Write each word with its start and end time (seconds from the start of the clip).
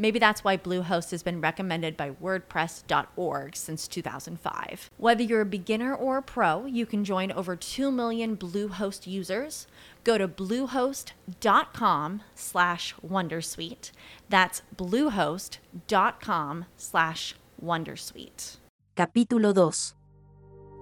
Maybe 0.00 0.18
that's 0.18 0.42
why 0.42 0.56
Bluehost 0.56 1.10
has 1.10 1.22
been 1.22 1.42
recommended 1.42 1.94
by 1.94 2.12
WordPress.org 2.12 3.54
since 3.54 3.86
2005. 3.86 4.88
Whether 4.96 5.22
you're 5.22 5.42
a 5.42 5.44
beginner 5.44 5.94
or 5.94 6.16
a 6.16 6.22
pro, 6.22 6.64
you 6.64 6.86
can 6.86 7.04
join 7.04 7.30
over 7.30 7.54
2 7.54 7.92
million 7.92 8.34
Bluehost 8.34 9.06
users. 9.06 9.66
Go 10.02 10.16
to 10.16 10.26
bluehost.com 10.26 12.22
slash 12.34 12.94
Wondersuite. 13.06 13.92
That's 14.30 14.62
bluehost.com 14.74 16.64
slash 16.78 17.34
Wondersuite. 17.62 18.56
Capítulo 18.96 19.52
2. 19.52 19.96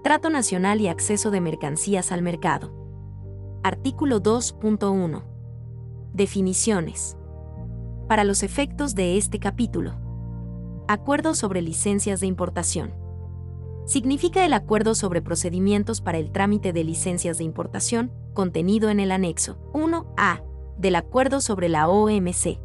Trato 0.05 0.31
nacional 0.31 0.81
y 0.81 0.87
acceso 0.87 1.33
de 1.33 1.41
mercancías 1.41 2.13
al 2.13 2.23
mercado. 2.23 2.73
Artículo 3.65 4.21
2.1. 4.21 5.25
Definiciones. 6.15 7.17
Para 8.09 8.25
los 8.25 8.43
efectos 8.43 8.95
de 8.95 9.19
este 9.19 9.39
capítulo. 9.39 9.93
Acuerdo 10.89 11.35
sobre 11.35 11.61
licencias 11.61 12.21
de 12.21 12.27
importación. 12.27 12.95
Significa 13.85 14.47
el 14.47 14.55
acuerdo 14.55 14.95
sobre 14.95 15.21
procedimientos 15.21 16.01
para 16.01 16.17
el 16.17 16.33
trámite 16.33 16.73
de 16.73 16.85
licencias 16.85 17.37
de 17.37 17.45
importación, 17.45 18.11
contenido 18.33 18.89
en 18.89 19.01
el 19.01 19.13
anexo 19.13 19.59
1A 19.75 20.43
del 20.79 20.97
acuerdo 20.97 21.43
sobre 21.43 21.69
la 21.69 21.87
OMC. 21.87 22.59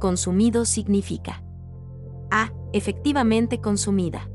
Consumido 0.00 0.64
significa 0.64 1.44
A. 2.32 2.52
Efectivamente 2.72 3.60
consumida. 3.60 4.28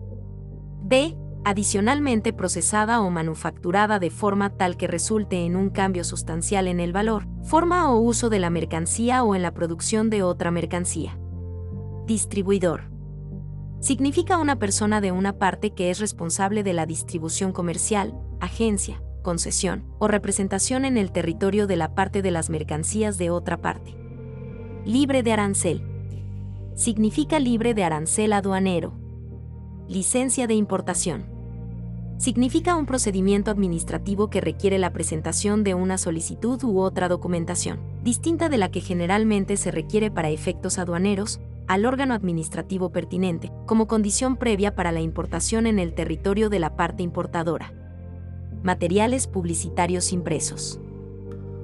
B 0.83 1.17
adicionalmente 1.45 2.31
procesada 2.31 3.01
o 3.01 3.09
manufacturada 3.09 3.99
de 3.99 4.09
forma 4.09 4.51
tal 4.51 4.77
que 4.77 4.87
resulte 4.87 5.45
en 5.45 5.55
un 5.55 5.69
cambio 5.69 6.03
sustancial 6.03 6.67
en 6.67 6.79
el 6.79 6.93
valor, 6.93 7.27
forma 7.43 7.91
o 7.91 7.99
uso 7.99 8.29
de 8.29 8.39
la 8.39 8.49
mercancía 8.49 9.23
o 9.23 9.35
en 9.35 9.41
la 9.41 9.53
producción 9.53 10.09
de 10.09 10.23
otra 10.23 10.51
mercancía. 10.51 11.17
Distribuidor. 12.05 12.89
Significa 13.79 14.37
una 14.37 14.57
persona 14.57 15.01
de 15.01 15.11
una 15.11 15.37
parte 15.37 15.71
que 15.71 15.89
es 15.89 15.99
responsable 15.99 16.63
de 16.63 16.73
la 16.73 16.85
distribución 16.85 17.51
comercial, 17.51 18.17
agencia, 18.39 19.03
concesión 19.21 19.85
o 19.99 20.07
representación 20.07 20.85
en 20.85 20.97
el 20.97 21.11
territorio 21.11 21.67
de 21.67 21.75
la 21.75 21.93
parte 21.93 22.21
de 22.21 22.31
las 22.31 22.49
mercancías 22.49 23.17
de 23.17 23.29
otra 23.29 23.61
parte. 23.61 23.97
Libre 24.85 25.23
de 25.23 25.33
arancel. 25.33 25.83
Significa 26.75 27.39
libre 27.39 27.73
de 27.73 27.83
arancel 27.83 28.31
aduanero. 28.33 28.93
Licencia 29.87 30.47
de 30.47 30.53
importación 30.53 31.32
significa 32.23 32.77
un 32.77 32.85
procedimiento 32.85 33.51
administrativo 33.51 34.29
que 34.29 34.39
requiere 34.39 34.79
la 34.79 34.93
presentación 34.93 35.65
de 35.65 35.73
una 35.73 35.97
solicitud 35.97 36.63
u 36.63 36.79
otra 36.79 37.09
documentación, 37.09 37.81
distinta 38.01 38.47
de 38.47 38.57
la 38.57 38.71
que 38.71 38.79
generalmente 38.79 39.57
se 39.57 39.71
requiere 39.71 40.09
para 40.09 40.29
efectos 40.29 40.79
aduaneros, 40.79 41.41
al 41.67 41.85
órgano 41.85 42.13
administrativo 42.13 42.93
pertinente, 42.93 43.51
como 43.65 43.87
condición 43.87 44.37
previa 44.37 44.73
para 44.73 44.93
la 44.93 45.01
importación 45.01 45.67
en 45.67 45.79
el 45.79 45.93
territorio 45.95 46.49
de 46.49 46.59
la 46.59 46.77
parte 46.77 47.03
importadora. 47.03 47.73
Materiales 48.63 49.27
publicitarios 49.27 50.13
impresos. 50.13 50.79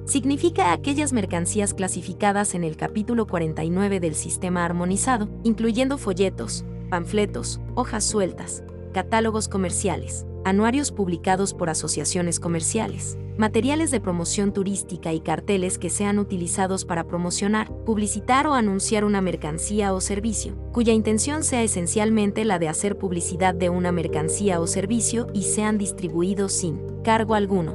Significa 0.04 0.74
aquellas 0.74 1.14
mercancías 1.14 1.72
clasificadas 1.72 2.54
en 2.54 2.64
el 2.64 2.76
capítulo 2.76 3.26
49 3.26 3.98
del 3.98 4.14
sistema 4.14 4.66
armonizado, 4.66 5.30
incluyendo 5.42 5.96
folletos, 5.96 6.66
panfletos, 6.90 7.62
hojas 7.76 8.04
sueltas, 8.04 8.62
catálogos 8.92 9.48
comerciales, 9.48 10.26
anuarios 10.44 10.92
publicados 10.92 11.54
por 11.54 11.70
asociaciones 11.70 12.40
comerciales, 12.40 13.18
materiales 13.36 13.90
de 13.90 14.00
promoción 14.00 14.52
turística 14.52 15.12
y 15.12 15.20
carteles 15.20 15.78
que 15.78 15.90
sean 15.90 16.18
utilizados 16.18 16.84
para 16.84 17.04
promocionar, 17.04 17.70
publicitar 17.84 18.46
o 18.46 18.54
anunciar 18.54 19.04
una 19.04 19.20
mercancía 19.20 19.92
o 19.92 20.00
servicio, 20.00 20.54
cuya 20.72 20.92
intención 20.92 21.44
sea 21.44 21.62
esencialmente 21.62 22.44
la 22.44 22.58
de 22.58 22.68
hacer 22.68 22.98
publicidad 22.98 23.54
de 23.54 23.70
una 23.70 23.92
mercancía 23.92 24.60
o 24.60 24.66
servicio 24.66 25.28
y 25.32 25.42
sean 25.44 25.78
distribuidos 25.78 26.52
sin 26.52 26.80
cargo 27.02 27.34
alguno. 27.34 27.74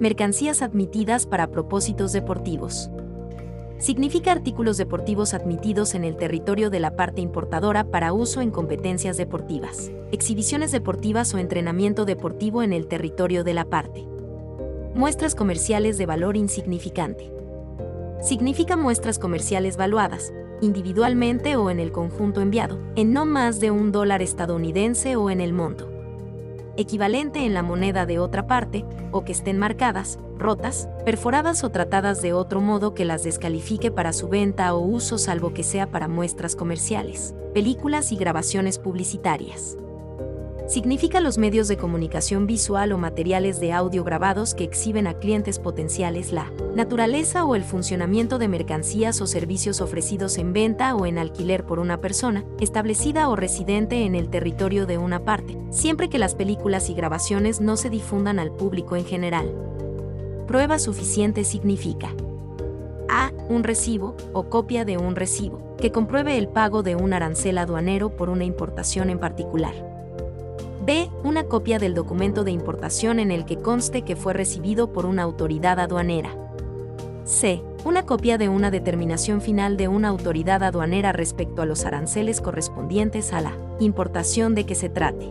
Mercancías 0.00 0.62
admitidas 0.62 1.26
para 1.26 1.50
propósitos 1.50 2.12
deportivos 2.12 2.90
significa 3.80 4.30
artículos 4.30 4.76
deportivos 4.76 5.34
admitidos 5.34 5.94
en 5.94 6.04
el 6.04 6.16
territorio 6.16 6.70
de 6.70 6.80
la 6.80 6.94
parte 6.94 7.20
importadora 7.20 7.84
para 7.84 8.12
uso 8.12 8.42
en 8.42 8.50
competencias 8.50 9.16
deportivas, 9.16 9.90
exhibiciones 10.12 10.70
deportivas 10.70 11.34
o 11.34 11.38
entrenamiento 11.38 12.04
deportivo 12.04 12.62
en 12.62 12.72
el 12.72 12.86
territorio 12.86 13.42
de 13.42 13.54
la 13.54 13.64
parte. 13.64 14.06
Muestras 14.94 15.34
comerciales 15.34 15.98
de 15.98 16.06
valor 16.06 16.36
insignificante. 16.36 17.32
Significa 18.20 18.76
muestras 18.76 19.18
comerciales 19.18 19.76
valuadas, 19.76 20.32
individualmente 20.60 21.56
o 21.56 21.70
en 21.70 21.80
el 21.80 21.90
conjunto 21.90 22.42
enviado, 22.42 22.78
en 22.96 23.14
no 23.14 23.24
más 23.24 23.60
de 23.60 23.70
un 23.70 23.92
dólar 23.92 24.20
estadounidense 24.20 25.16
o 25.16 25.30
en 25.30 25.40
el 25.40 25.54
monto 25.54 25.99
equivalente 26.80 27.44
en 27.44 27.54
la 27.54 27.62
moneda 27.62 28.06
de 28.06 28.18
otra 28.18 28.46
parte, 28.46 28.84
o 29.12 29.24
que 29.24 29.32
estén 29.32 29.58
marcadas, 29.58 30.18
rotas, 30.38 30.88
perforadas 31.04 31.64
o 31.64 31.70
tratadas 31.70 32.22
de 32.22 32.32
otro 32.32 32.60
modo 32.60 32.94
que 32.94 33.04
las 33.04 33.22
descalifique 33.22 33.90
para 33.90 34.12
su 34.12 34.28
venta 34.28 34.74
o 34.74 34.80
uso 34.80 35.18
salvo 35.18 35.52
que 35.52 35.62
sea 35.62 35.90
para 35.90 36.08
muestras 36.08 36.56
comerciales, 36.56 37.34
películas 37.54 38.12
y 38.12 38.16
grabaciones 38.16 38.78
publicitarias 38.78 39.76
significa 40.70 41.20
los 41.20 41.36
medios 41.36 41.66
de 41.66 41.76
comunicación 41.76 42.46
visual 42.46 42.92
o 42.92 42.98
materiales 42.98 43.58
de 43.58 43.72
audio 43.72 44.04
grabados 44.04 44.54
que 44.54 44.62
exhiben 44.62 45.08
a 45.08 45.14
clientes 45.14 45.58
potenciales 45.58 46.30
la 46.30 46.52
naturaleza 46.76 47.44
o 47.44 47.56
el 47.56 47.64
funcionamiento 47.64 48.38
de 48.38 48.46
mercancías 48.46 49.20
o 49.20 49.26
servicios 49.26 49.80
ofrecidos 49.80 50.38
en 50.38 50.52
venta 50.52 50.94
o 50.94 51.06
en 51.06 51.18
alquiler 51.18 51.64
por 51.64 51.80
una 51.80 52.00
persona, 52.00 52.44
establecida 52.60 53.28
o 53.28 53.34
residente 53.34 54.04
en 54.04 54.14
el 54.14 54.30
territorio 54.30 54.86
de 54.86 54.96
una 54.96 55.24
parte, 55.24 55.58
siempre 55.70 56.08
que 56.08 56.20
las 56.20 56.36
películas 56.36 56.88
y 56.88 56.94
grabaciones 56.94 57.60
no 57.60 57.76
se 57.76 57.90
difundan 57.90 58.38
al 58.38 58.52
público 58.52 58.94
en 58.94 59.04
general. 59.04 59.52
Prueba 60.46 60.78
suficiente 60.78 61.42
significa 61.42 62.14
a. 63.08 63.32
Un 63.48 63.64
recibo 63.64 64.14
o 64.32 64.48
copia 64.48 64.84
de 64.84 64.96
un 64.96 65.16
recibo, 65.16 65.74
que 65.78 65.90
compruebe 65.90 66.38
el 66.38 66.46
pago 66.46 66.84
de 66.84 66.94
un 66.94 67.12
arancel 67.12 67.58
aduanero 67.58 68.14
por 68.14 68.30
una 68.30 68.44
importación 68.44 69.10
en 69.10 69.18
particular. 69.18 69.89
B. 70.82 71.10
Una 71.24 71.44
copia 71.44 71.78
del 71.78 71.94
documento 71.94 72.42
de 72.42 72.52
importación 72.52 73.18
en 73.18 73.30
el 73.30 73.44
que 73.44 73.58
conste 73.58 74.02
que 74.02 74.16
fue 74.16 74.32
recibido 74.32 74.92
por 74.92 75.04
una 75.04 75.22
autoridad 75.22 75.78
aduanera. 75.78 76.34
C. 77.24 77.62
Una 77.84 78.06
copia 78.06 78.38
de 78.38 78.48
una 78.48 78.70
determinación 78.70 79.42
final 79.42 79.76
de 79.76 79.88
una 79.88 80.08
autoridad 80.08 80.62
aduanera 80.62 81.12
respecto 81.12 81.60
a 81.60 81.66
los 81.66 81.84
aranceles 81.84 82.40
correspondientes 82.40 83.34
a 83.34 83.42
la 83.42 83.52
importación 83.78 84.54
de 84.54 84.64
que 84.64 84.74
se 84.74 84.88
trate. 84.88 85.30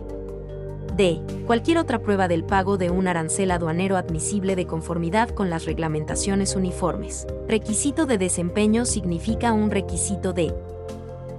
D. 0.96 1.20
Cualquier 1.46 1.78
otra 1.78 2.00
prueba 2.00 2.28
del 2.28 2.44
pago 2.44 2.76
de 2.76 2.90
un 2.90 3.08
arancel 3.08 3.50
aduanero 3.50 3.96
admisible 3.96 4.54
de 4.54 4.66
conformidad 4.66 5.30
con 5.30 5.50
las 5.50 5.64
reglamentaciones 5.64 6.54
uniformes. 6.54 7.26
Requisito 7.48 8.06
de 8.06 8.18
desempeño 8.18 8.84
significa 8.84 9.52
un 9.52 9.72
requisito 9.72 10.32
de 10.32 10.54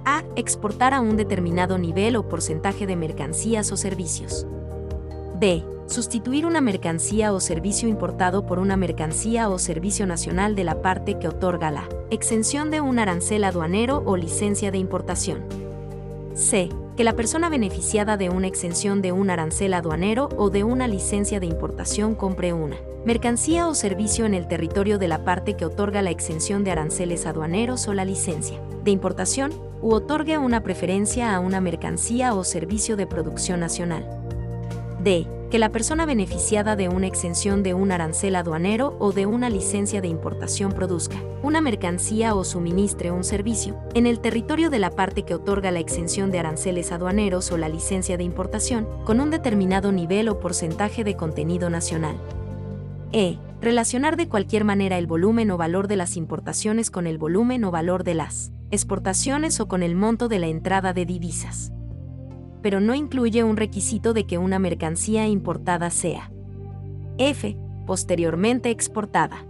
a. 0.04 0.24
Exportar 0.34 0.94
a 0.94 1.00
un 1.00 1.16
determinado 1.16 1.78
nivel 1.78 2.16
o 2.16 2.28
porcentaje 2.28 2.86
de 2.86 2.96
mercancías 2.96 3.70
o 3.72 3.76
servicios. 3.76 4.46
B. 5.38 5.64
Sustituir 5.86 6.46
una 6.46 6.60
mercancía 6.60 7.32
o 7.32 7.40
servicio 7.40 7.88
importado 7.88 8.46
por 8.46 8.58
una 8.58 8.76
mercancía 8.76 9.48
o 9.50 9.58
servicio 9.58 10.06
nacional 10.06 10.54
de 10.54 10.64
la 10.64 10.80
parte 10.80 11.18
que 11.18 11.28
otorga 11.28 11.70
la 11.70 11.88
exención 12.10 12.70
de 12.70 12.80
un 12.80 12.98
arancel 12.98 13.44
aduanero 13.44 14.02
o 14.06 14.16
licencia 14.16 14.70
de 14.70 14.78
importación. 14.78 15.44
C. 16.34 16.70
que 16.96 17.04
la 17.04 17.14
persona 17.14 17.48
beneficiada 17.48 18.16
de 18.16 18.30
una 18.30 18.46
exención 18.46 19.02
de 19.02 19.12
un 19.12 19.30
arancel 19.30 19.74
aduanero 19.74 20.28
o 20.36 20.50
de 20.50 20.64
una 20.64 20.88
licencia 20.88 21.40
de 21.40 21.46
importación 21.46 22.14
compre 22.14 22.52
una 22.52 22.76
mercancía 23.04 23.66
o 23.66 23.74
servicio 23.74 24.26
en 24.26 24.34
el 24.34 24.46
territorio 24.46 24.98
de 24.98 25.08
la 25.08 25.24
parte 25.24 25.54
que 25.54 25.64
otorga 25.64 26.02
la 26.02 26.10
exención 26.10 26.64
de 26.64 26.70
aranceles 26.70 27.26
aduaneros 27.26 27.88
o 27.88 27.94
la 27.94 28.04
licencia 28.04 28.60
de 28.84 28.90
importación, 28.90 29.52
u 29.80 29.92
otorgue 29.94 30.38
una 30.38 30.62
preferencia 30.62 31.34
a 31.34 31.40
una 31.40 31.60
mercancía 31.60 32.34
o 32.34 32.44
servicio 32.44 32.96
de 32.96 33.06
producción 33.06 33.60
nacional. 33.60 34.06
D. 35.02 35.26
Que 35.52 35.58
la 35.58 35.70
persona 35.70 36.06
beneficiada 36.06 36.76
de 36.76 36.88
una 36.88 37.06
exención 37.06 37.62
de 37.62 37.74
un 37.74 37.92
arancel 37.92 38.36
aduanero 38.36 38.96
o 38.98 39.12
de 39.12 39.26
una 39.26 39.50
licencia 39.50 40.00
de 40.00 40.08
importación 40.08 40.72
produzca 40.72 41.22
una 41.42 41.60
mercancía 41.60 42.34
o 42.34 42.42
suministre 42.42 43.10
un 43.10 43.22
servicio 43.22 43.78
en 43.92 44.06
el 44.06 44.20
territorio 44.20 44.70
de 44.70 44.78
la 44.78 44.88
parte 44.88 45.24
que 45.24 45.34
otorga 45.34 45.70
la 45.70 45.78
exención 45.78 46.30
de 46.30 46.38
aranceles 46.38 46.90
aduaneros 46.90 47.52
o 47.52 47.58
la 47.58 47.68
licencia 47.68 48.16
de 48.16 48.24
importación 48.24 48.88
con 49.04 49.20
un 49.20 49.28
determinado 49.28 49.92
nivel 49.92 50.30
o 50.30 50.40
porcentaje 50.40 51.04
de 51.04 51.16
contenido 51.16 51.68
nacional. 51.68 52.16
E. 53.12 53.36
Relacionar 53.60 54.16
de 54.16 54.30
cualquier 54.30 54.64
manera 54.64 54.96
el 54.96 55.06
volumen 55.06 55.50
o 55.50 55.58
valor 55.58 55.86
de 55.86 55.96
las 55.96 56.16
importaciones 56.16 56.90
con 56.90 57.06
el 57.06 57.18
volumen 57.18 57.62
o 57.64 57.70
valor 57.70 58.04
de 58.04 58.14
las 58.14 58.52
exportaciones 58.70 59.60
o 59.60 59.68
con 59.68 59.82
el 59.82 59.96
monto 59.96 60.28
de 60.28 60.38
la 60.38 60.46
entrada 60.46 60.94
de 60.94 61.04
divisas. 61.04 61.72
Pero 62.62 62.80
no 62.80 62.94
incluye 62.94 63.44
un 63.44 63.56
requisito 63.56 64.12
de 64.14 64.24
que 64.24 64.38
una 64.38 64.58
mercancía 64.58 65.26
importada 65.26 65.90
sea 65.90 66.30
F. 67.18 67.56
Posteriormente 67.86 68.70
exportada. 68.70 69.44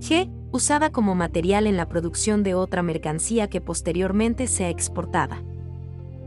G. 0.00 0.30
Usada 0.52 0.90
como 0.90 1.14
material 1.14 1.66
en 1.66 1.76
la 1.76 1.88
producción 1.88 2.42
de 2.42 2.54
otra 2.54 2.82
mercancía 2.82 3.48
que 3.48 3.60
posteriormente 3.60 4.46
sea 4.46 4.68
exportada. 4.68 5.42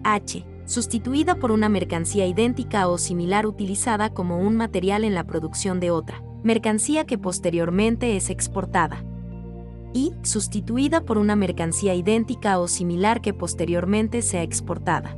H. 0.04 0.46
Sustituida 0.66 1.36
por 1.36 1.52
una 1.52 1.68
mercancía 1.70 2.26
idéntica 2.26 2.88
o 2.88 2.98
similar 2.98 3.46
utilizada 3.46 4.14
como 4.14 4.40
un 4.40 4.56
material 4.56 5.04
en 5.04 5.14
la 5.14 5.26
producción 5.26 5.80
de 5.80 5.92
otra 5.92 6.24
mercancía 6.44 7.06
que 7.06 7.18
posteriormente 7.18 8.16
es 8.16 8.30
exportada. 8.30 9.04
Y 9.94 10.14
sustituida 10.24 11.02
por 11.02 11.18
una 11.18 11.36
mercancía 11.36 11.96
idéntica 11.96 12.60
o 12.60 12.68
similar 12.68 13.22
que 13.22 13.34
posteriormente 13.34 14.22
sea 14.22 14.44
exportada. 14.44 15.18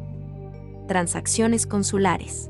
Transacciones 0.88 1.66
consulares. 1.66 2.50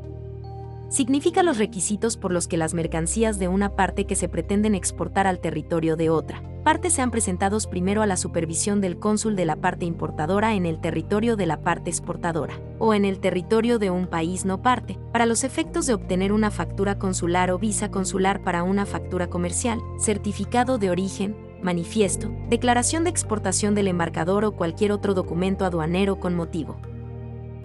Significa 0.90 1.44
los 1.44 1.58
requisitos 1.58 2.18
por 2.18 2.32
los 2.32 2.48
que 2.48 2.58
las 2.58 2.74
mercancías 2.74 3.40
de 3.40 3.48
una 3.48 3.76
parte 3.76 4.06
que 4.06 4.16
se 4.16 4.30
pretenden 4.30 4.76
exportar 4.76 5.28
al 5.28 5.40
territorio 5.40 5.96
de 5.96 6.10
otra 6.10 6.42
parte 6.66 6.90
sean 6.90 7.12
presentados 7.12 7.68
primero 7.68 8.02
a 8.02 8.08
la 8.08 8.18
supervisión 8.18 8.82
del 8.82 8.98
cónsul 8.98 9.36
de 9.36 9.46
la 9.46 9.56
parte 9.56 9.86
importadora 9.86 10.56
en 10.56 10.66
el 10.66 10.82
territorio 10.82 11.36
de 11.36 11.46
la 11.46 11.62
parte 11.62 11.92
exportadora, 11.92 12.60
o 12.80 12.96
en 12.96 13.06
el 13.06 13.20
territorio 13.20 13.78
de 13.78 13.92
un 13.92 14.08
país 14.08 14.46
no 14.46 14.64
parte, 14.64 14.98
para 15.14 15.28
los 15.28 15.44
efectos 15.44 15.86
de 15.86 15.94
obtener 15.94 16.34
una 16.34 16.50
factura 16.50 16.98
consular 16.98 17.52
o 17.52 17.60
visa 17.60 17.92
consular 17.92 18.44
para 18.44 18.64
una 18.64 18.88
factura 18.88 19.28
comercial, 19.28 19.80
certificado 20.00 20.80
de 20.80 20.90
origen, 20.90 21.38
manifiesto, 21.62 22.32
declaración 22.50 23.04
de 23.04 23.12
exportación 23.12 23.76
del 23.76 23.88
embarcador 23.88 24.44
o 24.44 24.54
cualquier 24.54 24.92
otro 24.92 25.14
documento 25.14 25.66
aduanero 25.66 26.20
con 26.20 26.34
motivo 26.34 26.78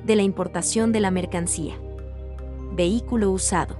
de 0.04 0.16
la 0.16 0.22
importación 0.22 0.92
de 0.92 1.00
la 1.00 1.10
mercancía. 1.10 1.74
Vehículo 2.72 3.30
usado. 3.30 3.76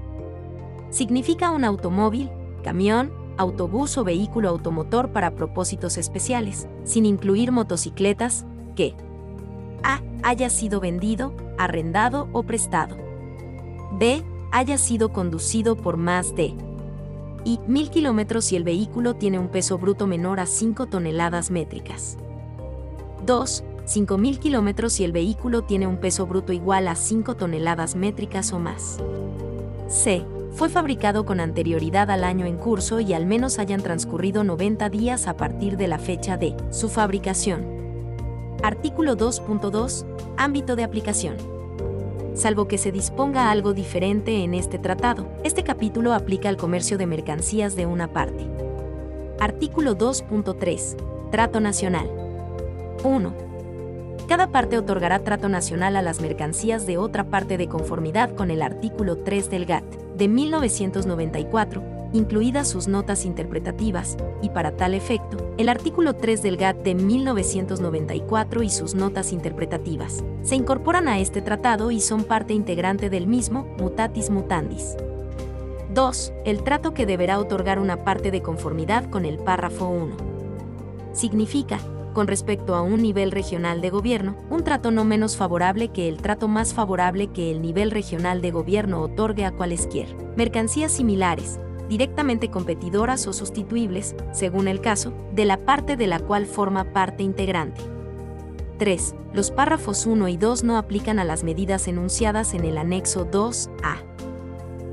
Significa 0.91 1.51
un 1.51 1.65
automóvil, 1.65 2.31
camión, 2.63 3.13
autobús 3.37 3.97
o 3.97 4.05
vehículo 4.05 4.49
automotor 4.49 5.13
para 5.13 5.35
propósitos 5.35 5.97
especiales, 5.97 6.69
sin 6.85 7.07
incluir 7.07 7.53
motocicletas, 7.53 8.45
que 8.75 8.95
A. 9.83 10.01
haya 10.23 10.51
sido 10.51 10.81
vendido, 10.81 11.33
arrendado 11.57 12.29
o 12.33 12.43
prestado. 12.43 12.97
B. 13.93 14.23
haya 14.53 14.79
sido 14.79 15.13
conducido 15.13 15.77
por 15.77 15.97
más 15.97 16.35
de 16.35 16.55
y 17.45 17.59
mil 17.67 17.91
kilómetros 17.91 18.45
si 18.45 18.57
el 18.57 18.65
vehículo 18.65 19.15
tiene 19.15 19.39
un 19.39 19.49
peso 19.49 19.79
bruto 19.79 20.07
menor 20.07 20.41
a 20.41 20.47
5 20.47 20.87
toneladas 20.87 21.51
métricas. 21.51 22.19
2. 23.27 23.65
5.000 23.91 24.39
kilómetros 24.39 24.93
si 24.93 25.03
el 25.03 25.11
vehículo 25.11 25.63
tiene 25.63 25.89
un 25.89 25.97
peso 25.97 26.25
bruto 26.25 26.53
igual 26.53 26.87
a 26.87 26.95
5 26.95 27.35
toneladas 27.35 27.97
métricas 27.97 28.53
o 28.53 28.61
más. 28.61 28.99
C 29.89 30.25
fue 30.53 30.69
fabricado 30.69 31.27
con 31.27 31.41
anterioridad 31.41 32.09
al 32.09 32.23
año 32.23 32.47
en 32.47 32.57
curso 32.57 33.01
y 33.01 33.15
al 33.15 33.27
menos 33.27 33.59
hayan 33.59 33.83
transcurrido 33.83 34.45
90 34.45 34.91
días 34.91 35.27
a 35.27 35.37
partir 35.37 35.77
de 35.77 35.89
la 35.89 35.99
fecha 35.99 36.37
de 36.37 36.55
su 36.71 36.89
fabricación. 36.89 37.67
Artículo 38.63 39.17
2.2. 39.17 40.07
Ámbito 40.37 40.77
de 40.77 40.85
aplicación. 40.85 41.35
Salvo 42.35 42.69
que 42.69 42.79
se 42.79 42.93
disponga 42.93 43.51
algo 43.51 43.73
diferente 43.75 44.45
en 44.45 44.55
este 44.55 44.79
tratado, 44.79 45.27
este 45.43 45.65
capítulo 45.65 46.15
aplica 46.15 46.49
al 46.49 46.57
comercio 46.57 46.97
de 46.97 47.07
mercancías 47.07 47.75
de 47.75 47.87
una 47.87 48.13
parte. 48.13 48.47
Artículo 49.41 49.99
2.3. 49.99 51.31
Trato 51.33 51.59
nacional. 51.59 52.09
1 53.03 53.50
cada 54.31 54.53
parte 54.53 54.79
otorgará 54.79 55.25
trato 55.25 55.49
nacional 55.49 55.97
a 55.97 56.03
las 56.03 56.21
mercancías 56.21 56.87
de 56.87 56.99
otra 56.99 57.25
parte 57.25 57.59
de 57.59 57.67
conformidad 57.67 58.33
con 58.37 58.53
el 58.53 58.63
artículo 58.63 59.17
3 59.17 59.51
del 59.51 59.67
GATT 59.67 59.93
de 60.17 60.29
1994, 60.29 61.83
incluidas 62.13 62.69
sus 62.69 62.87
notas 62.87 63.25
interpretativas, 63.25 64.17
y 64.41 64.51
para 64.51 64.77
tal 64.77 64.95
efecto, 64.95 65.53
el 65.59 65.69
artículo 65.69 66.15
3 66.15 66.45
del 66.45 66.59
GATT 66.59 66.77
de 66.85 66.95
1994 66.95 68.63
y 68.63 68.71
sus 68.71 68.95
notas 68.95 69.33
interpretativas 69.33 70.23
se 70.45 70.55
incorporan 70.55 71.09
a 71.09 71.19
este 71.19 71.43
tratado 71.43 71.91
y 71.91 72.01
son 72.01 72.23
parte 72.23 72.55
integrante 72.55 73.11
del 73.11 73.27
mismo, 73.27 73.67
mutatis 73.81 74.31
mutandis. 74.31 74.97
2. 75.93 76.33
El 76.45 76.63
trato 76.63 76.95
que 76.95 77.05
deberá 77.05 77.41
otorgar 77.41 77.81
una 77.81 78.05
parte 78.05 78.31
de 78.31 78.43
conformidad 78.43 79.11
con 79.11 79.25
el 79.25 79.39
párrafo 79.39 79.89
1. 79.89 80.15
Significa 81.15 81.81
con 82.13 82.27
respecto 82.27 82.75
a 82.75 82.83
un 82.83 83.03
nivel 83.03 83.31
regional 83.31 83.81
de 83.81 83.91
gobierno, 83.91 84.37
un 84.51 84.65
trato 84.65 84.91
no 84.91 85.05
menos 85.05 85.37
favorable 85.37 85.89
que 85.89 86.09
el 86.09 86.19
trato 86.19 86.49
más 86.49 86.75
favorable 86.75 87.29
que 87.29 87.51
el 87.51 87.63
nivel 87.63 87.91
regional 87.91 88.43
de 88.43 88.51
gobierno 88.51 89.01
otorgue 89.01 89.45
a 89.45 89.53
cualesquier 89.53 90.09
mercancías 90.37 90.93
similares, 90.93 91.59
directamente 91.89 92.51
competidoras 92.51 93.27
o 93.27 93.33
sustituibles, 93.33 94.15
según 94.33 94.69
el 94.69 94.81
caso, 94.81 95.13
de 95.33 95.45
la 95.45 95.65
parte 95.65 95.97
de 95.97 96.07
la 96.07 96.21
cual 96.21 96.47
forma 96.47 96.93
parte 96.93 97.23
integrante. 97.23 97.81
3. 98.79 99.15
Los 99.35 99.51
párrafos 99.51 100.07
1 100.07 100.29
y 100.29 100.37
2 100.37 100.65
no 100.65 100.79
aplican 100.79 101.19
a 101.19 101.25
las 101.25 101.45
medidas 101.45 101.87
enunciadas 101.87 102.55
en 102.55 102.65
el 102.65 102.79
anexo 102.79 103.31
2A. 103.31 103.97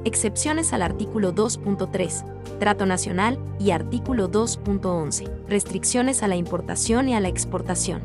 Excepciones 0.03 0.73
al 0.73 0.81
artículo 0.81 1.33
2.3, 1.33 2.36
Trato 2.59 2.85
Nacional, 2.85 3.37
y 3.59 3.71
artículo 3.71 4.29
2.11, 4.31 5.47
Restricciones 5.47 6.23
a 6.23 6.27
la 6.27 6.35
importación 6.35 7.09
y 7.09 7.15
a 7.15 7.19
la 7.19 7.27
exportación. 7.27 8.01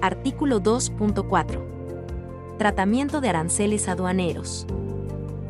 Artículo 0.00 0.62
2.4. 0.62 2.58
Tratamiento 2.58 3.20
de 3.20 3.28
aranceles 3.28 3.88
aduaneros. 3.88 4.66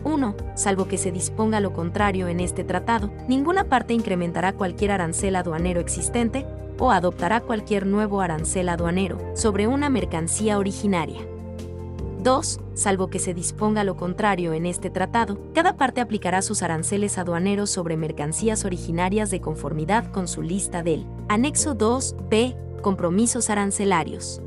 1. 0.04 0.34
Salvo 0.54 0.88
que 0.88 0.98
se 0.98 1.12
disponga 1.12 1.60
lo 1.60 1.72
contrario 1.72 2.28
en 2.28 2.40
este 2.40 2.64
tratado, 2.64 3.12
ninguna 3.28 3.64
parte 3.64 3.94
incrementará 3.94 4.54
cualquier 4.54 4.92
arancel 4.92 5.36
aduanero 5.36 5.80
existente 5.80 6.46
o 6.78 6.90
adoptará 6.90 7.40
cualquier 7.40 7.86
nuevo 7.86 8.20
arancel 8.20 8.70
aduanero 8.70 9.18
sobre 9.34 9.66
una 9.66 9.90
mercancía 9.90 10.58
originaria. 10.58 11.29
2. 12.22 12.60
Salvo 12.74 13.08
que 13.08 13.18
se 13.18 13.34
disponga 13.34 13.84
lo 13.84 13.96
contrario 13.96 14.52
en 14.52 14.66
este 14.66 14.90
tratado, 14.90 15.38
cada 15.54 15.76
parte 15.76 16.00
aplicará 16.00 16.42
sus 16.42 16.62
aranceles 16.62 17.18
aduaneros 17.18 17.70
sobre 17.70 17.96
mercancías 17.96 18.64
originarias 18.64 19.30
de 19.30 19.40
conformidad 19.40 20.10
con 20.12 20.28
su 20.28 20.42
lista 20.42 20.82
del 20.82 21.06
Anexo 21.28 21.76
2b, 21.76 22.80
Compromisos 22.80 23.50
arancelarios. 23.50 24.40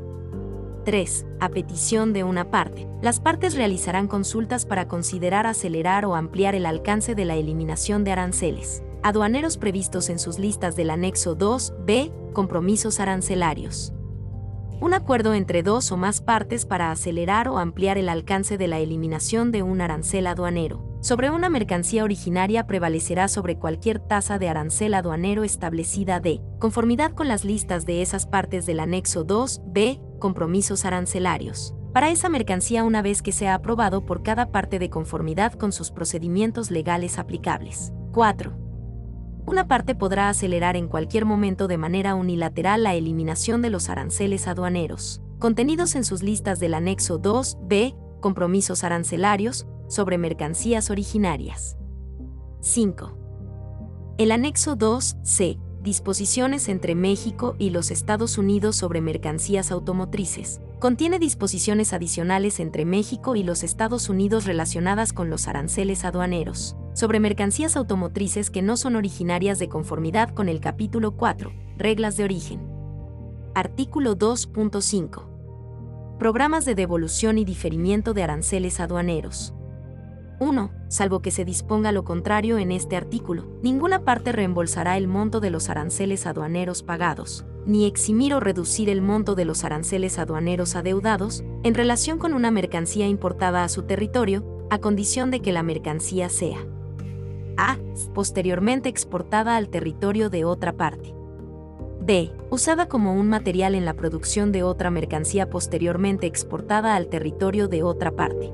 3. 0.84 1.26
A 1.40 1.48
petición 1.48 2.12
de 2.12 2.24
una 2.24 2.50
parte, 2.50 2.86
las 3.00 3.20
partes 3.20 3.54
realizarán 3.54 4.08
consultas 4.08 4.66
para 4.66 4.88
considerar 4.88 5.46
acelerar 5.46 6.04
o 6.04 6.14
ampliar 6.14 6.54
el 6.54 6.66
alcance 6.66 7.14
de 7.14 7.24
la 7.24 7.36
eliminación 7.36 8.04
de 8.04 8.12
aranceles 8.12 8.82
aduaneros 9.04 9.58
previstos 9.58 10.08
en 10.08 10.18
sus 10.18 10.38
listas 10.38 10.76
del 10.76 10.88
anexo 10.88 11.36
2b, 11.36 12.32
compromisos 12.32 13.00
arancelarios 13.00 13.92
un 14.80 14.94
acuerdo 14.94 15.34
entre 15.34 15.62
dos 15.62 15.90
o 15.92 15.96
más 15.96 16.20
partes 16.20 16.66
para 16.66 16.90
acelerar 16.90 17.48
o 17.48 17.58
ampliar 17.58 17.98
el 17.98 18.08
alcance 18.08 18.58
de 18.58 18.68
la 18.68 18.78
eliminación 18.78 19.52
de 19.52 19.62
un 19.62 19.80
arancel 19.80 20.26
aduanero. 20.26 20.98
Sobre 21.00 21.30
una 21.30 21.50
mercancía 21.50 22.04
originaria 22.04 22.66
prevalecerá 22.66 23.28
sobre 23.28 23.58
cualquier 23.58 23.98
tasa 23.98 24.38
de 24.38 24.48
arancel 24.48 24.94
aduanero 24.94 25.44
establecida 25.44 26.20
de, 26.20 26.40
conformidad 26.58 27.12
con 27.12 27.28
las 27.28 27.44
listas 27.44 27.84
de 27.84 28.02
esas 28.02 28.26
partes 28.26 28.66
del 28.66 28.80
anexo 28.80 29.26
2b, 29.26 30.18
compromisos 30.18 30.84
arancelarios. 30.84 31.74
Para 31.92 32.10
esa 32.10 32.28
mercancía 32.28 32.84
una 32.84 33.02
vez 33.02 33.22
que 33.22 33.32
sea 33.32 33.54
aprobado 33.54 34.04
por 34.04 34.22
cada 34.22 34.50
parte 34.50 34.78
de 34.78 34.90
conformidad 34.90 35.52
con 35.52 35.72
sus 35.72 35.90
procedimientos 35.90 36.70
legales 36.70 37.18
aplicables. 37.18 37.92
4 38.12 38.63
una 39.46 39.68
parte 39.68 39.94
podrá 39.94 40.28
acelerar 40.28 40.76
en 40.76 40.88
cualquier 40.88 41.24
momento 41.24 41.68
de 41.68 41.78
manera 41.78 42.14
unilateral 42.14 42.82
la 42.82 42.94
eliminación 42.94 43.62
de 43.62 43.70
los 43.70 43.88
aranceles 43.88 44.48
aduaneros, 44.48 45.20
contenidos 45.38 45.94
en 45.94 46.04
sus 46.04 46.22
listas 46.22 46.60
del 46.60 46.74
anexo 46.74 47.20
2b, 47.20 47.94
compromisos 48.20 48.84
arancelarios, 48.84 49.66
sobre 49.88 50.18
mercancías 50.18 50.90
originarias. 50.90 51.76
5. 52.60 54.14
El 54.16 54.32
anexo 54.32 54.76
2c, 54.76 55.60
disposiciones 55.84 56.70
entre 56.70 56.94
México 56.94 57.56
y 57.58 57.68
los 57.68 57.90
Estados 57.90 58.38
Unidos 58.38 58.74
sobre 58.74 59.02
mercancías 59.02 59.70
automotrices, 59.70 60.62
contiene 60.80 61.18
disposiciones 61.18 61.92
adicionales 61.92 62.58
entre 62.58 62.86
México 62.86 63.36
y 63.36 63.42
los 63.42 63.62
Estados 63.62 64.08
Unidos 64.08 64.46
relacionadas 64.46 65.12
con 65.12 65.28
los 65.28 65.46
aranceles 65.46 66.06
aduaneros, 66.06 66.74
sobre 66.94 67.20
mercancías 67.20 67.76
automotrices 67.76 68.50
que 68.50 68.62
no 68.62 68.78
son 68.78 68.96
originarias 68.96 69.58
de 69.58 69.68
conformidad 69.68 70.30
con 70.30 70.48
el 70.48 70.60
capítulo 70.60 71.16
4, 71.16 71.52
reglas 71.76 72.16
de 72.16 72.24
origen. 72.24 72.66
Artículo 73.54 74.16
2.5. 74.16 76.16
Programas 76.18 76.64
de 76.64 76.74
devolución 76.74 77.36
y 77.36 77.44
diferimiento 77.44 78.14
de 78.14 78.22
aranceles 78.22 78.80
aduaneros. 78.80 79.52
1. 80.40 80.70
Salvo 80.88 81.20
que 81.20 81.30
se 81.30 81.44
disponga 81.44 81.92
lo 81.92 82.04
contrario 82.04 82.58
en 82.58 82.72
este 82.72 82.96
artículo, 82.96 83.46
ninguna 83.62 84.04
parte 84.04 84.32
reembolsará 84.32 84.96
el 84.96 85.08
monto 85.08 85.40
de 85.40 85.50
los 85.50 85.68
aranceles 85.70 86.26
aduaneros 86.26 86.82
pagados, 86.82 87.44
ni 87.66 87.86
eximir 87.86 88.34
o 88.34 88.40
reducir 88.40 88.88
el 88.88 89.02
monto 89.02 89.34
de 89.34 89.44
los 89.44 89.64
aranceles 89.64 90.18
aduaneros 90.18 90.76
adeudados 90.76 91.44
en 91.62 91.74
relación 91.74 92.18
con 92.18 92.34
una 92.34 92.50
mercancía 92.50 93.06
importada 93.06 93.64
a 93.64 93.68
su 93.68 93.82
territorio, 93.82 94.66
a 94.70 94.78
condición 94.78 95.30
de 95.30 95.40
que 95.40 95.52
la 95.52 95.62
mercancía 95.62 96.28
sea 96.28 96.58
a. 97.56 97.78
posteriormente 98.14 98.88
exportada 98.88 99.56
al 99.56 99.68
territorio 99.68 100.30
de 100.30 100.44
otra 100.44 100.72
parte. 100.72 101.14
B. 102.00 102.32
Usada 102.50 102.86
como 102.86 103.14
un 103.14 103.28
material 103.28 103.74
en 103.74 103.84
la 103.84 103.94
producción 103.94 104.52
de 104.52 104.62
otra 104.62 104.90
mercancía 104.90 105.48
posteriormente 105.48 106.26
exportada 106.26 106.96
al 106.96 107.08
territorio 107.08 107.66
de 107.68 107.82
otra 107.82 108.10
parte. 108.10 108.52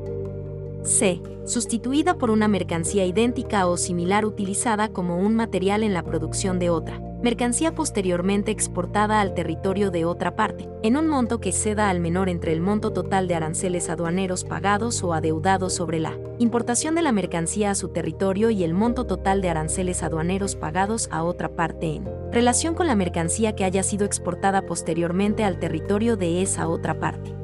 C. 0.83 1.21
Sustituida 1.45 2.17
por 2.17 2.31
una 2.31 2.49
mercancía 2.49 3.05
idéntica 3.07 3.67
o 3.67 3.77
similar 3.77 4.25
utilizada 4.25 4.89
como 4.89 5.19
un 5.19 5.35
material 5.35 5.83
en 5.83 5.95
la 5.95 6.03
producción 6.03 6.59
de 6.59 6.71
otra. 6.71 7.01
Mercancía 7.23 7.75
posteriormente 7.75 8.51
exportada 8.51 9.21
al 9.21 9.35
territorio 9.35 9.91
de 9.91 10.07
otra 10.07 10.37
parte, 10.37 10.71
en 10.83 10.97
un 10.97 11.07
monto 11.07 11.39
que 11.39 11.53
ceda 11.53 11.91
al 11.91 12.01
menor 12.01 12.31
entre 12.31 12.53
el 12.53 12.63
monto 12.63 12.93
total 12.93 13.29
de 13.29 13.35
aranceles 13.35 13.91
aduaneros 13.91 14.45
pagados 14.45 15.03
o 15.03 15.13
adeudados 15.13 15.75
sobre 15.75 16.01
la 16.01 16.17
importación 16.39 16.95
de 16.95 17.03
la 17.03 17.13
mercancía 17.13 17.73
a 17.73 17.75
su 17.75 17.89
territorio 17.89 18.49
y 18.49 18.65
el 18.65 18.73
monto 18.73 19.05
total 19.05 19.43
de 19.43 19.51
aranceles 19.51 20.03
aduaneros 20.03 20.57
pagados 20.57 21.09
a 21.11 21.23
otra 21.23 21.51
parte 21.51 21.97
en 21.97 22.09
relación 22.33 22.75
con 22.75 22.87
la 22.87 22.95
mercancía 22.95 23.55
que 23.55 23.65
haya 23.65 23.83
sido 23.83 24.07
exportada 24.07 24.63
posteriormente 24.63 25.45
al 25.45 25.59
territorio 25.59 26.17
de 26.17 26.41
esa 26.41 26.69
otra 26.69 26.99
parte. 26.99 27.40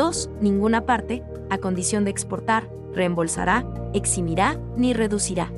2. 0.00 0.30
Ninguna 0.40 0.86
parte, 0.86 1.22
a 1.50 1.58
condición 1.58 2.04
de 2.04 2.10
exportar, 2.10 2.70
reembolsará, 2.94 3.66
eximirá 3.92 4.58
ni 4.74 4.94
reducirá. 4.94 5.52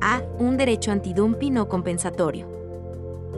A. 0.00 0.22
Un 0.38 0.56
derecho 0.56 0.92
antidumping 0.92 1.58
o 1.58 1.68
compensatorio. 1.68 2.46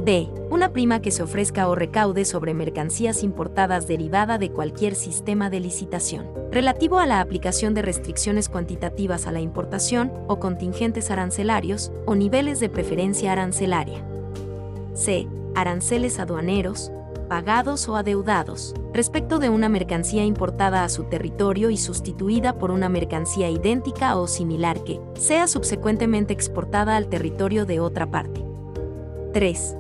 B. 0.04 0.28
Una 0.50 0.74
prima 0.74 1.00
que 1.00 1.10
se 1.10 1.22
ofrezca 1.22 1.66
o 1.68 1.74
recaude 1.74 2.26
sobre 2.26 2.52
mercancías 2.52 3.22
importadas 3.22 3.86
derivada 3.86 4.36
de 4.36 4.50
cualquier 4.50 4.94
sistema 4.94 5.48
de 5.48 5.60
licitación, 5.60 6.26
relativo 6.52 6.98
a 6.98 7.06
la 7.06 7.22
aplicación 7.22 7.72
de 7.72 7.80
restricciones 7.80 8.50
cuantitativas 8.50 9.26
a 9.26 9.32
la 9.32 9.40
importación 9.40 10.12
o 10.28 10.38
contingentes 10.38 11.10
arancelarios 11.10 11.92
o 12.04 12.14
niveles 12.14 12.60
de 12.60 12.68
preferencia 12.68 13.32
arancelaria. 13.32 14.04
C. 14.92 15.26
Aranceles 15.54 16.20
aduaneros, 16.20 16.92
pagados 17.30 17.88
o 17.88 17.94
adeudados, 17.94 18.74
respecto 18.92 19.38
de 19.38 19.50
una 19.50 19.68
mercancía 19.68 20.24
importada 20.24 20.82
a 20.82 20.88
su 20.88 21.04
territorio 21.04 21.70
y 21.70 21.76
sustituida 21.76 22.58
por 22.58 22.72
una 22.72 22.88
mercancía 22.88 23.48
idéntica 23.48 24.16
o 24.16 24.26
similar 24.26 24.82
que 24.82 25.00
sea 25.14 25.46
subsecuentemente 25.46 26.32
exportada 26.32 26.96
al 26.96 27.08
territorio 27.08 27.66
de 27.66 27.78
otra 27.78 28.10
parte. 28.10 28.44
3. 29.32 29.76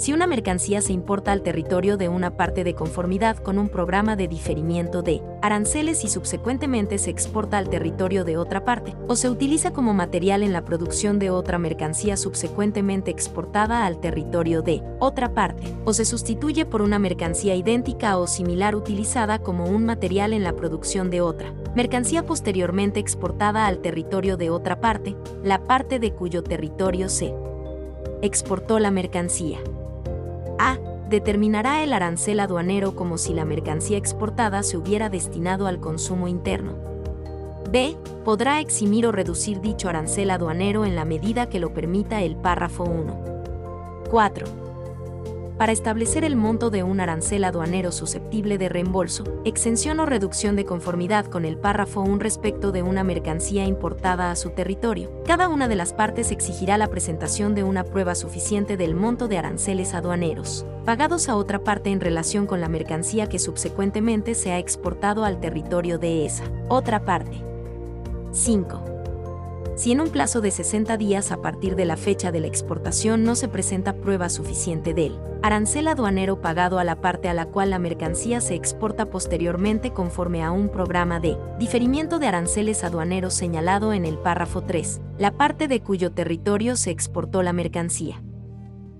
Si 0.00 0.14
una 0.14 0.26
mercancía 0.26 0.80
se 0.80 0.94
importa 0.94 1.30
al 1.30 1.42
territorio 1.42 1.98
de 1.98 2.08
una 2.08 2.34
parte 2.34 2.64
de 2.64 2.74
conformidad 2.74 3.36
con 3.36 3.58
un 3.58 3.68
programa 3.68 4.16
de 4.16 4.28
diferimiento 4.28 5.02
de 5.02 5.20
aranceles 5.42 6.04
y 6.04 6.08
subsecuentemente 6.08 6.96
se 6.96 7.10
exporta 7.10 7.58
al 7.58 7.68
territorio 7.68 8.24
de 8.24 8.38
otra 8.38 8.64
parte, 8.64 8.96
o 9.08 9.14
se 9.14 9.28
utiliza 9.28 9.74
como 9.74 9.92
material 9.92 10.42
en 10.42 10.54
la 10.54 10.64
producción 10.64 11.18
de 11.18 11.28
otra 11.28 11.58
mercancía 11.58 12.16
subsecuentemente 12.16 13.10
exportada 13.10 13.84
al 13.84 14.00
territorio 14.00 14.62
de 14.62 14.82
otra 15.00 15.34
parte, 15.34 15.64
o 15.84 15.92
se 15.92 16.06
sustituye 16.06 16.64
por 16.64 16.80
una 16.80 16.98
mercancía 16.98 17.54
idéntica 17.54 18.16
o 18.16 18.26
similar 18.26 18.76
utilizada 18.76 19.40
como 19.40 19.66
un 19.66 19.84
material 19.84 20.32
en 20.32 20.44
la 20.44 20.56
producción 20.56 21.10
de 21.10 21.20
otra, 21.20 21.52
mercancía 21.76 22.24
posteriormente 22.24 23.00
exportada 23.00 23.66
al 23.66 23.82
territorio 23.82 24.38
de 24.38 24.48
otra 24.48 24.80
parte, 24.80 25.14
la 25.44 25.66
parte 25.66 25.98
de 25.98 26.14
cuyo 26.14 26.42
territorio 26.42 27.10
se 27.10 27.34
exportó 28.22 28.78
la 28.78 28.90
mercancía. 28.90 29.58
A. 30.60 30.78
Determinará 31.08 31.82
el 31.82 31.92
arancel 31.92 32.38
aduanero 32.38 32.94
como 32.94 33.18
si 33.18 33.34
la 33.34 33.44
mercancía 33.44 33.98
exportada 33.98 34.62
se 34.62 34.76
hubiera 34.76 35.08
destinado 35.08 35.66
al 35.66 35.80
consumo 35.80 36.28
interno. 36.28 36.74
B. 37.70 37.96
Podrá 38.24 38.60
eximir 38.60 39.06
o 39.06 39.12
reducir 39.12 39.60
dicho 39.60 39.88
arancel 39.88 40.30
aduanero 40.30 40.84
en 40.84 40.94
la 40.94 41.04
medida 41.04 41.48
que 41.48 41.60
lo 41.60 41.72
permita 41.72 42.22
el 42.22 42.36
párrafo 42.36 42.84
1. 42.84 44.04
4 44.10 44.69
para 45.60 45.72
establecer 45.72 46.24
el 46.24 46.36
monto 46.36 46.70
de 46.70 46.82
un 46.82 47.00
arancel 47.00 47.44
aduanero 47.44 47.92
susceptible 47.92 48.56
de 48.56 48.70
reembolso, 48.70 49.24
exención 49.44 50.00
o 50.00 50.06
reducción 50.06 50.56
de 50.56 50.64
conformidad 50.64 51.26
con 51.26 51.44
el 51.44 51.58
párrafo 51.58 52.00
1 52.00 52.18
respecto 52.18 52.72
de 52.72 52.82
una 52.82 53.04
mercancía 53.04 53.66
importada 53.66 54.30
a 54.30 54.36
su 54.36 54.52
territorio. 54.52 55.12
Cada 55.26 55.50
una 55.50 55.68
de 55.68 55.76
las 55.76 55.92
partes 55.92 56.30
exigirá 56.30 56.78
la 56.78 56.88
presentación 56.88 57.54
de 57.54 57.62
una 57.62 57.84
prueba 57.84 58.14
suficiente 58.14 58.78
del 58.78 58.94
monto 58.94 59.28
de 59.28 59.36
aranceles 59.36 59.92
aduaneros, 59.92 60.64
pagados 60.86 61.28
a 61.28 61.36
otra 61.36 61.62
parte 61.62 61.90
en 61.90 62.00
relación 62.00 62.46
con 62.46 62.62
la 62.62 62.70
mercancía 62.70 63.26
que 63.26 63.38
subsecuentemente 63.38 64.34
se 64.34 64.52
ha 64.52 64.58
exportado 64.58 65.26
al 65.26 65.40
territorio 65.40 65.98
de 65.98 66.24
esa 66.24 66.44
otra 66.70 67.04
parte. 67.04 67.44
5 68.32 68.99
si 69.80 69.92
en 69.92 70.02
un 70.02 70.10
plazo 70.10 70.42
de 70.42 70.50
60 70.50 70.98
días 70.98 71.32
a 71.32 71.40
partir 71.40 71.74
de 71.74 71.86
la 71.86 71.96
fecha 71.96 72.30
de 72.30 72.40
la 72.40 72.46
exportación 72.46 73.24
no 73.24 73.34
se 73.34 73.48
presenta 73.48 73.94
prueba 73.94 74.28
suficiente 74.28 74.92
del 74.92 75.18
arancel 75.40 75.88
aduanero 75.88 76.42
pagado 76.42 76.78
a 76.78 76.84
la 76.84 77.00
parte 77.00 77.30
a 77.30 77.32
la 77.32 77.46
cual 77.46 77.70
la 77.70 77.78
mercancía 77.78 78.42
se 78.42 78.54
exporta 78.54 79.06
posteriormente 79.06 79.90
conforme 79.94 80.42
a 80.42 80.50
un 80.50 80.68
programa 80.68 81.18
de 81.18 81.38
diferimiento 81.58 82.18
de 82.18 82.26
aranceles 82.26 82.84
aduaneros 82.84 83.32
señalado 83.32 83.94
en 83.94 84.04
el 84.04 84.18
párrafo 84.18 84.60
3, 84.64 85.00
la 85.16 85.30
parte 85.30 85.66
de 85.66 85.80
cuyo 85.80 86.12
territorio 86.12 86.76
se 86.76 86.90
exportó 86.90 87.42
la 87.42 87.54
mercancía. 87.54 88.22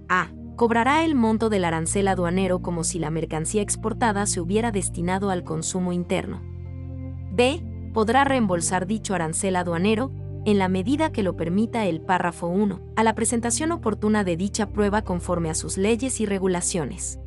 A. 0.09 0.31
Cobrará 0.57 1.05
el 1.05 1.15
monto 1.15 1.51
del 1.51 1.67
arancel 1.67 2.09
aduanero 2.09 2.63
como 2.63 2.85
si 2.85 2.99
la 2.99 3.11
mercancía 3.11 3.61
exportada 3.61 4.25
se 4.25 4.41
hubiera 4.41 4.73
destinado 4.73 5.29
al 5.29 5.45
consumo 5.45 5.93
interno. 5.93 6.41
B. 7.33 7.63
Podrá 7.93 8.25
reembolsar 8.25 8.87
dicho 8.87 9.15
arancel 9.15 9.57
aduanero 9.57 10.11
en 10.45 10.59
la 10.59 10.69
medida 10.69 11.13
que 11.13 11.23
lo 11.23 11.37
permita 11.37 11.87
el 11.87 12.01
párrafo 12.01 12.47
1, 12.47 12.81
a 12.97 13.05
la 13.05 13.15
presentación 13.15 13.73
oportuna 13.73 14.25
de 14.25 14.37
dicha 14.37 14.71
prueba 14.71 15.03
conforme 15.03 15.51
a 15.51 15.55
sus 15.55 15.77
leyes 15.77 16.21
y 16.21 16.27
regulaciones. 16.27 17.19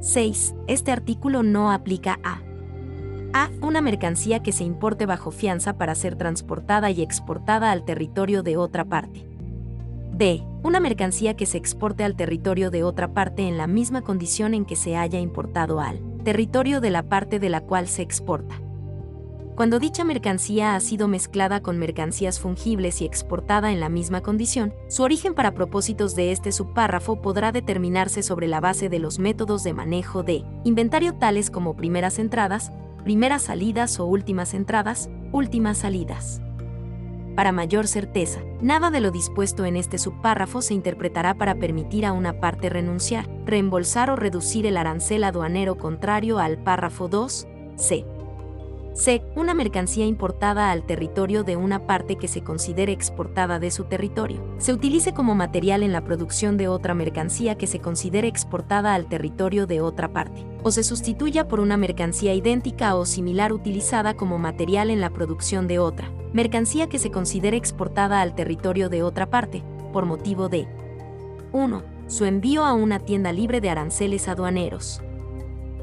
6. 0.00 0.54
Este 0.66 0.92
artículo 0.92 1.42
no 1.42 1.72
aplica 1.72 2.18
a 2.22 2.40
a. 3.34 3.50
Una 3.60 3.82
mercancía 3.82 4.42
que 4.42 4.52
se 4.52 4.64
importe 4.64 5.04
bajo 5.04 5.30
fianza 5.30 5.76
para 5.76 5.94
ser 5.94 6.16
transportada 6.16 6.90
y 6.90 7.02
exportada 7.02 7.72
al 7.72 7.84
territorio 7.84 8.42
de 8.42 8.56
otra 8.56 8.84
parte. 8.84 9.26
B. 10.12 10.42
Una 10.62 10.80
mercancía 10.80 11.34
que 11.34 11.44
se 11.44 11.58
exporte 11.58 12.04
al 12.04 12.14
territorio 12.14 12.70
de 12.70 12.84
otra 12.84 13.12
parte 13.12 13.42
en 13.42 13.58
la 13.58 13.66
misma 13.66 14.02
condición 14.02 14.54
en 14.54 14.64
que 14.64 14.76
se 14.76 14.96
haya 14.96 15.18
importado 15.18 15.80
al 15.80 16.00
territorio 16.22 16.80
de 16.80 16.90
la 16.90 17.02
parte 17.02 17.38
de 17.38 17.50
la 17.50 17.60
cual 17.60 17.88
se 17.88 18.02
exporta. 18.02 18.63
Cuando 19.54 19.78
dicha 19.78 20.02
mercancía 20.02 20.74
ha 20.74 20.80
sido 20.80 21.06
mezclada 21.06 21.60
con 21.60 21.78
mercancías 21.78 22.40
fungibles 22.40 23.00
y 23.00 23.04
exportada 23.04 23.70
en 23.70 23.78
la 23.78 23.88
misma 23.88 24.20
condición, 24.20 24.74
su 24.88 25.04
origen 25.04 25.32
para 25.32 25.54
propósitos 25.54 26.16
de 26.16 26.32
este 26.32 26.50
subpárrafo 26.50 27.22
podrá 27.22 27.52
determinarse 27.52 28.24
sobre 28.24 28.48
la 28.48 28.58
base 28.58 28.88
de 28.88 28.98
los 28.98 29.20
métodos 29.20 29.62
de 29.62 29.72
manejo 29.72 30.24
de 30.24 30.42
inventario 30.64 31.14
tales 31.14 31.52
como 31.52 31.76
primeras 31.76 32.18
entradas, 32.18 32.72
primeras 33.04 33.42
salidas 33.42 34.00
o 34.00 34.06
últimas 34.06 34.54
entradas, 34.54 35.08
últimas 35.30 35.78
salidas. 35.78 36.40
Para 37.36 37.52
mayor 37.52 37.86
certeza, 37.86 38.40
nada 38.60 38.90
de 38.90 39.00
lo 39.00 39.12
dispuesto 39.12 39.64
en 39.66 39.76
este 39.76 39.98
subpárrafo 39.98 40.62
se 40.62 40.74
interpretará 40.74 41.34
para 41.34 41.54
permitir 41.54 42.06
a 42.06 42.12
una 42.12 42.40
parte 42.40 42.70
renunciar, 42.70 43.28
reembolsar 43.44 44.10
o 44.10 44.16
reducir 44.16 44.66
el 44.66 44.76
arancel 44.76 45.22
aduanero 45.22 45.78
contrario 45.78 46.40
al 46.40 46.58
párrafo 46.58 47.06
2, 47.06 47.46
c 47.76 48.13
C. 48.94 49.24
Una 49.34 49.54
mercancía 49.54 50.06
importada 50.06 50.70
al 50.70 50.86
territorio 50.86 51.42
de 51.42 51.56
una 51.56 51.84
parte 51.84 52.14
que 52.14 52.28
se 52.28 52.42
considere 52.42 52.92
exportada 52.92 53.58
de 53.58 53.72
su 53.72 53.84
territorio. 53.84 54.40
Se 54.58 54.72
utilice 54.72 55.12
como 55.12 55.34
material 55.34 55.82
en 55.82 55.90
la 55.90 56.04
producción 56.04 56.56
de 56.56 56.68
otra 56.68 56.94
mercancía 56.94 57.56
que 57.56 57.66
se 57.66 57.80
considere 57.80 58.28
exportada 58.28 58.94
al 58.94 59.06
territorio 59.08 59.66
de 59.66 59.80
otra 59.80 60.12
parte. 60.12 60.46
O 60.62 60.70
se 60.70 60.84
sustituya 60.84 61.48
por 61.48 61.58
una 61.58 61.76
mercancía 61.76 62.34
idéntica 62.34 62.94
o 62.94 63.04
similar 63.04 63.52
utilizada 63.52 64.14
como 64.14 64.38
material 64.38 64.90
en 64.90 65.00
la 65.00 65.10
producción 65.10 65.66
de 65.66 65.80
otra. 65.80 66.12
Mercancía 66.32 66.88
que 66.88 67.00
se 67.00 67.10
considere 67.10 67.56
exportada 67.56 68.20
al 68.20 68.36
territorio 68.36 68.88
de 68.88 69.02
otra 69.02 69.28
parte, 69.28 69.64
por 69.92 70.06
motivo 70.06 70.48
de 70.48 70.68
1. 71.52 71.82
Su 72.06 72.26
envío 72.26 72.64
a 72.64 72.74
una 72.74 73.00
tienda 73.00 73.32
libre 73.32 73.60
de 73.60 73.70
aranceles 73.70 74.28
aduaneros. 74.28 75.02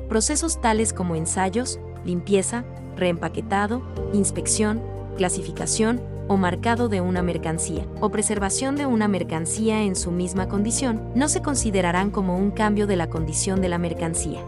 Procesos 0.07 0.61
tales 0.61 0.93
como 0.93 1.15
ensayos, 1.15 1.77
limpieza, 2.05 2.63
reempaquetado, 3.01 3.81
inspección, 4.13 4.81
clasificación 5.17 5.99
o 6.29 6.37
marcado 6.37 6.87
de 6.87 7.01
una 7.01 7.21
mercancía 7.21 7.85
o 7.99 8.09
preservación 8.09 8.77
de 8.77 8.85
una 8.85 9.09
mercancía 9.09 9.83
en 9.83 9.97
su 9.97 10.11
misma 10.11 10.47
condición 10.47 11.01
no 11.13 11.27
se 11.27 11.41
considerarán 11.41 12.11
como 12.11 12.37
un 12.37 12.51
cambio 12.51 12.87
de 12.87 12.95
la 12.95 13.09
condición 13.09 13.59
de 13.59 13.67
la 13.67 13.77
mercancía. 13.77 14.39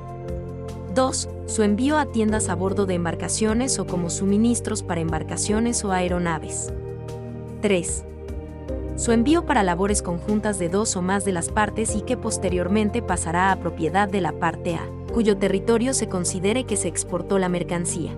2. 0.95 1.29
Su 1.47 1.63
envío 1.63 1.97
a 1.97 2.05
tiendas 2.05 2.47
a 2.47 2.55
bordo 2.55 2.85
de 2.85 2.93
embarcaciones 2.93 3.79
o 3.79 3.87
como 3.87 4.09
suministros 4.09 4.83
para 4.83 5.01
embarcaciones 5.01 5.83
o 5.83 5.91
aeronaves. 5.91 6.71
3. 7.61 8.05
Su 8.95 9.11
envío 9.11 9.45
para 9.45 9.63
labores 9.63 10.03
conjuntas 10.03 10.59
de 10.59 10.69
dos 10.69 10.95
o 10.95 11.01
más 11.01 11.25
de 11.25 11.31
las 11.31 11.49
partes 11.49 11.95
y 11.95 12.01
que 12.01 12.15
posteriormente 12.15 13.01
pasará 13.01 13.51
a 13.51 13.59
propiedad 13.59 14.07
de 14.07 14.21
la 14.21 14.33
parte 14.33 14.75
A, 14.75 14.87
cuyo 15.11 15.37
territorio 15.37 15.93
se 15.95 16.07
considere 16.07 16.65
que 16.65 16.77
se 16.77 16.87
exportó 16.87 17.39
la 17.39 17.49
mercancía. 17.49 18.15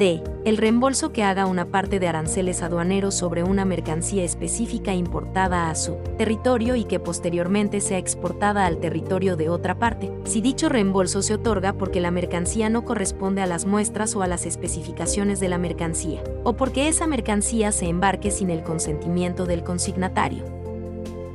D. 0.00 0.24
El 0.46 0.56
reembolso 0.56 1.12
que 1.12 1.22
haga 1.22 1.44
una 1.44 1.66
parte 1.66 2.00
de 2.00 2.08
aranceles 2.08 2.62
aduaneros 2.62 3.14
sobre 3.14 3.42
una 3.42 3.66
mercancía 3.66 4.24
específica 4.24 4.94
importada 4.94 5.68
a 5.68 5.74
su 5.74 5.96
territorio 6.16 6.74
y 6.74 6.84
que 6.84 6.98
posteriormente 6.98 7.82
sea 7.82 7.98
exportada 7.98 8.64
al 8.64 8.78
territorio 8.78 9.36
de 9.36 9.50
otra 9.50 9.78
parte, 9.78 10.10
si 10.24 10.40
dicho 10.40 10.70
reembolso 10.70 11.20
se 11.20 11.34
otorga 11.34 11.74
porque 11.74 12.00
la 12.00 12.10
mercancía 12.10 12.70
no 12.70 12.86
corresponde 12.86 13.42
a 13.42 13.46
las 13.46 13.66
muestras 13.66 14.16
o 14.16 14.22
a 14.22 14.26
las 14.26 14.46
especificaciones 14.46 15.38
de 15.38 15.50
la 15.50 15.58
mercancía, 15.58 16.24
o 16.44 16.54
porque 16.54 16.88
esa 16.88 17.06
mercancía 17.06 17.70
se 17.70 17.86
embarque 17.86 18.30
sin 18.30 18.48
el 18.48 18.62
consentimiento 18.62 19.44
del 19.44 19.62
consignatario. 19.62 20.59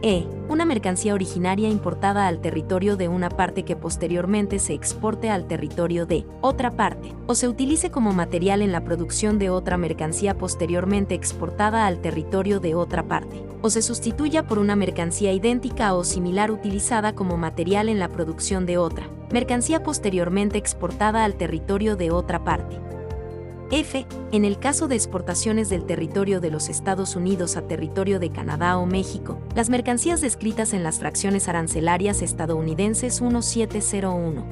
E. 0.01 0.27
Una 0.49 0.65
mercancía 0.65 1.13
originaria 1.13 1.69
importada 1.69 2.27
al 2.27 2.39
territorio 2.39 2.97
de 2.97 3.07
una 3.07 3.29
parte 3.29 3.63
que 3.63 3.75
posteriormente 3.75 4.59
se 4.59 4.73
exporte 4.73 5.29
al 5.29 5.47
territorio 5.47 6.05
de 6.05 6.25
otra 6.41 6.71
parte, 6.71 7.13
o 7.27 7.35
se 7.35 7.47
utilice 7.47 7.89
como 7.89 8.13
material 8.13 8.61
en 8.61 8.71
la 8.71 8.83
producción 8.83 9.39
de 9.39 9.49
otra 9.49 9.77
mercancía 9.77 10.37
posteriormente 10.37 11.15
exportada 11.15 11.87
al 11.87 12.01
territorio 12.01 12.59
de 12.59 12.75
otra 12.75 13.03
parte, 13.03 13.43
o 13.61 13.69
se 13.69 13.81
sustituya 13.81 14.45
por 14.45 14.59
una 14.59 14.75
mercancía 14.75 15.33
idéntica 15.33 15.93
o 15.93 16.03
similar 16.03 16.51
utilizada 16.51 17.15
como 17.15 17.37
material 17.37 17.89
en 17.89 17.99
la 17.99 18.09
producción 18.09 18.65
de 18.65 18.77
otra, 18.77 19.09
mercancía 19.31 19.83
posteriormente 19.83 20.57
exportada 20.57 21.23
al 21.23 21.35
territorio 21.35 21.95
de 21.95 22.11
otra 22.11 22.43
parte. 22.43 22.79
F. 23.71 24.05
En 24.31 24.45
el 24.45 24.59
caso 24.59 24.87
de 24.87 24.95
exportaciones 24.95 25.69
del 25.69 25.85
territorio 25.85 26.39
de 26.39 26.51
los 26.51 26.69
Estados 26.69 27.15
Unidos 27.15 27.57
a 27.57 27.67
territorio 27.67 28.19
de 28.19 28.31
Canadá 28.31 28.77
o 28.77 28.85
México, 28.85 29.39
las 29.55 29.69
mercancías 29.69 30.21
descritas 30.21 30.73
en 30.73 30.83
las 30.83 30.99
fracciones 30.99 31.47
arancelarias 31.47 32.21
estadounidenses 32.21 33.21
1701, 33.21 34.45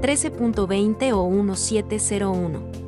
13.20 0.00 1.12
o 1.12 1.30
1701 1.30 2.87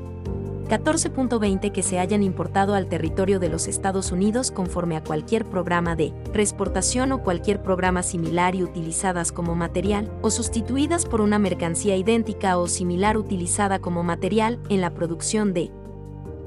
14.20 0.71 1.73
que 1.73 1.83
se 1.83 1.99
hayan 1.99 2.23
importado 2.23 2.77
al 2.77 2.87
territorio 2.87 3.41
de 3.41 3.49
los 3.49 3.67
Estados 3.67 4.13
Unidos 4.13 4.53
conforme 4.53 4.97
a 4.97 5.03
cualquier 5.03 5.45
programa 5.45 5.97
de 5.97 6.13
reexportación 6.33 7.11
o 7.11 7.25
cualquier 7.25 7.61
programa 7.61 8.05
similar 8.05 8.55
y 8.55 8.63
utilizadas 8.63 9.33
como 9.33 9.57
material, 9.57 10.13
o 10.23 10.31
sustituidas 10.31 11.07
por 11.07 11.23
una 11.23 11.41
mercancía 11.41 11.97
idéntica 11.97 12.57
o 12.57 12.69
similar 12.69 13.17
utilizada 13.17 13.81
como 13.81 14.05
material 14.05 14.61
en 14.69 14.81
la 14.81 14.95
producción 14.95 15.53
de 15.55 15.73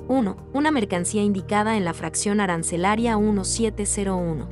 1. 0.07 0.37
Una 0.53 0.71
mercancía 0.71 1.21
indicada 1.21 1.75
en 1.75 1.83
la 1.83 1.93
fracción 1.93 2.39
arancelaria 2.39 3.17
1701. 3.17 4.47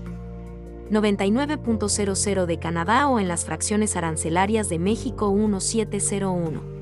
99.00 0.91 2.45
de 2.45 2.59
Canadá 2.59 3.07
o 3.07 3.19
en 3.21 3.29
las 3.29 3.45
fracciones 3.45 3.95
arancelarias 3.95 4.67
de 4.67 4.79
México 4.79 5.33
1701. 5.33 6.80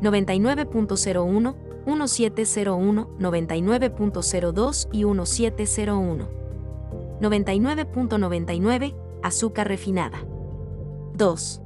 99.01 0.00 1.66
1701, 1.86 3.08
99.02 3.18 4.88
y 4.92 5.04
1701. 5.04 6.28
99.99, 7.20 8.96
azúcar 9.22 9.68
refinada. 9.68 10.18
2. 11.14 11.62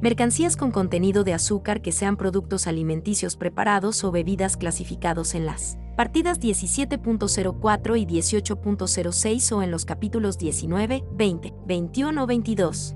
Mercancías 0.00 0.56
con 0.56 0.70
contenido 0.70 1.24
de 1.24 1.34
azúcar 1.34 1.80
que 1.82 1.92
sean 1.92 2.16
productos 2.16 2.66
alimenticios 2.66 3.36
preparados 3.36 4.04
o 4.04 4.10
bebidas 4.10 4.56
clasificados 4.56 5.34
en 5.34 5.46
las 5.46 5.78
partidas 5.96 6.40
17.04 6.40 7.98
y 7.98 8.06
18.06 8.06 9.52
o 9.52 9.62
en 9.62 9.70
los 9.70 9.86
capítulos 9.86 10.36
19, 10.36 11.04
20, 11.12 11.54
21 11.66 12.22
o 12.22 12.26
22. 12.26 12.94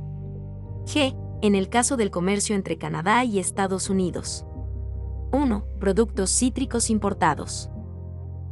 G. 0.84 1.29
En 1.42 1.55
el 1.55 1.70
caso 1.70 1.96
del 1.96 2.11
comercio 2.11 2.55
entre 2.55 2.76
Canadá 2.76 3.24
y 3.24 3.38
Estados 3.38 3.88
Unidos. 3.88 4.44
1. 5.33 5.64
Productos 5.79 6.31
cítricos 6.31 6.90
importados. 6.90 7.70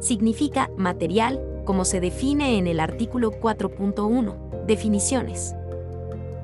Significa 0.01 0.69
material 0.75 1.56
como 1.67 1.83
se 1.83 1.99
define 1.99 2.57
en 2.57 2.65
el 2.65 2.79
artículo 2.79 3.29
4.1. 3.29 4.65
Definiciones. 4.65 5.53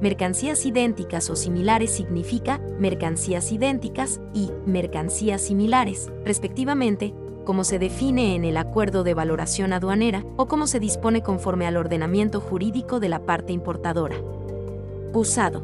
Mercancías 0.02 0.66
idénticas 0.66 1.30
o 1.30 1.38
similares 1.38 1.92
significa 1.92 2.60
mercancías 2.78 3.54
idénticas 3.54 4.20
y 4.34 4.52
mercancías 4.66 5.42
similares, 5.42 6.12
respectivamente, 6.26 7.14
como 7.46 7.64
se 7.64 7.80
define 7.80 8.36
en 8.36 8.44
el 8.44 8.58
acuerdo 8.58 9.06
de 9.06 9.14
valoración 9.14 9.72
aduanera 9.72 10.26
o 10.36 10.48
como 10.48 10.68
se 10.68 10.82
dispone 10.82 11.24
conforme 11.24 11.68
al 11.68 11.78
ordenamiento 11.78 12.42
jurídico 12.42 13.00
de 13.00 13.08
la 13.08 13.26
parte 13.26 13.54
importadora. 13.54 14.18
Usado. 15.14 15.64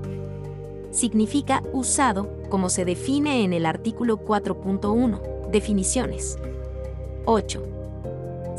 Significa 0.92 1.64
usado, 1.74 2.30
como 2.50 2.70
se 2.70 2.86
define 2.86 3.44
en 3.44 3.52
el 3.52 3.66
artículo 3.66 4.20
4.1. 4.20 5.50
Definiciones. 5.52 6.38
8 7.26 7.79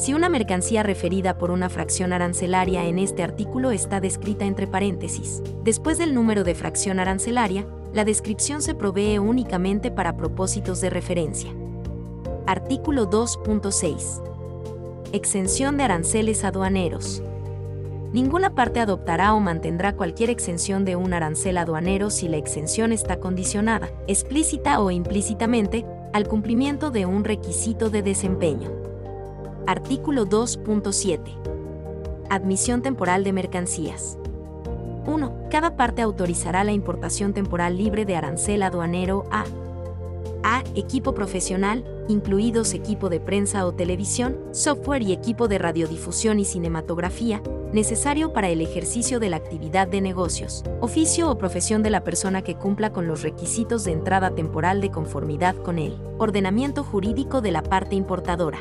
si 0.01 0.15
una 0.15 0.31
mercancía 0.31 0.83
referida 0.83 1.37
por 1.37 1.51
una 1.51 1.69
fracción 1.69 2.15
arancelaria 2.15 2.87
en 2.87 2.99
este 2.99 3.23
artículo 3.23 3.71
está 3.71 4.01
descrita 4.01 4.47
entre 4.47 4.67
paréntesis. 4.67 5.43
Después 5.63 5.99
del 5.99 6.15
número 6.15 6.43
de 6.43 6.55
fracción 6.55 6.99
arancelaria, 6.99 7.67
la 7.93 8.07
descripción 8.07 8.63
se 8.63 8.75
provee 8.75 9.19
únicamente 9.19 9.91
para 9.91 10.17
propósitos 10.17 10.81
de 10.81 10.89
referencia. 10.89 11.51
Artículo 12.47 13.11
2.6. 13.11 14.23
Exención 15.13 15.77
de 15.77 15.85
aranceles 15.85 16.45
aduaneros. 16.45 17.23
Ninguna 18.15 18.55
parte 18.55 18.81
adoptará 18.81 19.35
o 19.35 19.41
mantendrá 19.41 19.97
cualquier 19.97 20.31
exención 20.31 20.87
de 20.87 20.97
un 20.97 21.13
arancel 21.13 21.59
aduanero 21.59 22.09
si 22.09 22.27
la 22.27 22.39
exención 22.39 22.95
está 22.95 23.21
condicionada, 23.21 23.91
explícita 24.07 24.81
o 24.81 24.91
implícitamente, 24.91 25.85
al 26.15 26.27
cumplimiento 26.27 26.91
de 26.91 27.05
un 27.05 27.23
requisito 27.23 27.91
de 27.91 28.01
desempeño. 28.01 28.90
Artículo 29.71 30.27
2.7. 30.27 31.21
Admisión 32.29 32.83
temporal 32.83 33.23
de 33.23 33.33
mercancías. 33.33 34.19
1. 35.07 35.47
Cada 35.49 35.77
parte 35.77 36.03
autorizará 36.03 36.65
la 36.65 36.73
importación 36.73 37.35
temporal 37.35 37.79
libre 37.79 38.05
de 38.05 38.17
arancel 38.17 38.65
aduanero 38.65 39.27
a 39.31 39.45
a. 40.43 40.65
Equipo 40.75 41.15
profesional, 41.15 41.85
incluidos 42.09 42.75
equipo 42.75 43.09
de 43.11 43.21
prensa 43.21 43.65
o 43.65 43.73
televisión, 43.73 44.41
software 44.51 45.03
y 45.03 45.13
equipo 45.13 45.47
de 45.47 45.59
radiodifusión 45.59 46.41
y 46.41 46.45
cinematografía, 46.45 47.41
necesario 47.73 48.33
para 48.33 48.49
el 48.49 48.63
ejercicio 48.63 49.21
de 49.21 49.29
la 49.29 49.37
actividad 49.37 49.87
de 49.87 50.01
negocios, 50.01 50.65
oficio 50.81 51.31
o 51.31 51.39
profesión 51.39 51.85
de 51.85 51.91
la 51.91 52.03
persona 52.03 52.43
que 52.43 52.57
cumpla 52.57 52.93
con 52.93 53.07
los 53.07 53.23
requisitos 53.23 53.85
de 53.85 53.93
entrada 53.93 54.35
temporal 54.35 54.81
de 54.81 54.91
conformidad 54.91 55.55
con 55.55 55.79
el 55.79 55.97
ordenamiento 56.19 56.83
jurídico 56.83 57.41
de 57.41 57.53
la 57.53 57.63
parte 57.63 57.95
importadora. 57.95 58.59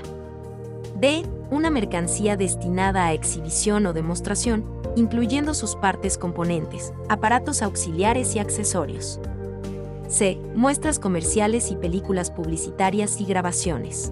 D. 1.00 1.24
Una 1.50 1.70
mercancía 1.70 2.36
destinada 2.36 3.06
a 3.06 3.14
exhibición 3.14 3.86
o 3.86 3.94
demostración, 3.94 4.66
incluyendo 4.98 5.54
sus 5.54 5.78
partes 5.78 6.18
componentes, 6.18 6.94
aparatos 7.08 7.62
auxiliares 7.62 8.36
y 8.36 8.40
accesorios. 8.40 9.22
C. 10.10 10.38
Muestras 10.56 11.00
comerciales 11.00 11.72
y 11.72 11.78
películas 11.78 12.32
publicitarias 12.32 13.22
y 13.22 13.26
grabaciones. 13.26 14.12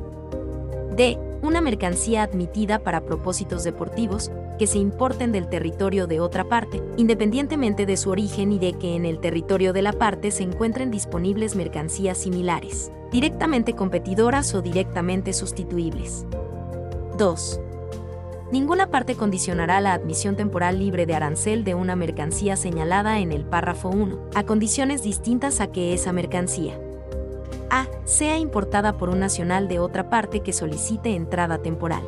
D. 0.96 1.20
Una 1.42 1.60
mercancía 1.60 2.24
admitida 2.24 2.80
para 2.80 3.06
propósitos 3.06 3.66
deportivos 3.66 4.32
que 4.58 4.66
se 4.66 4.78
importen 4.78 5.34
del 5.34 5.50
territorio 5.50 6.08
de 6.08 6.22
otra 6.22 6.46
parte, 6.46 6.82
independientemente 6.96 7.86
de 7.86 7.98
su 7.98 8.12
origen 8.12 8.54
y 8.54 8.60
de 8.60 8.74
que 8.74 8.96
en 8.96 9.06
el 9.06 9.20
territorio 9.20 9.74
de 9.74 9.82
la 9.82 9.92
parte 9.92 10.32
se 10.32 10.44
encuentren 10.44 10.90
disponibles 10.90 11.54
mercancías 11.54 12.18
similares, 12.18 12.94
directamente 13.12 13.74
competidoras 13.74 14.56
o 14.56 14.62
directamente 14.62 15.34
sustituibles. 15.34 16.26
2. 17.18 17.62
Ninguna 18.52 18.90
parte 18.90 19.16
condicionará 19.16 19.82
la 19.82 19.94
admisión 19.94 20.36
temporal 20.36 20.80
libre 20.80 21.06
de 21.06 21.16
arancel 21.16 21.64
de 21.64 21.76
una 21.76 21.96
mercancía 21.96 22.56
señalada 22.56 23.20
en 23.20 23.32
el 23.32 23.44
párrafo 23.44 23.90
1, 23.90 24.30
a 24.36 24.44
condiciones 24.44 25.04
distintas 25.04 25.60
a 25.60 25.68
que 25.68 25.94
esa 25.94 26.14
mercancía 26.14 26.80
a. 27.70 27.88
sea 28.06 28.38
importada 28.38 28.98
por 28.98 29.10
un 29.10 29.20
nacional 29.20 29.68
de 29.68 29.80
otra 29.80 30.10
parte 30.10 30.42
que 30.42 30.54
solicite 30.54 31.16
entrada 31.16 31.58
temporal. 31.58 32.04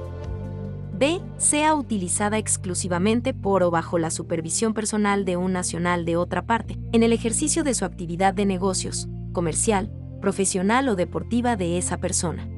B. 0.94 1.22
sea 1.38 1.76
utilizada 1.76 2.38
exclusivamente 2.38 3.34
por 3.34 3.64
o 3.64 3.72
bajo 3.72 3.98
la 3.98 4.12
supervisión 4.12 4.74
personal 4.74 5.24
de 5.24 5.38
un 5.38 5.54
nacional 5.54 6.04
de 6.04 6.18
otra 6.18 6.46
parte, 6.46 6.78
en 6.92 7.04
el 7.04 7.14
ejercicio 7.14 7.64
de 7.64 7.74
su 7.74 7.86
actividad 7.86 8.34
de 8.34 8.46
negocios, 8.46 9.08
comercial, 9.32 9.92
profesional 10.22 10.90
o 10.90 10.96
deportiva 10.96 11.56
de 11.56 11.78
esa 11.78 11.98
persona. 11.98 12.50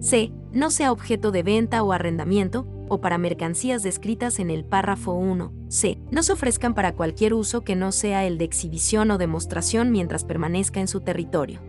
C. 0.00 0.32
no 0.52 0.70
sea 0.70 0.92
objeto 0.92 1.30
de 1.30 1.42
venta 1.42 1.82
o 1.82 1.92
arrendamiento, 1.92 2.66
o 2.88 3.00
para 3.00 3.16
mercancías 3.16 3.82
descritas 3.82 4.38
en 4.38 4.50
el 4.50 4.64
párrafo 4.64 5.12
1. 5.12 5.52
C. 5.68 5.98
No 6.10 6.22
se 6.22 6.34
ofrezcan 6.34 6.74
para 6.74 6.92
cualquier 6.92 7.32
uso 7.32 7.62
que 7.62 7.74
no 7.74 7.90
sea 7.90 8.26
el 8.26 8.36
de 8.36 8.44
exhibición 8.44 9.10
o 9.10 9.18
demostración 9.18 9.90
mientras 9.90 10.24
permanezca 10.24 10.80
en 10.80 10.88
su 10.88 11.00
territorio. 11.00 11.60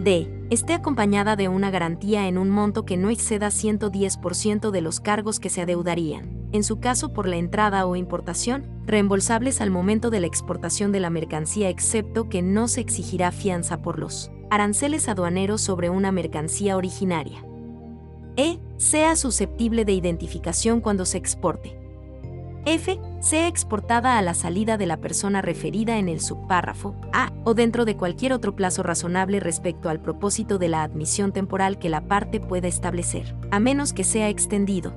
D. 0.00 0.46
Esté 0.50 0.74
acompañada 0.74 1.34
de 1.34 1.48
una 1.48 1.70
garantía 1.70 2.28
en 2.28 2.38
un 2.38 2.50
monto 2.50 2.84
que 2.84 2.96
no 2.96 3.10
exceda 3.10 3.48
110% 3.48 4.70
de 4.70 4.80
los 4.80 5.00
cargos 5.00 5.40
que 5.40 5.50
se 5.50 5.62
adeudarían, 5.62 6.48
en 6.52 6.62
su 6.62 6.78
caso 6.78 7.12
por 7.12 7.26
la 7.26 7.36
entrada 7.36 7.86
o 7.86 7.96
importación, 7.96 8.66
reembolsables 8.86 9.60
al 9.60 9.70
momento 9.70 10.10
de 10.10 10.20
la 10.20 10.26
exportación 10.26 10.92
de 10.92 11.00
la 11.00 11.10
mercancía 11.10 11.68
excepto 11.68 12.28
que 12.28 12.42
no 12.42 12.68
se 12.68 12.80
exigirá 12.80 13.32
fianza 13.32 13.82
por 13.82 13.98
los 13.98 14.30
aranceles 14.50 15.08
aduaneros 15.08 15.60
sobre 15.60 15.90
una 15.90 16.12
mercancía 16.12 16.76
originaria. 16.76 17.44
E. 18.38 18.60
Sea 18.76 19.16
susceptible 19.16 19.84
de 19.84 19.92
identificación 19.92 20.80
cuando 20.80 21.04
se 21.04 21.18
exporte. 21.18 21.76
F. 22.66 23.00
Sea 23.18 23.48
exportada 23.48 24.16
a 24.16 24.22
la 24.22 24.32
salida 24.32 24.78
de 24.78 24.86
la 24.86 24.98
persona 24.98 25.42
referida 25.42 25.98
en 25.98 26.08
el 26.08 26.20
subpárrafo 26.20 26.94
A 27.12 27.32
o 27.42 27.54
dentro 27.54 27.84
de 27.84 27.96
cualquier 27.96 28.32
otro 28.32 28.54
plazo 28.54 28.84
razonable 28.84 29.40
respecto 29.40 29.88
al 29.88 30.00
propósito 30.00 30.58
de 30.58 30.68
la 30.68 30.84
admisión 30.84 31.32
temporal 31.32 31.80
que 31.80 31.88
la 31.88 32.06
parte 32.06 32.38
pueda 32.38 32.68
establecer, 32.68 33.34
a 33.50 33.58
menos 33.58 33.92
que 33.92 34.04
sea 34.04 34.28
extendido. 34.28 34.94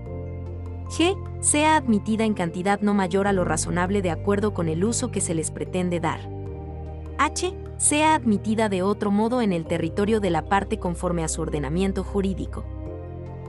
G. 0.90 1.18
Sea 1.40 1.78
admitida 1.78 2.26
en 2.26 2.36
cantidad 2.36 2.80
no 2.82 2.94
mayor 2.94 3.26
a 3.26 3.34
lo 3.34 3.44
razonable 3.44 4.04
de 4.04 4.12
acuerdo 4.12 4.54
con 4.54 4.70
el 4.70 4.84
uso 4.84 5.10
que 5.10 5.22
se 5.22 5.34
les 5.34 5.50
pretende 5.50 6.00
dar. 6.00 6.20
H. 7.18 7.56
Sea 7.78 8.14
admitida 8.14 8.70
de 8.70 8.84
otro 8.84 9.10
modo 9.10 9.42
en 9.42 9.52
el 9.52 9.66
territorio 9.66 10.20
de 10.20 10.30
la 10.30 10.46
parte 10.46 10.78
conforme 10.78 11.24
a 11.24 11.28
su 11.28 11.42
ordenamiento 11.42 12.04
jurídico. 12.04 12.64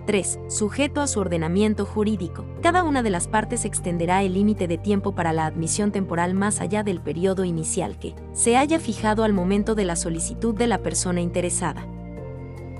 3. 0.07 0.41
Sujeto 0.49 1.01
a 1.01 1.07
su 1.07 1.21
ordenamiento 1.21 1.87
jurídico. 1.87 2.45
Cada 2.61 2.83
una 2.83 3.03
de 3.03 3.11
las 3.11 3.29
partes 3.29 3.65
extenderá 3.65 4.23
el 4.23 4.35
límite 4.35 4.67
de 4.67 4.79
tiempo 4.79 5.15
para 5.15 5.33
la 5.33 5.47
admisión 5.47 5.93
temporal 5.93 6.35
más 6.35 6.61
allá 6.61 6.83
del 6.83 7.01
periodo 7.01 7.45
inicial 7.45 7.99
que 7.99 8.15
se 8.33 8.57
haya 8.57 8.81
fijado 8.81 9.23
al 9.23 9.33
momento 9.33 9.75
de 9.75 9.85
la 9.85 9.97
solicitud 9.97 10.55
de 10.55 10.67
la 10.67 10.79
persona 10.79 11.21
interesada. 11.21 11.87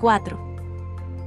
4. 0.01 0.37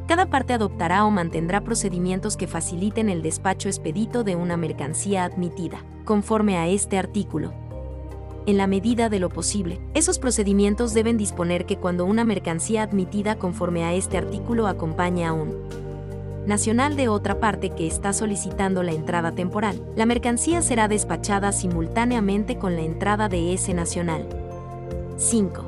Cada 0.06 0.26
parte 0.26 0.52
adoptará 0.52 1.04
o 1.04 1.11
mantendrá 1.11 1.62
procedimientos 1.62 2.37
que 2.37 2.46
faciliten 2.46 3.09
el 3.09 3.22
despacho 3.22 3.68
expedito 3.68 4.22
de 4.22 4.37
una 4.37 4.56
mercancía 4.56 5.24
admitida, 5.24 5.82
conforme 6.04 6.59
a 6.59 6.68
este 6.68 6.98
artículo. 6.98 7.54
En 8.46 8.59
la 8.59 8.68
medida 8.68 9.09
de 9.09 9.18
lo 9.18 9.30
posible, 9.30 9.80
esos 9.94 10.20
procedimientos 10.20 10.94
deben 10.94 11.16
disponer 11.16 11.66
que 11.66 11.78
cuando 11.78 12.04
una 12.04 12.24
mercancía 12.24 12.85
admitida 12.85 13.35
conforme 13.37 13.82
a 13.82 13.94
este 13.94 14.16
artículo 14.16 14.68
acompañe 14.68 15.24
a 15.24 15.32
un 15.32 15.86
nacional 16.46 16.96
de 16.96 17.09
otra 17.09 17.40
parte 17.40 17.70
que 17.70 17.87
está 17.87 18.12
solicitando 18.12 18.82
la 18.82 18.92
entrada 18.92 19.32
temporal. 19.32 19.82
La 19.96 20.06
mercancía 20.06 20.62
será 20.62 20.88
despachada 20.88 21.52
simultáneamente 21.52 22.56
con 22.56 22.76
la 22.76 22.82
entrada 22.82 23.28
de 23.28 23.52
ese 23.52 23.74
nacional. 23.74 24.26
5. 25.16 25.64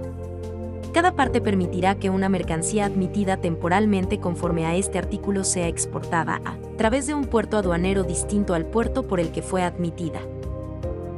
Cada 0.92 1.14
parte 1.14 1.40
permitirá 1.40 1.96
que 1.96 2.10
una 2.10 2.28
mercancía 2.28 2.86
admitida 2.86 3.36
temporalmente 3.36 4.20
conforme 4.20 4.66
a 4.66 4.74
este 4.74 4.98
artículo 4.98 5.44
sea 5.44 5.68
exportada 5.68 6.40
a 6.44 6.56
través 6.76 7.06
de 7.06 7.14
un 7.14 7.24
puerto 7.24 7.56
aduanero 7.56 8.04
distinto 8.04 8.54
al 8.54 8.66
puerto 8.66 9.06
por 9.06 9.20
el 9.20 9.30
que 9.30 9.42
fue 9.42 9.62
admitida. 9.62 10.20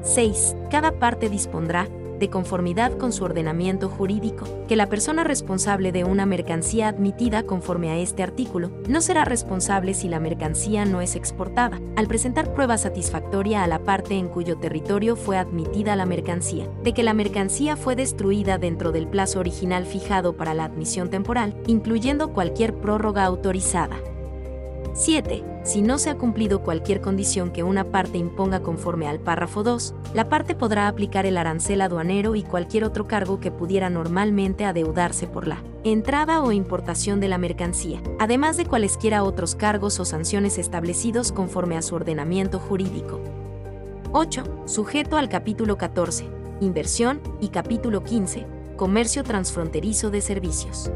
6. 0.03 0.57
Cada 0.70 0.92
parte 0.99 1.29
dispondrá, 1.29 1.87
de 2.20 2.30
conformidad 2.30 2.96
con 2.96 3.12
su 3.12 3.24
ordenamiento 3.24 3.88
jurídico, 3.88 4.46
que 4.68 4.76
la 4.76 4.88
persona 4.88 5.24
responsable 5.24 5.90
de 5.90 6.04
una 6.04 6.26
mercancía 6.26 6.87
admitida 6.87 7.42
conforme 7.42 7.90
a 7.90 7.96
este 7.96 8.22
artículo 8.22 8.70
no 8.88 9.00
será 9.00 9.24
responsable 9.24 9.94
si 9.94 10.09
la 10.09 10.20
mercancía 10.20 10.85
no 10.85 11.00
es 11.00 11.16
exportada, 11.16 11.80
al 11.96 12.06
presentar 12.06 12.54
prueba 12.54 12.78
satisfactoria 12.78 13.64
a 13.64 13.66
la 13.66 13.80
parte 13.80 14.14
en 14.14 14.28
cuyo 14.28 14.59
territorio 14.59 15.16
fue 15.16 15.38
admitida 15.38 15.96
la 15.96 16.06
mercancía, 16.06 16.70
de 16.85 16.92
que 16.92 17.02
la 17.02 17.14
mercancía 17.14 17.76
fue 17.76 17.96
destruida 17.96 18.59
dentro 18.59 18.92
del 18.92 19.09
plazo 19.09 19.40
original 19.40 19.87
fijado 19.87 20.37
para 20.37 20.54
la 20.54 20.64
admisión 20.64 21.11
temporal, 21.11 21.56
incluyendo 21.66 22.33
cualquier 22.33 22.74
prórroga 22.74 23.24
autorizada. 23.24 23.96
7. 24.92 25.44
Si 25.62 25.83
no 25.83 25.98
se 25.98 26.11
ha 26.11 26.16
cumplido 26.16 26.62
cualquier 26.62 27.00
condición 27.00 27.50
que 27.50 27.62
una 27.62 27.85
parte 27.85 28.18
imponga 28.18 28.61
conforme 28.61 29.07
al 29.07 29.20
párrafo 29.20 29.62
2, 29.62 29.94
la 30.14 30.29
parte 30.29 30.55
podrá 30.55 30.88
aplicar 30.88 31.26
el 31.26 31.37
arancel 31.37 31.81
aduanero 31.81 32.35
y 32.35 32.42
cualquier 32.42 32.85
otro 32.85 33.07
cargo 33.07 33.40
que 33.40 33.50
pudiera 33.50 33.90
normalmente 33.90 34.64
adeudarse 34.64 35.26
por 35.26 35.46
la 35.46 35.62
entrada 35.85 36.42
o 36.42 36.53
importación 36.53 37.20
de 37.20 37.29
la 37.29 37.38
mercancía, 37.38 38.03
además 38.18 38.57
de 38.57 38.66
cualesquiera 38.66 39.22
otros 39.22 39.55
cargos 39.55 40.00
o 40.00 40.05
sanciones 40.05 40.59
establecidos 40.59 41.33
conforme 41.33 41.76
a 41.76 41.83
su 41.83 41.94
ordenamiento 41.94 42.59
jurídico. 42.59 43.20
8. 44.12 44.64
Sujeto 44.66 45.16
al 45.16 45.29
capítulo 45.29 45.79
14, 45.79 46.26
Inversión, 46.61 47.20
y 47.40 47.48
capítulo 47.48 48.03
15, 48.03 48.46
Comercio 48.76 49.24
transfronterizo 49.24 50.11
de 50.11 50.20
servicios. 50.20 50.90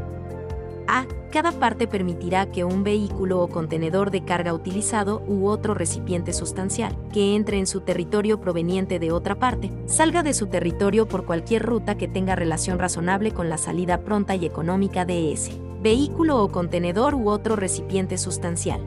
A. 0.87 1.05
Cada 1.31 1.51
parte 1.51 1.87
permitirá 1.87 2.45
que 2.49 2.63
un 2.63 2.83
vehículo 2.83 3.41
o 3.41 3.49
contenedor 3.49 4.09
de 4.09 4.23
carga 4.23 4.53
utilizado 4.53 5.21
u 5.27 5.47
otro 5.47 5.73
recipiente 5.73 6.31
sustancial, 6.31 6.95
que 7.11 7.35
entre 7.35 7.59
en 7.59 7.67
su 7.67 7.81
territorio 7.81 8.39
proveniente 8.39 8.99
de 8.99 9.11
otra 9.11 9.35
parte, 9.35 9.71
salga 9.85 10.23
de 10.23 10.33
su 10.33 10.47
territorio 10.47 11.07
por 11.07 11.25
cualquier 11.25 11.63
ruta 11.63 11.97
que 11.97 12.07
tenga 12.07 12.35
relación 12.35 12.79
razonable 12.79 13.31
con 13.31 13.49
la 13.49 13.57
salida 13.57 14.01
pronta 14.01 14.35
y 14.35 14.45
económica 14.45 15.03
de 15.03 15.33
ese 15.33 15.59
vehículo 15.81 16.41
o 16.41 16.51
contenedor 16.51 17.13
u 17.13 17.29
otro 17.29 17.55
recipiente 17.55 18.17
sustancial. 18.17 18.81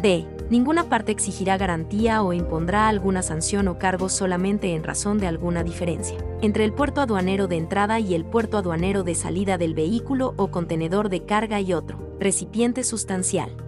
D. 0.00 0.26
Ninguna 0.50 0.88
parte 0.90 1.10
exigirá 1.10 1.56
garantía 1.56 2.22
o 2.22 2.32
impondrá 2.32 2.88
alguna 2.88 3.22
sanción 3.22 3.66
o 3.68 3.78
cargo 3.78 4.08
solamente 4.08 4.74
en 4.74 4.84
razón 4.84 5.18
de 5.18 5.26
alguna 5.26 5.64
diferencia 5.64 6.18
entre 6.42 6.64
el 6.64 6.74
puerto 6.74 7.00
aduanero 7.00 7.48
de 7.48 7.56
entrada 7.56 7.98
y 8.00 8.14
el 8.14 8.26
puerto 8.26 8.58
aduanero 8.58 9.02
de 9.02 9.14
salida 9.14 9.56
del 9.56 9.74
vehículo 9.74 10.34
o 10.36 10.50
contenedor 10.50 11.08
de 11.08 11.24
carga 11.24 11.60
y 11.60 11.72
otro 11.72 11.98
recipiente 12.20 12.84
sustancial. 12.84 13.63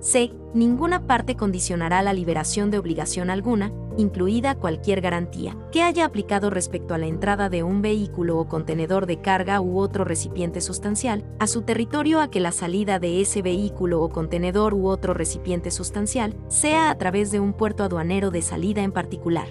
C. 0.00 0.32
Ninguna 0.54 1.06
parte 1.06 1.36
condicionará 1.36 2.02
la 2.02 2.12
liberación 2.12 2.70
de 2.70 2.78
obligación 2.78 3.30
alguna, 3.30 3.72
incluida 3.96 4.54
cualquier 4.54 5.00
garantía, 5.00 5.56
que 5.72 5.82
haya 5.82 6.04
aplicado 6.04 6.50
respecto 6.50 6.94
a 6.94 6.98
la 6.98 7.06
entrada 7.06 7.48
de 7.48 7.62
un 7.62 7.82
vehículo 7.82 8.38
o 8.38 8.48
contenedor 8.48 9.06
de 9.06 9.20
carga 9.20 9.60
u 9.60 9.78
otro 9.78 10.04
recipiente 10.04 10.60
sustancial 10.60 11.24
a 11.38 11.46
su 11.46 11.62
territorio 11.62 12.20
a 12.20 12.30
que 12.30 12.40
la 12.40 12.52
salida 12.52 12.98
de 12.98 13.20
ese 13.20 13.42
vehículo 13.42 14.02
o 14.02 14.10
contenedor 14.10 14.74
u 14.74 14.86
otro 14.86 15.14
recipiente 15.14 15.70
sustancial 15.70 16.36
sea 16.48 16.90
a 16.90 16.98
través 16.98 17.30
de 17.30 17.40
un 17.40 17.52
puerto 17.52 17.84
aduanero 17.84 18.30
de 18.30 18.42
salida 18.42 18.82
en 18.82 18.92
particular. 18.92 19.48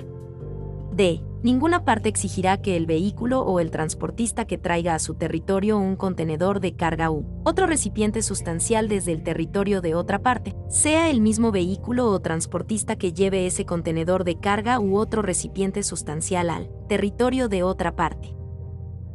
D. 0.94 1.22
Ninguna 1.46 1.86
parte 1.86 2.10
exigirá 2.10 2.60
que 2.60 2.76
el 2.76 2.88
vehículo 2.88 3.42
o 3.42 3.60
el 3.60 3.70
transportista 3.70 4.46
que 4.46 4.58
traiga 4.58 4.96
a 4.96 5.00
su 5.00 5.14
territorio 5.14 5.78
un 5.78 5.96
contenedor 5.96 6.60
de 6.60 6.76
carga 6.76 7.12
u 7.12 7.24
otro 7.44 7.68
recipiente 7.68 8.24
sustancial 8.24 8.88
desde 8.88 9.12
el 9.12 9.22
territorio 9.22 9.80
de 9.80 9.94
otra 9.94 10.24
parte, 10.24 10.56
sea 10.70 11.12
el 11.12 11.22
mismo 11.22 11.52
vehículo 11.52 12.08
o 12.10 12.20
transportista 12.20 12.96
que 12.96 13.14
lleve 13.14 13.46
ese 13.46 13.64
contenedor 13.64 14.24
de 14.24 14.40
carga 14.40 14.80
u 14.80 14.98
otro 14.98 15.22
recipiente 15.22 15.84
sustancial 15.84 16.50
al 16.50 16.68
territorio 16.90 17.48
de 17.48 17.62
otra 17.62 17.96
parte. 17.96 18.36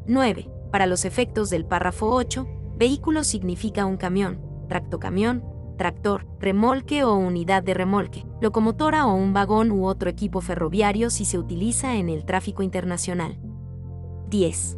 9. 0.07 0.53
Para 0.71 0.87
los 0.87 1.05
efectos 1.05 1.51
del 1.51 1.65
párrafo 1.65 2.15
8, 2.15 2.47
vehículo 2.77 3.25
significa 3.25 3.87
un 3.87 3.97
camión, 3.97 4.41
tractocamión, 4.69 5.43
tractor, 5.81 6.27
remolque 6.39 7.05
o 7.05 7.15
unidad 7.15 7.63
de 7.63 7.73
remolque, 7.73 8.27
locomotora 8.43 9.07
o 9.07 9.15
un 9.15 9.33
vagón 9.33 9.73
u 9.73 9.87
otro 9.87 10.11
equipo 10.11 10.43
ferroviario 10.43 11.09
si 11.09 11.25
se 11.25 11.39
utiliza 11.39 11.97
en 11.97 12.11
el 12.11 12.27
tráfico 12.27 12.63
internacional. 12.63 13.39
10. 14.29 14.77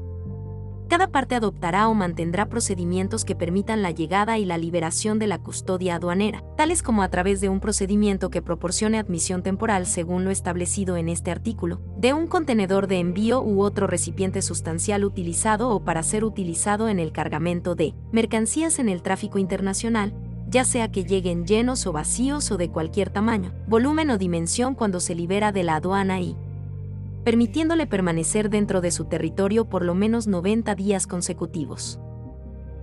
Cada 0.88 1.08
parte 1.08 1.34
adoptará 1.34 1.88
o 1.88 1.94
mantendrá 1.94 2.48
procedimientos 2.48 3.24
que 3.24 3.34
permitan 3.34 3.82
la 3.82 3.90
llegada 3.90 4.38
y 4.38 4.44
la 4.44 4.58
liberación 4.58 5.18
de 5.18 5.26
la 5.26 5.38
custodia 5.38 5.96
aduanera, 5.96 6.44
tales 6.56 6.84
como 6.84 7.02
a 7.02 7.08
través 7.08 7.40
de 7.40 7.48
un 7.48 7.58
procedimiento 7.58 8.30
que 8.30 8.40
proporcione 8.40 9.00
admisión 9.00 9.42
temporal 9.42 9.86
según 9.86 10.24
lo 10.24 10.30
establecido 10.30 10.96
en 10.96 11.08
este 11.08 11.32
artículo, 11.32 11.80
de 11.96 12.12
un 12.12 12.28
contenedor 12.28 12.86
de 12.86 13.00
envío 13.00 13.42
u 13.42 13.62
otro 13.62 13.88
recipiente 13.88 14.40
sustancial 14.40 15.04
utilizado 15.04 15.70
o 15.70 15.82
para 15.82 16.04
ser 16.04 16.22
utilizado 16.22 16.88
en 16.88 17.00
el 17.00 17.10
cargamento 17.10 17.74
de 17.74 17.92
mercancías 18.12 18.78
en 18.78 18.88
el 18.88 19.02
tráfico 19.02 19.38
internacional, 19.38 20.14
ya 20.52 20.64
sea 20.64 20.92
que 20.92 21.04
lleguen 21.04 21.46
llenos 21.46 21.86
o 21.86 21.92
vacíos 21.92 22.50
o 22.52 22.58
de 22.58 22.68
cualquier 22.68 23.08
tamaño, 23.08 23.54
volumen 23.66 24.10
o 24.10 24.18
dimensión 24.18 24.74
cuando 24.74 25.00
se 25.00 25.14
libera 25.14 25.50
de 25.50 25.62
la 25.62 25.76
aduana 25.76 26.20
y 26.20 26.36
permitiéndole 27.24 27.86
permanecer 27.86 28.50
dentro 28.50 28.82
de 28.82 28.90
su 28.90 29.06
territorio 29.06 29.64
por 29.64 29.82
lo 29.82 29.94
menos 29.94 30.26
90 30.26 30.74
días 30.74 31.06
consecutivos. 31.06 31.98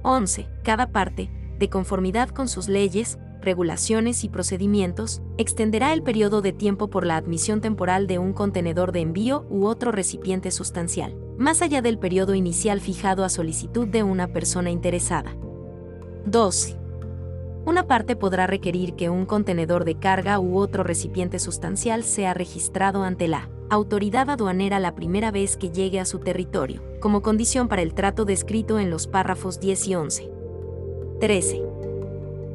11. 0.01 0.47
Cada 0.63 0.87
parte, 0.87 1.29
de 1.59 1.69
conformidad 1.69 2.29
con 2.29 2.47
sus 2.47 2.69
leyes, 2.69 3.19
regulaciones 3.39 4.23
y 4.23 4.29
procedimientos, 4.29 5.21
extenderá 5.37 5.93
el 5.93 6.01
periodo 6.01 6.41
de 6.41 6.53
tiempo 6.53 6.89
por 6.89 7.05
la 7.05 7.17
admisión 7.17 7.61
temporal 7.61 8.07
de 8.07 8.17
un 8.17 8.33
contenedor 8.33 8.93
de 8.93 9.01
envío 9.01 9.45
u 9.49 9.65
otro 9.65 9.91
recipiente 9.91 10.49
sustancial, 10.49 11.15
más 11.37 11.61
allá 11.61 11.83
del 11.83 11.99
periodo 11.99 12.33
inicial 12.33 12.81
fijado 12.81 13.23
a 13.23 13.29
solicitud 13.29 13.87
de 13.87 14.01
una 14.01 14.27
persona 14.27 14.71
interesada. 14.71 15.35
12 16.25 16.78
una 17.69 17.85
parte 17.85 18.15
podrá 18.15 18.47
requerir 18.47 18.95
que 18.95 19.11
un 19.11 19.27
contenedor 19.27 19.85
de 19.85 19.93
carga 19.93 20.39
u 20.39 20.57
otro 20.57 20.83
recipiente 20.83 21.37
sustancial 21.37 22.03
sea 22.03 22.33
registrado 22.33 23.03
ante 23.03 23.27
la 23.27 23.47
autoridad 23.69 24.31
aduanera 24.31 24.79
la 24.79 24.95
primera 24.95 25.29
vez 25.29 25.55
que 25.55 25.69
llegue 25.69 25.99
a 25.99 26.05
su 26.05 26.17
territorio, 26.17 26.81
como 26.99 27.21
condición 27.21 27.67
para 27.67 27.83
el 27.83 27.93
trato 27.93 28.25
descrito 28.25 28.79
en 28.79 28.89
los 28.89 29.05
párrafos 29.05 29.59
10 29.59 29.87
y 29.87 29.95
11. 29.95 30.31
13. 31.19 31.63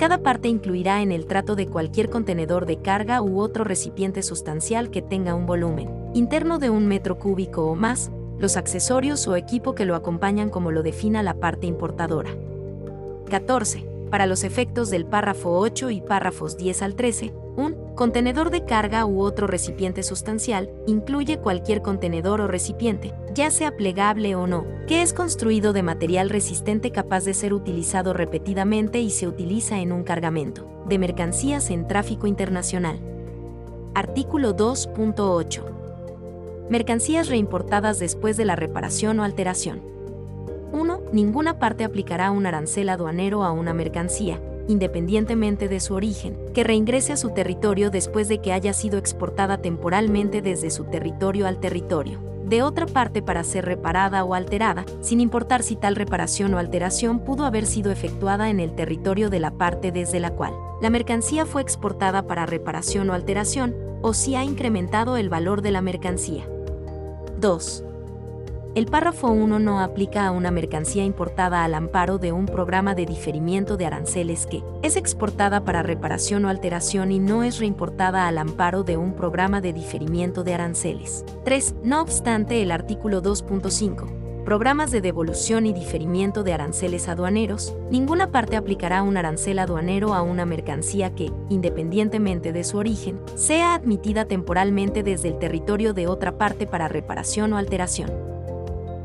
Cada 0.00 0.18
parte 0.18 0.48
incluirá 0.48 1.00
en 1.00 1.12
el 1.12 1.26
trato 1.26 1.54
de 1.54 1.68
cualquier 1.68 2.10
contenedor 2.10 2.66
de 2.66 2.82
carga 2.82 3.22
u 3.22 3.38
otro 3.38 3.62
recipiente 3.62 4.20
sustancial 4.20 4.90
que 4.90 5.00
tenga 5.00 5.36
un 5.36 5.46
volumen 5.46 5.88
interno 6.14 6.58
de 6.58 6.70
un 6.70 6.88
metro 6.88 7.20
cúbico 7.20 7.66
o 7.66 7.76
más, 7.76 8.10
los 8.40 8.56
accesorios 8.56 9.28
o 9.28 9.36
equipo 9.36 9.76
que 9.76 9.84
lo 9.84 9.94
acompañan 9.94 10.50
como 10.50 10.72
lo 10.72 10.82
defina 10.82 11.22
la 11.22 11.34
parte 11.34 11.68
importadora. 11.68 12.30
14 13.30 13.93
para 14.14 14.26
los 14.26 14.44
efectos 14.44 14.90
del 14.90 15.06
párrafo 15.06 15.58
8 15.58 15.90
y 15.90 16.00
párrafos 16.00 16.56
10 16.56 16.82
al 16.82 16.94
13, 16.94 17.34
un 17.56 17.74
contenedor 17.96 18.50
de 18.50 18.64
carga 18.64 19.06
u 19.06 19.20
otro 19.20 19.48
recipiente 19.48 20.04
sustancial 20.04 20.70
incluye 20.86 21.40
cualquier 21.40 21.82
contenedor 21.82 22.40
o 22.40 22.46
recipiente, 22.46 23.12
ya 23.34 23.50
sea 23.50 23.76
plegable 23.76 24.36
o 24.36 24.46
no, 24.46 24.66
que 24.86 25.02
es 25.02 25.14
construido 25.14 25.72
de 25.72 25.82
material 25.82 26.30
resistente 26.30 26.92
capaz 26.92 27.24
de 27.24 27.34
ser 27.34 27.52
utilizado 27.52 28.12
repetidamente 28.12 29.00
y 29.00 29.10
se 29.10 29.26
utiliza 29.26 29.80
en 29.80 29.90
un 29.90 30.04
cargamento 30.04 30.64
de 30.88 31.00
mercancías 31.00 31.68
en 31.70 31.88
tráfico 31.88 32.28
internacional. 32.28 33.00
Artículo 33.96 34.56
2.8. 34.56 36.68
Mercancías 36.70 37.28
reimportadas 37.28 37.98
después 37.98 38.36
de 38.36 38.44
la 38.44 38.54
reparación 38.54 39.18
o 39.18 39.24
alteración. 39.24 39.93
1. 40.74 41.00
Ninguna 41.12 41.58
parte 41.58 41.84
aplicará 41.84 42.32
un 42.32 42.46
arancel 42.46 42.88
aduanero 42.88 43.44
a 43.44 43.52
una 43.52 43.72
mercancía, 43.72 44.40
independientemente 44.66 45.68
de 45.68 45.78
su 45.78 45.94
origen, 45.94 46.36
que 46.52 46.64
reingrese 46.64 47.12
a 47.12 47.16
su 47.16 47.30
territorio 47.30 47.90
después 47.90 48.28
de 48.28 48.38
que 48.38 48.52
haya 48.52 48.72
sido 48.72 48.98
exportada 48.98 49.58
temporalmente 49.58 50.42
desde 50.42 50.70
su 50.70 50.84
territorio 50.84 51.46
al 51.46 51.60
territorio. 51.60 52.18
De 52.44 52.62
otra 52.62 52.86
parte 52.86 53.22
para 53.22 53.44
ser 53.44 53.64
reparada 53.64 54.24
o 54.24 54.34
alterada, 54.34 54.84
sin 55.00 55.20
importar 55.20 55.62
si 55.62 55.76
tal 55.76 55.96
reparación 55.96 56.52
o 56.54 56.58
alteración 56.58 57.20
pudo 57.20 57.46
haber 57.46 57.66
sido 57.66 57.90
efectuada 57.90 58.50
en 58.50 58.60
el 58.60 58.74
territorio 58.74 59.30
de 59.30 59.40
la 59.40 59.52
parte 59.52 59.92
desde 59.92 60.20
la 60.20 60.30
cual 60.30 60.52
la 60.82 60.90
mercancía 60.90 61.46
fue 61.46 61.62
exportada 61.62 62.26
para 62.26 62.46
reparación 62.46 63.08
o 63.08 63.14
alteración, 63.14 63.74
o 64.02 64.12
si 64.12 64.34
ha 64.34 64.44
incrementado 64.44 65.16
el 65.16 65.30
valor 65.30 65.62
de 65.62 65.70
la 65.70 65.80
mercancía. 65.80 66.46
2 67.40 67.84
el 68.74 68.86
párrafo 68.86 69.28
1 69.28 69.60
no 69.60 69.80
aplica 69.80 70.26
a 70.26 70.32
una 70.32 70.50
mercancía 70.50 71.04
importada 71.04 71.64
al 71.64 71.74
amparo 71.74 72.18
de 72.18 72.32
un 72.32 72.46
programa 72.46 72.94
de 72.94 73.06
diferimiento 73.06 73.76
de 73.76 73.86
aranceles 73.86 74.46
que 74.46 74.64
es 74.82 74.96
exportada 74.96 75.64
para 75.64 75.84
reparación 75.84 76.44
o 76.44 76.48
alteración 76.48 77.12
y 77.12 77.20
no 77.20 77.44
es 77.44 77.60
reimportada 77.60 78.26
al 78.26 78.38
amparo 78.38 78.82
de 78.82 78.96
un 78.96 79.14
programa 79.14 79.60
de 79.60 79.72
diferimiento 79.72 80.42
de 80.42 80.54
aranceles. 80.54 81.24
3. 81.44 81.76
No 81.84 82.00
obstante, 82.00 82.62
el 82.62 82.72
artículo 82.72 83.22
2.5 83.22 84.24
programas 84.44 84.90
de 84.90 85.00
devolución 85.00 85.64
y 85.64 85.72
diferimiento 85.72 86.42
de 86.42 86.52
aranceles 86.52 87.08
aduaneros, 87.08 87.74
ninguna 87.90 88.30
parte 88.30 88.56
aplicará 88.56 89.02
un 89.02 89.16
arancel 89.16 89.58
aduanero 89.58 90.12
a 90.12 90.20
una 90.20 90.44
mercancía 90.44 91.14
que, 91.14 91.32
independientemente 91.48 92.52
de 92.52 92.62
su 92.62 92.76
origen, 92.76 93.18
sea 93.36 93.74
admitida 93.74 94.26
temporalmente 94.26 95.02
desde 95.02 95.28
el 95.28 95.38
territorio 95.38 95.94
de 95.94 96.08
otra 96.08 96.36
parte 96.36 96.66
para 96.66 96.88
reparación 96.88 97.54
o 97.54 97.56
alteración. 97.56 98.33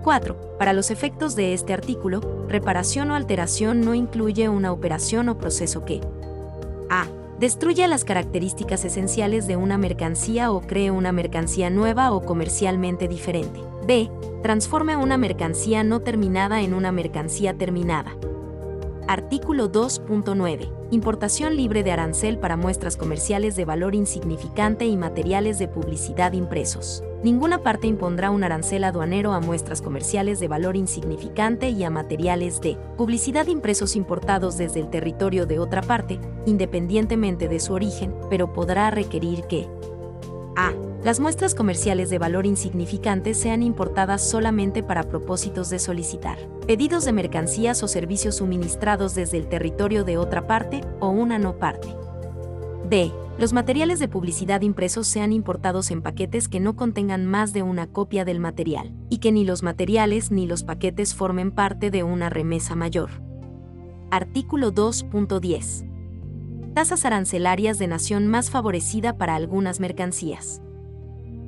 4. 0.04 0.58
Para 0.58 0.74
los 0.74 0.92
efectos 0.92 1.36
de 1.36 1.54
este 1.54 1.74
artículo, 1.74 2.22
reparación 2.48 3.12
o 3.12 3.16
alteración 3.16 3.82
no 3.82 3.94
incluye 3.94 4.50
una 4.50 4.72
operación 4.72 5.30
o 5.30 5.38
proceso 5.38 5.86
que 5.86 6.02
a. 6.90 7.08
Destruya 7.40 7.88
las 7.88 8.04
características 8.04 8.84
esenciales 8.84 9.48
de 9.48 9.56
una 9.56 9.78
mercancía 9.78 10.52
o 10.52 10.60
cree 10.60 10.92
una 10.92 11.14
mercancía 11.14 11.70
nueva 11.70 12.12
o 12.12 12.26
comercialmente 12.26 13.08
diferente. 13.08 13.62
B. 13.88 14.12
Transforme 14.44 14.98
una 14.98 15.18
mercancía 15.18 15.84
no 15.84 16.02
terminada 16.02 16.62
en 16.62 16.74
una 16.74 16.92
mercancía 16.92 17.54
terminada. 17.54 18.12
Artículo 19.10 19.72
2.9. 19.72 20.70
Importación 20.92 21.58
libre 21.58 21.82
de 21.82 21.92
arancel 21.92 22.38
para 22.38 22.56
muestras 22.56 22.96
comerciales 22.96 23.56
de 23.56 23.66
valor 23.66 23.96
insignificante 23.96 24.86
y 24.86 24.96
materiales 24.98 25.58
de 25.58 25.68
publicidad 25.68 26.34
impresos. 26.34 27.04
Ninguna 27.24 27.64
parte 27.64 27.88
impondrá 27.88 28.30
un 28.30 28.44
arancel 28.44 28.84
aduanero 28.84 29.34
a 29.34 29.40
muestras 29.40 29.82
comerciales 29.82 30.40
de 30.40 30.48
valor 30.48 30.78
insignificante 30.78 31.72
y 31.72 31.84
a 31.84 31.90
materiales 31.90 32.62
de 32.62 32.78
publicidad 32.98 33.48
impresos 33.48 33.96
importados 33.96 34.60
desde 34.60 34.80
el 34.80 34.92
territorio 34.92 35.48
de 35.48 35.58
otra 35.58 35.82
parte, 35.82 36.20
independientemente 36.46 37.48
de 37.48 37.60
su 37.60 37.74
origen, 37.74 38.14
pero 38.30 38.54
podrá 38.54 38.92
requerir 38.92 39.46
que 39.46 39.68
a. 40.56 40.72
Las 41.04 41.22
muestras 41.22 41.56
comerciales 41.56 42.10
de 42.10 42.20
valor 42.20 42.46
insignificante 42.46 43.34
sean 43.34 43.64
importadas 43.64 44.30
solamente 44.30 44.84
para 44.84 45.04
propósitos 45.04 45.70
de 45.70 45.80
solicitar 45.80 46.38
pedidos 46.68 47.06
de 47.06 47.14
mercancías 47.14 47.82
o 47.82 47.88
servicios 47.88 48.36
suministrados 48.36 49.16
desde 49.16 49.38
el 49.38 49.48
territorio 49.48 50.04
de 50.04 50.18
otra 50.18 50.46
parte 50.46 50.82
o 51.00 51.10
una 51.10 51.40
no 51.40 51.58
parte. 51.58 51.88
B. 52.88 53.12
Los 53.40 53.54
materiales 53.54 54.00
de 54.00 54.10
publicidad 54.10 54.62
impresos 54.62 55.08
sean 55.08 55.32
importados 55.32 55.90
en 55.90 56.02
paquetes 56.02 56.48
que 56.50 56.60
no 56.60 56.76
contengan 56.76 57.26
más 57.26 57.54
de 57.54 57.64
una 57.64 57.88
copia 57.88 58.26
del 58.26 58.40
material, 58.40 58.94
y 59.10 59.20
que 59.20 59.32
ni 59.32 59.46
los 59.46 59.64
materiales 59.64 60.30
ni 60.30 60.46
los 60.46 60.64
paquetes 60.64 61.16
formen 61.16 61.52
parte 61.52 61.90
de 61.90 62.04
una 62.04 62.30
remesa 62.30 62.76
mayor. 62.76 63.10
Artículo 64.12 64.74
2.10 64.74 65.88
tasas 66.74 67.04
arancelarias 67.04 67.80
de 67.80 67.88
nación 67.88 68.28
más 68.28 68.52
favorecida 68.52 69.18
para 69.18 69.36
algunas 69.36 69.80
mercancías. 69.80 70.62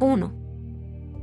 1. 0.01 0.41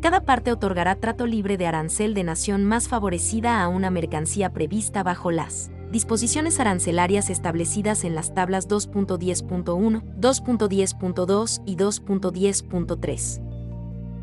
Cada 0.01 0.25
parte 0.25 0.53
otorgará 0.53 0.95
trato 0.95 1.27
libre 1.27 1.57
de 1.57 1.67
arancel 1.67 2.15
de 2.15 2.23
nación 2.23 2.65
más 2.65 2.89
favorecida 2.89 3.61
a 3.63 3.69
una 3.69 3.91
mercancía 3.91 4.53
prevista 4.53 5.03
bajo 5.03 5.33
las 5.33 5.71
disposiciones 5.91 6.61
arancelarias 6.61 7.31
establecidas 7.31 8.05
en 8.05 8.15
las 8.15 8.33
tablas 8.35 8.69
2.10.1, 8.69 10.03
2.10.2 10.21 11.63
y 11.67 11.77
2.10.3. 11.77 13.41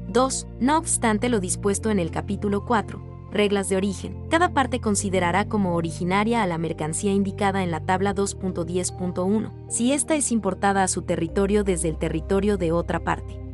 2. 0.07 0.47
No 0.61 0.77
obstante 0.77 1.27
lo 1.27 1.39
dispuesto 1.39 1.89
en 1.89 1.99
el 1.99 2.11
capítulo 2.11 2.65
4, 2.65 3.29
reglas 3.31 3.67
de 3.67 3.75
origen. 3.75 4.15
Cada 4.29 4.53
parte 4.53 4.79
considerará 4.79 5.49
como 5.49 5.75
originaria 5.75 6.41
a 6.41 6.47
la 6.47 6.57
mercancía 6.57 7.11
indicada 7.11 7.63
en 7.63 7.71
la 7.71 7.81
tabla 7.81 8.15
2.10.1, 8.15 9.51
si 9.67 9.91
ésta 9.91 10.15
es 10.15 10.31
importada 10.31 10.83
a 10.83 10.87
su 10.87 11.01
territorio 11.01 11.65
desde 11.65 11.89
el 11.89 11.97
territorio 11.97 12.57
de 12.57 12.71
otra 12.71 13.03
parte. 13.03 13.44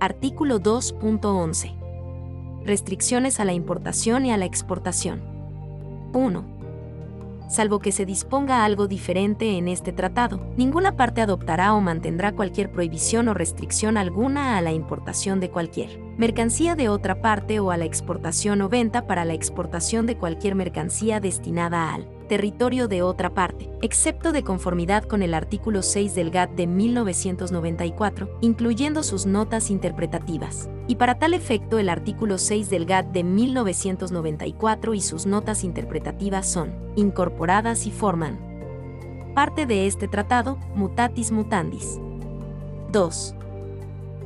Artículo 0.00 0.60
2.11. 0.60 1.74
Restricciones 2.64 3.40
a 3.40 3.44
la 3.44 3.52
importación 3.52 4.26
y 4.26 4.32
a 4.32 4.36
la 4.36 4.44
exportación. 4.44 5.22
1 6.12 6.58
salvo 7.48 7.78
que 7.78 7.92
se 7.92 8.04
disponga 8.04 8.64
algo 8.64 8.88
diferente 8.88 9.56
en 9.56 9.68
este 9.68 9.92
tratado. 9.92 10.38
Ninguna 10.58 10.96
parte 10.96 11.22
adoptará 11.22 11.72
o 11.72 11.80
mantendrá 11.80 12.32
cualquier 12.32 12.70
prohibición 12.70 13.26
o 13.28 13.32
restricción 13.34 13.96
alguna 13.96 14.58
a 14.58 14.60
la 14.60 14.72
importación 14.72 15.40
de 15.40 15.50
cualquier 15.50 15.98
mercancía 16.18 16.76
de 16.76 16.90
otra 16.90 17.22
parte 17.22 17.58
o 17.58 17.70
a 17.70 17.78
la 17.78 17.86
exportación 17.86 18.60
o 18.60 18.68
venta 18.68 19.06
para 19.06 19.24
la 19.24 19.32
exportación 19.32 20.04
de 20.04 20.18
cualquier 20.18 20.54
mercancía 20.54 21.20
destinada 21.20 21.94
al 21.94 22.06
territorio 22.28 22.86
de 22.86 23.02
otra 23.02 23.34
parte, 23.34 23.68
excepto 23.82 24.30
de 24.32 24.44
conformidad 24.44 25.04
con 25.04 25.22
el 25.22 25.34
artículo 25.34 25.82
6 25.82 26.14
del 26.14 26.30
GATT 26.30 26.52
de 26.52 26.66
1994, 26.66 28.38
incluyendo 28.40 29.02
sus 29.02 29.26
notas 29.26 29.70
interpretativas. 29.70 30.68
Y 30.86 30.96
para 30.96 31.18
tal 31.18 31.34
efecto 31.34 31.78
el 31.78 31.88
artículo 31.88 32.38
6 32.38 32.70
del 32.70 32.86
GATT 32.86 33.12
de 33.12 33.24
1994 33.24 34.94
y 34.94 35.00
sus 35.00 35.26
notas 35.26 35.64
interpretativas 35.64 36.46
son 36.46 36.72
incorporadas 36.94 37.86
y 37.86 37.90
forman 37.90 38.48
parte 39.38 39.66
de 39.66 39.86
este 39.86 40.08
tratado, 40.08 40.58
mutatis 40.74 41.30
mutandis. 41.30 42.00
2. 42.90 43.37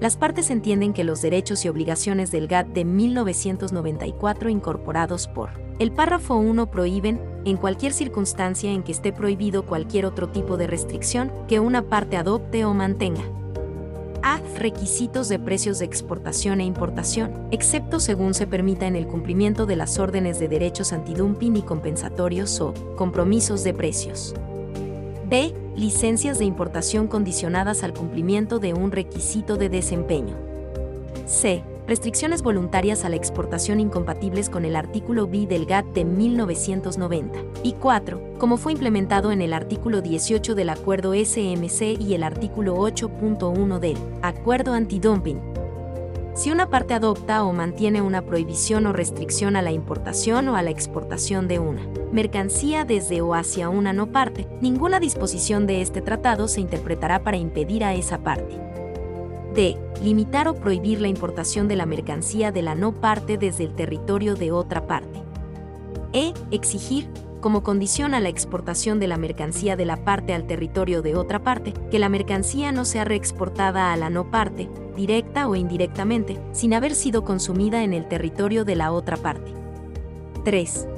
Las 0.03 0.17
partes 0.17 0.51
entienden 0.51 0.95
que 0.95 1.05
los 1.05 1.23
derechos 1.23 1.65
y 1.65 1.69
obligaciones 1.69 2.33
del 2.33 2.49
GATT 2.49 2.71
de 2.71 2.85
1994 2.85 4.51
incorporados 4.51 5.29
por 5.29 5.51
el 5.79 5.93
párrafo 5.93 6.35
1 6.35 6.73
prohíben, 6.73 7.21
en 7.45 7.57
cualquier 7.57 7.93
circunstancia 7.93 8.73
en 8.73 8.83
que 8.83 8.91
esté 8.91 9.13
prohibido 9.13 9.65
cualquier 9.65 10.07
otro 10.07 10.29
tipo 10.29 10.57
de 10.57 10.67
restricción, 10.67 11.31
que 11.47 11.61
una 11.61 11.83
parte 11.83 12.17
adopte 12.17 12.65
o 12.65 12.75
mantenga. 12.75 13.23
A. 14.25 14.41
Requisitos 14.59 15.29
de 15.29 15.39
precios 15.39 15.79
de 15.79 15.85
exportación 15.85 16.61
e 16.61 16.65
importación, 16.65 17.47
excepto 17.53 18.01
según 18.01 18.35
se 18.35 18.49
permita 18.49 18.89
en 18.89 18.97
el 18.97 19.07
cumplimiento 19.07 19.67
de 19.67 19.77
las 19.77 20.01
órdenes 20.01 20.41
de 20.41 20.49
derechos 20.49 20.93
antidumping 20.93 21.59
y 21.59 21.63
compensatorios 21.63 22.61
o 22.61 22.75
compromisos 22.97 23.63
de 23.63 23.73
precios. 23.73 24.35
B. 25.29 25.55
Licencias 25.77 26.39
de 26.39 26.45
importación 26.45 27.09
condicionadas 27.09 27.83
al 27.83 27.95
cumplimiento 27.95 28.59
de 28.59 28.75
un 28.75 28.93
requisito 28.93 29.57
de 29.57 29.69
desempeño. 29.69 30.37
C 31.27 31.65
restricciones 31.87 32.43
voluntarias 32.43 33.05
a 33.05 33.09
la 33.09 33.17
exportación 33.17 33.81
incompatibles 33.81 34.49
con 34.49 34.65
el 34.65 34.77
artículo 34.77 35.27
B 35.27 35.47
del 35.47 35.67
GATT 35.67 35.87
de 35.95 36.05
1990. 36.05 37.39
Y 37.63 37.73
4. 37.73 38.39
Como 38.39 38.57
fue 38.57 38.73
implementado 38.73 39.33
en 39.33 39.43
el 39.43 39.53
artículo 39.53 40.01
18 40.01 40.55
del 40.55 40.71
Acuerdo 40.71 41.13
SMC 41.13 42.01
y 42.01 42.15
el 42.15 42.23
artículo 42.23 42.77
8.1 42.77 43.79
del 43.79 43.97
Acuerdo 44.23 44.73
Antidumping. 44.73 45.41
Si 46.35 46.51
una 46.51 46.71
parte 46.71 46.95
adopta 46.95 47.45
o 47.45 47.53
mantiene 47.53 48.01
una 48.01 48.23
prohibición 48.23 48.87
o 48.87 48.93
restricción 48.93 49.55
a 49.55 49.63
la 49.63 49.71
importación 49.71 50.49
o 50.49 50.57
a 50.57 50.63
la 50.63 50.71
exportación 50.71 51.47
de 51.47 51.59
una 51.59 51.87
mercancía 52.11 52.85
desde 52.87 53.21
o 53.21 53.35
hacia 53.35 53.69
una 53.69 53.93
no 53.93 54.13
parte, 54.13 54.49
ninguna 54.61 54.99
disposición 54.99 55.67
de 55.67 55.83
este 55.83 56.01
tratado 56.01 56.49
se 56.49 56.63
interpretará 56.63 57.23
para 57.23 57.37
impedir 57.37 57.85
a 57.85 57.95
esa 57.95 58.19
parte. 58.19 58.59
D. 59.55 59.77
Limitar 60.03 60.49
o 60.49 60.55
prohibir 60.55 61.03
la 61.03 61.09
importación 61.09 61.69
de 61.69 61.77
la 61.77 61.85
mercancía 61.85 62.51
de 62.51 62.63
la 62.63 62.75
no 62.75 62.93
parte 62.93 63.37
desde 63.37 63.65
el 63.65 63.75
territorio 63.75 64.35
de 64.35 64.53
otra 64.53 64.87
parte. 64.87 65.23
E. 66.15 66.33
Exigir, 66.51 67.09
como 67.43 67.63
condición 67.63 68.15
a 68.15 68.21
la 68.21 68.31
exportación 68.31 68.99
de 68.99 69.09
la 69.09 69.19
mercancía 69.19 69.77
de 69.77 69.85
la 69.85 70.03
parte 70.03 70.33
al 70.33 70.47
territorio 70.47 71.03
de 71.03 71.15
otra 71.15 71.43
parte, 71.43 71.75
que 71.91 71.99
la 71.99 72.09
mercancía 72.09 72.73
no 72.73 72.87
sea 72.87 73.05
reexportada 73.05 73.93
a 73.93 73.97
la 73.99 74.09
no 74.09 74.31
parte, 74.31 74.71
directa 74.97 75.47
o 75.47 75.55
indirectamente, 75.55 76.41
sin 76.53 76.73
haber 76.73 76.95
sido 76.95 77.25
consumida 77.25 77.83
en 77.83 77.93
el 77.93 78.09
territorio 78.09 78.65
de 78.65 78.77
la 78.77 78.93
otra 78.93 79.19
parte. 79.19 79.53
3. 80.45 80.89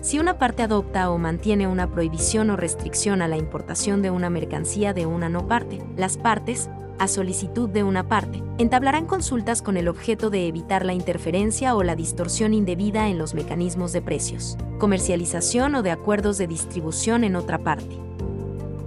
Si 0.00 0.18
una 0.18 0.38
parte 0.38 0.62
adopta 0.62 1.10
o 1.10 1.18
mantiene 1.18 1.66
una 1.66 1.90
prohibición 1.90 2.50
o 2.50 2.56
restricción 2.56 3.20
a 3.20 3.28
la 3.28 3.36
importación 3.36 4.02
de 4.02 4.10
una 4.10 4.30
mercancía 4.30 4.94
de 4.94 5.04
una 5.04 5.28
no 5.28 5.48
parte, 5.48 5.82
las 5.96 6.16
partes, 6.16 6.70
a 6.98 7.08
solicitud 7.08 7.68
de 7.68 7.82
una 7.82 8.08
parte, 8.08 8.42
entablarán 8.58 9.06
consultas 9.06 9.62
con 9.62 9.76
el 9.76 9.88
objeto 9.88 10.30
de 10.30 10.46
evitar 10.46 10.84
la 10.84 10.94
interferencia 10.94 11.74
o 11.74 11.82
la 11.82 11.96
distorsión 11.96 12.54
indebida 12.54 13.08
en 13.08 13.18
los 13.18 13.34
mecanismos 13.34 13.92
de 13.92 14.02
precios, 14.02 14.56
comercialización 14.78 15.74
o 15.74 15.82
de 15.82 15.90
acuerdos 15.90 16.38
de 16.38 16.46
distribución 16.46 17.24
en 17.24 17.36
otra 17.36 17.58
parte. 17.58 17.96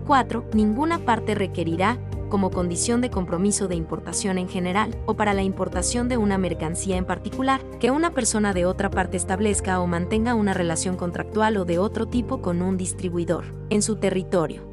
4. 0.07 0.45
Ninguna 0.53 0.99
parte 0.99 1.35
requerirá, 1.35 1.99
como 2.29 2.51
condición 2.51 3.01
de 3.01 3.09
compromiso 3.09 3.67
de 3.67 3.75
importación 3.75 4.37
en 4.37 4.47
general 4.47 4.95
o 5.05 5.15
para 5.15 5.33
la 5.33 5.43
importación 5.43 6.09
de 6.09 6.17
una 6.17 6.37
mercancía 6.37 6.97
en 6.97 7.05
particular, 7.05 7.61
que 7.79 7.91
una 7.91 8.13
persona 8.13 8.53
de 8.53 8.65
otra 8.65 8.89
parte 8.89 9.17
establezca 9.17 9.79
o 9.79 9.87
mantenga 9.87 10.35
una 10.35 10.53
relación 10.53 10.95
contractual 10.95 11.57
o 11.57 11.65
de 11.65 11.79
otro 11.79 12.07
tipo 12.07 12.41
con 12.41 12.61
un 12.61 12.77
distribuidor 12.77 13.45
en 13.69 13.81
su 13.81 13.95
territorio. 13.95 14.63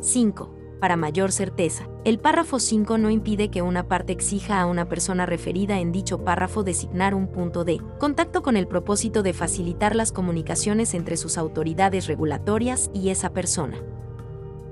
5 0.00 0.55
para 0.80 0.96
mayor 0.96 1.32
certeza. 1.32 1.88
El 2.04 2.18
párrafo 2.18 2.58
5 2.58 2.98
no 2.98 3.10
impide 3.10 3.50
que 3.50 3.62
una 3.62 3.88
parte 3.88 4.12
exija 4.12 4.60
a 4.60 4.66
una 4.66 4.88
persona 4.88 5.26
referida 5.26 5.80
en 5.80 5.92
dicho 5.92 6.24
párrafo 6.24 6.62
designar 6.62 7.14
un 7.14 7.28
punto 7.28 7.64
de 7.64 7.80
contacto 7.98 8.42
con 8.42 8.56
el 8.56 8.68
propósito 8.68 9.22
de 9.22 9.32
facilitar 9.32 9.96
las 9.96 10.12
comunicaciones 10.12 10.94
entre 10.94 11.16
sus 11.16 11.38
autoridades 11.38 12.06
regulatorias 12.06 12.90
y 12.94 13.08
esa 13.08 13.30
persona. 13.30 13.78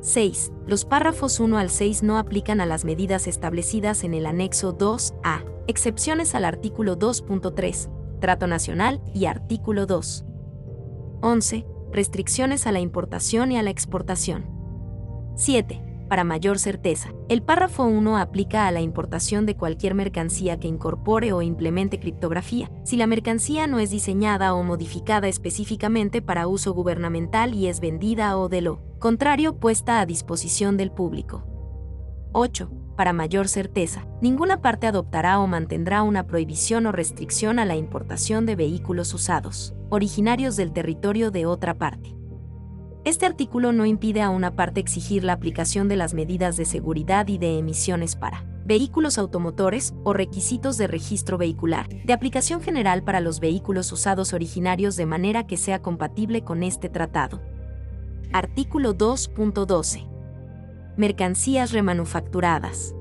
6. 0.00 0.52
Los 0.66 0.84
párrafos 0.84 1.40
1 1.40 1.56
al 1.56 1.70
6 1.70 2.02
no 2.02 2.18
aplican 2.18 2.60
a 2.60 2.66
las 2.66 2.84
medidas 2.84 3.26
establecidas 3.26 4.04
en 4.04 4.12
el 4.12 4.26
anexo 4.26 4.76
2a, 4.76 5.44
excepciones 5.66 6.34
al 6.34 6.44
artículo 6.44 6.98
2.3, 6.98 7.88
Trato 8.20 8.46
Nacional 8.46 9.00
y 9.14 9.24
artículo 9.24 9.86
2. 9.86 10.26
11. 11.22 11.66
Restricciones 11.90 12.66
a 12.66 12.72
la 12.72 12.80
importación 12.80 13.52
y 13.52 13.58
a 13.58 13.62
la 13.62 13.70
exportación. 13.70 14.44
7 15.36 15.93
para 16.08 16.24
mayor 16.24 16.58
certeza, 16.58 17.12
el 17.28 17.42
párrafo 17.42 17.84
1 17.84 18.18
aplica 18.18 18.66
a 18.66 18.70
la 18.70 18.80
importación 18.80 19.46
de 19.46 19.56
cualquier 19.56 19.94
mercancía 19.94 20.60
que 20.60 20.68
incorpore 20.68 21.32
o 21.32 21.42
implemente 21.42 21.98
criptografía, 21.98 22.70
si 22.84 22.96
la 22.96 23.06
mercancía 23.06 23.66
no 23.66 23.78
es 23.78 23.90
diseñada 23.90 24.54
o 24.54 24.62
modificada 24.62 25.28
específicamente 25.28 26.22
para 26.22 26.46
uso 26.46 26.74
gubernamental 26.74 27.54
y 27.54 27.68
es 27.68 27.80
vendida 27.80 28.36
o 28.36 28.48
de 28.48 28.60
lo 28.60 28.80
contrario 28.98 29.56
puesta 29.56 30.00
a 30.00 30.06
disposición 30.06 30.76
del 30.76 30.90
público. 30.90 31.44
8. 32.32 32.70
Para 32.96 33.12
mayor 33.12 33.48
certeza, 33.48 34.06
ninguna 34.20 34.60
parte 34.60 34.86
adoptará 34.86 35.40
o 35.40 35.46
mantendrá 35.46 36.02
una 36.02 36.26
prohibición 36.26 36.86
o 36.86 36.92
restricción 36.92 37.58
a 37.58 37.64
la 37.64 37.76
importación 37.76 38.46
de 38.46 38.56
vehículos 38.56 39.14
usados, 39.14 39.74
originarios 39.90 40.56
del 40.56 40.72
territorio 40.72 41.30
de 41.30 41.46
otra 41.46 41.74
parte. 41.74 42.14
Este 43.04 43.26
artículo 43.26 43.72
no 43.72 43.84
impide 43.84 44.22
a 44.22 44.30
una 44.30 44.56
parte 44.56 44.80
exigir 44.80 45.24
la 45.24 45.34
aplicación 45.34 45.88
de 45.88 45.96
las 45.96 46.14
medidas 46.14 46.56
de 46.56 46.64
seguridad 46.64 47.28
y 47.28 47.36
de 47.36 47.58
emisiones 47.58 48.16
para 48.16 48.44
vehículos 48.64 49.18
automotores 49.18 49.92
o 50.04 50.14
requisitos 50.14 50.78
de 50.78 50.86
registro 50.86 51.36
vehicular, 51.36 51.86
de 51.86 52.12
aplicación 52.14 52.62
general 52.62 53.04
para 53.04 53.20
los 53.20 53.40
vehículos 53.40 53.92
usados 53.92 54.32
originarios 54.32 54.96
de 54.96 55.04
manera 55.04 55.46
que 55.46 55.58
sea 55.58 55.82
compatible 55.82 56.44
con 56.44 56.62
este 56.62 56.88
tratado. 56.88 57.42
Artículo 58.32 58.96
2.12. 58.96 60.08
Mercancías 60.96 61.72
remanufacturadas. 61.72 62.94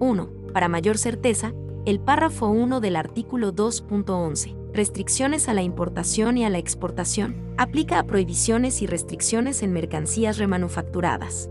1. 0.00 0.30
Para 0.52 0.66
mayor 0.66 0.98
certeza, 0.98 1.52
el 1.86 2.00
párrafo 2.00 2.48
1 2.48 2.80
del 2.80 2.96
artículo 2.96 3.54
2.11 3.54 4.61
restricciones 4.72 5.48
a 5.48 5.54
la 5.54 5.62
importación 5.62 6.38
y 6.38 6.44
a 6.44 6.50
la 6.50 6.58
exportación, 6.58 7.36
aplica 7.56 7.98
a 7.98 8.04
prohibiciones 8.04 8.82
y 8.82 8.86
restricciones 8.86 9.62
en 9.62 9.72
mercancías 9.72 10.38
remanufacturadas. 10.38 11.50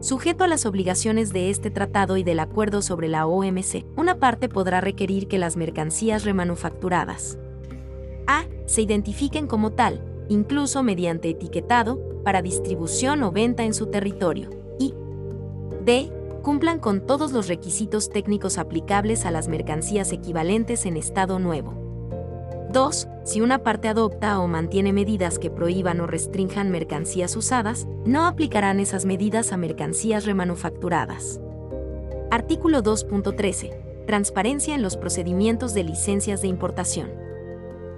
Sujeto 0.00 0.44
a 0.44 0.48
las 0.48 0.66
obligaciones 0.66 1.32
de 1.32 1.48
este 1.48 1.70
tratado 1.70 2.16
y 2.16 2.24
del 2.24 2.40
acuerdo 2.40 2.82
sobre 2.82 3.08
la 3.08 3.26
OMC, 3.26 3.86
una 3.96 4.18
parte 4.18 4.48
podrá 4.48 4.80
requerir 4.80 5.28
que 5.28 5.38
las 5.38 5.56
mercancías 5.56 6.24
remanufacturadas 6.24 7.38
A. 8.26 8.44
se 8.66 8.82
identifiquen 8.82 9.46
como 9.46 9.72
tal, 9.72 10.04
incluso 10.28 10.82
mediante 10.82 11.30
etiquetado, 11.30 11.98
para 12.22 12.42
distribución 12.42 13.22
o 13.22 13.32
venta 13.32 13.64
en 13.64 13.74
su 13.74 13.86
territorio, 13.86 14.50
y 14.78 14.92
D. 15.84 16.10
cumplan 16.42 16.80
con 16.80 17.06
todos 17.06 17.32
los 17.32 17.48
requisitos 17.48 18.10
técnicos 18.10 18.58
aplicables 18.58 19.24
a 19.24 19.30
las 19.30 19.48
mercancías 19.48 20.12
equivalentes 20.12 20.84
en 20.84 20.96
estado 20.96 21.38
nuevo. 21.38 21.83
2. 22.74 23.08
Si 23.22 23.40
una 23.40 23.62
parte 23.62 23.88
adopta 23.88 24.40
o 24.40 24.48
mantiene 24.48 24.92
medidas 24.92 25.38
que 25.38 25.48
prohíban 25.48 26.00
o 26.00 26.08
restrinjan 26.08 26.72
mercancías 26.72 27.36
usadas, 27.36 27.86
no 28.04 28.26
aplicarán 28.26 28.80
esas 28.80 29.04
medidas 29.04 29.52
a 29.52 29.56
mercancías 29.56 30.26
remanufacturadas. 30.26 31.40
Artículo 32.32 32.82
2.13. 32.82 34.06
Transparencia 34.06 34.74
en 34.74 34.82
los 34.82 34.96
procedimientos 34.96 35.72
de 35.72 35.84
licencias 35.84 36.42
de 36.42 36.48
importación. 36.48 37.12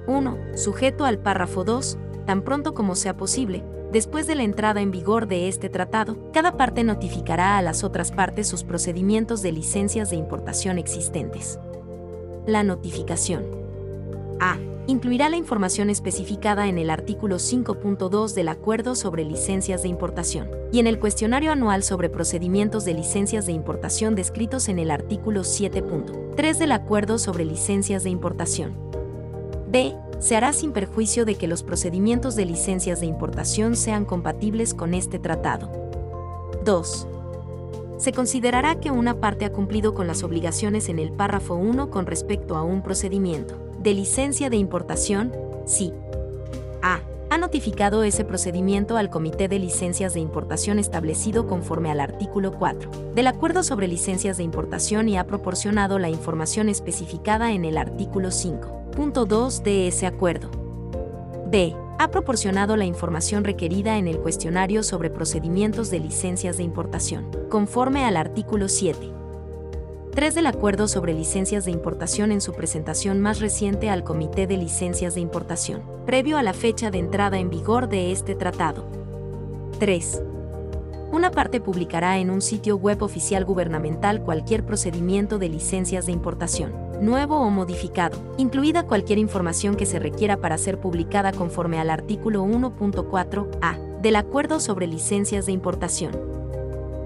1. 0.09 0.37
Sujeto 0.55 1.07
al 1.07 1.18
párrafo 1.18 1.64
2, 1.64 1.97
tan 2.27 2.43
pronto 2.43 2.74
como 2.74 2.97
sea 2.97 3.16
posible, 3.16 3.64
después 3.93 4.27
de 4.27 4.35
la 4.35 4.43
entrada 4.43 4.83
en 4.83 4.91
vigor 4.91 5.27
de 5.27 5.49
este 5.49 5.70
tratado, 5.70 6.18
cada 6.35 6.59
parte 6.59 6.85
notificará 6.85 7.57
a 7.57 7.62
las 7.62 7.83
otras 7.83 8.12
partes 8.12 8.47
sus 8.47 8.62
procedimientos 8.62 9.41
de 9.41 9.53
licencias 9.53 10.11
de 10.11 10.16
importación 10.16 10.79
existentes. 10.79 11.59
La 12.47 12.62
notificación 12.62 13.66
a. 14.41 14.59
Incluirá 14.89 15.28
la 15.28 15.37
información 15.37 15.91
especificada 15.91 16.68
en 16.68 16.78
el 16.78 16.91
artículo 16.91 17.37
5.2 17.37 18.34
del 18.34 18.49
Acuerdo 18.49 18.95
sobre 18.95 19.24
licencias 19.24 19.82
de 19.82 19.89
importación 19.89 20.49
y 20.72 20.78
en 20.78 20.87
el 20.87 21.01
cuestionario 21.01 21.51
anual 21.51 21.82
sobre 21.82 22.09
procedimientos 22.09 22.84
de 22.84 22.95
licencias 22.95 23.47
de 23.47 23.53
importación 23.53 24.14
descritos 24.14 24.68
en 24.68 24.78
el 24.78 24.93
artículo 24.93 25.41
7.3 25.41 26.59
del 26.59 26.70
Acuerdo 26.70 27.18
sobre 27.18 27.45
licencias 27.45 28.05
de 28.05 28.11
importación. 28.11 28.74
B. 29.68 29.97
Se 30.20 30.37
hará 30.37 30.53
sin 30.53 30.72
perjuicio 30.72 31.24
de 31.24 31.34
que 31.34 31.49
los 31.49 31.64
procedimientos 31.64 32.37
de 32.37 32.47
licencias 32.47 33.01
de 33.01 33.07
importación 33.07 33.74
sean 33.74 34.05
compatibles 34.05 34.72
con 34.72 34.95
este 34.95 35.18
tratado. 35.18 35.70
2 36.64 37.09
se 37.99 38.12
considerará 38.12 38.78
que 38.78 38.91
una 38.91 39.20
parte 39.20 39.47
ha 39.47 39.53
cumplido 39.53 39.95
con 39.95 40.07
las 40.07 40.22
obligaciones 40.22 40.91
en 40.91 40.99
el 40.99 41.12
párrafo 41.12 41.55
1 41.55 41.91
con 41.91 42.05
respecto 42.05 42.55
a 42.55 42.62
un 42.62 42.82
procedimiento 42.82 43.66
de 43.87 43.95
licencia 43.95 44.51
de 44.51 44.57
importación, 44.57 45.32
sí. 45.64 45.95
A. 46.82 47.03
Ha 47.30 47.39
notificado 47.39 48.03
ese 48.03 48.24
procedimiento 48.24 48.97
al 48.97 49.11
Comité 49.11 49.47
de 49.47 49.61
Licencias 49.61 50.12
de 50.12 50.18
Importación 50.18 50.80
establecido 50.80 51.47
conforme 51.47 51.93
al 51.93 52.01
artículo 52.01 52.51
4 52.51 53.12
del 53.14 53.28
Acuerdo 53.28 53.62
sobre 53.62 53.87
Licencias 53.87 54.39
de 54.39 54.43
Importación 54.43 55.09
y 55.09 55.16
ha 55.16 55.28
proporcionado 55.28 56.01
la 56.01 56.09
información 56.09 56.68
especificada 56.68 57.53
en 57.53 57.64
el 57.64 57.78
artículo 57.78 58.30
5.2 58.30 59.62
de 59.62 59.87
ese 59.87 60.07
acuerdo. 60.07 60.51
B. 61.47 61.76
Ha 62.01 62.11
proporcionado 62.11 62.76
la 62.76 62.87
información 62.87 63.45
requerida 63.45 63.99
en 63.99 64.09
el 64.09 64.18
cuestionario 64.18 64.82
sobre 64.82 65.11
procedimientos 65.11 65.91
de 65.91 66.01
licencias 66.01 66.57
de 66.57 66.64
importación, 66.64 67.30
conforme 67.49 68.05
al 68.05 68.16
artículo 68.16 68.68
7 68.68 69.16
3 70.17 70.35
del 70.35 70.47
Acuerdo 70.47 70.89
sobre 70.89 71.12
Licencias 71.12 71.67
de 71.67 71.73
Importación 71.73 72.33
en 72.33 72.41
su 72.41 72.55
presentación 72.55 73.21
más 73.21 73.39
reciente 73.39 73.91
al 73.91 74.03
Comité 74.03 74.47
de 74.47 74.57
Licencias 74.57 75.14
de 75.14 75.21
Importación, 75.21 75.83
previo 76.07 76.39
a 76.39 76.43
la 76.43 76.55
fecha 76.55 76.91
de 76.91 76.97
entrada 76.97 77.39
en 77.39 77.51
vigor 77.51 77.87
de 77.91 78.12
este 78.12 78.35
tratado. 78.35 78.89
3. 79.79 80.23
Una 81.12 81.31
parte 81.31 81.61
publicará 81.61 82.17
en 82.17 82.31
un 82.31 82.41
sitio 82.41 82.79
web 82.79 83.03
oficial 83.03 83.45
gubernamental 83.45 84.23
cualquier 84.23 84.64
procedimiento 84.64 85.39
de 85.39 85.51
licencias 85.51 86.07
de 86.07 86.12
importación, 86.12 86.73
nuevo 87.03 87.39
o 87.39 87.51
modificado, 87.51 88.17
incluida 88.39 88.85
cualquier 88.85 89.19
información 89.19 89.77
que 89.77 89.85
se 89.85 89.99
requiera 89.99 90.39
para 90.39 90.57
ser 90.57 90.81
publicada 90.81 91.33
conforme 91.33 91.79
al 91.79 91.91
artículo 91.91 92.43
1.4a 92.43 94.01
del 94.01 94.17
Acuerdo 94.17 94.61
sobre 94.61 94.87
Licencias 94.87 95.45
de 95.45 95.53
Importación 95.53 96.37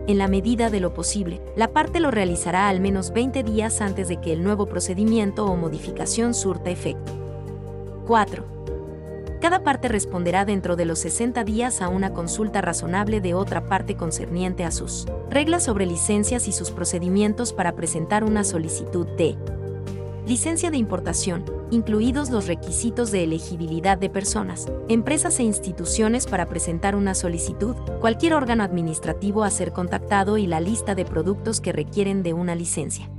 en 0.07 0.19
la 0.19 0.29
medida 0.29 0.71
de 0.71 0.81
lo 0.81 0.95
posible, 0.95 1.41
la 1.57 1.69
parte 1.69 2.01
lo 2.01 2.11
realizará 2.11 2.69
al 2.69 2.81
menos 2.81 3.13
20 3.13 3.43
días 3.43 3.81
antes 3.81 4.09
de 4.09 4.21
que 4.21 4.33
el 4.33 4.43
nuevo 4.43 4.67
procedimiento 4.67 5.47
o 5.47 5.57
modificación 5.57 6.35
surta 6.35 6.71
efecto. 6.71 7.13
4. 8.07 8.61
Cada 9.41 9.63
parte 9.63 9.89
responderá 9.89 10.45
dentro 10.45 10.77
de 10.77 10.85
los 10.85 10.99
60 10.99 11.45
días 11.45 11.81
a 11.81 11.89
una 11.89 12.13
consulta 12.13 12.61
razonable 12.61 13.23
de 13.23 13.33
otra 13.35 13.69
parte 13.69 13.97
concerniente 13.97 14.65
a 14.65 14.71
sus 14.71 15.07
reglas 15.31 15.65
sobre 15.65 15.87
licencias 15.87 16.47
y 16.47 16.53
sus 16.53 16.71
procedimientos 16.71 17.53
para 17.53 17.73
presentar 17.73 18.23
una 18.23 18.45
solicitud 18.45 19.07
de 19.17 19.37
licencia 20.31 20.71
de 20.71 20.77
importación, 20.77 21.45
incluidos 21.73 22.31
los 22.31 22.47
requisitos 22.47 23.11
de 23.11 23.25
elegibilidad 23.25 23.99
de 23.99 24.09
personas, 24.09 24.71
empresas 24.89 25.41
e 25.41 25.43
instituciones 25.43 26.27
para 26.27 26.47
presentar 26.47 26.95
una 26.95 27.17
solicitud, 27.17 27.75
cualquier 28.01 28.35
órgano 28.35 28.63
administrativo 28.63 29.43
a 29.43 29.51
ser 29.51 29.73
contactado 29.73 30.39
y 30.39 30.47
la 30.47 30.61
lista 30.61 30.95
de 30.95 31.05
productos 31.05 31.61
que 31.61 31.73
requieren 31.73 32.23
de 32.23 32.33
una 32.33 32.55
licencia. 32.55 33.11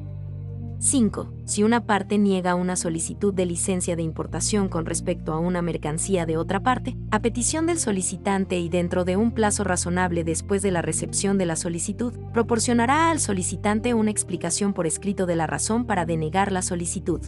5. 0.81 1.31
Si 1.45 1.61
una 1.61 1.85
parte 1.85 2.17
niega 2.17 2.55
una 2.55 2.75
solicitud 2.75 3.35
de 3.35 3.45
licencia 3.45 3.95
de 3.95 4.01
importación 4.01 4.67
con 4.67 4.87
respecto 4.87 5.31
a 5.31 5.37
una 5.37 5.61
mercancía 5.61 6.25
de 6.25 6.37
otra 6.37 6.61
parte, 6.61 6.97
a 7.11 7.21
petición 7.21 7.67
del 7.67 7.77
solicitante 7.77 8.57
y 8.57 8.67
dentro 8.67 9.05
de 9.05 9.15
un 9.15 9.31
plazo 9.31 9.63
razonable 9.63 10.23
después 10.23 10.63
de 10.63 10.71
la 10.71 10.81
recepción 10.81 11.37
de 11.37 11.45
la 11.45 11.55
solicitud, 11.55 12.13
proporcionará 12.33 13.11
al 13.11 13.19
solicitante 13.19 13.93
una 13.93 14.09
explicación 14.09 14.73
por 14.73 14.87
escrito 14.87 15.27
de 15.27 15.35
la 15.35 15.45
razón 15.45 15.85
para 15.85 16.07
denegar 16.07 16.51
la 16.51 16.63
solicitud. 16.63 17.21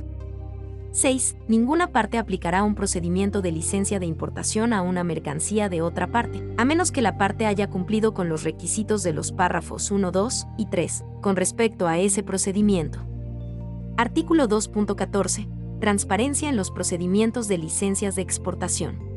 6. 0.89 1.35
Ninguna 1.47 1.91
parte 1.91 2.17
aplicará 2.17 2.63
un 2.63 2.73
procedimiento 2.73 3.43
de 3.43 3.51
licencia 3.51 3.99
de 3.99 4.07
importación 4.07 4.73
a 4.73 4.81
una 4.81 5.03
mercancía 5.03 5.69
de 5.69 5.83
otra 5.83 6.07
parte, 6.07 6.43
a 6.57 6.65
menos 6.65 6.91
que 6.91 7.03
la 7.03 7.19
parte 7.19 7.45
haya 7.45 7.69
cumplido 7.69 8.15
con 8.15 8.29
los 8.29 8.43
requisitos 8.43 9.03
de 9.03 9.13
los 9.13 9.31
párrafos 9.31 9.91
1, 9.91 10.09
2 10.11 10.47
y 10.57 10.65
3, 10.71 11.05
con 11.21 11.35
respecto 11.35 11.87
a 11.87 11.99
ese 11.99 12.23
procedimiento. 12.23 13.12
Artículo 13.95 14.47
2.14. 14.49 15.79
Transparencia 15.79 16.49
en 16.49 16.55
los 16.55 16.71
procedimientos 16.71 17.47
de 17.47 17.59
licencias 17.59 18.15
de 18.15 18.23
exportación. 18.23 19.12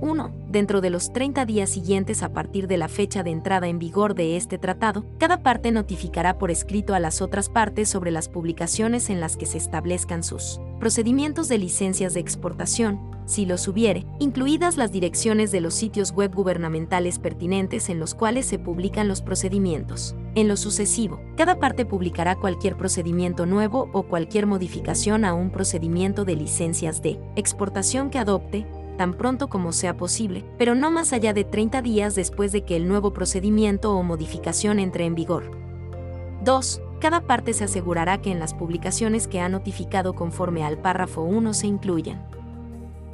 1. 0.00 0.30
Dentro 0.48 0.80
de 0.80 0.90
los 0.90 1.12
30 1.12 1.44
días 1.46 1.70
siguientes 1.70 2.22
a 2.22 2.32
partir 2.32 2.66
de 2.66 2.76
la 2.76 2.88
fecha 2.88 3.22
de 3.22 3.30
entrada 3.30 3.68
en 3.68 3.78
vigor 3.78 4.14
de 4.14 4.36
este 4.36 4.58
tratado, 4.58 5.04
cada 5.18 5.42
parte 5.42 5.72
notificará 5.72 6.38
por 6.38 6.50
escrito 6.50 6.94
a 6.94 7.00
las 7.00 7.22
otras 7.22 7.48
partes 7.48 7.88
sobre 7.88 8.10
las 8.10 8.28
publicaciones 8.28 9.10
en 9.10 9.20
las 9.20 9.36
que 9.36 9.46
se 9.46 9.58
establezcan 9.58 10.22
sus 10.22 10.60
procedimientos 10.78 11.48
de 11.48 11.58
licencias 11.58 12.14
de 12.14 12.20
exportación, 12.20 13.00
si 13.26 13.44
los 13.44 13.66
hubiere, 13.66 14.06
incluidas 14.20 14.76
las 14.76 14.92
direcciones 14.92 15.50
de 15.50 15.60
los 15.60 15.74
sitios 15.74 16.12
web 16.12 16.34
gubernamentales 16.34 17.18
pertinentes 17.18 17.88
en 17.88 17.98
los 17.98 18.14
cuales 18.14 18.46
se 18.46 18.58
publican 18.58 19.08
los 19.08 19.20
procedimientos. 19.20 20.14
En 20.34 20.48
lo 20.48 20.56
sucesivo, 20.56 21.20
cada 21.36 21.58
parte 21.58 21.84
publicará 21.86 22.36
cualquier 22.36 22.76
procedimiento 22.76 23.46
nuevo 23.46 23.90
o 23.92 24.04
cualquier 24.04 24.46
modificación 24.46 25.24
a 25.24 25.34
un 25.34 25.50
procedimiento 25.50 26.24
de 26.24 26.36
licencias 26.36 27.02
de 27.02 27.18
exportación 27.36 28.10
que 28.10 28.18
adopte, 28.18 28.66
tan 28.96 29.14
pronto 29.14 29.48
como 29.48 29.72
sea 29.72 29.96
posible, 29.96 30.44
pero 30.58 30.74
no 30.74 30.90
más 30.90 31.12
allá 31.12 31.32
de 31.32 31.44
30 31.44 31.82
días 31.82 32.14
después 32.14 32.52
de 32.52 32.64
que 32.64 32.76
el 32.76 32.88
nuevo 32.88 33.12
procedimiento 33.12 33.96
o 33.96 34.02
modificación 34.02 34.78
entre 34.78 35.04
en 35.04 35.14
vigor. 35.14 35.50
2. 36.44 36.80
Cada 37.00 37.20
parte 37.20 37.52
se 37.52 37.64
asegurará 37.64 38.22
que 38.22 38.30
en 38.30 38.38
las 38.38 38.54
publicaciones 38.54 39.28
que 39.28 39.40
ha 39.40 39.48
notificado 39.48 40.14
conforme 40.14 40.64
al 40.64 40.78
párrafo 40.78 41.22
1 41.22 41.54
se 41.54 41.66
incluyan 41.66 42.26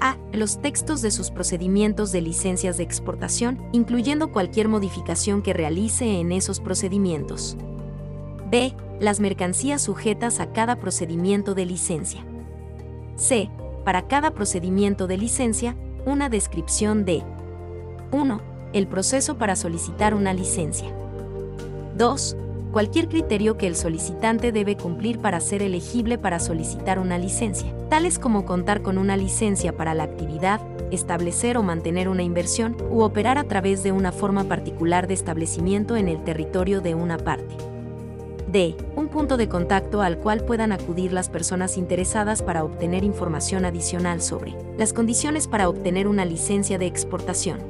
a. 0.00 0.16
Los 0.32 0.60
textos 0.60 1.00
de 1.00 1.10
sus 1.10 1.30
procedimientos 1.30 2.10
de 2.10 2.22
licencias 2.22 2.76
de 2.76 2.82
exportación, 2.82 3.58
incluyendo 3.72 4.32
cualquier 4.32 4.68
modificación 4.68 5.42
que 5.42 5.52
realice 5.52 6.18
en 6.18 6.32
esos 6.32 6.58
procedimientos. 6.58 7.56
B. 8.50 8.74
Las 8.98 9.20
mercancías 9.20 9.82
sujetas 9.82 10.40
a 10.40 10.52
cada 10.52 10.76
procedimiento 10.76 11.54
de 11.54 11.66
licencia. 11.66 12.24
C 13.16 13.50
para 13.84 14.08
cada 14.08 14.32
procedimiento 14.32 15.06
de 15.06 15.18
licencia, 15.18 15.76
una 16.04 16.28
descripción 16.28 17.04
de 17.04 17.22
1. 18.10 18.40
El 18.72 18.86
proceso 18.86 19.36
para 19.36 19.56
solicitar 19.56 20.14
una 20.14 20.32
licencia. 20.32 20.88
2. 21.96 22.36
Cualquier 22.72 23.08
criterio 23.08 23.58
que 23.58 23.66
el 23.66 23.76
solicitante 23.76 24.50
debe 24.50 24.76
cumplir 24.76 25.18
para 25.18 25.40
ser 25.40 25.62
elegible 25.62 26.16
para 26.16 26.38
solicitar 26.38 26.98
una 26.98 27.18
licencia, 27.18 27.70
tales 27.90 28.18
como 28.18 28.46
contar 28.46 28.80
con 28.80 28.96
una 28.96 29.16
licencia 29.16 29.76
para 29.76 29.92
la 29.92 30.04
actividad, 30.04 30.60
establecer 30.90 31.58
o 31.58 31.62
mantener 31.62 32.08
una 32.08 32.22
inversión 32.22 32.76
u 32.90 33.02
operar 33.02 33.36
a 33.36 33.44
través 33.44 33.82
de 33.82 33.92
una 33.92 34.10
forma 34.10 34.44
particular 34.44 35.06
de 35.06 35.14
establecimiento 35.14 35.96
en 35.96 36.08
el 36.08 36.24
territorio 36.24 36.80
de 36.80 36.94
una 36.94 37.18
parte. 37.18 37.71
D. 38.52 38.76
Un 38.96 39.08
punto 39.08 39.38
de 39.38 39.48
contacto 39.48 40.02
al 40.02 40.18
cual 40.18 40.44
puedan 40.44 40.72
acudir 40.72 41.14
las 41.14 41.30
personas 41.30 41.78
interesadas 41.78 42.42
para 42.42 42.64
obtener 42.64 43.02
información 43.02 43.64
adicional 43.64 44.20
sobre 44.20 44.54
las 44.76 44.92
condiciones 44.92 45.48
para 45.48 45.70
obtener 45.70 46.06
una 46.06 46.26
licencia 46.26 46.76
de 46.76 46.84
exportación. 46.84 47.60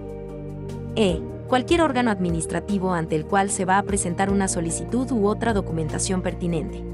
E. 0.97 1.21
Cualquier 1.47 1.83
órgano 1.83 2.11
administrativo 2.11 2.95
ante 2.95 3.15
el 3.15 3.27
cual 3.27 3.51
se 3.51 3.65
va 3.65 3.79
a 3.79 3.83
presentar 3.85 4.29
una 4.31 4.49
solicitud 4.49 5.09
u 5.13 5.29
otra 5.29 5.53
documentación 5.53 6.21
pertinente. 6.21 6.92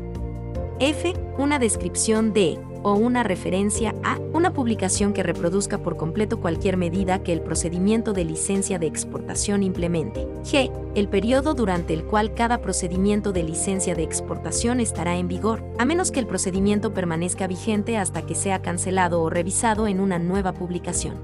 F. 0.81 1.13
Una 1.39 1.59
descripción 1.59 2.33
de 2.33 2.57
o 2.85 2.95
una 2.95 3.25
referencia 3.25 3.97
a 4.05 4.19
una 4.33 4.53
publicación 4.53 5.13
que 5.13 5.25
reproduzca 5.25 5.79
por 5.79 5.97
completo 5.97 6.41
cualquier 6.41 6.77
medida 6.77 7.25
que 7.25 7.33
el 7.33 7.41
procedimiento 7.41 8.13
de 8.13 8.25
licencia 8.25 8.79
de 8.79 8.87
exportación 8.87 9.65
implemente. 9.65 10.29
G. 10.45 10.71
El 10.95 11.09
periodo 11.09 11.55
durante 11.55 11.95
el 11.95 12.05
cual 12.05 12.33
cada 12.35 12.59
procedimiento 12.59 13.33
de 13.33 13.43
licencia 13.43 13.97
de 13.97 14.05
exportación 14.05 14.79
estará 14.79 15.17
en 15.17 15.27
vigor, 15.27 15.65
a 15.79 15.85
menos 15.85 16.13
que 16.13 16.21
el 16.21 16.29
procedimiento 16.29 16.95
permanezca 16.95 17.49
vigente 17.49 17.97
hasta 17.97 18.23
que 18.23 18.37
sea 18.37 18.63
cancelado 18.63 19.21
o 19.21 19.31
revisado 19.31 19.89
en 19.89 19.99
una 19.99 20.21
nueva 20.21 20.53
publicación. 20.53 21.17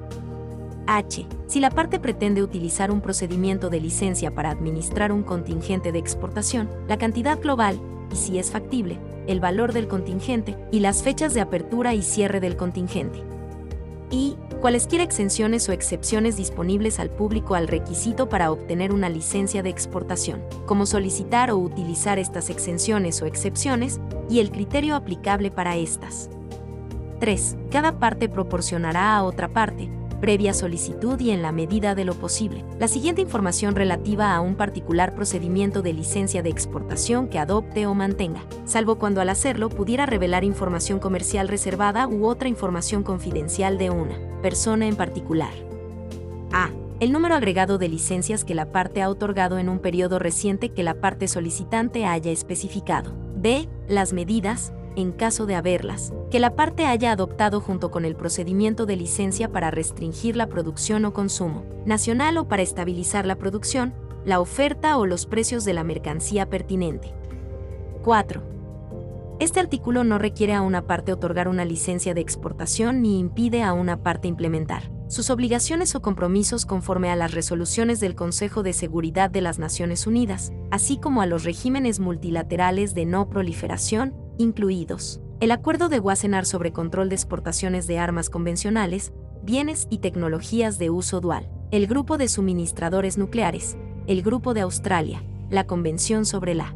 H. 0.87 1.27
Si 1.47 1.61
la 1.61 1.71
parte 1.71 2.01
pretende 2.01 2.43
utilizar 2.43 2.91
un 2.91 3.01
procedimiento 3.01 3.71
de 3.71 3.81
licencia 3.81 4.33
para 4.33 4.51
administrar 4.51 5.13
un 5.13 5.23
contingente 5.23 5.93
de 5.93 6.01
exportación, 6.01 6.69
la 6.89 6.99
cantidad 6.99 7.41
global, 7.41 7.81
si 8.15 8.39
es 8.39 8.51
factible, 8.51 8.99
el 9.27 9.41
valor 9.41 9.73
del 9.73 9.89
contingente 9.89 10.57
y 10.71 10.81
las 10.81 11.03
fechas 11.03 11.35
de 11.35 11.41
apertura 11.41 11.95
y 11.95 12.03
cierre 12.03 12.41
del 12.41 12.57
contingente. 12.57 13.23
Y 14.11 14.37
cualesquiera 14.61 15.03
exenciones 15.03 15.69
o 15.69 15.73
excepciones 15.73 16.37
disponibles 16.37 17.01
al 17.01 17.11
público 17.11 17.55
al 17.55 17.69
requisito 17.69 18.29
para 18.29 18.51
obtener 18.51 18.93
una 18.93 19.09
licencia 19.09 19.63
de 19.63 19.71
exportación, 19.71 20.43
como 20.67 20.87
solicitar 20.87 21.51
o 21.51 21.59
utilizar 21.59 22.19
estas 22.19 22.51
exenciones 22.51 23.21
o 23.23 23.27
excepciones 23.27 24.01
y 24.29 24.41
el 24.41 24.51
criterio 24.51 24.95
aplicable 24.95 25.51
para 25.51 25.77
estas. 25.77 26.31
3. 27.21 27.57
Cada 27.71 27.99
parte 27.99 28.29
proporcionará 28.29 29.17
a 29.17 29.23
otra 29.25 29.49
parte, 29.49 29.89
previa 30.25 30.55
solicitud 30.55 31.21
y 31.21 31.33
en 31.33 31.43
la 31.43 31.53
medida 31.53 31.95
de 31.95 32.07
lo 32.07 32.15
posible. 32.15 32.65
La 32.79 32.89
siguiente 32.89 33.21
información 33.21 33.75
relativa 33.75 34.35
a 34.35 34.41
un 34.41 34.55
particular 34.55 35.15
procedimiento 35.15 35.83
de 35.83 35.93
licencia 35.93 36.43
de 36.43 36.49
exportación 36.49 37.29
que 37.29 37.39
adopte 37.39 37.87
o 37.87 37.93
mantenga, 37.93 38.41
salvo 38.65 38.99
cuando 38.99 39.21
al 39.21 39.29
hacerlo 39.29 39.69
pudiera 39.69 40.07
revelar 40.07 40.43
información 40.43 40.99
comercial 40.99 41.47
reservada 41.47 42.09
u 42.09 42.25
otra 42.25 42.49
información 42.49 43.03
confidencial 43.03 43.77
de 43.77 43.91
una 43.91 44.17
persona 44.41 44.87
en 44.87 44.97
particular. 44.97 45.53
A. 46.55 46.71
El 47.01 47.13
número 47.13 47.35
agregado 47.35 47.77
de 47.77 47.89
licencias 47.89 48.47
que 48.47 48.55
la 48.55 48.73
parte 48.73 49.03
ha 49.03 49.11
otorgado 49.11 49.59
en 49.59 49.69
un 49.69 49.79
periodo 49.79 50.19
reciente 50.19 50.71
que 50.71 50.85
la 50.85 50.95
parte 51.03 51.29
solicitante 51.29 52.07
haya 52.07 52.31
especificado. 52.31 53.13
B. 53.37 53.69
Las 53.89 54.15
medidas, 54.15 54.73
en 54.97 55.13
caso 55.13 55.47
de 55.47 55.55
haberlas, 55.55 56.13
que 56.31 56.39
la 56.39 56.55
parte 56.55 56.87
haya 56.87 57.13
adoptado 57.13 57.61
junto 57.61 57.91
con 57.91 58.05
el 58.05 58.17
procedimiento 58.17 58.87
de 58.87 58.97
licencia 58.97 59.51
para 59.51 59.71
restringir 59.71 60.37
la 60.37 60.49
producción 60.49 61.05
o 61.05 61.13
consumo 61.13 61.65
nacional 61.85 62.39
o 62.39 62.49
para 62.49 62.63
estabilizar 62.63 63.27
la 63.27 63.37
producción, 63.37 63.95
la 64.25 64.41
oferta 64.41 64.97
o 64.97 65.07
los 65.07 65.27
precios 65.27 65.65
de 65.65 65.75
la 65.75 65.85
mercancía 65.85 66.49
pertinente. 66.49 67.13
4. 68.03 68.43
Este 69.41 69.61
artículo 69.61 70.05
no 70.05 70.19
requiere 70.19 70.55
a 70.55 70.63
una 70.63 70.87
parte 70.87 71.13
otorgar 71.13 71.49
una 71.49 71.65
licencia 71.65 72.15
de 72.15 72.21
exportación 72.21 73.03
ni 73.03 73.19
impide 73.19 73.63
a 73.63 73.73
una 73.73 74.03
parte 74.03 74.29
implementar 74.29 74.95
sus 75.09 75.31
obligaciones 75.31 75.95
o 75.95 76.03
compromisos 76.03 76.67
conforme 76.67 77.11
a 77.11 77.17
las 77.17 77.33
resoluciones 77.33 78.01
del 78.01 78.15
Consejo 78.15 78.63
de 78.63 78.73
Seguridad 78.73 79.31
de 79.31 79.43
las 79.43 79.59
Naciones 79.59 80.07
Unidas, 80.07 80.53
así 80.71 80.99
como 80.99 81.23
a 81.23 81.27
los 81.27 81.45
regímenes 81.45 82.01
multilaterales 82.01 82.95
de 82.95 83.05
no 83.05 83.29
proliferación, 83.29 84.15
incluidos. 84.39 85.21
El 85.41 85.51
Acuerdo 85.51 85.89
de 85.89 86.01
Wassenaar 86.01 86.47
sobre 86.47 86.73
control 86.73 87.09
de 87.09 87.17
exportaciones 87.17 87.87
de 87.87 87.99
armas 87.99 88.31
convencionales, 88.31 89.13
bienes 89.43 89.87
y 89.91 89.99
tecnologías 89.99 90.79
de 90.79 90.91
uso 90.91 91.21
dual, 91.21 91.51
el 91.71 91.87
Grupo 91.87 92.19
de 92.19 92.29
Suministradores 92.29 93.19
Nucleares, 93.19 93.77
el 94.07 94.23
Grupo 94.23 94.55
de 94.55 94.63
Australia, 94.63 95.23
la 95.51 95.67
Convención 95.67 96.25
sobre 96.25 96.55
la 96.55 96.75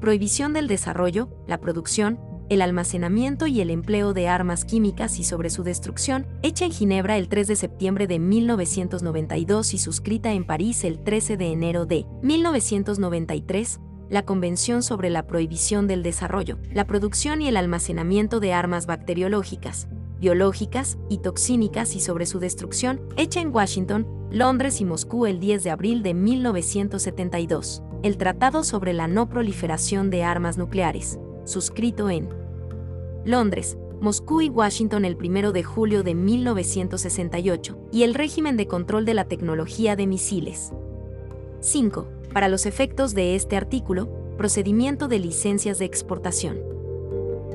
prohibición 0.00 0.52
del 0.52 0.66
desarrollo, 0.66 1.28
la 1.46 1.58
producción, 1.58 2.18
el 2.50 2.62
almacenamiento 2.62 3.46
y 3.46 3.60
el 3.60 3.70
empleo 3.70 4.12
de 4.12 4.26
armas 4.26 4.64
químicas 4.64 5.18
y 5.20 5.24
sobre 5.24 5.50
su 5.50 5.62
destrucción, 5.62 6.26
hecha 6.42 6.64
en 6.64 6.72
Ginebra 6.72 7.16
el 7.16 7.28
3 7.28 7.46
de 7.46 7.56
septiembre 7.56 8.06
de 8.08 8.18
1992 8.18 9.72
y 9.72 9.78
suscrita 9.78 10.32
en 10.32 10.44
París 10.44 10.82
el 10.82 10.98
13 10.98 11.36
de 11.36 11.52
enero 11.52 11.86
de 11.86 12.06
1993, 12.22 13.80
la 14.10 14.24
Convención 14.24 14.82
sobre 14.82 15.08
la 15.08 15.26
Prohibición 15.26 15.86
del 15.86 16.02
Desarrollo, 16.02 16.58
la 16.72 16.86
producción 16.86 17.40
y 17.40 17.48
el 17.48 17.56
almacenamiento 17.56 18.40
de 18.40 18.52
armas 18.52 18.86
bacteriológicas, 18.86 19.88
biológicas 20.18 20.98
y 21.08 21.18
toxínicas 21.18 21.94
y 21.94 22.00
sobre 22.00 22.26
su 22.26 22.40
destrucción, 22.40 23.00
hecha 23.16 23.40
en 23.40 23.54
Washington, 23.54 24.06
Londres 24.30 24.80
y 24.80 24.84
Moscú 24.84 25.26
el 25.26 25.38
10 25.40 25.62
de 25.62 25.70
abril 25.70 26.02
de 26.02 26.14
1972, 26.14 27.82
el 28.02 28.18
Tratado 28.18 28.64
sobre 28.64 28.92
la 28.92 29.06
No 29.06 29.28
Proliferación 29.28 30.10
de 30.10 30.24
Armas 30.24 30.58
Nucleares, 30.58 31.18
suscrito 31.44 32.10
en 32.10 32.28
Londres, 33.24 33.78
Moscú 34.00 34.40
y 34.40 34.48
Washington 34.48 35.04
el 35.04 35.16
1 35.16 35.52
de 35.52 35.62
julio 35.62 36.02
de 36.02 36.14
1968, 36.14 37.78
y 37.92 38.02
el 38.02 38.14
régimen 38.14 38.56
de 38.56 38.66
control 38.66 39.04
de 39.04 39.14
la 39.14 39.26
tecnología 39.26 39.94
de 39.94 40.06
misiles. 40.06 40.72
5 41.60 42.19
para 42.32 42.48
los 42.48 42.66
efectos 42.66 43.14
de 43.14 43.34
este 43.34 43.56
artículo, 43.56 44.08
procedimiento 44.36 45.08
de 45.08 45.18
licencias 45.18 45.78
de 45.78 45.84
exportación. 45.84 46.69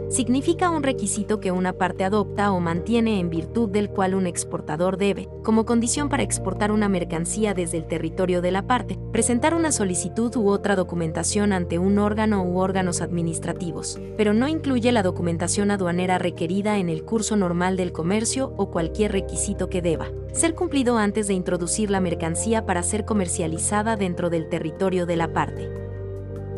Significa 0.10 0.70
un 0.70 0.84
requisito 0.84 1.40
que 1.40 1.52
una 1.52 1.74
parte 1.74 2.04
adopta 2.04 2.52
o 2.52 2.60
mantiene 2.60 3.20
en 3.20 3.30
virtud 3.30 3.70
del 3.70 3.90
cual 3.90 4.14
un 4.14 4.28
exportador 4.28 4.98
debe, 4.98 5.28
como 5.44 5.66
condición 5.66 6.10
para 6.10 6.24
exportar 6.24 6.72
una 6.72 6.88
mercancía 6.90 7.54
desde 7.54 7.78
el 7.78 7.88
territorio 7.88 8.42
de 8.42 8.52
la 8.52 8.68
parte, 8.68 9.00
presentar 9.12 9.56
una 9.56 9.72
solicitud 9.72 10.36
u 10.36 10.50
otra 10.50 10.76
documentación 10.76 11.54
ante 11.54 11.80
un 11.80 11.98
órgano 11.98 12.44
u 12.44 12.60
órganos 12.60 13.02
administrativos, 13.02 14.00
pero 14.16 14.34
no 14.34 14.48
incluye 14.48 14.92
la 14.92 15.04
documentación 15.04 15.72
aduanera 15.72 16.20
requerida 16.20 16.78
en 16.78 16.90
el 16.90 17.04
curso 17.04 17.36
normal 17.36 17.76
del 17.76 17.92
comercio 17.92 18.54
o 18.58 18.70
cualquier 18.70 19.12
requisito 19.12 19.70
que 19.70 19.82
deba 19.82 20.08
ser 20.36 20.54
cumplido 20.54 20.98
antes 20.98 21.28
de 21.28 21.34
introducir 21.34 21.90
la 21.90 22.02
mercancía 22.02 22.66
para 22.66 22.84
ser 22.84 23.06
comercializada 23.06 23.96
dentro 23.96 24.30
del 24.30 24.50
territorio 24.50 25.06
de 25.06 25.16
la 25.16 25.32
parte. 25.32 25.72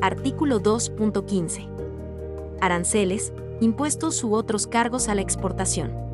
Artículo 0.02 0.60
2.15. 0.60 1.77
Aranceles, 2.62 3.34
impuestos 3.60 4.24
u 4.24 4.34
otros 4.34 4.68
cargos 4.68 5.10
a 5.10 5.16
la 5.16 5.22
exportación. 5.22 6.08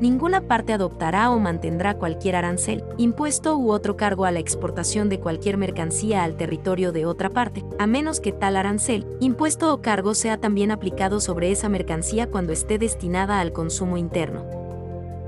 Ninguna 0.00 0.40
parte 0.40 0.72
adoptará 0.72 1.30
o 1.30 1.38
mantendrá 1.38 1.98
cualquier 1.98 2.34
arancel, 2.34 2.82
impuesto 2.96 3.58
u 3.58 3.70
otro 3.70 3.98
cargo 3.98 4.24
a 4.24 4.30
la 4.30 4.38
exportación 4.38 5.10
de 5.10 5.20
cualquier 5.20 5.58
mercancía 5.58 6.24
al 6.24 6.36
territorio 6.36 6.90
de 6.90 7.04
otra 7.04 7.28
parte, 7.28 7.62
a 7.78 7.86
menos 7.86 8.20
que 8.20 8.32
tal 8.32 8.56
arancel, 8.56 9.06
impuesto 9.20 9.74
o 9.74 9.82
cargo 9.82 10.14
sea 10.14 10.38
también 10.38 10.70
aplicado 10.70 11.20
sobre 11.20 11.50
esa 11.50 11.68
mercancía 11.68 12.30
cuando 12.30 12.54
esté 12.54 12.78
destinada 12.78 13.40
al 13.40 13.52
consumo 13.52 13.98
interno. 13.98 14.46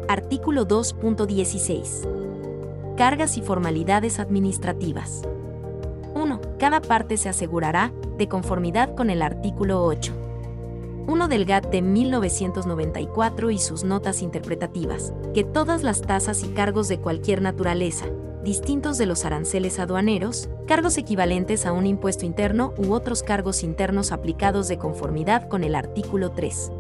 Artículo 0.09 0.67
2.16. 0.67 2.97
Cargas 2.97 3.37
y 3.37 3.43
formalidades 3.43 4.21
administrativas. 4.21 5.21
1. 6.15 6.41
Cada 6.59 6.81
parte 6.81 7.19
se 7.19 7.29
asegurará, 7.29 7.93
de 8.17 8.27
conformidad 8.27 8.95
con 8.95 9.11
el 9.11 9.21
artículo 9.21 9.85
8. 9.85 10.22
1 11.07 11.29
del 11.29 11.45
GATT 11.45 11.67
de 11.67 11.83
1994 11.83 13.51
y 13.51 13.59
sus 13.59 13.83
notas 13.83 14.23
interpretativas, 14.23 15.13
que 15.35 15.43
todas 15.43 15.83
las 15.83 16.03
tasas 16.03 16.45
y 16.45 16.49
cargos 16.49 16.89
de 16.89 17.01
cualquier 17.01 17.43
naturaleza, 17.43 18.07
distintos 18.45 18.99
de 18.99 19.07
los 19.07 19.25
aranceles 19.25 19.79
aduaneros, 19.79 20.49
cargos 20.67 20.97
equivalentes 20.99 21.67
a 21.67 21.73
un 21.73 21.87
impuesto 21.87 22.25
interno 22.25 22.73
u 22.77 22.93
otros 22.93 23.23
cargos 23.23 23.65
internos 23.65 24.13
aplicados 24.13 24.69
de 24.69 24.79
conformidad 24.79 25.49
con 25.49 25.65
el 25.65 25.75
artículo 25.75 26.31
3. 26.31 26.71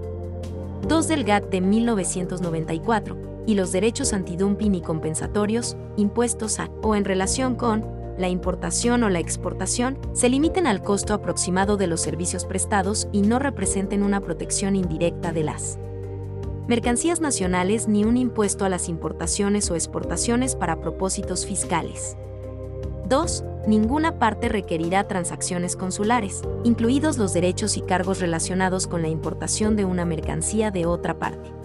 2 0.88 1.08
del 1.08 1.24
GATT 1.24 1.50
de 1.50 1.60
1994, 1.60 3.16
y 3.46 3.54
los 3.54 3.72
derechos 3.72 4.12
antidumping 4.12 4.76
y 4.76 4.82
compensatorios, 4.82 5.76
impuestos 5.96 6.60
a 6.60 6.70
o 6.82 6.94
en 6.94 7.04
relación 7.04 7.56
con 7.56 8.01
la 8.22 8.30
importación 8.30 9.02
o 9.02 9.10
la 9.10 9.18
exportación, 9.18 9.98
se 10.14 10.30
limiten 10.30 10.66
al 10.66 10.82
costo 10.82 11.12
aproximado 11.12 11.76
de 11.76 11.86
los 11.86 12.00
servicios 12.00 12.46
prestados 12.46 13.08
y 13.12 13.20
no 13.20 13.38
representen 13.38 14.02
una 14.02 14.20
protección 14.20 14.76
indirecta 14.76 15.32
de 15.32 15.44
las 15.44 15.78
mercancías 16.68 17.20
nacionales 17.20 17.88
ni 17.88 18.04
un 18.04 18.16
impuesto 18.16 18.64
a 18.64 18.70
las 18.70 18.88
importaciones 18.88 19.70
o 19.70 19.74
exportaciones 19.74 20.56
para 20.56 20.80
propósitos 20.80 21.44
fiscales. 21.44 22.16
2 23.08 23.44
ninguna 23.66 24.18
parte 24.18 24.48
requerirá 24.48 25.06
transacciones 25.06 25.76
consulares, 25.76 26.42
incluidos 26.64 27.18
los 27.18 27.32
derechos 27.32 27.76
y 27.76 27.82
cargos 27.82 28.20
relacionados 28.20 28.86
con 28.86 29.02
la 29.02 29.08
importación 29.08 29.76
de 29.76 29.84
una 29.84 30.04
mercancía 30.04 30.70
de 30.70 30.86
otra 30.86 31.18
parte. 31.18 31.61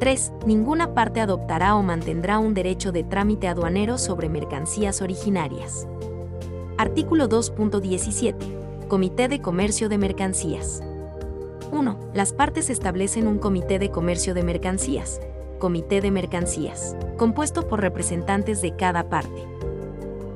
3. 0.00 0.32
Ninguna 0.46 0.94
parte 0.94 1.20
adoptará 1.20 1.76
o 1.76 1.82
mantendrá 1.82 2.38
un 2.38 2.54
derecho 2.54 2.90
de 2.90 3.04
trámite 3.04 3.48
aduanero 3.48 3.98
sobre 3.98 4.30
mercancías 4.30 5.02
originarias. 5.02 5.86
Artículo 6.78 7.28
2.17. 7.28 8.88
Comité 8.88 9.28
de 9.28 9.42
Comercio 9.42 9.90
de 9.90 9.98
Mercancías. 9.98 10.82
1. 11.70 11.98
Las 12.14 12.32
partes 12.32 12.70
establecen 12.70 13.26
un 13.26 13.38
Comité 13.38 13.78
de 13.78 13.90
Comercio 13.90 14.32
de 14.32 14.42
Mercancías, 14.42 15.20
Comité 15.58 16.00
de 16.00 16.10
Mercancías, 16.10 16.96
compuesto 17.18 17.68
por 17.68 17.82
representantes 17.82 18.62
de 18.62 18.74
cada 18.74 19.10
parte. 19.10 19.46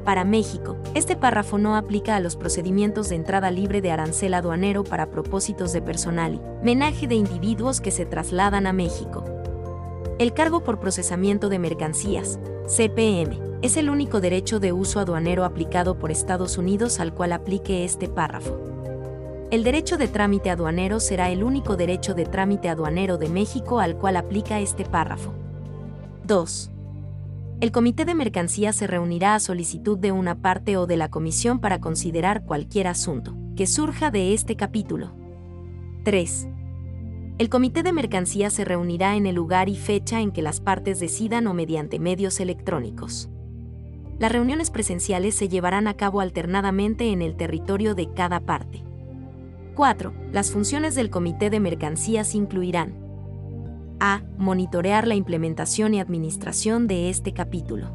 Para 0.04 0.24
México, 0.24 0.76
este 0.92 1.16
párrafo 1.16 1.56
no 1.56 1.74
aplica 1.74 2.16
a 2.16 2.20
los 2.20 2.36
procedimientos 2.36 3.08
de 3.08 3.16
entrada 3.16 3.50
libre 3.50 3.80
de 3.80 3.90
arancel 3.90 4.34
aduanero 4.34 4.84
para 4.84 5.10
propósitos 5.10 5.72
de 5.72 5.80
personal 5.80 6.34
y 6.60 6.64
menaje 6.64 7.06
de 7.06 7.14
individuos 7.14 7.80
que 7.80 7.90
se 7.90 8.04
trasladan 8.04 8.66
a 8.66 8.74
México. 8.74 9.24
El 10.16 10.32
cargo 10.32 10.62
por 10.62 10.78
procesamiento 10.78 11.48
de 11.48 11.58
mercancías, 11.58 12.38
CPM, 12.68 13.58
es 13.62 13.76
el 13.76 13.90
único 13.90 14.20
derecho 14.20 14.60
de 14.60 14.72
uso 14.72 15.00
aduanero 15.00 15.44
aplicado 15.44 15.98
por 15.98 16.12
Estados 16.12 16.56
Unidos 16.56 17.00
al 17.00 17.12
cual 17.12 17.32
aplique 17.32 17.84
este 17.84 18.08
párrafo. 18.08 18.56
El 19.50 19.64
derecho 19.64 19.96
de 19.96 20.06
trámite 20.06 20.50
aduanero 20.50 21.00
será 21.00 21.30
el 21.30 21.42
único 21.42 21.76
derecho 21.76 22.14
de 22.14 22.26
trámite 22.26 22.68
aduanero 22.68 23.18
de 23.18 23.28
México 23.28 23.80
al 23.80 23.96
cual 23.96 24.16
aplica 24.16 24.60
este 24.60 24.84
párrafo. 24.84 25.34
2. 26.24 26.70
El 27.60 27.72
Comité 27.72 28.04
de 28.04 28.14
Mercancías 28.14 28.76
se 28.76 28.86
reunirá 28.86 29.34
a 29.34 29.40
solicitud 29.40 29.98
de 29.98 30.12
una 30.12 30.36
parte 30.36 30.76
o 30.76 30.86
de 30.86 30.96
la 30.96 31.10
Comisión 31.10 31.58
para 31.58 31.80
considerar 31.80 32.44
cualquier 32.44 32.86
asunto 32.86 33.34
que 33.56 33.66
surja 33.66 34.12
de 34.12 34.32
este 34.32 34.54
capítulo. 34.54 35.12
3. 36.04 36.53
El 37.37 37.49
Comité 37.49 37.82
de 37.82 37.93
Mercancías 37.93 38.53
se 38.53 38.64
reunirá 38.64 39.16
en 39.16 39.26
el 39.26 39.35
lugar 39.35 39.68
y 39.68 39.74
fecha 39.74 40.20
en 40.20 40.30
que 40.30 40.41
las 40.41 40.61
partes 40.61 41.01
decidan 41.01 41.49
o 41.49 41.55
mediante 41.55 41.99
medios 41.99 42.39
electrónicos. 42.39 43.28
Las 44.20 44.30
reuniones 44.30 44.70
presenciales 44.70 45.35
se 45.35 45.49
llevarán 45.49 45.89
a 45.89 45.95
cabo 45.95 46.20
alternadamente 46.20 47.11
en 47.11 47.22
el 47.22 47.35
territorio 47.35 47.97
de 47.97 48.12
cada 48.12 48.39
parte. 48.39 48.85
4. 49.74 50.14
Las 50.30 50.53
funciones 50.53 50.95
del 50.95 51.11
Comité 51.11 51.51
de 51.51 51.59
Mercancías 51.59 52.37
incluirán 52.37 52.95
a. 53.99 54.22
Monitorear 54.39 55.09
la 55.09 55.16
implementación 55.16 55.95
y 55.95 56.01
administración 56.01 56.87
de 56.87 57.11
este 57.11 57.32
capítulo. 57.32 57.91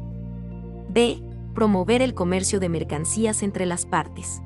B. 0.90 1.22
Promover 1.54 2.02
el 2.02 2.12
comercio 2.12 2.60
de 2.60 2.68
mercancías 2.68 3.42
entre 3.42 3.64
las 3.64 3.86
partes. 3.86 4.42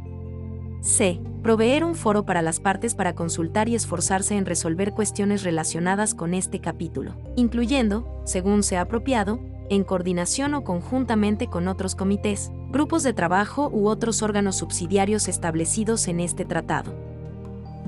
C. 0.85 1.19
Proveer 1.43 1.83
un 1.83 1.95
foro 1.95 2.27
para 2.27 2.43
las 2.43 2.61
partes 2.61 2.95
para 2.95 3.15
consultar 3.15 3.71
y 3.71 3.75
esforzarse 3.75 4.37
en 4.37 4.45
resolver 4.45 4.93
cuestiones 4.93 5.43
relacionadas 5.43 6.15
con 6.15 6.35
este 6.35 6.61
capítulo, 6.61 7.15
incluyendo, 7.37 8.21
según 8.25 8.63
sea 8.63 8.83
apropiado, 8.83 9.41
en 9.71 9.83
coordinación 9.83 10.53
o 10.53 10.63
conjuntamente 10.63 11.47
con 11.47 11.69
otros 11.69 11.95
comités, 11.95 12.53
grupos 12.71 13.03
de 13.03 13.15
trabajo 13.15 13.71
u 13.73 13.89
otros 13.89 14.23
órganos 14.23 14.57
subsidiarios 14.57 15.27
establecidos 15.27 16.07
en 16.07 16.21
este 16.21 16.45
tratado. 16.45 16.93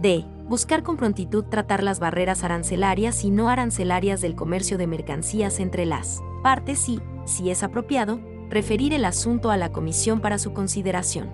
D 0.01 0.25
buscar 0.49 0.83
con 0.83 0.97
prontitud 0.97 1.45
tratar 1.45 1.83
las 1.83 1.99
barreras 1.99 2.45
arancelarias 2.45 3.25
y 3.25 3.31
no 3.31 3.51
arancelarias 3.51 4.23
del 4.23 4.35
comercio 4.35 4.79
de 4.79 4.87
mercancías 4.87 5.61
entre 5.61 5.85
las 5.85 6.23
partes 6.43 6.89
y, 6.89 7.01
si 7.27 7.51
es 7.51 7.63
apropiado, 7.63 8.21
referir 8.49 8.95
el 8.95 9.05
asunto 9.05 9.51
a 9.51 9.59
la 9.59 9.71
Comisión 9.71 10.21
para 10.21 10.39
su 10.39 10.55
consideración. 10.55 11.29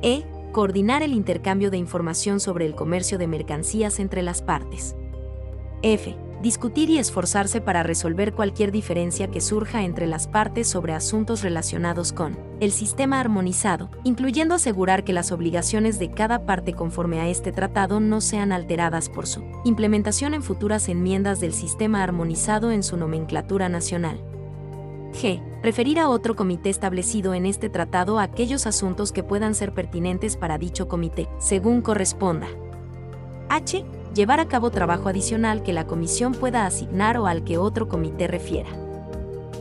E. 0.00 0.24
Coordinar 0.52 1.02
el 1.02 1.14
intercambio 1.14 1.70
de 1.70 1.78
información 1.78 2.38
sobre 2.38 2.66
el 2.66 2.74
comercio 2.74 3.16
de 3.16 3.26
mercancías 3.26 3.98
entre 3.98 4.20
las 4.20 4.42
partes. 4.42 4.94
F 5.80 6.14
discutir 6.42 6.90
y 6.90 6.98
esforzarse 6.98 7.60
para 7.60 7.84
resolver 7.84 8.34
cualquier 8.34 8.72
diferencia 8.72 9.28
que 9.28 9.40
surja 9.40 9.84
entre 9.84 10.06
las 10.08 10.26
partes 10.26 10.68
sobre 10.68 10.92
asuntos 10.92 11.42
relacionados 11.42 12.12
con 12.12 12.36
el 12.60 12.72
sistema 12.72 13.20
armonizado, 13.20 13.90
incluyendo 14.02 14.56
asegurar 14.56 15.04
que 15.04 15.12
las 15.12 15.30
obligaciones 15.30 15.98
de 16.00 16.10
cada 16.10 16.44
parte 16.44 16.74
conforme 16.74 17.20
a 17.20 17.28
este 17.28 17.52
tratado 17.52 18.00
no 18.00 18.20
sean 18.20 18.50
alteradas 18.50 19.08
por 19.08 19.26
su 19.28 19.44
implementación 19.64 20.34
en 20.34 20.42
futuras 20.42 20.88
enmiendas 20.88 21.40
del 21.40 21.52
sistema 21.52 22.02
armonizado 22.02 22.72
en 22.72 22.82
su 22.82 22.96
nomenclatura 22.96 23.68
nacional. 23.68 24.22
G. 25.12 25.42
Referir 25.62 26.00
a 26.00 26.08
otro 26.08 26.34
comité 26.34 26.70
establecido 26.70 27.34
en 27.34 27.46
este 27.46 27.70
tratado 27.70 28.18
aquellos 28.18 28.66
asuntos 28.66 29.12
que 29.12 29.22
puedan 29.22 29.54
ser 29.54 29.72
pertinentes 29.72 30.36
para 30.36 30.58
dicho 30.58 30.88
comité, 30.88 31.28
según 31.38 31.82
corresponda. 31.82 32.48
H 33.48 33.84
llevar 34.14 34.40
a 34.40 34.48
cabo 34.48 34.70
trabajo 34.70 35.08
adicional 35.08 35.62
que 35.62 35.72
la 35.72 35.86
comisión 35.86 36.32
pueda 36.32 36.66
asignar 36.66 37.18
o 37.18 37.26
al 37.26 37.44
que 37.44 37.58
otro 37.58 37.88
comité 37.88 38.26
refiera. 38.26 38.70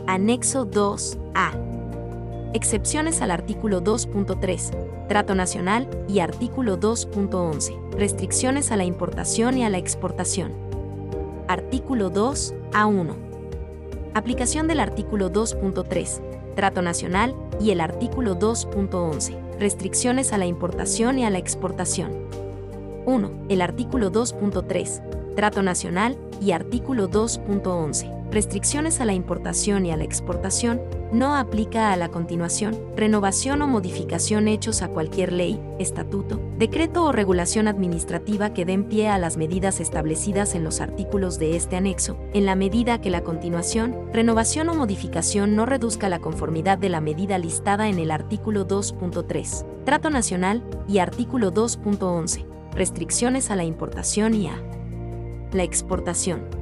Anexo 0.07 0.69
2A. 0.69 1.71
Excepciones 2.53 3.21
al 3.21 3.31
artículo 3.31 3.81
2.3, 3.81 5.07
Trato 5.07 5.35
Nacional, 5.35 5.87
y 6.09 6.19
artículo 6.19 6.77
2.11, 6.77 7.91
Restricciones 7.91 8.71
a 8.71 8.77
la 8.77 8.83
importación 8.83 9.57
y 9.57 9.63
a 9.63 9.69
la 9.69 9.77
exportación. 9.77 10.51
Artículo 11.47 12.11
2A1. 12.11 13.30
Aplicación 14.13 14.67
del 14.67 14.81
artículo 14.81 15.31
2.3, 15.31 16.55
Trato 16.55 16.81
Nacional, 16.81 17.33
y 17.61 17.71
el 17.71 17.79
artículo 17.79 18.37
2.11, 18.37 19.57
Restricciones 19.57 20.33
a 20.33 20.37
la 20.37 20.45
importación 20.45 21.17
y 21.17 21.25
a 21.25 21.29
la 21.29 21.37
exportación. 21.37 22.11
1. 23.05 23.31
El 23.47 23.61
artículo 23.61 24.11
2.3, 24.11 25.35
Trato 25.35 25.63
Nacional, 25.63 26.17
y 26.41 26.51
artículo 26.51 27.09
2.11, 27.09 28.20
Restricciones 28.31 29.01
a 29.01 29.05
la 29.05 29.13
importación 29.13 29.85
y 29.85 29.91
a 29.91 29.97
la 29.97 30.05
exportación, 30.05 30.81
no 31.11 31.35
aplica 31.35 31.91
a 31.91 31.97
la 31.97 32.07
continuación, 32.07 32.79
renovación 32.95 33.61
o 33.61 33.67
modificación 33.67 34.47
hechos 34.47 34.81
a 34.81 34.87
cualquier 34.87 35.33
ley, 35.33 35.61
estatuto, 35.77 36.39
decreto 36.57 37.03
o 37.03 37.11
regulación 37.11 37.67
administrativa 37.67 38.53
que 38.53 38.63
den 38.63 38.85
pie 38.85 39.09
a 39.09 39.17
las 39.17 39.35
medidas 39.35 39.81
establecidas 39.81 40.55
en 40.55 40.63
los 40.63 40.79
artículos 40.79 41.37
de 41.37 41.57
este 41.57 41.75
anexo, 41.75 42.17
en 42.33 42.45
la 42.45 42.55
medida 42.55 43.01
que 43.01 43.09
la 43.09 43.21
continuación, 43.25 44.09
renovación 44.13 44.69
o 44.69 44.75
modificación 44.75 45.55
no 45.57 45.65
reduzca 45.65 46.07
la 46.07 46.19
conformidad 46.19 46.77
de 46.77 46.89
la 46.89 47.01
medida 47.01 47.37
listada 47.37 47.89
en 47.89 47.99
el 47.99 48.11
artículo 48.11 48.65
2.3, 48.65 49.65
Trato 49.83 50.09
Nacional, 50.09 50.63
y 50.87 50.99
artículo 50.99 51.53
2.11 51.53 52.51
restricciones 52.73 53.51
a 53.51 53.55
la 53.55 53.63
importación 53.63 54.33
y 54.33 54.47
a 54.47 54.61
la 55.51 55.63
exportación. 55.63 56.60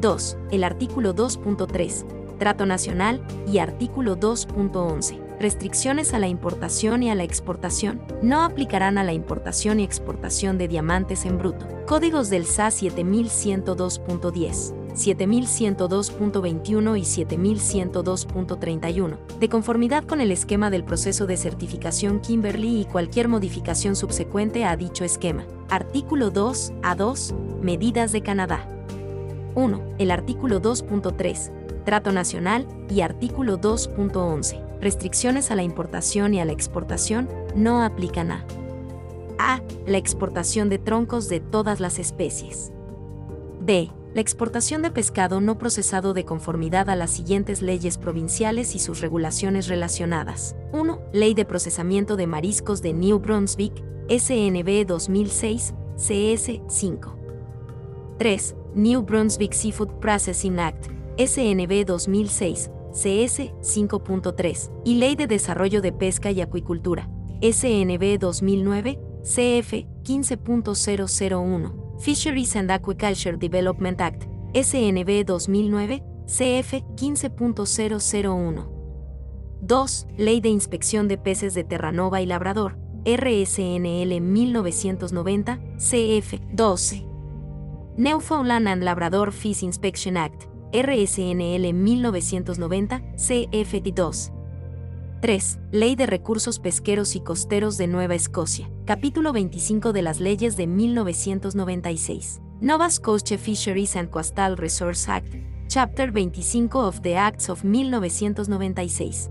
2. 0.00 0.36
El 0.50 0.64
artículo 0.64 1.14
2.3, 1.14 2.38
Trato 2.38 2.66
Nacional, 2.66 3.22
y 3.46 3.58
artículo 3.58 4.16
2.11, 4.16 5.18
restricciones 5.38 6.14
a 6.14 6.18
la 6.18 6.28
importación 6.28 7.02
y 7.02 7.10
a 7.10 7.14
la 7.14 7.24
exportación, 7.24 8.00
no 8.22 8.42
aplicarán 8.42 8.96
a 8.98 9.04
la 9.04 9.12
importación 9.12 9.80
y 9.80 9.84
exportación 9.84 10.58
de 10.58 10.68
diamantes 10.68 11.24
en 11.24 11.38
bruto. 11.38 11.66
Códigos 11.86 12.30
del 12.30 12.46
SA 12.46 12.68
7102.10. 12.68 14.78
7102.21 14.98 16.98
y 16.98 17.02
7102.31, 17.02 19.16
de 19.38 19.48
conformidad 19.48 20.02
con 20.04 20.20
el 20.20 20.32
esquema 20.32 20.70
del 20.70 20.84
proceso 20.84 21.26
de 21.26 21.36
certificación 21.36 22.20
Kimberly 22.20 22.80
y 22.80 22.84
cualquier 22.84 23.28
modificación 23.28 23.94
subsecuente 23.96 24.64
a 24.64 24.76
dicho 24.76 25.04
esquema. 25.04 25.46
Artículo 25.70 26.30
2 26.30 26.72
a 26.82 26.94
2. 26.96 27.34
Medidas 27.62 28.12
de 28.12 28.22
Canadá. 28.22 28.77
1. 29.58 29.96
El 29.98 30.12
artículo 30.12 30.62
2.3. 30.62 31.84
Trato 31.84 32.12
nacional 32.12 32.68
y 32.88 33.00
artículo 33.00 33.60
2.11. 33.60 34.80
Restricciones 34.80 35.50
a 35.50 35.56
la 35.56 35.64
importación 35.64 36.32
y 36.32 36.40
a 36.40 36.44
la 36.44 36.52
exportación 36.52 37.28
no 37.56 37.82
aplican 37.82 38.30
a 38.30 38.46
A. 39.40 39.60
La 39.84 39.98
exportación 39.98 40.68
de 40.68 40.78
troncos 40.78 41.28
de 41.28 41.40
todas 41.40 41.80
las 41.80 41.98
especies. 41.98 42.70
B 43.60 43.90
la 44.14 44.22
exportación 44.22 44.80
de 44.82 44.90
pescado 44.90 45.40
no 45.40 45.58
procesado 45.58 46.14
de 46.14 46.24
conformidad 46.24 46.88
a 46.88 46.96
las 46.96 47.10
siguientes 47.10 47.60
leyes 47.60 47.98
provinciales 47.98 48.74
y 48.74 48.78
sus 48.78 49.00
regulaciones 49.00 49.68
relacionadas. 49.68 50.56
1. 50.72 50.98
Ley 51.12 51.34
de 51.34 51.44
Procesamiento 51.44 52.16
de 52.16 52.26
Mariscos 52.26 52.80
de 52.80 52.94
New 52.94 53.18
Brunswick, 53.18 53.74
SNB 54.08 54.86
2006, 54.86 55.74
CS 55.96 56.60
5. 56.68 57.18
3. 58.18 58.56
New 58.78 59.02
Brunswick 59.02 59.54
Seafood 59.54 59.98
Processing 59.98 60.60
Act, 60.60 60.86
SNB 61.18 61.84
2006, 61.84 62.70
CS 62.92 63.50
5.3, 63.60 64.70
y 64.84 64.94
Ley 64.94 65.16
de 65.16 65.26
Desarrollo 65.26 65.82
de 65.82 65.90
Pesca 65.90 66.30
y 66.30 66.40
Acuicultura, 66.40 67.10
SNB 67.42 68.20
2009, 68.20 69.00
CF 69.22 69.72
15.001. 70.04 71.98
Fisheries 71.98 72.54
and 72.54 72.70
Aquaculture 72.70 73.36
Development 73.36 74.00
Act, 74.00 74.26
SNB 74.54 75.24
2009, 75.26 76.04
CF 76.26 76.74
15.001. 76.94 78.68
2. 79.60 80.06
Ley 80.16 80.40
de 80.40 80.50
Inspección 80.50 81.08
de 81.08 81.18
Peces 81.18 81.54
de 81.54 81.64
Terranova 81.64 82.22
y 82.22 82.26
Labrador, 82.26 82.78
RSNL 83.04 84.20
1990, 84.20 85.58
CF 85.78 86.34
12. 86.52 87.07
Newfoundland 87.98 88.68
and 88.68 88.84
Labrador 88.84 89.32
Fish 89.32 89.64
Inspection 89.64 90.16
Act, 90.16 90.44
RSNL 90.72 91.74
1990, 91.74 93.02
CF 93.16 93.92
2. 93.92 94.32
3. 95.20 95.58
Ley 95.72 95.96
de 95.96 96.06
Recursos 96.06 96.60
Pesqueros 96.60 97.16
y 97.16 97.20
Costeros 97.20 97.76
de 97.76 97.88
Nueva 97.88 98.14
Escocia. 98.14 98.70
Capítulo 98.84 99.32
25 99.32 99.92
de 99.92 100.02
las 100.02 100.20
leyes 100.20 100.56
de 100.56 100.68
1996. 100.68 102.40
Nova 102.60 102.88
Scotia 102.88 103.36
Fisheries 103.36 103.96
and 103.96 104.10
Coastal 104.10 104.56
Resource 104.56 105.10
Act. 105.10 105.34
Chapter 105.66 106.12
25 106.12 106.78
of 106.78 107.00
the 107.00 107.16
Acts 107.16 107.50
of 107.50 107.64
1996. 107.64 109.28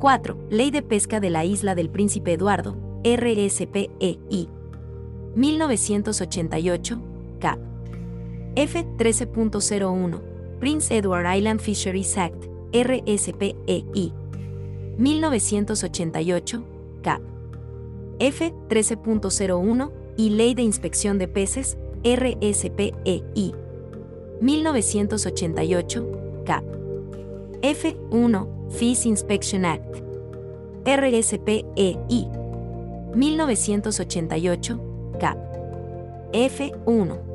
4. 0.00 0.48
Ley 0.50 0.72
de 0.72 0.82
Pesca 0.82 1.20
de 1.20 1.30
la 1.30 1.44
Isla 1.44 1.76
del 1.76 1.90
Príncipe 1.90 2.32
Eduardo, 2.32 2.76
RSPEI. 3.04 4.48
1988, 5.36 7.07
F13.01, 8.58 10.58
Prince 10.58 10.90
Edward 10.90 11.26
Island 11.26 11.60
Fisheries 11.60 12.18
Act, 12.18 12.46
RSPEI. 12.72 14.12
1988, 14.98 16.64
CAP. 17.04 17.22
F13.01 18.18 19.92
y 20.16 20.30
Ley 20.30 20.54
de 20.54 20.62
Inspección 20.62 21.18
de 21.18 21.28
Peces, 21.28 21.78
RSPEI. 22.02 23.54
1988, 24.40 26.42
CAP. 26.44 26.64
F1, 27.62 28.72
Fish 28.72 29.06
Inspection 29.06 29.66
Act. 29.66 30.02
RSPEI. 30.84 32.26
1988, 33.14 34.80
CAP. 35.20 35.38
F1. 36.32 37.27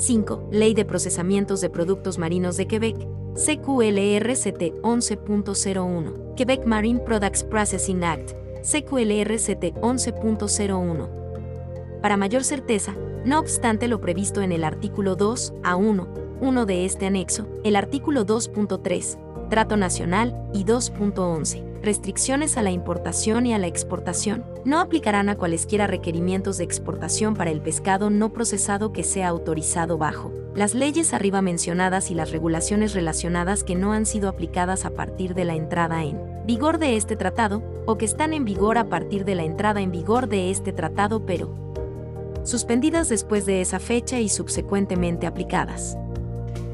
5. 0.00 0.48
Ley 0.50 0.72
de 0.72 0.86
Procesamientos 0.86 1.60
de 1.60 1.68
Productos 1.68 2.16
Marinos 2.16 2.56
de 2.56 2.66
Quebec, 2.66 2.96
CQLRCT 3.34 4.80
11.01. 4.80 6.34
Quebec 6.36 6.64
Marine 6.64 7.00
Products 7.00 7.44
Processing 7.44 8.02
Act, 8.02 8.30
CQLRCT 8.62 9.74
11.01. 9.82 12.00
Para 12.00 12.16
mayor 12.16 12.44
certeza, 12.44 12.96
no 13.26 13.38
obstante 13.38 13.88
lo 13.88 14.00
previsto 14.00 14.40
en 14.40 14.52
el 14.52 14.64
artículo 14.64 15.16
2 15.16 15.52
a 15.62 15.76
1, 15.76 16.08
1 16.40 16.64
de 16.64 16.86
este 16.86 17.04
anexo, 17.04 17.46
el 17.62 17.76
artículo 17.76 18.24
2.3, 18.24 19.50
Trato 19.50 19.76
Nacional, 19.76 20.48
y 20.54 20.64
2.11, 20.64 21.62
restricciones 21.82 22.56
a 22.56 22.62
la 22.62 22.70
importación 22.70 23.46
y 23.46 23.54
a 23.54 23.58
la 23.58 23.66
exportación, 23.66 24.44
no 24.64 24.80
aplicarán 24.80 25.28
a 25.28 25.36
cualesquiera 25.36 25.86
requerimientos 25.86 26.58
de 26.58 26.64
exportación 26.64 27.34
para 27.34 27.50
el 27.50 27.60
pescado 27.60 28.10
no 28.10 28.32
procesado 28.32 28.92
que 28.92 29.04
sea 29.04 29.28
autorizado 29.28 29.98
bajo 29.98 30.32
las 30.54 30.74
leyes 30.74 31.14
arriba 31.14 31.42
mencionadas 31.42 32.10
y 32.10 32.14
las 32.14 32.32
regulaciones 32.32 32.92
relacionadas 32.92 33.62
que 33.62 33.76
no 33.76 33.92
han 33.92 34.04
sido 34.04 34.28
aplicadas 34.28 34.84
a 34.84 34.90
partir 34.90 35.34
de 35.34 35.44
la 35.44 35.54
entrada 35.54 36.02
en 36.04 36.18
vigor 36.44 36.78
de 36.78 36.96
este 36.96 37.16
tratado, 37.16 37.62
o 37.86 37.96
que 37.96 38.04
están 38.04 38.32
en 38.32 38.44
vigor 38.44 38.76
a 38.76 38.88
partir 38.88 39.24
de 39.24 39.36
la 39.36 39.44
entrada 39.44 39.80
en 39.80 39.92
vigor 39.92 40.28
de 40.28 40.50
este 40.50 40.72
tratado 40.72 41.24
pero 41.24 41.54
suspendidas 42.42 43.08
después 43.08 43.46
de 43.46 43.60
esa 43.60 43.78
fecha 43.78 44.18
y 44.18 44.28
subsecuentemente 44.28 45.26
aplicadas. 45.26 45.96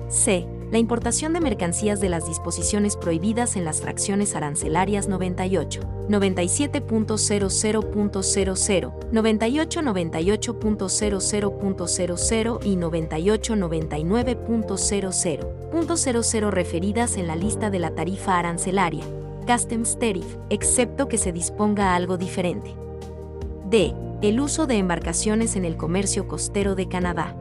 C. 0.08 0.46
La 0.72 0.78
importación 0.78 1.32
de 1.32 1.40
mercancías 1.40 2.00
de 2.00 2.08
las 2.08 2.26
disposiciones 2.26 2.96
prohibidas 2.96 3.54
en 3.54 3.64
las 3.64 3.80
fracciones 3.80 4.34
arancelarias 4.34 5.06
98, 5.06 5.82
97.00.00, 6.08 8.92
98 9.12 9.80
98.00.00 9.80 12.58
y 12.64 12.74
98 12.74 13.54
99.00.00 13.54 16.50
referidas 16.50 17.16
en 17.16 17.28
la 17.28 17.36
lista 17.36 17.70
de 17.70 17.78
la 17.78 17.94
tarifa 17.94 18.36
arancelaria, 18.36 19.04
Customs 19.46 20.00
Tariff, 20.00 20.36
excepto 20.50 21.06
que 21.06 21.18
se 21.18 21.30
disponga 21.30 21.94
algo 21.94 22.16
diferente. 22.16 22.74
D. 23.70 23.94
El 24.22 24.40
uso 24.40 24.66
de 24.66 24.78
embarcaciones 24.78 25.54
en 25.54 25.64
el 25.64 25.76
comercio 25.76 26.26
costero 26.26 26.74
de 26.74 26.88
Canadá. 26.88 27.36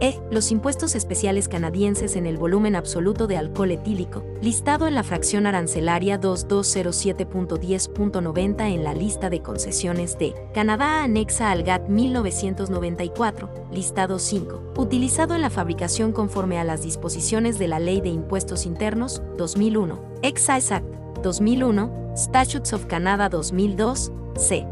E. 0.00 0.18
Los 0.30 0.50
impuestos 0.50 0.94
especiales 0.94 1.46
canadienses 1.46 2.16
en 2.16 2.24
el 2.26 2.38
volumen 2.38 2.74
absoluto 2.74 3.26
de 3.26 3.36
alcohol 3.36 3.72
etílico, 3.72 4.24
listado 4.40 4.88
en 4.88 4.94
la 4.94 5.02
fracción 5.02 5.46
arancelaria 5.46 6.18
2207.10.90 6.18 8.74
en 8.74 8.82
la 8.82 8.94
lista 8.94 9.28
de 9.28 9.42
concesiones 9.42 10.18
de 10.18 10.34
Canadá 10.54 11.02
anexa 11.02 11.50
al 11.50 11.64
GATT 11.64 11.88
1994, 11.88 13.50
listado 13.72 14.18
5, 14.18 14.72
utilizado 14.78 15.34
en 15.34 15.42
la 15.42 15.50
fabricación 15.50 16.12
conforme 16.12 16.58
a 16.58 16.64
las 16.64 16.82
disposiciones 16.82 17.58
de 17.58 17.68
la 17.68 17.78
Ley 17.78 18.00
de 18.00 18.08
Impuestos 18.08 18.64
Internos 18.64 19.20
2001, 19.36 20.00
Excise 20.22 20.72
Act 20.74 20.86
2001, 21.22 22.14
Statutes 22.16 22.72
of 22.72 22.86
Canada 22.86 23.28
2002, 23.28 24.12
c. 24.36 24.66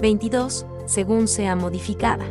22, 0.00 0.66
según 0.86 1.28
sea 1.28 1.54
modificada. 1.56 2.26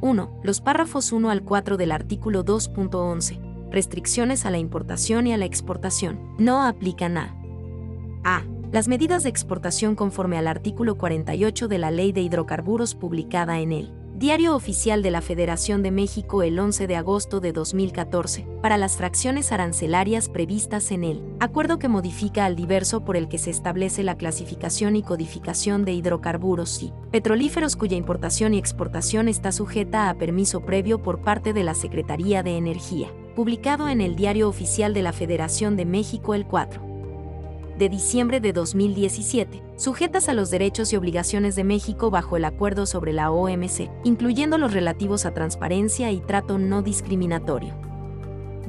1. 0.00 0.40
Los 0.42 0.60
párrafos 0.60 1.12
1 1.12 1.30
al 1.30 1.42
4 1.42 1.76
del 1.76 1.92
artículo 1.92 2.44
2.11. 2.44 3.70
Restricciones 3.70 4.46
a 4.46 4.50
la 4.50 4.58
importación 4.58 5.26
y 5.26 5.32
a 5.32 5.36
la 5.36 5.44
exportación. 5.44 6.34
No 6.38 6.62
aplican 6.62 7.18
a 7.18 7.34
A. 8.24 8.42
Las 8.70 8.86
medidas 8.86 9.22
de 9.22 9.30
exportación 9.30 9.94
conforme 9.94 10.38
al 10.38 10.46
artículo 10.46 10.96
48 10.98 11.68
de 11.68 11.78
la 11.78 11.90
Ley 11.90 12.12
de 12.12 12.20
Hidrocarburos 12.20 12.94
publicada 12.94 13.60
en 13.60 13.72
él. 13.72 13.97
Diario 14.18 14.56
Oficial 14.56 15.00
de 15.00 15.12
la 15.12 15.20
Federación 15.20 15.84
de 15.84 15.92
México 15.92 16.42
el 16.42 16.58
11 16.58 16.88
de 16.88 16.96
agosto 16.96 17.38
de 17.38 17.52
2014, 17.52 18.48
para 18.60 18.76
las 18.76 18.96
fracciones 18.96 19.52
arancelarias 19.52 20.28
previstas 20.28 20.90
en 20.90 21.04
el 21.04 21.22
acuerdo 21.38 21.78
que 21.78 21.86
modifica 21.86 22.44
al 22.44 22.56
diverso 22.56 23.04
por 23.04 23.16
el 23.16 23.28
que 23.28 23.38
se 23.38 23.50
establece 23.50 24.02
la 24.02 24.16
clasificación 24.16 24.96
y 24.96 25.04
codificación 25.04 25.84
de 25.84 25.92
hidrocarburos 25.92 26.82
y 26.82 26.92
petrolíferos 27.12 27.76
cuya 27.76 27.96
importación 27.96 28.54
y 28.54 28.58
exportación 28.58 29.28
está 29.28 29.52
sujeta 29.52 30.10
a 30.10 30.14
permiso 30.14 30.62
previo 30.62 31.00
por 31.00 31.22
parte 31.22 31.52
de 31.52 31.62
la 31.62 31.74
Secretaría 31.74 32.42
de 32.42 32.56
Energía, 32.56 33.12
publicado 33.36 33.88
en 33.88 34.00
el 34.00 34.16
Diario 34.16 34.48
Oficial 34.48 34.94
de 34.94 35.02
la 35.02 35.12
Federación 35.12 35.76
de 35.76 35.84
México 35.84 36.34
el 36.34 36.44
4 36.44 36.87
de 37.78 37.88
diciembre 37.88 38.40
de 38.40 38.52
2017, 38.52 39.62
sujetas 39.76 40.28
a 40.28 40.34
los 40.34 40.50
derechos 40.50 40.92
y 40.92 40.96
obligaciones 40.96 41.54
de 41.54 41.64
México 41.64 42.10
bajo 42.10 42.36
el 42.36 42.44
acuerdo 42.44 42.86
sobre 42.86 43.12
la 43.12 43.30
OMC, 43.30 43.88
incluyendo 44.04 44.58
los 44.58 44.72
relativos 44.72 45.24
a 45.24 45.32
transparencia 45.32 46.10
y 46.10 46.20
trato 46.20 46.58
no 46.58 46.82
discriminatorio. 46.82 47.74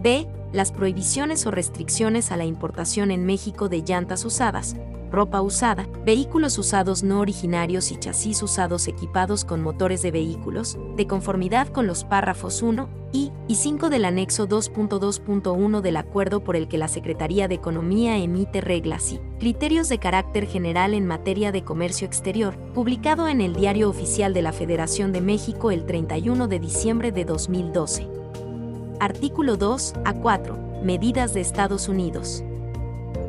B. 0.02 0.28
Las 0.54 0.72
prohibiciones 0.72 1.46
o 1.46 1.52
restricciones 1.52 2.32
a 2.32 2.38
la 2.38 2.46
importación 2.46 3.12
en 3.12 3.26
México 3.26 3.70
de 3.70 3.84
llantas 3.84 4.26
usadas, 4.26 4.76
ropa 5.12 5.42
usada, 5.42 5.88
vehículos 6.06 6.58
usados 6.58 7.04
no 7.04 7.20
originarios 7.20 7.92
y 7.92 7.98
chasis 7.98 8.44
usados 8.44 8.88
equipados 8.88 9.46
con 9.46 9.62
motores 9.62 10.02
de 10.02 10.12
vehículos, 10.12 10.78
de 10.96 11.08
conformidad 11.08 11.68
con 11.68 11.88
los 11.88 12.04
párrafos 12.04 12.62
1 12.62 12.90
y, 13.12 13.32
y 13.48 13.56
5 13.56 13.90
del 13.90 14.06
anexo 14.06 14.48
2.2.1 14.48 15.82
del 15.82 15.98
acuerdo 15.98 16.44
por 16.44 16.56
el 16.56 16.68
que 16.68 16.78
la 16.78 16.88
Secretaría 16.88 17.48
de 17.48 17.56
Economía 17.56 18.18
emite 18.18 18.62
reglas 18.62 19.12
y 19.12 19.20
criterios 19.40 19.90
de 19.90 19.98
carácter 19.98 20.46
general 20.46 20.94
en 20.94 21.08
materia 21.08 21.52
de 21.52 21.64
comercio 21.64 22.06
exterior, 22.06 22.56
publicado 22.74 23.28
en 23.28 23.42
el 23.42 23.56
Diario 23.56 23.90
Oficial 23.90 24.34
de 24.34 24.42
la 24.42 24.54
Federación 24.54 25.12
de 25.12 25.22
México 25.22 25.72
el 25.72 25.86
31 25.86 26.48
de 26.48 26.60
diciembre 26.60 27.12
de 27.12 27.26
2012. 27.26 28.08
Artículo 29.00 29.58
2 29.58 29.94
a 30.06 30.14
4. 30.14 30.82
Medidas 30.84 31.34
de 31.34 31.42
Estados 31.42 31.88
Unidos. 31.88 32.44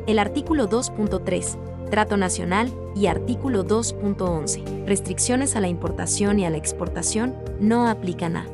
El 0.07 0.19
artículo 0.19 0.69
2.3 0.69 1.70
Trato 1.91 2.17
Nacional 2.17 2.73
y 2.95 3.05
artículo 3.05 3.63
2.11. 3.63 4.87
Restricciones 4.87 5.55
a 5.55 5.59
la 5.59 5.67
importación 5.67 6.39
y 6.39 6.45
a 6.45 6.49
la 6.49 6.57
exportación 6.57 7.35
no 7.59 7.87
aplican 7.87 8.37
a 8.37 8.47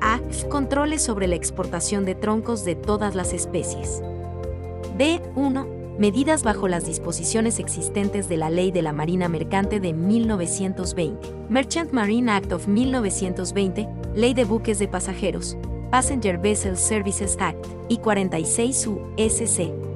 A. 0.00 0.20
Controles 0.48 1.02
sobre 1.02 1.28
la 1.28 1.36
exportación 1.36 2.04
de 2.04 2.16
troncos 2.16 2.64
de 2.64 2.74
todas 2.74 3.14
las 3.14 3.32
especies. 3.32 4.02
B. 4.96 5.20
1 5.36 5.78
medidas 5.98 6.44
bajo 6.44 6.68
las 6.68 6.86
disposiciones 6.86 7.58
existentes 7.58 8.28
de 8.28 8.36
la 8.36 8.50
Ley 8.50 8.70
de 8.70 8.82
la 8.82 8.92
Marina 8.92 9.28
Mercante 9.28 9.80
de 9.80 9.92
1920, 9.92 11.28
Merchant 11.48 11.92
Marine 11.92 12.30
Act 12.30 12.52
of 12.52 12.68
1920, 12.68 13.88
Ley 14.14 14.32
de 14.32 14.44
Buques 14.44 14.78
de 14.78 14.86
Pasajeros, 14.86 15.56
Passenger 15.90 16.38
Vessel 16.38 16.76
Services 16.76 17.36
Act 17.40 17.66
y 17.88 17.98
46 17.98 18.86
U.S.C. 18.86 19.87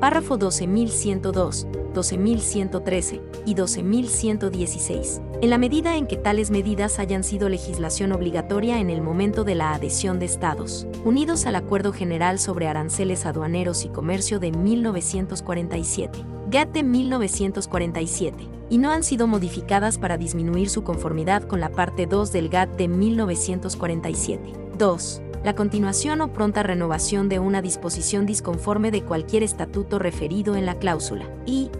Párrafo 0.00 0.36
12102, 0.36 1.66
12113 1.92 3.20
y 3.44 3.54
12116. 3.54 5.20
En 5.40 5.50
la 5.50 5.58
medida 5.58 5.96
en 5.96 6.06
que 6.06 6.16
tales 6.16 6.52
medidas 6.52 7.00
hayan 7.00 7.24
sido 7.24 7.48
legislación 7.48 8.12
obligatoria 8.12 8.78
en 8.78 8.90
el 8.90 9.02
momento 9.02 9.42
de 9.42 9.56
la 9.56 9.74
adhesión 9.74 10.20
de 10.20 10.26
Estados 10.26 10.86
Unidos 11.04 11.46
al 11.46 11.56
Acuerdo 11.56 11.92
General 11.92 12.38
sobre 12.38 12.68
Aranceles 12.68 13.26
Aduaneros 13.26 13.84
y 13.84 13.88
Comercio 13.88 14.38
de 14.38 14.52
1947, 14.52 16.24
GATT 16.48 16.72
de 16.72 16.82
1947, 16.84 18.36
y 18.70 18.78
no 18.78 18.90
han 18.90 19.02
sido 19.02 19.26
modificadas 19.26 19.98
para 19.98 20.16
disminuir 20.16 20.70
su 20.70 20.84
conformidad 20.84 21.42
con 21.42 21.58
la 21.58 21.70
parte 21.70 22.06
2 22.06 22.30
del 22.30 22.48
GATT 22.50 22.76
de 22.76 22.86
1947. 22.86 24.52
2 24.78 25.22
la 25.44 25.54
continuación 25.54 26.20
o 26.20 26.32
pronta 26.32 26.62
renovación 26.62 27.28
de 27.28 27.38
una 27.38 27.62
disposición 27.62 28.26
disconforme 28.26 28.90
de 28.90 29.02
cualquier 29.02 29.42
estatuto 29.42 29.98
referido 29.98 30.56
en 30.56 30.66
la 30.66 30.74
cláusula. 30.74 31.24
Y 31.46 31.70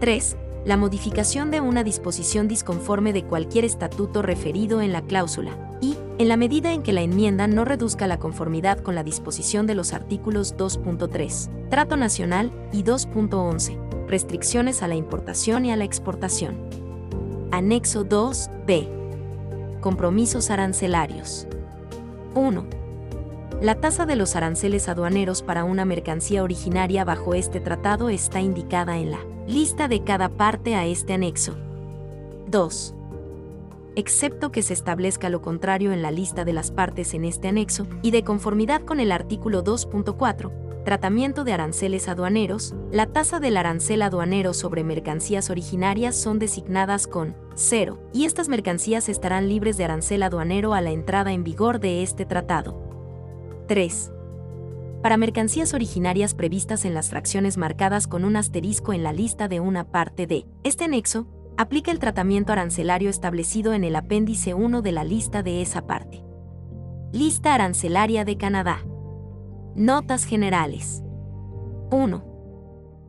3. 0.00 0.36
La 0.66 0.76
modificación 0.76 1.50
de 1.50 1.60
una 1.60 1.84
disposición 1.84 2.48
disconforme 2.48 3.12
de 3.12 3.24
cualquier 3.24 3.64
estatuto 3.64 4.20
referido 4.20 4.82
en 4.82 4.92
la 4.92 5.02
cláusula. 5.02 5.56
Y, 5.80 5.96
en 6.18 6.28
la 6.28 6.36
medida 6.36 6.72
en 6.72 6.82
que 6.82 6.92
la 6.92 7.02
enmienda 7.02 7.46
no 7.46 7.64
reduzca 7.64 8.06
la 8.06 8.18
conformidad 8.18 8.80
con 8.80 8.94
la 8.94 9.04
disposición 9.04 9.66
de 9.66 9.74
los 9.74 9.92
artículos 9.92 10.56
2.3, 10.56 11.68
Trato 11.70 11.96
Nacional, 11.96 12.50
y 12.72 12.82
2.11, 12.82 14.06
Restricciones 14.08 14.82
a 14.82 14.88
la 14.88 14.96
importación 14.96 15.64
y 15.64 15.72
a 15.72 15.76
la 15.76 15.84
exportación. 15.84 16.56
Anexo 17.52 18.04
2b. 18.04 18.88
Compromisos 19.80 20.50
arancelarios. 20.50 21.46
1. 22.40 22.64
La 23.62 23.76
tasa 23.76 24.04
de 24.04 24.16
los 24.16 24.36
aranceles 24.36 24.88
aduaneros 24.88 25.42
para 25.42 25.64
una 25.64 25.84
mercancía 25.84 26.42
originaria 26.42 27.04
bajo 27.04 27.34
este 27.34 27.60
tratado 27.60 28.10
está 28.10 28.40
indicada 28.40 28.98
en 28.98 29.10
la 29.10 29.20
lista 29.46 29.88
de 29.88 30.04
cada 30.04 30.28
parte 30.28 30.74
a 30.74 30.84
este 30.84 31.14
anexo. 31.14 31.56
2. 32.48 32.94
Excepto 33.96 34.52
que 34.52 34.62
se 34.62 34.74
establezca 34.74 35.30
lo 35.30 35.40
contrario 35.40 35.92
en 35.92 36.02
la 36.02 36.10
lista 36.10 36.44
de 36.44 36.52
las 36.52 36.70
partes 36.70 37.14
en 37.14 37.24
este 37.24 37.48
anexo, 37.48 37.86
y 38.02 38.10
de 38.10 38.24
conformidad 38.24 38.82
con 38.82 39.00
el 39.00 39.10
artículo 39.10 39.64
2.4, 39.64 40.50
tratamiento 40.86 41.42
de 41.42 41.52
aranceles 41.52 42.08
aduaneros, 42.08 42.72
la 42.92 43.06
tasa 43.06 43.40
del 43.40 43.56
arancel 43.56 44.02
aduanero 44.02 44.54
sobre 44.54 44.84
mercancías 44.84 45.50
originarias 45.50 46.14
son 46.14 46.38
designadas 46.38 47.08
con 47.08 47.34
0, 47.56 47.98
y 48.12 48.24
estas 48.24 48.48
mercancías 48.48 49.08
estarán 49.08 49.48
libres 49.48 49.76
de 49.78 49.84
arancel 49.84 50.22
aduanero 50.22 50.74
a 50.74 50.80
la 50.80 50.92
entrada 50.92 51.32
en 51.32 51.42
vigor 51.42 51.80
de 51.80 52.04
este 52.04 52.24
tratado. 52.24 52.80
3. 53.66 54.12
Para 55.02 55.16
mercancías 55.16 55.74
originarias 55.74 56.34
previstas 56.34 56.84
en 56.84 56.94
las 56.94 57.10
fracciones 57.10 57.56
marcadas 57.56 58.06
con 58.06 58.24
un 58.24 58.36
asterisco 58.36 58.92
en 58.92 59.02
la 59.02 59.12
lista 59.12 59.48
de 59.48 59.58
una 59.58 59.90
parte 59.90 60.28
de 60.28 60.46
este 60.62 60.84
anexo, 60.84 61.26
aplica 61.56 61.90
el 61.90 61.98
tratamiento 61.98 62.52
arancelario 62.52 63.10
establecido 63.10 63.74
en 63.74 63.82
el 63.82 63.96
apéndice 63.96 64.54
1 64.54 64.82
de 64.82 64.92
la 64.92 65.02
lista 65.02 65.42
de 65.42 65.62
esa 65.62 65.88
parte. 65.88 66.22
Lista 67.12 67.56
arancelaria 67.56 68.24
de 68.24 68.36
Canadá. 68.36 68.84
Notas 69.76 70.24
generales. 70.24 71.02
1. 71.90 72.24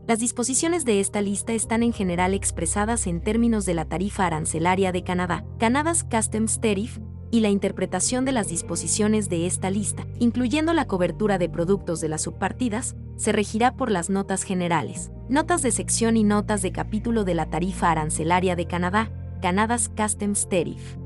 Las 0.05 0.19
disposiciones 0.19 0.83
de 0.83 0.99
esta 0.99 1.21
lista 1.21 1.53
están 1.53 1.81
en 1.81 1.93
general 1.93 2.33
expresadas 2.33 3.07
en 3.07 3.21
términos 3.21 3.65
de 3.65 3.73
la 3.73 3.85
tarifa 3.85 4.25
arancelaria 4.25 4.91
de 4.91 5.01
Canadá, 5.01 5.45
Canada's 5.59 6.03
Customs 6.03 6.59
Tariff, 6.59 6.99
y 7.31 7.39
la 7.39 7.47
interpretación 7.47 8.25
de 8.25 8.33
las 8.33 8.49
disposiciones 8.49 9.29
de 9.29 9.45
esta 9.45 9.69
lista, 9.69 10.07
incluyendo 10.19 10.73
la 10.73 10.87
cobertura 10.87 11.37
de 11.37 11.47
productos 11.47 12.01
de 12.01 12.09
las 12.09 12.23
subpartidas, 12.23 12.97
se 13.15 13.31
regirá 13.31 13.77
por 13.77 13.89
las 13.89 14.09
notas 14.09 14.43
generales, 14.43 15.09
notas 15.29 15.61
de 15.61 15.71
sección 15.71 16.17
y 16.17 16.25
notas 16.25 16.61
de 16.61 16.73
capítulo 16.73 17.23
de 17.23 17.33
la 17.33 17.49
tarifa 17.49 17.91
arancelaria 17.91 18.57
de 18.57 18.67
Canadá, 18.67 19.09
Canada's 19.41 19.87
Customs 19.87 20.49
Tariff 20.49 20.97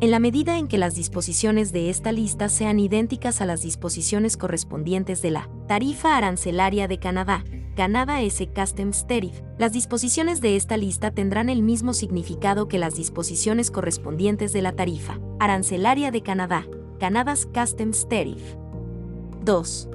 en 0.00 0.10
la 0.10 0.18
medida 0.18 0.58
en 0.58 0.68
que 0.68 0.78
las 0.78 0.94
disposiciones 0.94 1.72
de 1.72 1.90
esta 1.90 2.12
lista 2.12 2.48
sean 2.48 2.80
idénticas 2.80 3.40
a 3.40 3.46
las 3.46 3.62
disposiciones 3.62 4.36
correspondientes 4.36 5.22
de 5.22 5.30
la 5.30 5.48
tarifa 5.66 6.16
arancelaria 6.16 6.88
de 6.88 6.98
Canadá, 6.98 7.44
Canada 7.76 8.20
S 8.22 8.48
Customs 8.48 9.06
Tariff, 9.06 9.40
las 9.58 9.72
disposiciones 9.72 10.40
de 10.40 10.56
esta 10.56 10.76
lista 10.76 11.10
tendrán 11.10 11.48
el 11.48 11.62
mismo 11.62 11.92
significado 11.92 12.68
que 12.68 12.78
las 12.78 12.94
disposiciones 12.94 13.70
correspondientes 13.70 14.52
de 14.52 14.62
la 14.62 14.72
tarifa 14.72 15.18
arancelaria 15.40 16.10
de 16.10 16.22
Canadá, 16.22 16.66
Canada's 16.98 17.46
Customs 17.46 18.08
Tariff. 18.08 18.56
2. 19.44 19.88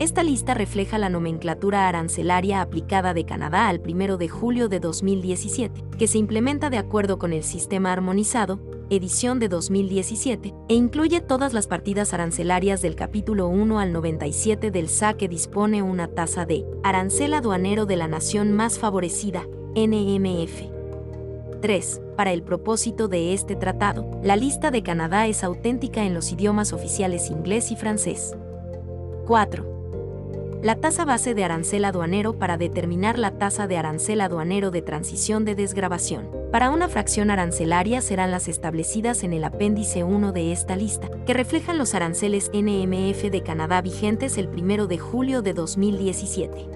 Esta 0.00 0.24
lista 0.24 0.54
refleja 0.54 0.98
la 0.98 1.08
nomenclatura 1.08 1.88
arancelaria 1.88 2.60
aplicada 2.60 3.14
de 3.14 3.24
Canadá 3.24 3.68
al 3.68 3.80
1 3.80 4.16
de 4.16 4.28
julio 4.28 4.68
de 4.68 4.80
2017, 4.80 5.84
que 5.96 6.08
se 6.08 6.18
implementa 6.18 6.68
de 6.68 6.78
acuerdo 6.78 7.18
con 7.18 7.32
el 7.32 7.44
sistema 7.44 7.92
armonizado 7.92 8.58
edición 8.90 9.38
de 9.38 9.48
2017, 9.48 10.52
e 10.68 10.74
incluye 10.74 11.20
todas 11.20 11.52
las 11.52 11.68
partidas 11.68 12.12
arancelarias 12.12 12.82
del 12.82 12.96
capítulo 12.96 13.48
1 13.48 13.78
al 13.78 13.92
97 13.92 14.70
del 14.70 14.88
SA 14.88 15.14
que 15.14 15.28
dispone 15.28 15.82
una 15.82 16.08
tasa 16.08 16.44
de 16.44 16.66
arancel 16.82 17.32
aduanero 17.32 17.86
de 17.86 17.96
la 17.96 18.08
nación 18.08 18.52
más 18.52 18.78
favorecida, 18.78 19.46
NMF. 19.74 20.64
3. 21.62 22.00
Para 22.16 22.32
el 22.32 22.42
propósito 22.42 23.08
de 23.08 23.32
este 23.32 23.56
tratado, 23.56 24.20
la 24.22 24.36
lista 24.36 24.70
de 24.70 24.82
Canadá 24.82 25.28
es 25.28 25.42
auténtica 25.42 26.04
en 26.04 26.12
los 26.12 26.30
idiomas 26.30 26.72
oficiales 26.72 27.30
inglés 27.30 27.70
y 27.70 27.76
francés. 27.76 28.36
4 29.26 29.73
la 30.64 30.76
tasa 30.76 31.04
base 31.04 31.34
de 31.34 31.44
arancel 31.44 31.84
aduanero 31.84 32.38
para 32.38 32.56
determinar 32.56 33.18
la 33.18 33.32
tasa 33.32 33.66
de 33.66 33.76
arancel 33.76 34.22
aduanero 34.22 34.70
de 34.70 34.80
transición 34.80 35.44
de 35.44 35.54
desgrabación. 35.54 36.30
Para 36.50 36.70
una 36.70 36.88
fracción 36.88 37.30
arancelaria 37.30 38.00
serán 38.00 38.30
las 38.30 38.48
establecidas 38.48 39.24
en 39.24 39.34
el 39.34 39.44
apéndice 39.44 40.04
1 40.04 40.32
de 40.32 40.52
esta 40.52 40.74
lista, 40.74 41.10
que 41.26 41.34
reflejan 41.34 41.76
los 41.76 41.94
aranceles 41.94 42.50
NMF 42.54 43.30
de 43.30 43.42
Canadá 43.44 43.82
vigentes 43.82 44.38
el 44.38 44.48
1 44.48 44.86
de 44.86 44.96
julio 44.96 45.42
de 45.42 45.52
2017. 45.52 46.66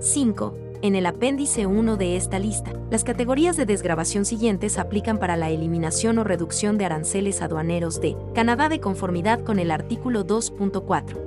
5. 0.00 0.54
En 0.82 0.96
el 0.96 1.06
apéndice 1.06 1.66
1 1.66 1.96
de 1.96 2.16
esta 2.16 2.40
lista, 2.40 2.72
las 2.90 3.04
categorías 3.04 3.56
de 3.56 3.66
desgrabación 3.66 4.24
siguientes 4.24 4.78
aplican 4.78 5.20
para 5.20 5.36
la 5.36 5.50
eliminación 5.50 6.18
o 6.18 6.24
reducción 6.24 6.76
de 6.76 6.86
aranceles 6.86 7.40
aduaneros 7.40 8.00
de 8.00 8.16
Canadá 8.34 8.68
de 8.68 8.80
conformidad 8.80 9.44
con 9.44 9.60
el 9.60 9.70
artículo 9.70 10.26
2.4. 10.26 11.20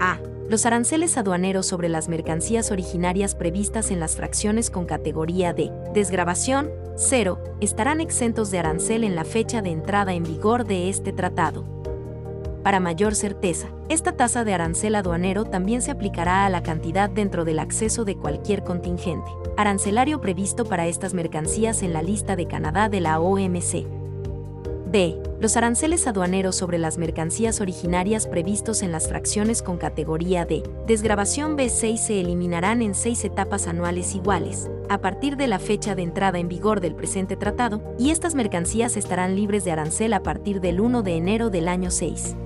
A 0.00 0.20
los 0.48 0.64
aranceles 0.66 1.16
aduaneros 1.16 1.66
sobre 1.66 1.88
las 1.88 2.08
mercancías 2.08 2.70
originarias 2.70 3.34
previstas 3.34 3.90
en 3.90 4.00
las 4.00 4.16
fracciones 4.16 4.70
con 4.70 4.86
categoría 4.86 5.52
de 5.52 5.72
desgrabación 5.92 6.70
0 6.96 7.38
estarán 7.60 8.00
exentos 8.00 8.50
de 8.50 8.58
arancel 8.58 9.04
en 9.04 9.16
la 9.16 9.24
fecha 9.24 9.60
de 9.60 9.70
entrada 9.70 10.14
en 10.14 10.22
vigor 10.22 10.64
de 10.64 10.88
este 10.88 11.12
tratado. 11.12 11.64
Para 12.62 12.80
mayor 12.80 13.14
certeza, 13.14 13.68
esta 13.88 14.12
tasa 14.12 14.44
de 14.44 14.54
arancel 14.54 14.94
aduanero 14.94 15.44
también 15.44 15.82
se 15.82 15.90
aplicará 15.90 16.46
a 16.46 16.50
la 16.50 16.62
cantidad 16.62 17.08
dentro 17.08 17.44
del 17.44 17.60
acceso 17.60 18.04
de 18.04 18.16
cualquier 18.16 18.64
contingente 18.64 19.30
arancelario 19.56 20.20
previsto 20.20 20.64
para 20.64 20.86
estas 20.86 21.14
mercancías 21.14 21.82
en 21.82 21.92
la 21.92 22.02
lista 22.02 22.36
de 22.36 22.46
Canadá 22.46 22.88
de 22.88 23.00
la 23.00 23.20
OMC. 23.20 23.95
B. 24.86 25.20
Los 25.40 25.56
aranceles 25.56 26.06
aduaneros 26.06 26.54
sobre 26.54 26.78
las 26.78 26.96
mercancías 26.96 27.60
originarias 27.60 28.26
previstos 28.26 28.82
en 28.82 28.92
las 28.92 29.08
fracciones 29.08 29.60
con 29.60 29.78
categoría 29.78 30.46
D, 30.46 30.62
desgrabación 30.86 31.56
B6 31.58 31.96
se 31.96 32.20
eliminarán 32.20 32.82
en 32.82 32.94
seis 32.94 33.24
etapas 33.24 33.66
anuales 33.66 34.14
iguales, 34.14 34.70
a 34.88 34.98
partir 35.00 35.36
de 35.36 35.48
la 35.48 35.58
fecha 35.58 35.96
de 35.96 36.02
entrada 36.02 36.38
en 36.38 36.48
vigor 36.48 36.80
del 36.80 36.94
presente 36.94 37.36
tratado, 37.36 37.82
y 37.98 38.10
estas 38.10 38.36
mercancías 38.36 38.96
estarán 38.96 39.34
libres 39.34 39.64
de 39.64 39.72
arancel 39.72 40.12
a 40.12 40.22
partir 40.22 40.60
del 40.60 40.80
1 40.80 41.02
de 41.02 41.16
enero 41.16 41.50
del 41.50 41.66
año 41.66 41.90
6. 41.90 42.36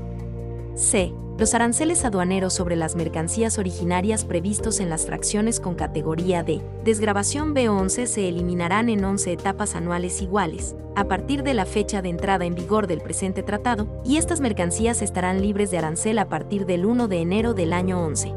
C. 0.75 1.12
Los 1.39 1.55
aranceles 1.55 2.05
aduaneros 2.05 2.53
sobre 2.53 2.77
las 2.77 2.97
mercancías 2.97 3.59
originarias 3.59 4.27
previstos 4.27 4.79
en 4.79 4.91
las 4.91 5.07
fracciones 5.07 5.59
con 5.59 5.75
categoría 5.75 6.43
D, 6.43 6.61
desgrabación 6.85 7.55
B11 7.55 8.05
se 8.05 8.29
eliminarán 8.29 8.91
en 8.91 9.03
11 9.03 9.33
etapas 9.33 9.75
anuales 9.75 10.21
iguales, 10.21 10.77
a 10.97 11.05
partir 11.05 11.43
de 11.43 11.55
la 11.55 11.64
fecha 11.64 12.03
de 12.03 12.11
entrada 12.11 12.45
en 12.45 12.55
vigor 12.55 12.87
del 12.87 13.01
presente 13.01 13.43
tratado, 13.43 14.03
y 14.05 14.18
estas 14.18 14.41
mercancías 14.41 15.01
estarán 15.01 15.41
libres 15.41 15.71
de 15.71 15.79
arancel 15.79 16.18
a 16.18 16.29
partir 16.29 16.66
del 16.66 16.85
1 16.85 17.09
de 17.09 17.21
enero 17.21 17.55
del 17.55 17.73
año 17.73 18.05
11. 18.05 18.35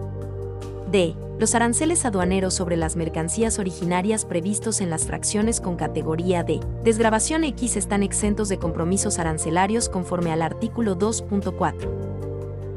D. 0.94 1.16
los 1.39 1.56
aranceles 1.56 2.06
aduaneros 2.06 2.54
sobre 2.54 2.78
las 2.78 2.96
mercancías 2.96 3.58
originarias 3.58 4.26
previstos 4.26 4.80
en 4.80 4.91
las 4.91 5.08
fracciones 5.08 5.60
con 5.60 5.76
categoría 5.76 6.44
D, 6.44 6.60
desgrabación 6.84 7.44
X 7.46 7.78
están 7.78 8.04
exentos 8.04 8.48
de 8.48 8.60
compromisos 8.60 9.18
arancelarios 9.18 9.89
conforme 9.89 10.32
al 10.32 10.44
artículo 10.44 10.96
2.4. 10.96 11.89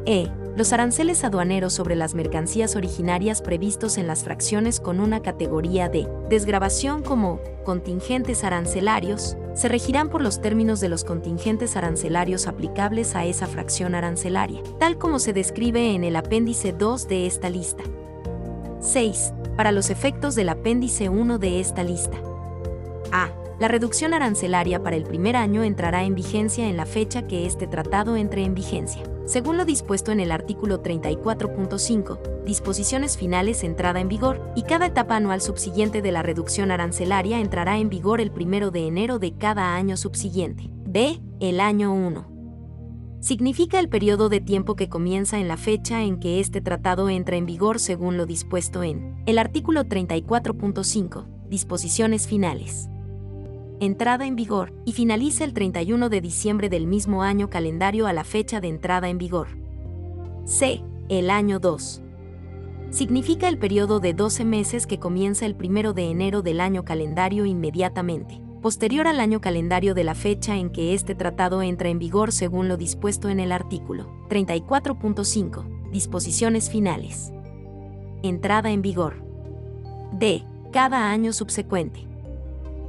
E. 0.07 0.31
Los 0.57 0.73
aranceles 0.73 1.25
aduaneros 1.25 1.75
sobre 1.75 1.95
las 1.95 2.15
mercancías 2.15 2.75
originarias 2.75 3.43
previstos 3.43 3.99
en 3.99 4.07
las 4.07 4.25
fracciones 4.25 4.81
con 4.81 5.01
una 5.01 5.21
categoría 5.21 5.91
D, 5.91 6.09
desgrabación 6.31 7.03
como 7.03 7.39
contingentes 7.67 8.45
arancelarios, 8.45 9.37
se 9.53 9.69
regirán 9.69 10.09
por 10.09 10.23
los 10.23 10.41
términos 10.41 10.81
de 10.81 10.89
los 10.89 11.05
contingentes 11.05 11.77
arancelarios 11.77 12.47
aplicables 12.47 13.15
a 13.15 13.27
esa 13.27 13.47
fracción 13.47 13.95
arancelaria, 13.95 14.63
tal 14.79 14.97
como 14.97 15.19
se 15.19 15.35
describe 15.35 15.95
en 15.95 16.03
el 16.03 16.17
apéndice 16.17 16.73
2 16.73 17.09
de 17.09 17.27
esta 17.27 17.51
lista. 17.51 17.85
6. 18.87 19.35
Para 19.57 19.73
los 19.73 19.91
efectos 19.91 20.35
del 20.35 20.49
apéndice 20.49 21.09
1 21.09 21.39
de 21.39 21.61
esta 21.61 21.83
lista. 21.83 22.17
A. 23.13 23.31
La 23.59 23.69
reducción 23.69 24.13
arancelaria 24.13 24.83
para 24.83 24.97
el 24.97 25.05
primer 25.05 25.35
año 25.35 25.65
entrará 25.65 26.05
en 26.05 26.15
vigencia 26.15 26.69
en 26.69 26.77
la 26.77 26.85
fecha 26.87 27.27
que 27.27 27.47
este 27.47 27.67
tratado 27.67 28.17
entre 28.17 28.45
en 28.45 28.55
vigencia. 28.55 29.03
Según 29.25 29.57
lo 29.57 29.65
dispuesto 29.65 30.13
en 30.13 30.21
el 30.21 30.31
artículo 30.31 30.83
34.5, 30.83 32.45
disposiciones 32.45 33.17
finales 33.17 33.65
entrada 33.65 33.99
en 34.01 34.09
vigor, 34.09 34.53
y 34.55 34.63
cada 34.63 34.87
etapa 34.87 35.17
anual 35.17 35.41
subsiguiente 35.41 36.03
de 36.03 36.13
la 36.13 36.23
reducción 36.23 36.71
arancelaria 36.71 37.41
entrará 37.41 37.79
en 37.79 37.89
vigor 37.89 38.21
el 38.21 38.31
primero 38.31 38.71
de 38.71 38.87
enero 38.87 39.19
de 39.19 39.37
cada 39.37 39.75
año 39.75 39.97
subsiguiente. 39.97 40.71
B. 40.87 41.21
El 41.41 41.61
año 41.61 41.93
1 41.93 42.36
significa 43.27 43.81
el 43.81 43.89
periodo 43.89 44.29
de 44.29 44.41
tiempo 44.41 44.77
que 44.77 44.89
comienza 44.89 45.41
en 45.41 45.49
la 45.49 45.57
fecha 45.57 46.05
en 46.05 46.21
que 46.21 46.39
este 46.39 46.61
tratado 46.61 47.09
entra 47.09 47.37
en 47.37 47.45
vigor 47.45 47.81
según 47.81 48.17
lo 48.17 48.25
dispuesto 48.25 48.85
en 48.85 49.17
el 49.27 49.41
artículo 49.41 49.83
34.5, 49.83 51.27
disposiciones 51.49 52.29
finales. 52.29 52.89
Entrada 53.81 54.29
en 54.29 54.37
vigor 54.37 54.73
y 54.85 54.93
finaliza 54.93 55.43
el 55.43 55.55
31 55.55 56.09
de 56.09 56.21
diciembre 56.21 56.69
del 56.69 56.87
mismo 56.87 57.25
año 57.25 57.51
calendario 57.51 58.07
a 58.07 58.13
la 58.13 58.23
fecha 58.23 58.61
de 58.61 58.69
entrada 58.69 59.09
en 59.09 59.19
vigor. 59.19 59.49
C. 60.45 60.85
El 61.09 61.29
año 61.29 61.59
2. 61.59 62.03
Significa 62.91 63.49
el 63.49 63.59
periodo 63.59 63.99
de 63.99 64.15
12 64.15 64.45
meses 64.45 64.87
que 64.87 65.01
comienza 65.01 65.47
el 65.47 65.57
1 65.61 65.95
de 65.95 66.11
enero 66.13 66.43
del 66.43 66.61
año 66.61 66.85
calendario 66.85 67.45
inmediatamente 67.45 68.46
posterior 68.67 69.07
al 69.07 69.21
año 69.21 69.41
calendario 69.41 69.95
de 69.95 70.03
la 70.03 70.17
fecha 70.17 70.57
en 70.57 70.71
que 70.71 70.93
este 70.93 71.15
tratado 71.15 71.63
entra 71.63 71.89
en 71.89 72.01
vigor 72.01 72.33
según 72.33 72.67
lo 72.67 72.77
dispuesto 72.77 73.29
en 73.29 73.39
el 73.39 73.53
artículo 73.53 74.11
34.5, 74.29 75.93
disposiciones 75.93 76.69
finales. 76.69 77.31
Entrada 78.25 78.73
en 78.73 78.83
vigor. 78.83 79.23
D. 80.11 80.43
Cada 80.73 81.13
año 81.13 81.33
subsecuente. 81.33 82.09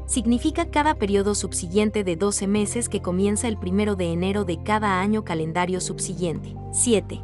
Significa 0.08 0.72
cada 0.72 0.96
periodo 0.96 1.36
subsiguiente 1.36 2.04
de 2.04 2.16
12 2.16 2.48
meses 2.48 2.90
que 2.90 3.04
comienza 3.04 3.48
el 3.48 3.60
1 3.64 3.96
de 3.96 4.12
enero 4.12 4.46
de 4.46 4.64
cada 4.64 5.00
año 5.00 5.24
calendario 5.24 5.80
subsiguiente. 5.80 6.56
7. 6.72 7.22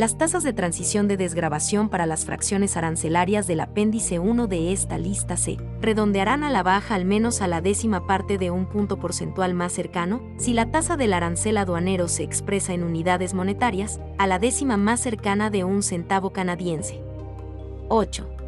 Las 0.00 0.16
tasas 0.16 0.42
de 0.44 0.54
transición 0.54 1.08
de 1.08 1.18
desgrabación 1.18 1.90
para 1.90 2.06
las 2.06 2.24
fracciones 2.24 2.78
arancelarias 2.78 3.46
del 3.46 3.60
apéndice 3.60 4.18
1 4.18 4.46
de 4.46 4.72
esta 4.72 4.96
lista 4.96 5.36
se 5.36 5.58
redondearán 5.82 6.42
a 6.42 6.48
la 6.48 6.62
baja 6.62 6.94
al 6.94 7.04
menos 7.04 7.42
a 7.42 7.46
la 7.46 7.60
décima 7.60 8.06
parte 8.06 8.38
de 8.38 8.50
un 8.50 8.64
punto 8.64 8.98
porcentual 8.98 9.52
más 9.52 9.72
cercano, 9.72 10.22
si 10.38 10.54
la 10.54 10.70
tasa 10.70 10.96
del 10.96 11.12
arancel 11.12 11.58
aduanero 11.58 12.08
se 12.08 12.22
expresa 12.22 12.72
en 12.72 12.82
unidades 12.82 13.34
monetarias, 13.34 14.00
a 14.16 14.26
la 14.26 14.38
décima 14.38 14.78
más 14.78 15.00
cercana 15.00 15.50
de 15.50 15.64
un 15.64 15.82
centavo 15.82 16.30
canadiense. 16.30 17.02
8. 17.90 18.39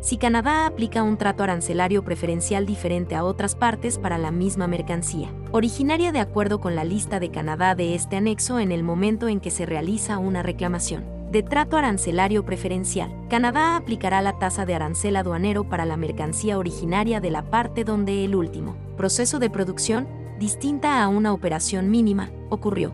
Si 0.00 0.16
Canadá 0.16 0.66
aplica 0.66 1.02
un 1.02 1.16
trato 1.16 1.42
arancelario 1.42 2.04
preferencial 2.04 2.66
diferente 2.66 3.16
a 3.16 3.24
otras 3.24 3.56
partes 3.56 3.98
para 3.98 4.16
la 4.16 4.30
misma 4.30 4.68
mercancía, 4.68 5.32
originaria 5.50 6.12
de 6.12 6.20
acuerdo 6.20 6.60
con 6.60 6.76
la 6.76 6.84
lista 6.84 7.18
de 7.18 7.32
Canadá 7.32 7.74
de 7.74 7.96
este 7.96 8.16
anexo 8.16 8.60
en 8.60 8.70
el 8.70 8.84
momento 8.84 9.26
en 9.26 9.40
que 9.40 9.50
se 9.50 9.66
realiza 9.66 10.18
una 10.18 10.44
reclamación. 10.44 11.04
De 11.32 11.42
trato 11.42 11.76
arancelario 11.76 12.44
preferencial, 12.44 13.12
Canadá 13.28 13.76
aplicará 13.76 14.22
la 14.22 14.38
tasa 14.38 14.64
de 14.64 14.74
arancel 14.74 15.16
aduanero 15.16 15.68
para 15.68 15.84
la 15.84 15.96
mercancía 15.96 16.58
originaria 16.58 17.20
de 17.20 17.32
la 17.32 17.42
parte 17.50 17.82
donde 17.82 18.24
el 18.24 18.36
último 18.36 18.76
proceso 18.96 19.40
de 19.40 19.50
producción, 19.50 20.06
distinta 20.38 21.02
a 21.02 21.08
una 21.08 21.32
operación 21.32 21.90
mínima, 21.90 22.30
ocurrió. 22.50 22.92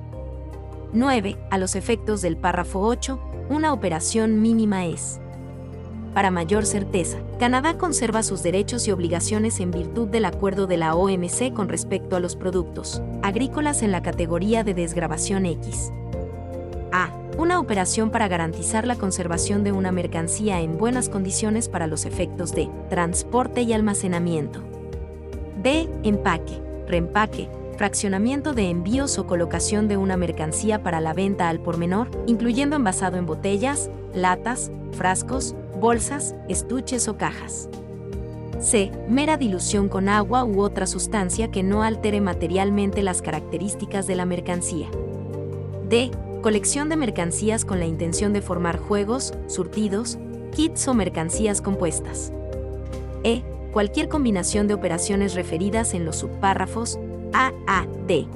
9. 0.95 1.37
A 1.51 1.59
los 1.59 1.77
efectos 1.77 2.23
del 2.23 2.39
párrafo 2.39 2.81
8, 2.81 3.21
una 3.51 3.75
operación 3.75 4.41
mínima 4.41 4.87
es 4.87 5.21
para 6.15 6.31
mayor 6.31 6.65
certeza, 6.65 7.19
Canadá 7.41 7.77
conserva 7.77 8.23
sus 8.23 8.43
derechos 8.45 8.87
y 8.87 8.93
obligaciones 8.93 9.59
en 9.59 9.73
virtud 9.73 10.07
del 10.09 10.25
acuerdo 10.27 10.69
de 10.69 10.77
la 10.77 10.95
OMC 10.95 11.53
con 11.53 11.69
respecto 11.69 12.15
a 12.15 12.21
los 12.21 12.37
productos 12.37 13.03
agrícolas 13.23 13.83
en 13.83 13.91
la 13.91 14.03
categoría 14.03 14.63
de 14.63 14.75
desgravación 14.75 15.45
X. 15.45 15.91
A. 16.93 17.11
Una 17.37 17.59
operación 17.59 18.11
para 18.11 18.29
garantizar 18.29 18.87
la 18.87 18.95
conservación 18.95 19.65
de 19.65 19.73
una 19.73 19.91
mercancía 19.91 20.61
en 20.61 20.79
buenas 20.79 21.09
condiciones 21.09 21.69
para 21.69 21.89
los 21.89 22.05
efectos 22.05 22.53
de 22.53 22.71
transporte 22.89 23.63
y 23.63 23.73
almacenamiento. 23.73 24.61
B. 25.61 25.89
Empaque, 26.05 26.63
reempaque, 26.87 27.49
fraccionamiento 27.75 28.55
de 28.55 28.71
envíos 28.71 29.19
o 29.19 29.27
colocación 29.27 29.89
de 29.89 29.97
una 29.97 30.17
mercancía 30.17 30.83
para 30.83 31.01
la 31.01 31.13
venta 31.13 31.49
al 31.49 31.61
por 31.61 31.77
menor, 31.77 32.09
incluyendo 32.27 32.77
envasado 32.77 33.17
en 33.17 33.27
botellas, 33.27 33.91
latas, 34.15 34.71
frascos, 34.93 35.55
bolsas, 35.81 36.35
estuches 36.49 37.09
o 37.09 37.17
cajas. 37.17 37.69
C. 38.61 38.91
Mera 39.09 39.37
dilución 39.37 39.89
con 39.89 40.09
agua 40.09 40.45
u 40.45 40.63
otra 40.63 40.87
sustancia 40.87 41.51
que 41.51 41.63
no 41.63 41.83
altere 41.83 42.21
materialmente 42.21 43.03
las 43.03 43.21
características 43.21 44.07
de 44.07 44.17
la 44.17 44.25
mercancía. 44.25 44.89
D. 45.89 46.11
Colección 46.43 46.89
de 46.89 46.97
mercancías 46.97 47.65
con 47.65 47.79
la 47.79 47.87
intención 47.87 48.33
de 48.33 48.43
formar 48.43 48.79
juegos, 48.79 49.35
surtidos, 49.47 50.19
kits 50.55 50.89
o 50.89 50.95
mercancías 50.95 51.61
compuestas. 51.61 52.33
E. 53.23 53.43
Cualquier 53.73 54.09
combinación 54.09 54.69
de 54.69 54.75
operaciones 54.75 55.35
referidas 55.35 55.95
en 55.95 56.05
los 56.05 56.17
subpárrafos 56.17 56.99
A, 57.35 57.53
A, 57.67 57.85
D. 58.07 58.29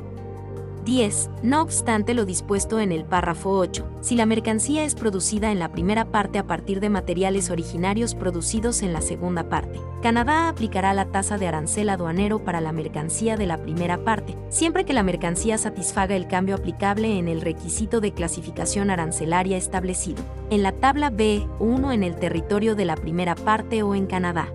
10. 0.84 1.30
No 1.42 1.62
obstante 1.62 2.14
lo 2.14 2.24
dispuesto 2.24 2.80
en 2.80 2.90
el 2.90 3.04
párrafo 3.04 3.50
8, 3.50 3.86
si 4.00 4.16
la 4.16 4.26
mercancía 4.26 4.84
es 4.84 4.96
producida 4.96 5.52
en 5.52 5.60
la 5.60 5.70
primera 5.70 6.06
parte 6.06 6.38
a 6.38 6.46
partir 6.46 6.80
de 6.80 6.88
materiales 6.88 7.50
originarios 7.50 8.16
producidos 8.16 8.82
en 8.82 8.92
la 8.92 9.00
segunda 9.00 9.48
parte, 9.48 9.78
Canadá 10.02 10.48
aplicará 10.48 10.94
la 10.94 11.04
tasa 11.04 11.38
de 11.38 11.46
arancel 11.46 11.90
aduanero 11.90 12.42
para 12.42 12.60
la 12.60 12.72
mercancía 12.72 13.36
de 13.36 13.46
la 13.46 13.62
primera 13.62 13.98
parte, 13.98 14.34
siempre 14.48 14.84
que 14.84 14.94
la 14.94 15.04
mercancía 15.04 15.58
satisfaga 15.58 16.16
el 16.16 16.26
cambio 16.26 16.56
aplicable 16.56 17.18
en 17.18 17.28
el 17.28 17.40
requisito 17.40 18.00
de 18.00 18.12
clasificación 18.12 18.90
arancelaria 18.90 19.56
establecido, 19.58 20.24
en 20.50 20.64
la 20.64 20.72
tabla 20.72 21.12
B1 21.12 21.92
en 21.92 22.02
el 22.02 22.16
territorio 22.16 22.74
de 22.74 22.86
la 22.86 22.96
primera 22.96 23.36
parte 23.36 23.84
o 23.84 23.94
en 23.94 24.06
Canadá. 24.06 24.48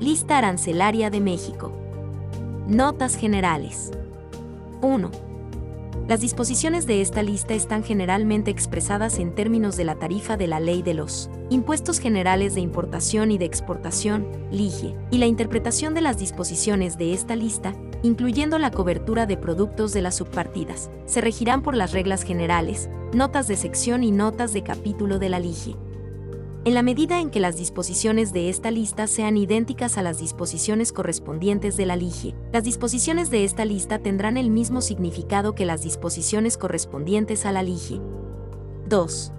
Lista 0.00 0.38
arancelaria 0.38 1.10
de 1.10 1.20
México. 1.20 1.83
Notas 2.68 3.16
generales. 3.16 3.90
1 4.80 5.10
las 6.08 6.20
disposiciones 6.20 6.86
de 6.86 7.00
esta 7.00 7.22
lista 7.22 7.54
están 7.54 7.82
generalmente 7.82 8.50
expresadas 8.50 9.18
en 9.18 9.34
términos 9.34 9.78
de 9.78 9.84
la 9.84 9.94
tarifa 9.94 10.36
de 10.36 10.46
la 10.46 10.60
Ley 10.60 10.82
de 10.82 10.92
los 10.92 11.30
Impuestos 11.48 11.98
Generales 11.98 12.54
de 12.54 12.60
Importación 12.60 13.30
y 13.30 13.38
de 13.38 13.46
Exportación, 13.46 14.26
LIGE, 14.50 14.94
y 15.10 15.16
la 15.16 15.24
interpretación 15.24 15.94
de 15.94 16.02
las 16.02 16.18
disposiciones 16.18 16.98
de 16.98 17.14
esta 17.14 17.36
lista, 17.36 17.74
incluyendo 18.02 18.58
la 18.58 18.70
cobertura 18.70 19.24
de 19.24 19.38
productos 19.38 19.94
de 19.94 20.02
las 20.02 20.16
subpartidas, 20.16 20.90
se 21.06 21.22
regirán 21.22 21.62
por 21.62 21.74
las 21.74 21.92
reglas 21.92 22.22
generales, 22.22 22.90
notas 23.14 23.48
de 23.48 23.56
sección 23.56 24.04
y 24.04 24.10
notas 24.10 24.52
de 24.52 24.62
capítulo 24.62 25.18
de 25.18 25.30
la 25.30 25.38
LIGE 25.38 25.74
en 26.64 26.72
la 26.72 26.82
medida 26.82 27.20
en 27.20 27.28
que 27.28 27.40
las 27.40 27.58
disposiciones 27.58 28.32
de 28.32 28.48
esta 28.48 28.70
lista 28.70 29.06
sean 29.06 29.36
idénticas 29.36 29.98
a 29.98 30.02
las 30.02 30.18
disposiciones 30.18 30.92
correspondientes 30.92 31.76
de 31.76 31.84
la 31.84 31.94
LIGE. 31.94 32.34
Las 32.52 32.64
disposiciones 32.64 33.30
de 33.30 33.44
esta 33.44 33.66
lista 33.66 33.98
tendrán 33.98 34.38
el 34.38 34.50
mismo 34.50 34.80
significado 34.80 35.54
que 35.54 35.66
las 35.66 35.82
disposiciones 35.82 36.56
correspondientes 36.56 37.44
a 37.44 37.52
la 37.52 37.62
LIGE. 37.62 38.00
2. 38.88 39.32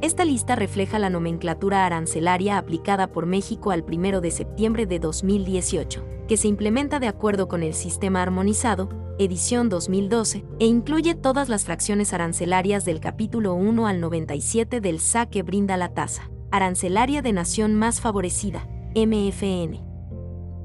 Esta 0.00 0.24
lista 0.24 0.56
refleja 0.56 0.98
la 0.98 1.10
nomenclatura 1.10 1.86
arancelaria 1.86 2.58
aplicada 2.58 3.12
por 3.12 3.26
México 3.26 3.70
al 3.70 3.84
1 3.84 4.20
de 4.20 4.32
septiembre 4.32 4.84
de 4.86 4.98
2018, 4.98 6.04
que 6.32 6.38
se 6.38 6.48
implementa 6.48 6.98
de 6.98 7.08
acuerdo 7.08 7.46
con 7.46 7.62
el 7.62 7.74
Sistema 7.74 8.22
Armonizado, 8.22 8.88
edición 9.18 9.68
2012, 9.68 10.46
e 10.60 10.64
incluye 10.64 11.14
todas 11.14 11.50
las 11.50 11.66
fracciones 11.66 12.14
arancelarias 12.14 12.86
del 12.86 13.00
capítulo 13.00 13.52
1 13.52 13.86
al 13.86 14.00
97 14.00 14.80
del 14.80 14.98
SA 14.98 15.26
que 15.26 15.42
brinda 15.42 15.76
la 15.76 15.92
tasa 15.92 16.30
arancelaria 16.50 17.20
de 17.20 17.34
nación 17.34 17.74
más 17.74 18.00
favorecida, 18.00 18.66
MFN. 18.96 19.84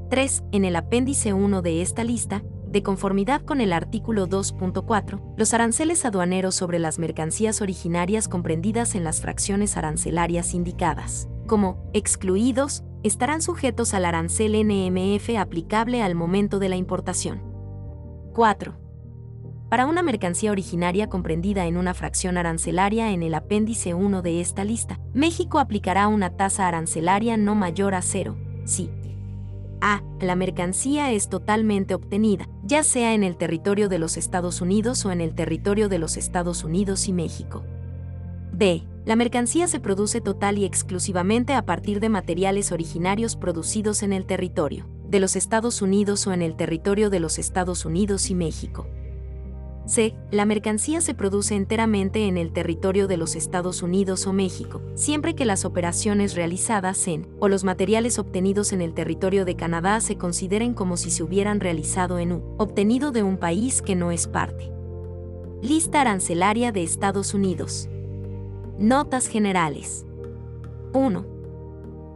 3. 0.10 0.44
En 0.54 0.64
el 0.64 0.78
apéndice 0.78 1.34
1 1.34 1.62
de 1.62 1.82
esta 1.82 2.06
lista, 2.06 2.44
de 2.66 2.82
conformidad 2.82 3.42
con 3.42 3.60
el 3.60 3.74
artículo 3.74 4.26
2.4, 4.26 5.22
los 5.36 5.54
aranceles 5.54 6.06
aduaneros 6.06 6.56
sobre 6.56 6.80
las 6.80 6.98
mercancías 6.98 7.62
originarias 7.62 8.30
comprendidas 8.30 8.96
en 8.96 9.04
las 9.04 9.20
fracciones 9.20 9.76
arancelarias 9.76 10.54
indicadas, 10.54 11.28
como 11.46 11.90
excluidos, 11.94 12.86
estarán 13.08 13.42
sujetos 13.42 13.94
al 13.94 14.06
arancel 14.06 14.54
NMF 14.54 15.38
aplicable 15.38 16.04
al 16.04 16.16
momento 16.16 16.60
de 16.60 16.70
la 16.70 16.76
importación. 16.76 17.42
4. 18.34 18.78
Para 19.70 19.86
una 19.86 20.02
mercancía 20.02 20.52
originaria 20.52 21.10
comprendida 21.10 21.66
en 21.66 21.76
una 21.76 21.94
fracción 21.94 22.38
arancelaria 22.38 23.12
en 23.12 23.24
el 23.24 23.34
apéndice 23.34 23.94
1 23.94 24.22
de 24.22 24.40
esta 24.40 24.64
lista, 24.64 25.00
México 25.14 25.60
aplicará 25.60 26.08
una 26.08 26.38
tasa 26.38 26.68
arancelaria 26.68 27.36
no 27.36 27.56
mayor 27.56 27.94
a 27.96 28.02
cero, 28.02 28.38
si 28.66 28.90
a. 29.82 30.02
La 30.20 30.36
mercancía 30.36 31.12
es 31.12 31.30
totalmente 31.30 31.94
obtenida, 31.94 32.48
ya 32.64 32.84
sea 32.84 33.14
en 33.14 33.24
el 33.24 33.38
territorio 33.38 33.90
de 33.90 34.00
los 34.00 34.18
Estados 34.18 34.62
Unidos 34.62 35.06
o 35.06 35.12
en 35.12 35.22
el 35.22 35.36
territorio 35.36 35.90
de 35.90 36.00
los 36.00 36.18
Estados 36.18 36.64
Unidos 36.64 37.08
y 37.08 37.14
México. 37.14 37.64
B. 38.52 38.84
La 39.08 39.16
mercancía 39.16 39.70
se 39.70 39.80
produce 39.80 40.20
total 40.20 40.58
y 40.58 40.66
exclusivamente 40.66 41.54
a 41.54 41.66
partir 41.66 42.02
de 42.02 42.10
materiales 42.10 42.74
originarios 42.74 43.38
producidos 43.38 44.04
en 44.04 44.12
el 44.12 44.26
territorio 44.26 44.86
de 45.08 45.22
los 45.22 45.38
Estados 45.38 45.82
Unidos 45.82 46.28
o 46.28 46.34
en 46.34 46.42
el 46.42 46.58
territorio 46.58 47.10
de 47.10 47.22
los 47.22 47.40
Estados 47.40 47.86
Unidos 47.86 48.30
y 48.30 48.36
México. 48.36 48.86
C. 49.86 50.14
La 50.30 50.44
mercancía 50.44 51.00
se 51.00 51.14
produce 51.14 51.56
enteramente 51.56 52.28
en 52.28 52.38
el 52.38 52.52
territorio 52.52 53.08
de 53.08 53.16
los 53.16 53.38
Estados 53.38 53.82
Unidos 53.82 54.28
o 54.28 54.34
México, 54.34 54.82
siempre 54.96 55.36
que 55.36 55.46
las 55.46 55.64
operaciones 55.64 56.36
realizadas 56.36 57.08
en 57.08 57.30
o 57.40 57.48
los 57.48 57.64
materiales 57.64 58.20
obtenidos 58.20 58.74
en 58.74 58.82
el 58.82 58.94
territorio 58.94 59.46
de 59.46 59.56
Canadá 59.56 60.02
se 60.02 60.18
consideren 60.18 60.74
como 60.74 60.98
si 60.98 61.12
se 61.12 61.24
hubieran 61.24 61.62
realizado 61.62 62.20
en 62.20 62.34
U, 62.34 62.56
obtenido 62.58 63.14
de 63.14 63.24
un 63.24 63.38
país 63.38 63.82
que 63.82 63.96
no 63.96 64.12
es 64.12 64.28
parte. 64.28 64.70
Lista 65.62 66.02
arancelaria 66.02 66.74
de 66.74 66.84
Estados 66.84 67.34
Unidos. 67.34 67.88
Notas 68.80 69.28
generales. 69.28 70.06
1. 70.94 71.26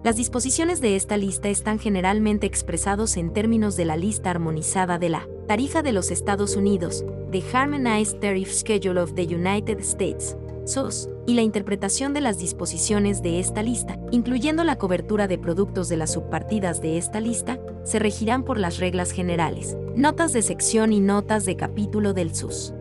Las 0.03 0.16
disposiciones 0.16 0.80
de 0.80 0.95
esta 0.95 1.18
lista 1.18 1.49
están 1.49 1.80
generalmente 1.80 2.45
expresados 2.45 3.18
en 3.18 3.34
términos 3.34 3.76
de 3.78 3.86
la 3.86 3.97
lista 3.97 4.30
armonizada 4.30 4.99
de 4.99 5.09
la 5.09 5.28
tarifa 5.47 5.82
de 5.82 5.91
los 5.91 6.12
Estados 6.12 6.55
Unidos, 6.55 7.03
The 7.32 7.41
Harmonized 7.51 8.20
Tariff 8.20 8.53
Schedule 8.53 9.01
of 9.01 9.16
the 9.16 9.24
United 9.24 9.80
States, 9.80 10.38
SOS, 10.66 11.09
y 11.26 11.34
la 11.34 11.41
interpretación 11.41 12.14
de 12.14 12.22
las 12.22 12.38
disposiciones 12.38 13.24
de 13.24 13.39
esta 13.39 13.64
lista, 13.64 13.99
incluyendo 14.12 14.64
la 14.64 14.78
cobertura 14.78 15.28
de 15.28 15.39
productos 15.39 15.89
de 15.89 15.97
las 15.97 16.14
subpartidas 16.14 16.80
de 16.80 16.99
esta 16.99 17.20
lista, 17.20 17.59
se 17.84 17.97
regirán 17.97 18.43
por 18.43 18.59
las 18.59 18.78
reglas 18.78 19.14
generales, 19.14 19.76
notas 19.95 20.32
de 20.32 20.43
sección 20.43 20.93
y 20.93 20.99
notas 20.99 21.45
de 21.45 21.55
capítulo 21.55 22.14
del 22.14 22.36
SUS. 22.36 22.76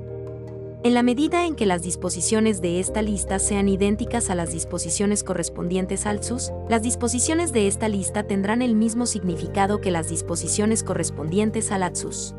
En 0.83 0.95
la 0.95 1.03
medida 1.03 1.45
en 1.45 1.57
que 1.57 1.67
las 1.67 1.83
disposiciones 1.83 2.63
de 2.63 2.81
esta 2.81 3.03
lista 3.03 3.39
sean 3.39 3.69
idénticas 3.69 4.31
a 4.31 4.35
las 4.35 4.51
disposiciones 4.51 5.23
correspondientes 5.23 6.07
al 6.07 6.25
SUS, 6.25 6.53
las 6.71 6.81
disposiciones 6.81 7.53
de 7.53 7.67
esta 7.67 7.87
lista 7.91 8.23
tendrán 8.23 8.63
el 8.63 8.75
mismo 8.75 9.05
significado 9.05 9.83
que 9.83 9.91
las 9.91 10.09
disposiciones 10.09 10.83
correspondientes 10.83 11.71
al 11.71 11.83
ATSUS. 11.83 12.35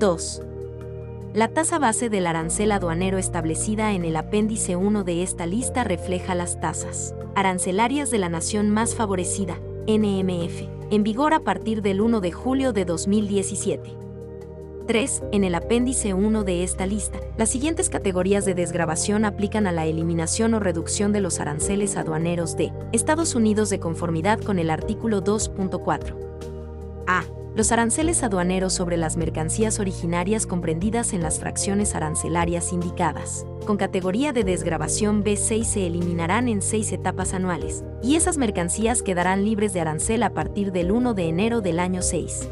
2. 0.00 0.42
La 1.32 1.46
tasa 1.46 1.78
base 1.78 2.10
del 2.10 2.26
arancel 2.26 2.72
aduanero 2.72 3.18
establecida 3.18 3.92
en 3.92 4.04
el 4.04 4.16
apéndice 4.16 4.74
1 4.74 5.04
de 5.04 5.22
esta 5.22 5.46
lista 5.46 5.84
refleja 5.84 6.34
las 6.34 6.60
tasas 6.60 7.14
arancelarias 7.36 8.10
de 8.10 8.18
la 8.18 8.28
nación 8.28 8.70
más 8.70 8.96
favorecida, 8.96 9.60
NMF, 9.86 10.62
en 10.90 11.04
vigor 11.04 11.34
a 11.34 11.40
partir 11.40 11.82
del 11.82 12.00
1 12.00 12.20
de 12.20 12.32
julio 12.32 12.72
de 12.72 12.84
2017. 12.84 14.03
3. 14.86 15.22
En 15.32 15.44
el 15.44 15.54
apéndice 15.54 16.14
1 16.14 16.44
de 16.44 16.62
esta 16.62 16.86
lista, 16.86 17.18
las 17.36 17.48
siguientes 17.48 17.88
categorías 17.88 18.44
de 18.44 18.54
desgrabación 18.54 19.24
aplican 19.24 19.66
a 19.66 19.72
la 19.72 19.86
eliminación 19.86 20.54
o 20.54 20.60
reducción 20.60 21.12
de 21.12 21.20
los 21.20 21.40
aranceles 21.40 21.96
aduaneros 21.96 22.56
de 22.56 22.72
Estados 22.92 23.34
Unidos 23.34 23.70
de 23.70 23.80
conformidad 23.80 24.40
con 24.40 24.58
el 24.58 24.70
artículo 24.70 25.22
2.4. 25.22 26.14
A. 27.06 27.24
Los 27.56 27.70
aranceles 27.70 28.24
aduaneros 28.24 28.72
sobre 28.72 28.96
las 28.96 29.16
mercancías 29.16 29.78
originarias 29.78 30.44
comprendidas 30.44 31.12
en 31.12 31.22
las 31.22 31.38
fracciones 31.38 31.94
arancelarias 31.94 32.72
indicadas. 32.72 33.46
Con 33.64 33.76
categoría 33.76 34.32
de 34.32 34.42
desgrabación 34.42 35.22
B6 35.22 35.64
se 35.64 35.86
eliminarán 35.86 36.48
en 36.48 36.60
seis 36.60 36.90
etapas 36.92 37.32
anuales, 37.32 37.84
y 38.02 38.16
esas 38.16 38.38
mercancías 38.38 39.02
quedarán 39.02 39.44
libres 39.44 39.72
de 39.72 39.80
arancel 39.80 40.24
a 40.24 40.30
partir 40.30 40.72
del 40.72 40.90
1 40.90 41.14
de 41.14 41.28
enero 41.28 41.60
del 41.60 41.78
año 41.78 42.02
6. 42.02 42.48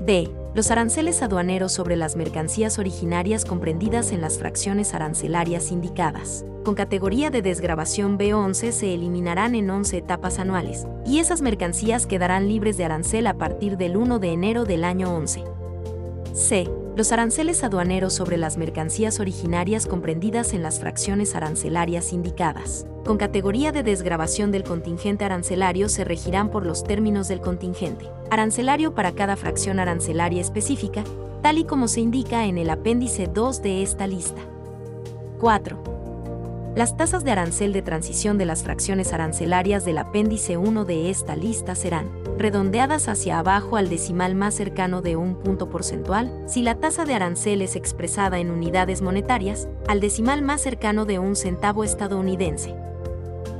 B 0.00 0.30
los 0.54 0.72
aranceles 0.72 1.22
aduaneros 1.22 1.72
sobre 1.72 1.94
las 1.94 2.16
mercancías 2.16 2.80
originarias 2.80 3.44
comprendidas 3.44 4.10
en 4.10 4.20
las 4.20 4.38
fracciones 4.38 4.92
arancelarias 4.92 5.70
indicadas. 5.70 6.44
Con 6.64 6.74
categoría 6.74 7.30
de 7.30 7.42
desgrabación 7.42 8.18
B11 8.18 8.72
se 8.72 8.92
eliminarán 8.92 9.54
en 9.54 9.70
11 9.70 9.98
etapas 9.98 10.40
anuales, 10.40 10.86
y 11.06 11.18
esas 11.20 11.42
mercancías 11.42 12.06
quedarán 12.06 12.48
libres 12.48 12.76
de 12.76 12.84
arancel 12.84 13.26
a 13.28 13.34
partir 13.34 13.76
del 13.76 13.96
1 13.96 14.18
de 14.18 14.32
enero 14.32 14.64
del 14.64 14.82
año 14.82 15.14
11. 15.14 15.44
C. 16.32 16.68
Los 16.98 17.12
aranceles 17.12 17.62
aduaneros 17.62 18.12
sobre 18.12 18.36
las 18.38 18.56
mercancías 18.56 19.20
originarias 19.20 19.86
comprendidas 19.86 20.52
en 20.52 20.64
las 20.64 20.80
fracciones 20.80 21.36
arancelarias 21.36 22.12
indicadas. 22.12 22.88
Con 23.04 23.18
categoría 23.18 23.70
de 23.70 23.84
desgrabación 23.84 24.50
del 24.50 24.64
contingente 24.64 25.24
arancelario 25.24 25.88
se 25.88 26.02
regirán 26.02 26.50
por 26.50 26.66
los 26.66 26.82
términos 26.82 27.28
del 27.28 27.40
contingente 27.40 28.10
arancelario 28.32 28.96
para 28.96 29.12
cada 29.12 29.36
fracción 29.36 29.78
arancelaria 29.78 30.40
específica, 30.40 31.04
tal 31.40 31.58
y 31.58 31.64
como 31.64 31.86
se 31.86 32.00
indica 32.00 32.46
en 32.46 32.58
el 32.58 32.68
apéndice 32.68 33.28
2 33.32 33.62
de 33.62 33.84
esta 33.84 34.08
lista. 34.08 34.42
4. 35.38 36.72
Las 36.74 36.96
tasas 36.96 37.22
de 37.22 37.30
arancel 37.30 37.72
de 37.72 37.82
transición 37.82 38.38
de 38.38 38.46
las 38.46 38.64
fracciones 38.64 39.12
arancelarias 39.12 39.84
del 39.84 39.98
apéndice 39.98 40.56
1 40.56 40.84
de 40.84 41.10
esta 41.10 41.36
lista 41.36 41.76
serán 41.76 42.10
redondeadas 42.38 43.08
hacia 43.08 43.38
abajo 43.38 43.76
al 43.76 43.88
decimal 43.88 44.34
más 44.34 44.54
cercano 44.54 45.02
de 45.02 45.16
un 45.16 45.34
punto 45.34 45.68
porcentual, 45.68 46.44
si 46.46 46.62
la 46.62 46.76
tasa 46.76 47.04
de 47.04 47.14
arancel 47.14 47.62
es 47.62 47.76
expresada 47.76 48.38
en 48.38 48.50
unidades 48.50 49.02
monetarias, 49.02 49.68
al 49.88 50.00
decimal 50.00 50.42
más 50.42 50.60
cercano 50.60 51.04
de 51.04 51.18
un 51.18 51.36
centavo 51.36 51.84
estadounidense. 51.84 52.74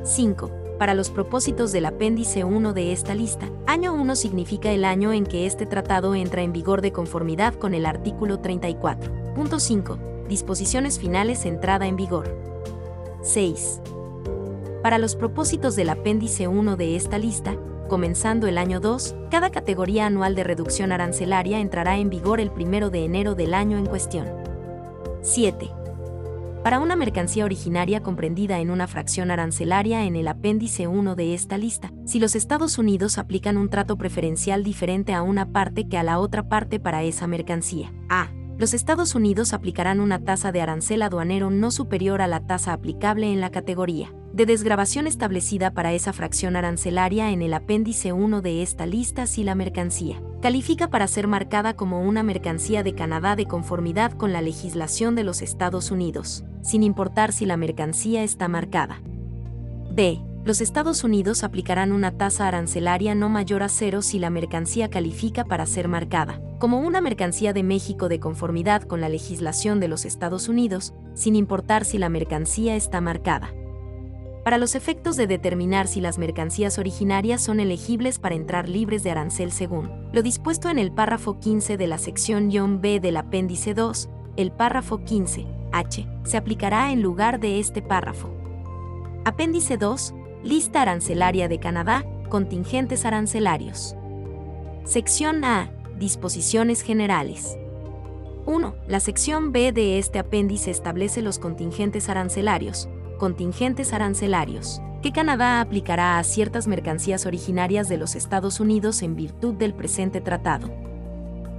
5. 0.05 0.51
Para 0.79 0.95
los 0.95 1.11
propósitos 1.11 1.73
del 1.73 1.87
apéndice 1.87 2.45
1 2.45 2.73
de 2.73 2.93
esta 2.93 3.15
lista, 3.15 3.51
año 3.67 3.93
1 3.95 4.15
significa 4.15 4.71
el 4.71 4.85
año 4.85 5.13
en 5.13 5.27
que 5.27 5.45
este 5.45 5.67
tratado 5.67 6.15
entra 6.15 6.43
en 6.43 6.53
vigor 6.53 6.83
de 6.83 6.93
conformidad 6.93 7.55
con 7.55 7.75
el 7.75 7.85
artículo 7.85 8.41
34.5, 8.41 10.27
disposiciones 10.29 11.01
finales 11.01 11.45
entrada 11.47 11.89
en 11.89 11.97
vigor. 11.97 12.33
6. 13.23 13.81
Para 14.83 14.99
los 14.99 15.17
propósitos 15.17 15.75
del 15.75 15.89
apéndice 15.91 16.47
1 16.47 16.77
de 16.77 16.95
esta 16.95 17.19
lista, 17.19 17.57
comenzando 17.89 18.47
el 18.47 18.59
año 18.59 18.79
2, 18.79 19.17
cada 19.31 19.51
categoría 19.51 20.07
anual 20.07 20.35
de 20.35 20.45
reducción 20.45 20.93
arancelaria 20.93 21.59
entrará 21.59 21.97
en 21.97 22.11
vigor 22.11 22.41
el 22.41 22.51
1 22.51 22.91
de 22.91 23.05
enero 23.05 23.35
del 23.35 23.55
año 23.55 23.79
en 23.79 23.87
cuestión. 23.87 24.29
7. 25.23 25.71
Para 26.63 26.81
una 26.81 26.97
mercancía 26.97 27.45
originaria 27.45 28.03
comprendida 28.03 28.59
en 28.61 28.71
una 28.71 28.87
fracción 28.87 29.31
arancelaria 29.31 30.05
en 30.05 30.17
el 30.17 30.29
apéndice 30.29 30.87
1 30.87 31.15
de 31.15 31.35
esta 31.35 31.57
lista, 31.57 31.93
si 32.05 32.21
los 32.21 32.35
Estados 32.35 32.79
Unidos 32.79 33.17
aplican 33.17 33.57
un 33.57 33.71
trato 33.71 33.97
preferencial 33.97 34.63
diferente 34.63 35.15
a 35.15 35.23
una 35.23 35.53
parte 35.53 35.89
que 35.89 35.99
a 35.99 36.03
la 36.03 36.19
otra 36.19 36.49
parte 36.49 36.79
para 36.79 37.03
esa 37.05 37.27
mercancía. 37.27 37.93
A 38.09 38.31
los 38.59 38.75
Estados 38.75 39.15
Unidos 39.15 39.53
aplicarán 39.55 40.01
una 40.01 40.25
tasa 40.25 40.53
de 40.53 40.61
arancel 40.61 41.03
aduanero 41.03 41.49
no 41.51 41.71
superior 41.71 42.21
a 42.21 42.27
la 42.27 42.47
tasa 42.47 42.73
aplicable 42.73 43.33
en 43.33 43.41
la 43.41 43.51
categoría 43.51 44.13
de 44.39 44.47
desgrabación 44.47 45.09
establecida 45.09 45.73
para 45.73 45.93
esa 45.93 46.13
fracción 46.13 46.55
arancelaria 46.55 47.33
en 47.33 47.43
el 47.43 47.53
apéndice 47.53 48.13
1 48.13 48.41
de 48.41 48.63
esta 48.63 48.87
lista 48.87 49.27
si 49.27 49.43
la 49.43 49.57
mercancía 49.57 50.23
califica 50.41 50.89
para 50.89 51.09
ser 51.09 51.27
marcada 51.27 51.75
como 51.75 52.03
una 52.03 52.23
mercancía 52.23 52.85
de 52.85 52.95
Canadá 52.95 53.35
de 53.35 53.47
conformidad 53.47 54.13
con 54.13 54.33
la 54.33 54.41
legislación 54.41 55.17
de 55.17 55.25
los 55.25 55.43
Estados 55.43 55.91
Unidos, 55.91 56.45
sin 56.63 56.85
importar 56.85 57.33
si 57.33 57.47
la 57.47 57.57
mercancía 57.57 58.23
está 58.23 58.47
marcada. 58.47 59.03
B 59.91 60.21
los 60.45 60.61
Estados 60.61 61.03
Unidos 61.03 61.43
aplicarán 61.43 61.91
una 61.91 62.13
tasa 62.13 62.47
arancelaria 62.47 63.17
no 63.17 63.29
mayor 63.29 63.65
a 63.65 63.69
cero 63.69 64.03
si 64.03 64.21
la 64.21 64.31
mercancía 64.31 64.89
califica 64.89 65.45
para 65.45 65.67
ser 65.67 65.89
marcada, 65.89 66.41
como 66.61 66.79
una 66.79 67.01
mercancía 67.01 67.53
de 67.53 67.65
México 67.65 68.09
de 68.09 68.21
conformidad 68.21 68.83
con 68.83 69.01
la 69.01 69.09
legislación 69.09 69.81
de 69.81 69.89
los 69.89 70.05
Estados 70.05 70.49
Unidos, 70.49 70.95
sin 71.15 71.35
importar 71.35 71.85
si 71.85 71.99
la 71.99 72.09
mercancía 72.09 72.77
está 72.77 73.01
marcada. 73.01 73.53
Para 74.45 74.59
los 74.59 74.75
efectos 74.75 75.17
de 75.17 75.27
determinar 75.27 75.89
si 75.89 76.01
las 76.01 76.19
mercancías 76.19 76.79
originarias 76.79 77.43
son 77.43 77.61
elegibles 77.61 78.19
para 78.19 78.35
entrar 78.35 78.69
libres 78.69 79.03
de 79.03 79.11
arancel 79.11 79.53
según 79.53 79.91
lo 80.13 80.23
dispuesto 80.23 80.71
en 80.71 80.79
el 80.79 80.93
párrafo 80.93 81.39
15 81.39 81.77
de 81.77 81.87
la 81.87 81.99
sección 81.99 82.81
B 82.81 83.01
del 83.01 83.17
apéndice 83.17 83.75
2, 83.75 84.09
el 84.37 84.53
párrafo 84.53 85.05
15, 85.05 85.47
H, 85.73 86.07
se 86.25 86.37
aplicará 86.37 86.93
en 86.93 87.03
lugar 87.03 87.41
de 87.41 87.59
este 87.59 87.83
párrafo. 87.83 88.31
Apéndice 89.25 89.77
2, 89.77 90.15
Lista 90.45 90.83
arancelaria 90.83 91.49
de 91.49 91.59
Canadá, 91.59 92.05
contingentes 92.29 93.05
arancelarios. 93.05 93.97
Sección 94.85 95.45
A. 95.45 95.73
Disposiciones 95.99 96.83
generales. 96.83 97.59
1. 98.47 98.75
La 98.87 99.01
sección 99.01 99.51
B 99.53 99.73
de 99.73 99.99
este 99.99 100.21
apéndice 100.21 100.71
establece 100.71 101.23
los 101.23 101.41
contingentes 101.41 102.09
arancelarios. 102.09 102.89
Contingentes 103.19 103.93
arancelarios 103.93 104.81
que 105.03 105.13
Canadá 105.13 105.61
aplicará 105.61 106.19
a 106.19 106.25
ciertas 106.25 106.67
mercancías 106.67 107.27
originarias 107.27 107.89
de 107.89 107.99
los 107.99 108.15
Estados 108.15 108.61
Unidos 108.61 109.03
en 109.03 109.17
virtud 109.17 109.55
del 109.55 109.75
presente 109.75 110.21
tratado. 110.21 110.71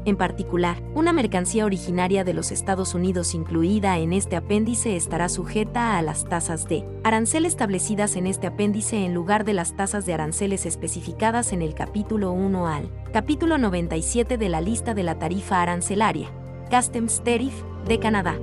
En 0.05 0.15
particular, 0.15 0.81
una 0.95 1.11
mercancía 1.11 1.65
originaria 1.65 2.23
de 2.23 2.33
los 2.33 2.51
Estados 2.51 2.95
Unidos 2.95 3.35
incluida 3.35 3.97
en 3.97 4.13
este 4.13 4.37
apéndice 4.37 4.95
estará 4.95 5.27
sujeta 5.27 5.97
a 5.97 6.01
las 6.01 6.25
tasas 6.25 6.67
de 6.67 6.85
arancel 7.03 7.45
establecidas 7.45 8.15
en 8.15 8.25
este 8.25 8.47
apéndice 8.47 9.05
en 9.05 9.13
lugar 9.13 9.43
de 9.43 9.53
las 9.53 9.75
tasas 9.75 10.05
de 10.05 10.13
aranceles 10.13 10.65
especificadas 10.65 11.51
en 11.51 11.61
el 11.61 11.73
capítulo 11.73 12.31
1 12.31 12.67
al 12.67 12.89
capítulo 13.11 13.57
97 13.57 14.37
de 14.37 14.49
la 14.49 14.61
lista 14.61 14.93
de 14.93 15.03
la 15.03 15.19
tarifa 15.19 15.61
arancelaria, 15.61 16.29
Customs 16.71 17.21
Tariff, 17.23 17.61
de 17.85 17.99
Canadá. 17.99 18.39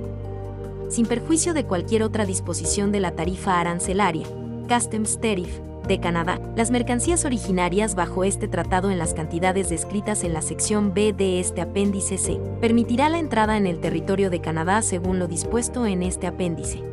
Sin 0.89 1.05
perjuicio 1.05 1.53
de 1.53 1.65
cualquier 1.65 2.01
otra 2.03 2.25
disposición 2.25 2.91
de 2.91 3.01
la 3.01 3.11
tarifa 3.11 3.59
arancelaria, 3.59 4.25
Customs 4.69 5.19
Tariff, 5.19 5.59
de 5.87 5.99
Canadá, 5.99 6.39
las 6.55 6.71
mercancías 6.71 7.25
originarias 7.25 7.95
bajo 7.95 8.23
este 8.23 8.47
tratado 8.47 8.91
en 8.91 8.97
las 8.97 9.13
cantidades 9.13 9.69
descritas 9.69 10.23
en 10.23 10.33
la 10.33 10.41
sección 10.41 10.93
B 10.93 11.13
de 11.13 11.39
este 11.39 11.61
apéndice 11.61 12.17
C. 12.17 12.39
Permitirá 12.61 13.09
la 13.09 13.19
entrada 13.19 13.57
en 13.57 13.67
el 13.67 13.79
territorio 13.79 14.29
de 14.29 14.41
Canadá 14.41 14.81
según 14.81 15.19
lo 15.19 15.27
dispuesto 15.27 15.85
en 15.85 16.03
este 16.03 16.27
apéndice. 16.27 16.83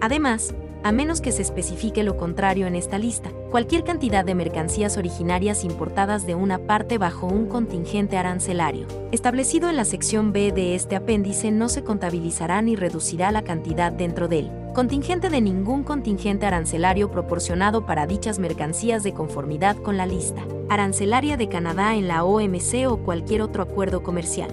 Además, 0.00 0.54
a 0.84 0.92
menos 0.92 1.20
que 1.20 1.32
se 1.32 1.42
especifique 1.42 2.02
lo 2.02 2.16
contrario 2.16 2.66
en 2.66 2.74
esta 2.74 2.98
lista, 2.98 3.30
cualquier 3.50 3.84
cantidad 3.84 4.24
de 4.24 4.34
mercancías 4.34 4.96
originarias 4.96 5.64
importadas 5.64 6.26
de 6.26 6.34
una 6.34 6.58
parte 6.58 6.98
bajo 6.98 7.26
un 7.26 7.46
contingente 7.46 8.16
arancelario, 8.16 8.86
establecido 9.12 9.70
en 9.70 9.76
la 9.76 9.84
sección 9.84 10.32
B 10.32 10.52
de 10.52 10.74
este 10.74 10.96
apéndice, 10.96 11.50
no 11.50 11.68
se 11.68 11.84
contabilizará 11.84 12.62
ni 12.62 12.76
reducirá 12.76 13.30
la 13.30 13.42
cantidad 13.42 13.92
dentro 13.92 14.28
del 14.28 14.50
contingente 14.74 15.28
de 15.28 15.40
ningún 15.40 15.84
contingente 15.84 16.46
arancelario 16.46 17.10
proporcionado 17.10 17.84
para 17.84 18.06
dichas 18.06 18.38
mercancías 18.38 19.02
de 19.02 19.12
conformidad 19.12 19.76
con 19.76 19.96
la 19.96 20.06
lista 20.06 20.42
arancelaria 20.68 21.36
de 21.36 21.48
Canadá 21.48 21.94
en 21.94 22.08
la 22.08 22.24
OMC 22.24 22.88
o 22.88 22.98
cualquier 22.98 23.42
otro 23.42 23.62
acuerdo 23.62 24.02
comercial. 24.02 24.50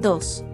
2. 0.00 0.44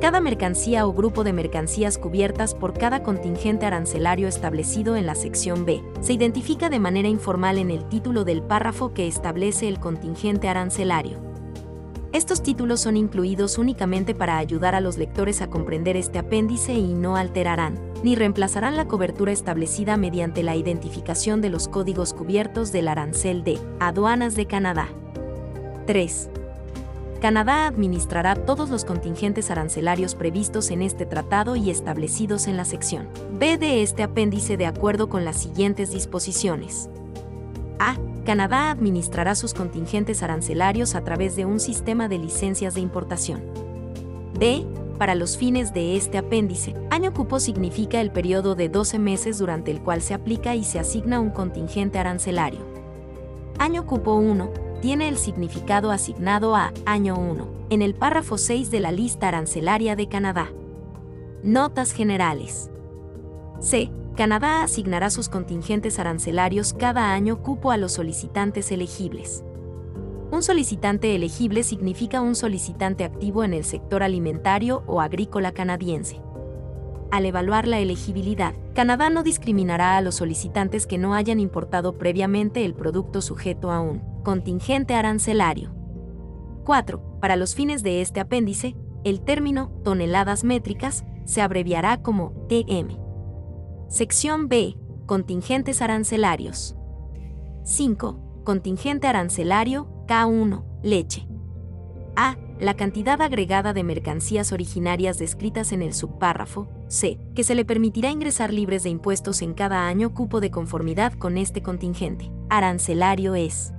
Cada 0.00 0.20
mercancía 0.20 0.86
o 0.86 0.92
grupo 0.92 1.24
de 1.24 1.32
mercancías 1.32 1.98
cubiertas 1.98 2.54
por 2.54 2.72
cada 2.72 3.02
contingente 3.02 3.66
arancelario 3.66 4.28
establecido 4.28 4.94
en 4.94 5.06
la 5.06 5.16
sección 5.16 5.64
B 5.64 5.82
se 6.00 6.12
identifica 6.12 6.70
de 6.70 6.78
manera 6.78 7.08
informal 7.08 7.58
en 7.58 7.72
el 7.72 7.84
título 7.88 8.24
del 8.24 8.42
párrafo 8.42 8.94
que 8.94 9.08
establece 9.08 9.66
el 9.66 9.80
contingente 9.80 10.48
arancelario. 10.48 11.18
Estos 12.12 12.44
títulos 12.44 12.80
son 12.80 12.96
incluidos 12.96 13.58
únicamente 13.58 14.14
para 14.14 14.38
ayudar 14.38 14.76
a 14.76 14.80
los 14.80 14.98
lectores 14.98 15.42
a 15.42 15.50
comprender 15.50 15.96
este 15.96 16.20
apéndice 16.20 16.74
y 16.74 16.94
no 16.94 17.16
alterarán, 17.16 17.78
ni 18.04 18.14
reemplazarán 18.14 18.76
la 18.76 18.86
cobertura 18.86 19.32
establecida 19.32 19.96
mediante 19.96 20.44
la 20.44 20.54
identificación 20.54 21.40
de 21.40 21.50
los 21.50 21.66
códigos 21.66 22.14
cubiertos 22.14 22.70
del 22.70 22.86
arancel 22.86 23.42
de 23.42 23.58
aduanas 23.80 24.36
de 24.36 24.46
Canadá. 24.46 24.88
3. 25.86 26.30
Canadá 27.20 27.66
administrará 27.66 28.36
todos 28.36 28.70
los 28.70 28.84
contingentes 28.84 29.50
arancelarios 29.50 30.14
previstos 30.14 30.70
en 30.70 30.82
este 30.82 31.04
tratado 31.04 31.56
y 31.56 31.68
establecidos 31.68 32.46
en 32.46 32.56
la 32.56 32.64
sección 32.64 33.08
B 33.32 33.58
de 33.58 33.82
este 33.82 34.04
apéndice 34.04 34.56
de 34.56 34.66
acuerdo 34.66 35.08
con 35.08 35.24
las 35.24 35.36
siguientes 35.36 35.90
disposiciones. 35.90 36.88
A. 37.80 37.96
Canadá 38.24 38.70
administrará 38.70 39.34
sus 39.34 39.52
contingentes 39.52 40.22
arancelarios 40.22 40.94
a 40.94 41.02
través 41.02 41.34
de 41.34 41.44
un 41.44 41.58
sistema 41.58 42.08
de 42.08 42.18
licencias 42.18 42.74
de 42.74 42.82
importación. 42.82 43.42
B. 44.38 44.64
Para 44.96 45.16
los 45.16 45.36
fines 45.36 45.72
de 45.72 45.96
este 45.96 46.18
apéndice, 46.18 46.74
año 46.90 47.12
cupo 47.12 47.40
significa 47.40 48.00
el 48.00 48.12
periodo 48.12 48.54
de 48.54 48.68
12 48.68 48.98
meses 48.98 49.38
durante 49.38 49.70
el 49.70 49.80
cual 49.80 50.02
se 50.02 50.14
aplica 50.14 50.54
y 50.54 50.62
se 50.62 50.78
asigna 50.78 51.20
un 51.20 51.30
contingente 51.30 51.98
arancelario. 51.98 52.60
Año 53.58 53.86
cupo 53.86 54.14
1 54.14 54.67
tiene 54.80 55.08
el 55.08 55.16
significado 55.16 55.90
asignado 55.90 56.54
a 56.54 56.72
Año 56.86 57.16
1 57.16 57.48
en 57.70 57.82
el 57.82 57.94
párrafo 57.94 58.38
6 58.38 58.70
de 58.70 58.80
la 58.80 58.92
lista 58.92 59.28
arancelaria 59.28 59.96
de 59.96 60.08
Canadá. 60.08 60.52
Notas 61.42 61.92
generales. 61.92 62.70
C. 63.60 63.90
Canadá 64.16 64.62
asignará 64.62 65.10
sus 65.10 65.28
contingentes 65.28 65.98
arancelarios 65.98 66.72
cada 66.72 67.12
año 67.12 67.42
cupo 67.42 67.70
a 67.70 67.76
los 67.76 67.92
solicitantes 67.92 68.70
elegibles. 68.72 69.44
Un 70.30 70.42
solicitante 70.42 71.14
elegible 71.14 71.62
significa 71.62 72.20
un 72.20 72.34
solicitante 72.34 73.04
activo 73.04 73.44
en 73.44 73.54
el 73.54 73.64
sector 73.64 74.02
alimentario 74.02 74.82
o 74.86 75.00
agrícola 75.00 75.52
canadiense. 75.52 76.20
Al 77.10 77.24
evaluar 77.24 77.66
la 77.66 77.78
elegibilidad, 77.78 78.54
Canadá 78.74 79.08
no 79.08 79.22
discriminará 79.22 79.96
a 79.96 80.02
los 80.02 80.16
solicitantes 80.16 80.86
que 80.86 80.98
no 80.98 81.14
hayan 81.14 81.40
importado 81.40 81.96
previamente 81.96 82.64
el 82.64 82.74
producto 82.74 83.22
sujeto 83.22 83.70
a 83.70 83.80
un 83.80 84.17
contingente 84.28 84.92
arancelario. 84.92 85.70
4. 86.66 87.18
Para 87.18 87.36
los 87.36 87.54
fines 87.54 87.82
de 87.82 88.02
este 88.02 88.20
apéndice, 88.20 88.76
el 89.02 89.22
término 89.22 89.70
toneladas 89.84 90.44
métricas 90.44 91.06
se 91.24 91.40
abreviará 91.40 92.02
como 92.02 92.32
TM. 92.46 92.98
Sección 93.88 94.50
B. 94.50 94.76
Contingentes 95.06 95.80
arancelarios. 95.80 96.76
5. 97.64 98.42
Contingente 98.44 99.06
arancelario 99.06 99.88
K1. 100.06 100.62
Leche. 100.82 101.26
A. 102.14 102.36
La 102.60 102.74
cantidad 102.74 103.22
agregada 103.22 103.72
de 103.72 103.82
mercancías 103.82 104.52
originarias 104.52 105.16
descritas 105.16 105.72
en 105.72 105.80
el 105.80 105.94
subpárrafo 105.94 106.68
C. 106.88 107.18
Que 107.34 107.44
se 107.44 107.54
le 107.54 107.64
permitirá 107.64 108.10
ingresar 108.10 108.52
libres 108.52 108.82
de 108.82 108.90
impuestos 108.90 109.40
en 109.40 109.54
cada 109.54 109.86
año 109.86 110.12
cupo 110.12 110.40
de 110.40 110.50
conformidad 110.50 111.14
con 111.14 111.38
este 111.38 111.62
contingente. 111.62 112.30
Arancelario 112.50 113.34
es 113.34 113.72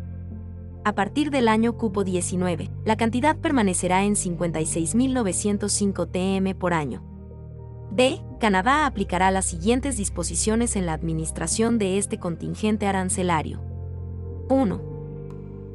a 0.90 0.96
partir 0.96 1.30
del 1.30 1.48
año 1.48 1.78
cupo 1.78 2.04
19, 2.04 2.72
la 2.84 2.98
cantidad 2.98 3.38
permanecerá 3.38 4.06
en 4.06 4.16
56.905 4.16 6.10
TM 6.10 6.58
por 6.58 6.74
año. 6.74 7.04
D. 7.92 8.20
Canadá 8.40 8.88
aplicará 8.88 9.30
las 9.30 9.46
siguientes 9.46 9.98
disposiciones 9.98 10.76
en 10.76 10.88
la 10.88 10.94
administración 10.94 11.78
de 11.78 12.00
este 12.00 12.18
contingente 12.18 12.88
arancelario. 12.88 13.62
1. 14.50 14.82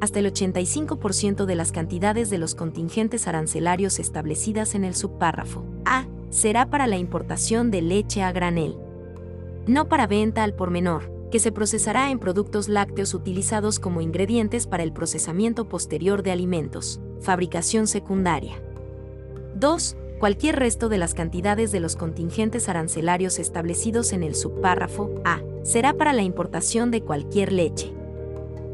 Hasta 0.01 0.19
el 0.19 0.25
85% 0.33 1.45
de 1.45 1.55
las 1.55 1.71
cantidades 1.71 2.29
de 2.29 2.37
los 2.37 2.53
contingentes 2.53 3.29
arancelarios 3.29 3.99
establecidas 3.99 4.75
en 4.75 4.83
el 4.83 4.95
subpárrafo 4.95 5.63
A 5.85 6.07
será 6.29 6.69
para 6.69 6.87
la 6.87 6.97
importación 6.97 7.71
de 7.71 7.81
leche 7.81 8.21
a 8.21 8.33
granel, 8.33 8.75
no 9.65 9.87
para 9.87 10.07
venta 10.07 10.43
al 10.43 10.55
por 10.55 10.71
menor 10.71 11.14
que 11.31 11.39
se 11.39 11.51
procesará 11.51 12.11
en 12.11 12.19
productos 12.19 12.69
lácteos 12.69 13.13
utilizados 13.13 13.79
como 13.79 14.01
ingredientes 14.01 14.67
para 14.67 14.83
el 14.83 14.93
procesamiento 14.93 15.67
posterior 15.67 16.23
de 16.23 16.31
alimentos, 16.31 16.99
fabricación 17.21 17.87
secundaria. 17.87 18.61
2. 19.55 19.97
Cualquier 20.19 20.57
resto 20.57 20.89
de 20.89 20.97
las 20.97 21.13
cantidades 21.13 21.71
de 21.71 21.79
los 21.79 21.95
contingentes 21.95 22.69
arancelarios 22.69 23.37
establecidos 23.37 24.13
en 24.13 24.23
el 24.23 24.35
subpárrafo 24.35 25.21
A 25.25 25.41
será 25.63 25.93
para 25.93 26.13
la 26.13 26.21
importación 26.21 26.89
de 26.89 27.01
cualquier 27.01 27.51
leche. 27.51 27.93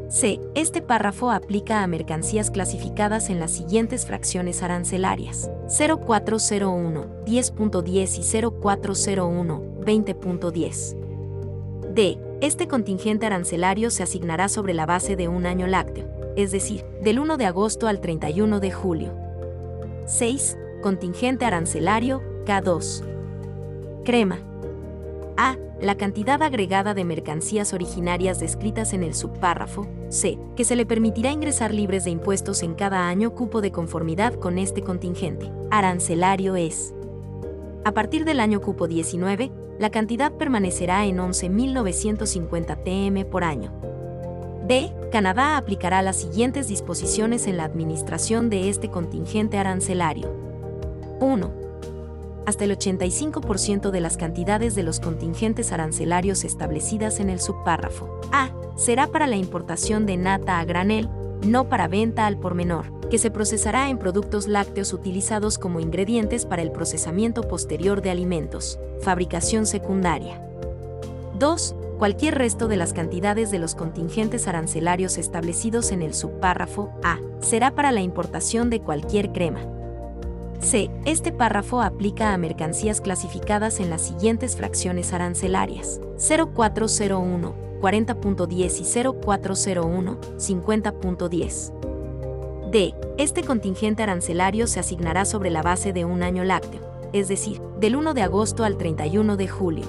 C. 0.09 0.39
Este 0.55 0.81
párrafo 0.81 1.31
aplica 1.31 1.81
a 1.81 1.87
mercancías 1.87 2.51
clasificadas 2.51 3.29
en 3.29 3.39
las 3.39 3.51
siguientes 3.51 4.05
fracciones 4.05 4.61
arancelarias: 4.61 5.49
0401, 5.69 7.25
10.10 7.25 8.19
y 8.19 8.59
0401, 8.59 9.61
20.10. 9.85 11.93
D. 11.93 12.30
Este 12.41 12.67
contingente 12.67 13.27
arancelario 13.27 13.91
se 13.91 14.01
asignará 14.01 14.49
sobre 14.49 14.73
la 14.73 14.87
base 14.87 15.15
de 15.15 15.27
un 15.27 15.45
año 15.45 15.67
lácteo, 15.67 16.07
es 16.35 16.51
decir, 16.51 16.83
del 17.03 17.19
1 17.19 17.37
de 17.37 17.45
agosto 17.45 17.87
al 17.87 18.01
31 18.01 18.59
de 18.59 18.71
julio. 18.71 19.13
6. 20.07 20.57
Contingente 20.81 21.45
arancelario 21.45 22.23
K2. 22.45 23.03
Crema. 24.03 24.39
A. 25.37 25.55
La 25.79 25.95
cantidad 25.97 26.41
agregada 26.41 26.95
de 26.95 27.05
mercancías 27.05 27.73
originarias 27.73 28.39
descritas 28.39 28.93
en 28.93 29.03
el 29.03 29.13
subpárrafo 29.13 29.87
C, 30.09 30.39
que 30.55 30.65
se 30.65 30.75
le 30.75 30.87
permitirá 30.87 31.31
ingresar 31.31 31.71
libres 31.71 32.05
de 32.05 32.09
impuestos 32.09 32.63
en 32.63 32.73
cada 32.73 33.07
año 33.07 33.35
cupo 33.35 33.61
de 33.61 33.71
conformidad 33.71 34.33
con 34.33 34.57
este 34.57 34.81
contingente. 34.81 35.51
Arancelario 35.69 36.55
es. 36.55 36.95
A 37.83 37.93
partir 37.93 38.25
del 38.25 38.39
año 38.39 38.61
cupo 38.61 38.87
19, 38.87 39.51
la 39.79 39.89
cantidad 39.89 40.31
permanecerá 40.31 41.05
en 41.05 41.17
11.950 41.17 42.83
TM 42.83 43.29
por 43.29 43.43
año. 43.43 43.73
D. 44.67 44.93
Canadá 45.11 45.57
aplicará 45.57 46.03
las 46.03 46.17
siguientes 46.17 46.67
disposiciones 46.67 47.47
en 47.47 47.57
la 47.57 47.63
administración 47.63 48.51
de 48.51 48.69
este 48.69 48.89
contingente 48.89 49.57
arancelario. 49.57 50.31
1. 51.19 51.51
Hasta 52.45 52.65
el 52.65 52.77
85% 52.77 53.89
de 53.89 54.01
las 54.01 54.17
cantidades 54.17 54.75
de 54.75 54.83
los 54.83 54.99
contingentes 54.99 55.71
arancelarios 55.71 56.43
establecidas 56.43 57.19
en 57.19 57.29
el 57.29 57.39
subpárrafo 57.39 58.21
A 58.31 58.49
será 58.75 59.07
para 59.07 59.27
la 59.27 59.37
importación 59.37 60.05
de 60.05 60.17
nata 60.17 60.59
a 60.59 60.65
granel, 60.65 61.09
no 61.43 61.69
para 61.69 61.87
venta 61.87 62.25
al 62.25 62.37
por 62.37 62.55
menor, 62.55 63.09
que 63.09 63.17
se 63.17 63.31
procesará 63.31 63.89
en 63.89 63.97
productos 63.97 64.47
lácteos 64.47 64.93
utilizados 64.93 65.57
como 65.57 65.79
ingredientes 65.79 66.45
para 66.45 66.61
el 66.61 66.71
procesamiento 66.71 67.43
posterior 67.47 68.01
de 68.01 68.11
alimentos, 68.11 68.79
fabricación 69.01 69.65
secundaria. 69.65 70.41
2. 71.37 71.75
Cualquier 71.97 72.35
resto 72.35 72.67
de 72.67 72.77
las 72.77 72.93
cantidades 72.93 73.51
de 73.51 73.59
los 73.59 73.75
contingentes 73.75 74.47
arancelarios 74.47 75.17
establecidos 75.17 75.91
en 75.91 76.01
el 76.01 76.13
subpárrafo 76.13 76.91
A 77.03 77.19
será 77.41 77.75
para 77.75 77.91
la 77.91 78.01
importación 78.01 78.69
de 78.69 78.79
cualquier 78.79 79.31
crema. 79.31 79.61
C. 80.61 80.89
Este 81.05 81.31
párrafo 81.31 81.81
aplica 81.81 82.33
a 82.33 82.37
mercancías 82.37 83.01
clasificadas 83.01 83.79
en 83.79 83.89
las 83.89 84.01
siguientes 84.01 84.55
fracciones 84.55 85.11
arancelarias. 85.13 85.99
0401, 86.17 87.53
40.10 87.81 88.79
y 88.79 88.85
0401, 89.21 90.17
50.10. 90.37 92.71
D. 92.71 92.93
Este 93.17 93.43
contingente 93.43 94.03
arancelario 94.03 94.67
se 94.67 94.79
asignará 94.79 95.25
sobre 95.25 95.49
la 95.49 95.61
base 95.61 95.91
de 95.91 96.05
un 96.05 96.23
año 96.23 96.43
lácteo, 96.43 96.81
es 97.11 97.27
decir, 97.27 97.61
del 97.79 97.97
1 97.97 98.13
de 98.13 98.21
agosto 98.21 98.63
al 98.63 98.77
31 98.77 99.35
de 99.35 99.47
julio. 99.47 99.85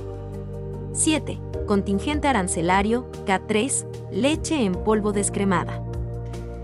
7. 0.92 1.38
Contingente 1.66 2.28
arancelario 2.28 3.06
K3, 3.24 3.86
leche 4.10 4.64
en 4.64 4.72
polvo 4.72 5.12
descremada. 5.12 5.82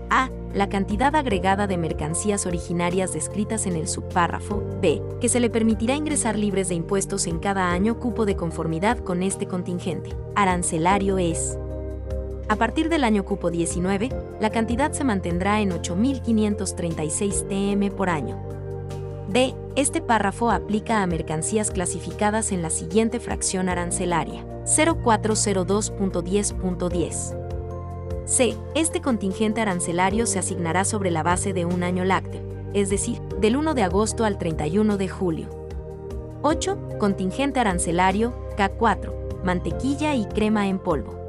A 0.09 0.29
la 0.53 0.69
cantidad 0.69 1.15
agregada 1.15 1.65
de 1.67 1.77
mercancías 1.77 2.45
originarias 2.45 3.13
descritas 3.13 3.65
en 3.65 3.75
el 3.75 3.87
subpárrafo 3.87 4.63
B, 4.81 5.01
que 5.21 5.29
se 5.29 5.39
le 5.39 5.49
permitirá 5.49 5.95
ingresar 5.95 6.37
libres 6.37 6.69
de 6.69 6.75
impuestos 6.75 7.25
en 7.27 7.39
cada 7.39 7.71
año 7.71 7.99
cupo 7.99 8.25
de 8.25 8.35
conformidad 8.35 8.99
con 8.99 9.23
este 9.23 9.47
contingente. 9.47 10.15
Arancelario 10.35 11.17
es. 11.17 11.57
A 12.47 12.55
partir 12.55 12.89
del 12.89 13.03
año 13.03 13.25
cupo 13.25 13.51
19, 13.51 14.09
la 14.39 14.49
cantidad 14.49 14.91
se 14.91 15.03
mantendrá 15.03 15.61
en 15.61 15.69
8.536 15.69 17.47
TM 17.47 17.95
por 17.95 18.09
año. 18.09 18.41
D. 19.29 19.53
Este 19.75 20.01
párrafo 20.01 20.49
aplica 20.49 21.03
a 21.03 21.07
mercancías 21.07 21.69
clasificadas 21.69 22.51
en 22.51 22.63
la 22.63 22.71
siguiente 22.71 23.19
fracción 23.19 23.69
arancelaria. 23.69 24.43
0402.10.10. 24.65 27.48
C. 28.29 28.55
Este 28.75 29.01
contingente 29.01 29.59
arancelario 29.59 30.27
se 30.27 30.37
asignará 30.37 30.85
sobre 30.85 31.09
la 31.09 31.23
base 31.23 31.51
de 31.51 31.65
un 31.65 31.81
año 31.81 32.05
lácteo, 32.05 32.43
es 32.75 32.91
decir, 32.91 33.19
del 33.41 33.55
1 33.55 33.73
de 33.73 33.81
agosto 33.81 34.23
al 34.23 34.37
31 34.37 34.97
de 34.97 35.09
julio. 35.09 35.49
8. 36.43 36.99
Contingente 36.99 37.59
arancelario 37.59 38.35
K4. 38.55 39.43
Mantequilla 39.43 40.13
y 40.13 40.25
crema 40.25 40.67
en 40.67 40.77
polvo. 40.77 41.27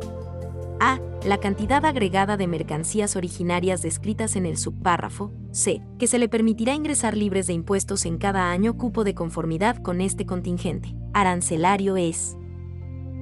A. 0.79 1.01
La 1.25 1.39
cantidad 1.39 1.87
agregada 1.87 2.37
de 2.37 2.47
mercancías 2.47 3.17
originarias 3.17 3.81
descritas 3.81 4.37
en 4.37 4.45
el 4.45 4.59
subpárrafo 4.59 5.33
C, 5.53 5.81
que 5.99 6.07
se 6.07 6.19
le 6.19 6.29
permitirá 6.29 6.75
ingresar 6.75 7.17
libres 7.17 7.47
de 7.47 7.55
impuestos 7.55 8.05
en 8.05 8.19
cada 8.19 8.51
año 8.51 8.77
cupo 8.77 9.05
de 9.05 9.15
conformidad 9.15 9.79
con 9.79 10.03
este 10.03 10.27
contingente. 10.27 10.95
Arancelario 11.15 11.97
es. 11.97 12.37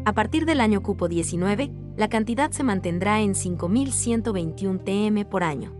A 0.05 0.15
partir 0.15 0.47
del 0.47 0.61
año 0.61 0.83
cupo 0.83 1.07
19, 1.07 1.71
la 1.99 2.09
cantidad 2.09 2.53
se 2.53 2.63
mantendrá 2.63 3.21
en 3.23 3.35
5.121 3.35 4.85
TM 4.85 5.29
por 5.29 5.43
año. 5.43 5.73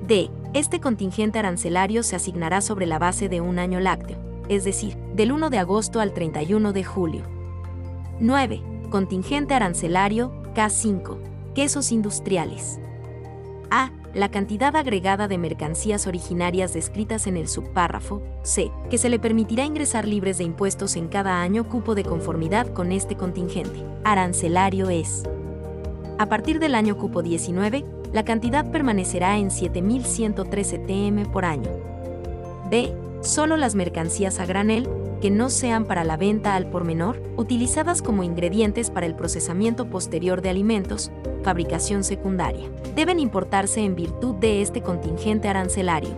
D. 0.07 0.29
Este 0.53 0.79
contingente 0.79 1.39
arancelario 1.39 2.03
se 2.03 2.15
asignará 2.15 2.61
sobre 2.61 2.85
la 2.85 2.99
base 2.99 3.27
de 3.29 3.41
un 3.41 3.57
año 3.57 3.79
lácteo, 3.79 4.19
es 4.49 4.63
decir, 4.63 4.95
del 5.15 5.31
1 5.31 5.49
de 5.49 5.57
agosto 5.57 5.99
al 5.99 6.13
31 6.13 6.73
de 6.73 6.83
julio. 6.83 7.23
9. 8.19 8.61
Contingente 8.91 9.55
arancelario 9.55 10.31
K5. 10.53 11.17
Quesos 11.55 11.91
industriales. 11.91 12.79
A 13.75 13.89
la 14.13 14.29
cantidad 14.29 14.75
agregada 14.75 15.27
de 15.27 15.39
mercancías 15.39 16.05
originarias 16.05 16.75
descritas 16.75 17.25
en 17.25 17.37
el 17.37 17.47
subpárrafo 17.47 18.21
C, 18.43 18.71
que 18.91 18.99
se 18.99 19.09
le 19.09 19.17
permitirá 19.17 19.65
ingresar 19.65 20.07
libres 20.07 20.37
de 20.37 20.43
impuestos 20.43 20.95
en 20.95 21.07
cada 21.07 21.41
año 21.41 21.67
cupo 21.67 21.95
de 21.95 22.03
conformidad 22.03 22.67
con 22.67 22.91
este 22.91 23.15
contingente. 23.15 23.83
Arancelario 24.03 24.91
es. 24.91 25.23
A 26.19 26.27
partir 26.27 26.59
del 26.59 26.75
año 26.75 26.99
cupo 26.99 27.23
19, 27.23 27.83
la 28.11 28.23
cantidad 28.23 28.69
permanecerá 28.69 29.39
en 29.39 29.49
7.113 29.49 30.85
TM 30.85 31.31
por 31.31 31.43
año. 31.43 31.71
B. 32.69 32.93
Solo 33.21 33.57
las 33.57 33.73
mercancías 33.73 34.39
a 34.39 34.45
granel, 34.45 34.87
que 35.23 35.31
no 35.31 35.49
sean 35.49 35.85
para 35.85 36.03
la 36.03 36.17
venta 36.17 36.53
al 36.53 36.69
por 36.69 36.83
menor, 36.83 37.23
utilizadas 37.37 38.01
como 38.01 38.25
ingredientes 38.25 38.89
para 38.89 39.05
el 39.05 39.15
procesamiento 39.15 39.89
posterior 39.89 40.41
de 40.41 40.49
alimentos, 40.49 41.13
fabricación 41.43 42.03
secundaria, 42.03 42.69
deben 42.93 43.21
importarse 43.21 43.79
en 43.85 43.95
virtud 43.95 44.35
de 44.35 44.61
este 44.61 44.81
contingente 44.81 45.47
arancelario. 45.47 46.09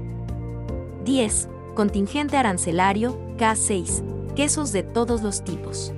10. 1.05 1.47
Contingente 1.75 2.35
arancelario 2.35 3.17
K6. 3.37 4.03
Quesos 4.37 4.71
de 4.71 4.83
todos 4.83 5.23
los 5.23 5.43
tipos. 5.43 5.91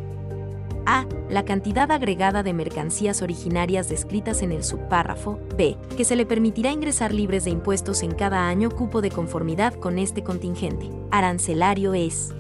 A. 0.85 1.05
La 1.29 1.43
cantidad 1.43 1.91
agregada 1.91 2.41
de 2.41 2.53
mercancías 2.53 3.21
originarias 3.21 3.89
descritas 3.89 4.41
en 4.43 4.53
el 4.53 4.63
subpárrafo. 4.63 5.41
B. 5.57 5.75
Que 5.97 6.05
se 6.05 6.15
le 6.15 6.25
permitirá 6.25 6.71
ingresar 6.71 7.13
libres 7.13 7.43
de 7.43 7.51
impuestos 7.51 8.01
en 8.01 8.11
cada 8.11 8.47
año 8.47 8.69
cupo 8.69 9.01
de 9.01 9.11
conformidad 9.11 9.73
con 9.73 9.99
este 9.99 10.23
contingente. 10.23 10.89
Arancelario 11.11 11.93
es. 11.93 12.33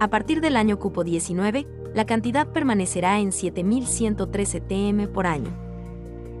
A 0.00 0.10
partir 0.10 0.40
del 0.40 0.56
año 0.56 0.80
cupo 0.80 1.04
19, 1.04 1.64
la 1.94 2.06
cantidad 2.06 2.48
permanecerá 2.48 3.20
en 3.20 3.30
7.113 3.30 4.66
TM 4.66 5.12
por 5.12 5.28
año. 5.28 5.63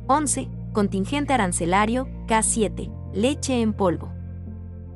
11. 0.07 0.49
Contingente 0.73 1.33
arancelario 1.33 2.07
K7. 2.27 2.91
Leche 3.13 3.61
en 3.61 3.73
polvo. 3.73 4.11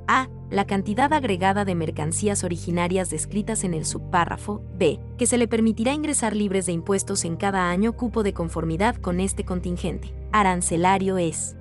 A. 0.08 0.28
La 0.50 0.66
cantidad 0.66 1.12
agregada 1.12 1.66
de 1.66 1.76
mercancías 1.76 2.46
originarias 2.46 3.10
descritas 3.10 3.66
en 3.66 3.74
el 3.74 3.86
subpárrafo 3.86 4.62
B, 4.78 4.98
que 5.18 5.26
se 5.26 5.38
le 5.38 5.50
permitirá 5.50 5.94
ingresar 5.94 6.34
libres 6.34 6.68
de 6.68 6.72
impuestos 6.72 7.26
en 7.26 7.36
cada 7.36 7.70
año 7.70 7.98
cupo 7.98 8.24
de 8.24 8.34
conformidad 8.34 8.96
con 8.96 9.20
este 9.20 9.44
contingente. 9.44 10.16
Arancelario 10.32 11.18
es 11.18 11.58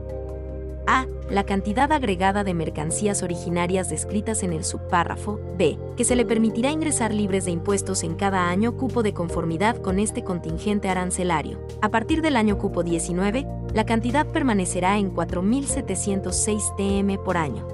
A. 0.87 1.07
La 1.31 1.45
cantidad 1.45 1.91
agregada 1.91 2.45
de 2.45 2.55
mercancías 2.55 3.23
originarias 3.23 3.91
descritas 3.91 4.43
en 4.43 4.53
el 4.53 4.65
subpárrafo 4.65 5.41
B, 5.59 5.79
que 5.97 6.05
se 6.05 6.15
le 6.15 6.25
permitirá 6.25 6.71
ingresar 6.71 7.13
libres 7.13 7.45
de 7.45 7.51
impuestos 7.51 8.05
en 8.05 8.15
cada 8.15 8.49
año 8.49 8.77
cupo 8.77 9.03
de 9.03 9.13
conformidad 9.13 9.77
con 9.79 9.99
este 9.99 10.23
contingente 10.23 10.89
arancelario. 10.89 11.59
A 11.83 11.91
partir 11.91 12.23
del 12.23 12.37
año 12.37 12.59
cupo 12.59 12.85
19, 12.85 13.45
la 13.75 13.85
cantidad 13.85 14.27
permanecerá 14.27 14.99
en 14.99 15.13
4.706 15.13 16.77
TM 16.77 17.25
por 17.25 17.37
año. 17.37 17.67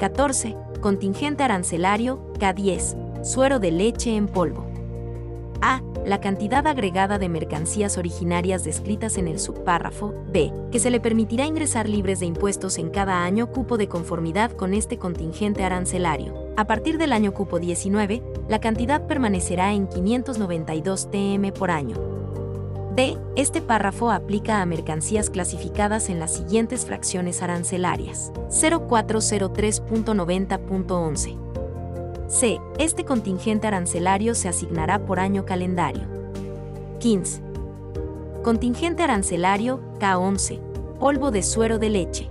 14. 0.00 0.56
Contingente 0.80 1.44
arancelario 1.44 2.20
K10. 2.38 3.24
Suero 3.24 3.60
de 3.60 3.70
leche 3.70 4.16
en 4.16 4.26
polvo. 4.26 4.66
A. 5.60 5.80
La 6.04 6.20
cantidad 6.20 6.66
agregada 6.66 7.20
de 7.20 7.28
mercancías 7.28 7.96
originarias 7.96 8.64
descritas 8.64 9.16
en 9.16 9.28
el 9.28 9.38
subpárrafo 9.38 10.12
B, 10.32 10.52
que 10.72 10.80
se 10.80 10.90
le 10.90 10.98
permitirá 10.98 11.46
ingresar 11.46 11.88
libres 11.88 12.18
de 12.18 12.26
impuestos 12.26 12.78
en 12.78 12.90
cada 12.90 13.22
año 13.22 13.46
cupo 13.46 13.76
de 13.76 13.86
conformidad 13.86 14.50
con 14.50 14.74
este 14.74 14.98
contingente 14.98 15.62
arancelario. 15.62 16.34
A 16.56 16.66
partir 16.66 16.98
del 16.98 17.12
año 17.12 17.32
cupo 17.32 17.60
19, 17.60 18.20
la 18.48 18.58
cantidad 18.58 19.06
permanecerá 19.06 19.72
en 19.72 19.86
592 19.86 21.12
TM 21.12 21.52
por 21.52 21.70
año. 21.70 22.21
D. 22.94 23.18
Este 23.36 23.62
párrafo 23.62 24.10
aplica 24.10 24.60
a 24.60 24.66
mercancías 24.66 25.30
clasificadas 25.30 26.10
en 26.10 26.20
las 26.20 26.34
siguientes 26.34 26.84
fracciones 26.84 27.40
arancelarias. 27.42 28.30
0403.90.11. 28.50 31.38
C. 32.28 32.60
Este 32.78 33.04
contingente 33.04 33.66
arancelario 33.66 34.34
se 34.34 34.50
asignará 34.50 35.06
por 35.06 35.20
año 35.20 35.46
calendario. 35.46 36.02
15. 36.98 37.40
Contingente 38.42 39.02
arancelario 39.02 39.80
K11. 39.98 40.60
Polvo 40.98 41.30
de 41.30 41.42
suero 41.42 41.78
de 41.78 41.88
leche. 41.88 42.28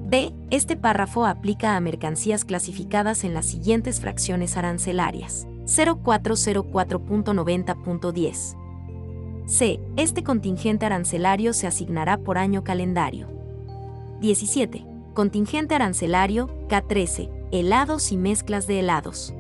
B. 0.07 0.32
Este 0.52 0.77
párrafo 0.77 1.26
aplica 1.26 1.76
a 1.76 1.80
mercancías 1.80 2.45
clasificadas 2.45 3.23
en 3.23 3.34
las 3.34 3.48
siguientes 3.48 3.99
fracciones 3.99 4.56
arancelarias. 4.56 5.48
0404.90.10. 5.65 8.56
C. 9.48 9.80
Este 9.98 10.23
contingente 10.23 10.86
arancelario 10.86 11.53
se 11.53 11.65
asignará 11.65 12.18
por 12.18 12.38
año 12.38 12.64
calendario. 12.64 13.27
17. 14.22 14.86
Contingente 15.15 15.73
arancelario 15.73 16.49
K13. 16.68 17.32
Helados 17.52 18.11
y 18.11 18.18
mezclas 18.18 18.68
de 18.68 18.82
helados. 18.82 19.34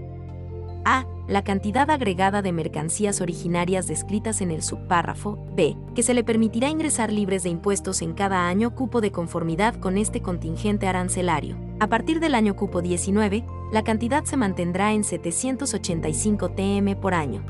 A. 0.85 1.05
La 1.27 1.43
cantidad 1.43 1.89
agregada 1.89 2.43
de 2.43 2.51
mercancías 2.51 3.19
originarias 3.19 3.87
descritas 3.87 4.41
en 4.41 4.51
el 4.51 4.61
subpárrafo 4.61 5.39
B, 5.55 5.75
que 5.95 6.03
se 6.03 6.13
le 6.13 6.23
permitirá 6.23 6.69
ingresar 6.69 7.11
libres 7.11 7.41
de 7.41 7.49
impuestos 7.49 8.03
en 8.03 8.13
cada 8.13 8.47
año 8.47 8.75
cupo 8.75 9.01
de 9.01 9.11
conformidad 9.11 9.73
con 9.75 9.97
este 9.97 10.21
contingente 10.21 10.87
arancelario. 10.87 11.57
A 11.79 11.87
partir 11.87 12.19
del 12.19 12.35
año 12.35 12.55
cupo 12.55 12.83
19, 12.83 13.43
la 13.71 13.83
cantidad 13.83 14.23
se 14.23 14.37
mantendrá 14.37 14.93
en 14.93 15.03
785 15.03 16.51
TM 16.51 16.95
por 16.95 17.15
año. 17.15 17.43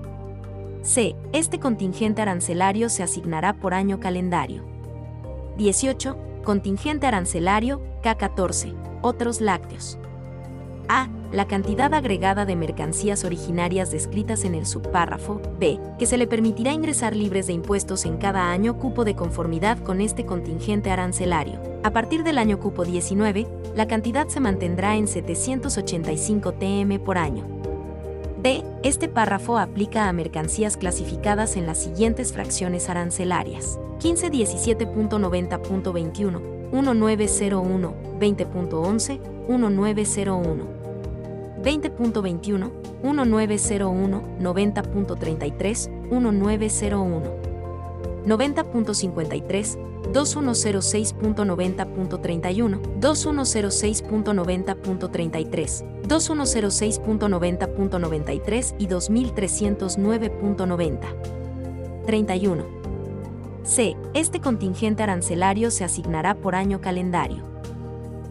C. 0.81 1.15
Este 1.31 1.59
contingente 1.59 2.23
arancelario 2.23 2.89
se 2.89 3.03
asignará 3.03 3.59
por 3.59 3.75
año 3.75 3.99
calendario. 3.99 4.63
18. 5.57 6.17
Contingente 6.43 7.05
arancelario 7.05 7.83
K14. 8.01 8.73
Otros 9.03 9.41
lácteos. 9.41 9.99
A. 10.93 11.07
La 11.31 11.47
cantidad 11.47 11.93
agregada 11.93 12.45
de 12.45 12.57
mercancías 12.57 13.23
originarias 13.23 13.91
descritas 13.91 14.43
en 14.43 14.55
el 14.55 14.65
subpárrafo 14.65 15.39
B, 15.57 15.79
que 15.97 16.05
se 16.05 16.17
le 16.17 16.27
permitirá 16.27 16.73
ingresar 16.73 17.15
libres 17.15 17.47
de 17.47 17.53
impuestos 17.53 18.03
en 18.03 18.17
cada 18.17 18.51
año 18.51 18.77
cupo 18.77 19.05
de 19.05 19.15
conformidad 19.15 19.79
con 19.79 20.01
este 20.01 20.25
contingente 20.25 20.91
arancelario. 20.91 21.61
A 21.83 21.91
partir 21.91 22.25
del 22.25 22.37
año 22.37 22.59
cupo 22.59 22.83
19, 22.83 23.47
la 23.73 23.87
cantidad 23.87 24.27
se 24.27 24.41
mantendrá 24.41 24.97
en 24.97 25.07
785 25.07 26.55
TM 26.55 26.99
por 26.99 27.17
año. 27.17 27.45
D. 28.43 28.65
Este 28.83 29.07
párrafo 29.07 29.57
aplica 29.57 30.09
a 30.09 30.13
mercancías 30.13 30.75
clasificadas 30.75 31.55
en 31.55 31.67
las 31.67 31.77
siguientes 31.77 32.33
fracciones 32.33 32.89
arancelarias. 32.89 33.79
1517.90.21, 34.01 36.41
1901, 36.73 37.93
20.11, 38.19 39.19
1901. 39.47 40.80
20.21, 41.63 42.71
1901, 43.03 44.23
90.33, 44.39 45.89
1901. 46.11 47.51
90.53, 48.25 49.77
2106.90.31, 50.13 52.81
2106.90.33, 52.99 55.83
2106.90.93 56.07 58.75
y 58.77 58.87
2309.90. 58.87 60.99
31. 62.05 62.81
C. 63.63 63.95
Este 64.15 64.41
contingente 64.41 65.03
arancelario 65.03 65.69
se 65.69 65.83
asignará 65.83 66.33
por 66.35 66.55
año 66.55 66.81
calendario. 66.81 67.43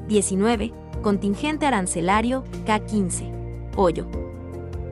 19 0.09 0.73
Contingente 1.03 1.65
arancelario 1.65 2.45
K15. 2.67 3.71
Pollo. 3.73 4.07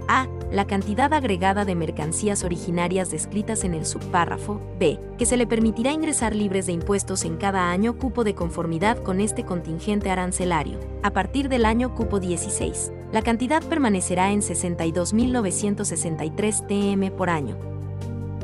A. 0.08 0.26
La 0.50 0.66
cantidad 0.66 1.12
agregada 1.12 1.66
de 1.66 1.74
mercancías 1.74 2.44
originarias 2.44 3.10
descritas 3.10 3.64
en 3.64 3.74
el 3.74 3.84
subpárrafo 3.84 4.58
B, 4.80 4.98
que 5.18 5.26
se 5.26 5.36
le 5.36 5.46
permitirá 5.46 5.92
ingresar 5.92 6.34
libres 6.34 6.64
de 6.64 6.72
impuestos 6.72 7.26
en 7.26 7.36
cada 7.36 7.70
año 7.70 7.98
cupo 7.98 8.24
de 8.24 8.34
conformidad 8.34 8.96
con 9.02 9.20
este 9.20 9.44
contingente 9.44 10.10
arancelario. 10.10 10.78
A 11.02 11.10
partir 11.10 11.50
del 11.50 11.66
año 11.66 11.94
cupo 11.94 12.20
16, 12.20 12.90
la 13.12 13.20
cantidad 13.20 13.62
permanecerá 13.62 14.32
en 14.32 14.40
62.963 14.40 16.66
TM 16.66 17.10
por 17.14 17.28
año. 17.28 17.77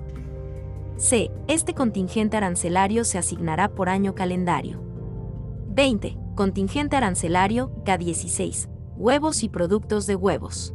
C. 0.95 1.31
Este 1.47 1.73
contingente 1.73 2.37
arancelario 2.37 3.03
se 3.03 3.17
asignará 3.17 3.73
por 3.75 3.89
año 3.89 4.15
calendario. 4.15 4.81
20. 5.67 6.17
Contingente 6.35 6.95
arancelario 6.95 7.73
K16. 7.83 8.69
Huevos 8.95 9.43
y 9.43 9.49
productos 9.49 10.07
de 10.07 10.15
huevos. 10.15 10.73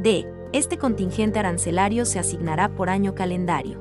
D. 0.03 0.27
Este 0.53 0.77
contingente 0.79 1.39
arancelario 1.39 2.05
se 2.05 2.19
asignará 2.19 2.75
por 2.75 2.89
año 2.89 3.15
calendario. 3.15 3.79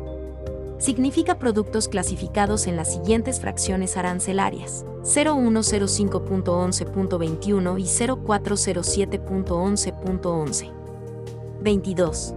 significa 0.79 1.39
productos 1.39 1.89
clasificados 1.89 2.67
en 2.67 2.77
las 2.77 2.93
siguientes 2.93 3.41
fracciones 3.41 3.97
arancelarias. 3.97 4.85
0105.11.21 5.03 7.81
y 7.81 7.85
0407.11.11. 7.85 10.71
22. 11.61 12.35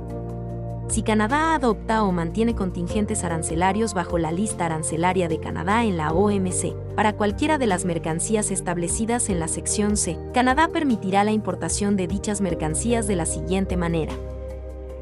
Si 0.88 1.04
Canadá 1.04 1.54
adopta 1.54 2.04
o 2.04 2.14
mantiene 2.14 2.56
contingentes 2.56 3.26
arancelarios 3.26 3.94
bajo 3.94 4.18
la 4.18 4.32
lista 4.32 4.68
arancelaria 4.68 5.28
de 5.28 5.40
Canadá 5.40 5.84
en 5.84 5.98
la 5.98 6.14
OMC, 6.14 6.74
para 6.96 7.12
cualquiera 7.14 7.58
de 7.58 7.68
las 7.68 7.84
mercancías 7.84 8.52
establecidas 8.52 9.28
en 9.30 9.42
la 9.42 9.50
sección 9.50 9.98
C, 9.98 10.18
Canadá 10.34 10.70
permitirá 10.70 11.26
la 11.26 11.34
importación 11.34 11.98
de 11.98 12.08
dichas 12.08 12.40
mercancías 12.40 13.06
de 13.06 13.18
la 13.18 13.26
siguiente 13.26 13.76
manera. 13.76 14.14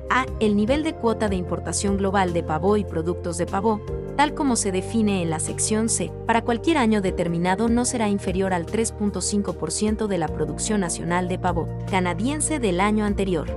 A. 0.09 0.25
El 0.39 0.55
nivel 0.55 0.83
de 0.83 0.93
cuota 0.93 1.29
de 1.29 1.35
importación 1.35 1.97
global 1.97 2.33
de 2.33 2.43
pavó 2.43 2.77
y 2.77 2.83
productos 2.83 3.37
de 3.37 3.45
pavó, 3.45 3.81
tal 4.15 4.33
como 4.33 4.55
se 4.55 4.71
define 4.71 5.21
en 5.21 5.29
la 5.29 5.39
sección 5.39 5.89
C, 5.89 6.11
para 6.25 6.43
cualquier 6.43 6.77
año 6.77 7.01
determinado 7.01 7.69
no 7.69 7.85
será 7.85 8.09
inferior 8.09 8.53
al 8.53 8.65
3.5% 8.65 10.07
de 10.07 10.17
la 10.17 10.27
producción 10.27 10.81
nacional 10.81 11.27
de 11.27 11.39
pavó 11.39 11.67
canadiense 11.89 12.59
del 12.59 12.79
año 12.79 13.05
anterior. 13.05 13.47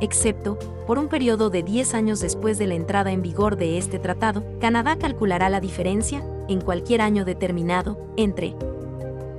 Excepto, 0.00 0.58
por 0.86 0.98
un 0.98 1.08
periodo 1.08 1.50
de 1.50 1.62
10 1.62 1.94
años 1.94 2.20
después 2.20 2.56
de 2.58 2.66
la 2.66 2.74
entrada 2.74 3.10
en 3.10 3.20
vigor 3.20 3.56
de 3.56 3.78
este 3.78 3.98
tratado, 3.98 4.44
Canadá 4.60 4.96
calculará 4.96 5.48
la 5.48 5.60
diferencia, 5.60 6.24
en 6.48 6.60
cualquier 6.60 7.02
año 7.02 7.24
determinado, 7.24 7.98
entre 8.16 8.54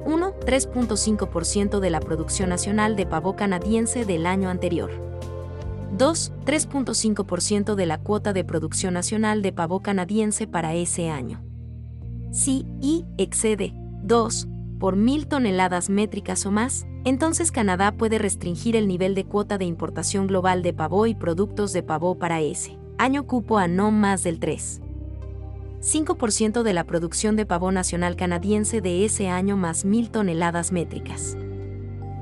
1. 0.05 0.33
3.5% 0.45 1.79
de 1.79 1.89
la 1.89 1.99
producción 1.99 2.49
nacional 2.49 2.95
de 2.95 3.05
pavó 3.05 3.35
canadiense 3.35 4.05
del 4.05 4.25
año 4.25 4.49
anterior. 4.49 5.08
2. 5.99 6.31
3.5% 6.45 7.75
de 7.75 7.85
la 7.85 7.97
cuota 7.97 8.31
de 8.31 8.45
producción 8.45 8.93
nacional 8.93 9.41
de 9.41 9.51
pavo 9.51 9.81
canadiense 9.81 10.47
para 10.47 10.73
ese 10.73 11.09
año. 11.09 11.43
Si 12.31 12.65
I 12.81 13.05
excede 13.17 13.73
2 14.03 14.47
por 14.79 14.95
mil 14.95 15.27
toneladas 15.27 15.89
métricas 15.89 16.45
o 16.45 16.51
más, 16.51 16.87
entonces 17.03 17.51
Canadá 17.51 17.91
puede 17.91 18.17
restringir 18.17 18.77
el 18.77 18.87
nivel 18.87 19.13
de 19.13 19.25
cuota 19.25 19.57
de 19.57 19.65
importación 19.65 20.27
global 20.27 20.63
de 20.63 20.71
pavo 20.71 21.05
y 21.05 21.15
productos 21.15 21.73
de 21.73 21.83
pavo 21.83 22.17
para 22.17 22.39
ese 22.39 22.79
año 22.97 23.27
cupo 23.27 23.57
a 23.57 23.67
no 23.67 23.91
más 23.91 24.23
del 24.23 24.39
3. 24.39 24.81
5% 25.81 26.63
de 26.63 26.73
la 26.73 26.85
producción 26.85 27.35
de 27.35 27.45
pavo 27.45 27.73
nacional 27.73 28.15
canadiense 28.15 28.79
de 28.79 29.03
ese 29.03 29.27
año 29.27 29.57
más 29.57 29.83
mil 29.83 30.11
toneladas 30.11 30.71
métricas. 30.71 31.35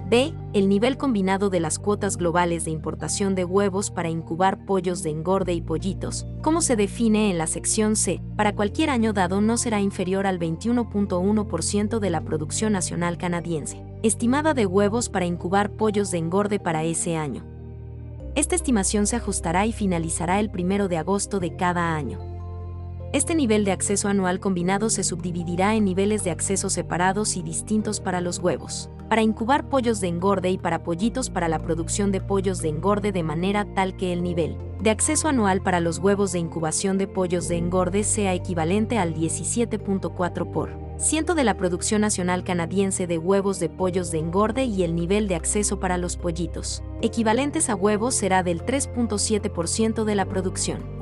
B. 0.10 0.34
El 0.54 0.70
nivel 0.70 0.96
combinado 0.96 1.50
de 1.50 1.60
las 1.60 1.80
cuotas 1.80 2.16
globales 2.16 2.64
de 2.64 2.72
importación 2.72 3.36
de 3.36 3.44
huevos 3.44 3.92
para 3.92 4.10
incubar 4.10 4.66
pollos 4.66 5.04
de 5.04 5.10
engorde 5.10 5.54
y 5.54 5.60
pollitos, 5.60 6.26
como 6.42 6.62
se 6.62 6.78
define 6.78 7.30
en 7.30 7.38
la 7.38 7.46
sección 7.46 7.98
C, 7.98 8.22
para 8.38 8.56
cualquier 8.56 8.90
año 8.90 9.12
dado 9.12 9.42
no 9.42 9.58
será 9.58 9.82
inferior 9.82 10.26
al 10.26 10.40
21.1% 10.40 12.00
de 12.00 12.10
la 12.10 12.22
producción 12.22 12.72
nacional 12.72 13.18
canadiense, 13.18 13.84
estimada 14.02 14.54
de 14.54 14.66
huevos 14.66 15.10
para 15.10 15.26
incubar 15.26 15.72
pollos 15.72 16.10
de 16.12 16.20
engorde 16.20 16.60
para 16.60 16.86
ese 16.86 17.18
año. 17.18 17.44
Esta 18.36 18.56
estimación 18.56 19.08
se 19.08 19.18
ajustará 19.18 19.66
y 19.66 19.74
finalizará 19.74 20.40
el 20.40 20.50
1 20.50 20.88
de 20.88 20.98
agosto 20.98 21.42
de 21.42 21.58
cada 21.58 21.96
año. 21.96 22.37
Este 23.14 23.36
nivel 23.36 23.64
de 23.64 23.72
acceso 23.72 24.10
anual 24.10 24.42
combinado 24.42 24.90
se 24.90 25.04
subdividirá 25.04 25.76
en 25.76 25.86
niveles 25.86 26.26
de 26.26 26.32
acceso 26.32 26.70
separados 26.70 27.38
y 27.38 27.42
distintos 27.42 28.02
para 28.02 28.20
los 28.20 28.40
huevos 28.40 28.90
para 29.08 29.22
incubar 29.22 29.70
pollos 29.70 30.02
de 30.02 30.10
engorde 30.10 30.50
y 30.50 30.58
para 30.58 30.84
pollitos 30.84 31.30
para 31.30 31.48
la 31.48 31.60
producción 31.60 32.12
de 32.12 32.20
pollos 32.20 32.62
de 32.62 32.68
engorde 32.68 33.14
de 33.14 33.24
manera 33.24 33.66
tal 33.74 33.96
que 33.96 34.12
el 34.12 34.22
nivel 34.22 34.58
de 34.82 34.90
acceso 34.90 35.30
anual 35.30 35.62
para 35.62 35.80
los 35.80 36.00
huevos 36.00 36.34
de 36.34 36.40
incubación 36.40 36.98
de 36.98 37.08
pollos 37.08 37.48
de 37.48 37.56
engorde 37.56 38.04
sea 38.04 38.34
equivalente 38.34 38.98
al 38.98 39.14
17.4 39.14 40.52
por 40.52 40.70
ciento 40.98 41.36
de 41.36 41.46
la 41.46 41.56
producción 41.56 42.02
nacional 42.02 42.44
canadiense 42.44 43.08
de 43.08 43.18
huevos 43.18 43.60
de 43.60 43.70
pollos 43.70 44.12
de 44.12 44.20
engorde 44.20 44.66
y 44.66 44.84
el 44.84 44.96
nivel 44.96 45.28
de 45.28 45.36
acceso 45.36 45.80
para 45.80 45.98
los 45.98 46.18
pollitos, 46.18 46.84
equivalentes 47.02 47.70
a 47.70 47.76
huevos 47.76 48.16
será 48.16 48.44
del 48.44 48.66
3.7% 48.66 50.04
de 50.04 50.16
la 50.16 50.26
producción 50.26 50.97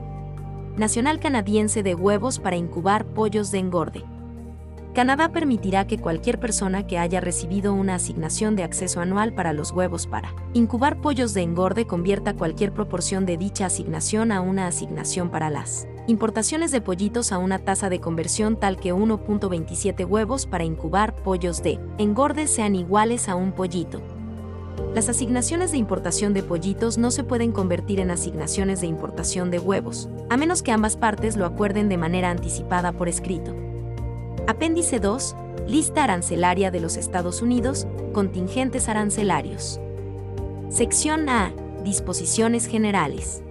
nacional 0.77 1.19
canadiense 1.19 1.83
de 1.83 1.95
huevos 1.95 2.39
para 2.39 2.55
incubar 2.55 3.05
pollos 3.05 3.51
de 3.51 3.59
engorde. 3.59 4.03
Canadá 4.95 5.29
permitirá 5.33 5.87
que 5.87 5.97
cualquier 5.97 6.39
persona 6.39 6.87
que 6.87 6.97
haya 6.97 7.19
recibido 7.19 7.73
una 7.73 7.95
asignación 7.95 8.55
de 8.55 8.63
acceso 8.63 9.01
anual 9.01 9.33
para 9.33 9.51
los 9.51 9.71
huevos 9.71 10.07
para 10.07 10.33
incubar 10.53 11.01
pollos 11.01 11.33
de 11.33 11.41
engorde 11.41 11.85
convierta 11.85 12.33
cualquier 12.33 12.71
proporción 12.71 13.25
de 13.25 13.35
dicha 13.35 13.65
asignación 13.65 14.31
a 14.31 14.39
una 14.39 14.67
asignación 14.67 15.29
para 15.29 15.49
las 15.49 15.85
importaciones 16.07 16.71
de 16.71 16.79
pollitos 16.79 17.33
a 17.33 17.39
una 17.39 17.59
tasa 17.59 17.89
de 17.89 17.99
conversión 17.99 18.57
tal 18.57 18.77
que 18.77 18.93
1.27 18.93 20.07
huevos 20.07 20.45
para 20.45 20.63
incubar 20.63 21.13
pollos 21.13 21.61
de 21.61 21.77
engorde 21.97 22.47
sean 22.47 22.75
iguales 22.75 23.27
a 23.27 23.35
un 23.35 23.51
pollito. 23.51 24.14
Las 24.93 25.09
asignaciones 25.09 25.71
de 25.71 25.77
importación 25.77 26.33
de 26.33 26.41
pollitos 26.41 26.97
no 26.97 27.11
se 27.11 27.23
pueden 27.23 27.51
convertir 27.51 27.99
en 27.99 28.11
asignaciones 28.11 28.81
de 28.81 28.87
importación 28.87 29.51
de 29.51 29.59
huevos, 29.59 30.09
a 30.29 30.37
menos 30.37 30.63
que 30.63 30.71
ambas 30.71 30.95
partes 30.95 31.35
lo 31.35 31.45
acuerden 31.45 31.89
de 31.89 31.97
manera 31.97 32.29
anticipada 32.29 32.93
por 32.93 33.09
escrito. 33.09 33.53
Apéndice 34.47 34.99
2. 34.99 35.35
Lista 35.67 36.03
arancelaria 36.03 36.71
de 36.71 36.79
los 36.79 36.95
Estados 36.95 37.41
Unidos, 37.41 37.87
contingentes 38.13 38.87
arancelarios. 38.87 39.79
Sección 40.69 41.27
A. 41.29 41.51
Disposiciones 41.83 42.67
generales. 42.67 43.41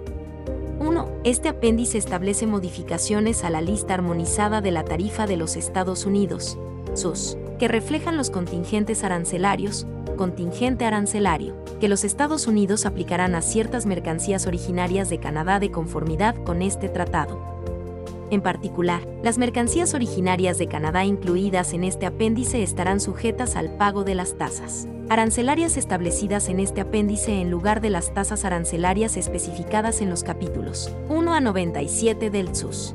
1. 0.80 1.08
Este 1.24 1.48
apéndice 1.48 1.98
establece 1.98 2.46
modificaciones 2.46 3.44
a 3.44 3.50
la 3.50 3.60
lista 3.60 3.94
armonizada 3.94 4.60
de 4.60 4.70
la 4.70 4.84
tarifa 4.84 5.26
de 5.26 5.36
los 5.36 5.56
Estados 5.56 6.04
Unidos, 6.04 6.58
SUS, 6.94 7.36
que 7.58 7.68
reflejan 7.68 8.16
los 8.16 8.30
contingentes 8.30 9.04
arancelarios, 9.04 9.86
contingente 10.16 10.84
arancelario, 10.84 11.54
que 11.80 11.88
los 11.88 12.04
Estados 12.04 12.46
Unidos 12.46 12.86
aplicarán 12.86 13.34
a 13.34 13.42
ciertas 13.42 13.86
mercancías 13.86 14.46
originarias 14.46 15.10
de 15.10 15.18
Canadá 15.18 15.58
de 15.60 15.70
conformidad 15.70 16.34
con 16.44 16.62
este 16.62 16.88
tratado. 16.88 17.54
En 18.30 18.40
particular, 18.40 19.02
las 19.22 19.38
mercancías 19.38 19.94
originarias 19.94 20.58
de 20.58 20.66
Canadá 20.66 21.04
incluidas 21.04 21.72
en 21.72 21.84
este 21.84 22.06
apéndice 22.06 22.62
estarán 22.62 23.00
sujetas 23.00 23.54
al 23.56 23.76
pago 23.76 24.04
de 24.04 24.14
las 24.14 24.36
tasas 24.38 24.88
arancelarias 25.08 25.76
establecidas 25.76 26.48
en 26.48 26.60
este 26.60 26.80
apéndice 26.80 27.40
en 27.40 27.50
lugar 27.50 27.80
de 27.80 27.90
las 27.90 28.14
tasas 28.14 28.44
arancelarias 28.44 29.16
especificadas 29.16 30.00
en 30.00 30.10
los 30.10 30.24
capítulos 30.24 30.90
1 31.08 31.34
a 31.34 31.40
97 31.40 32.30
del 32.30 32.54
SUS. 32.54 32.94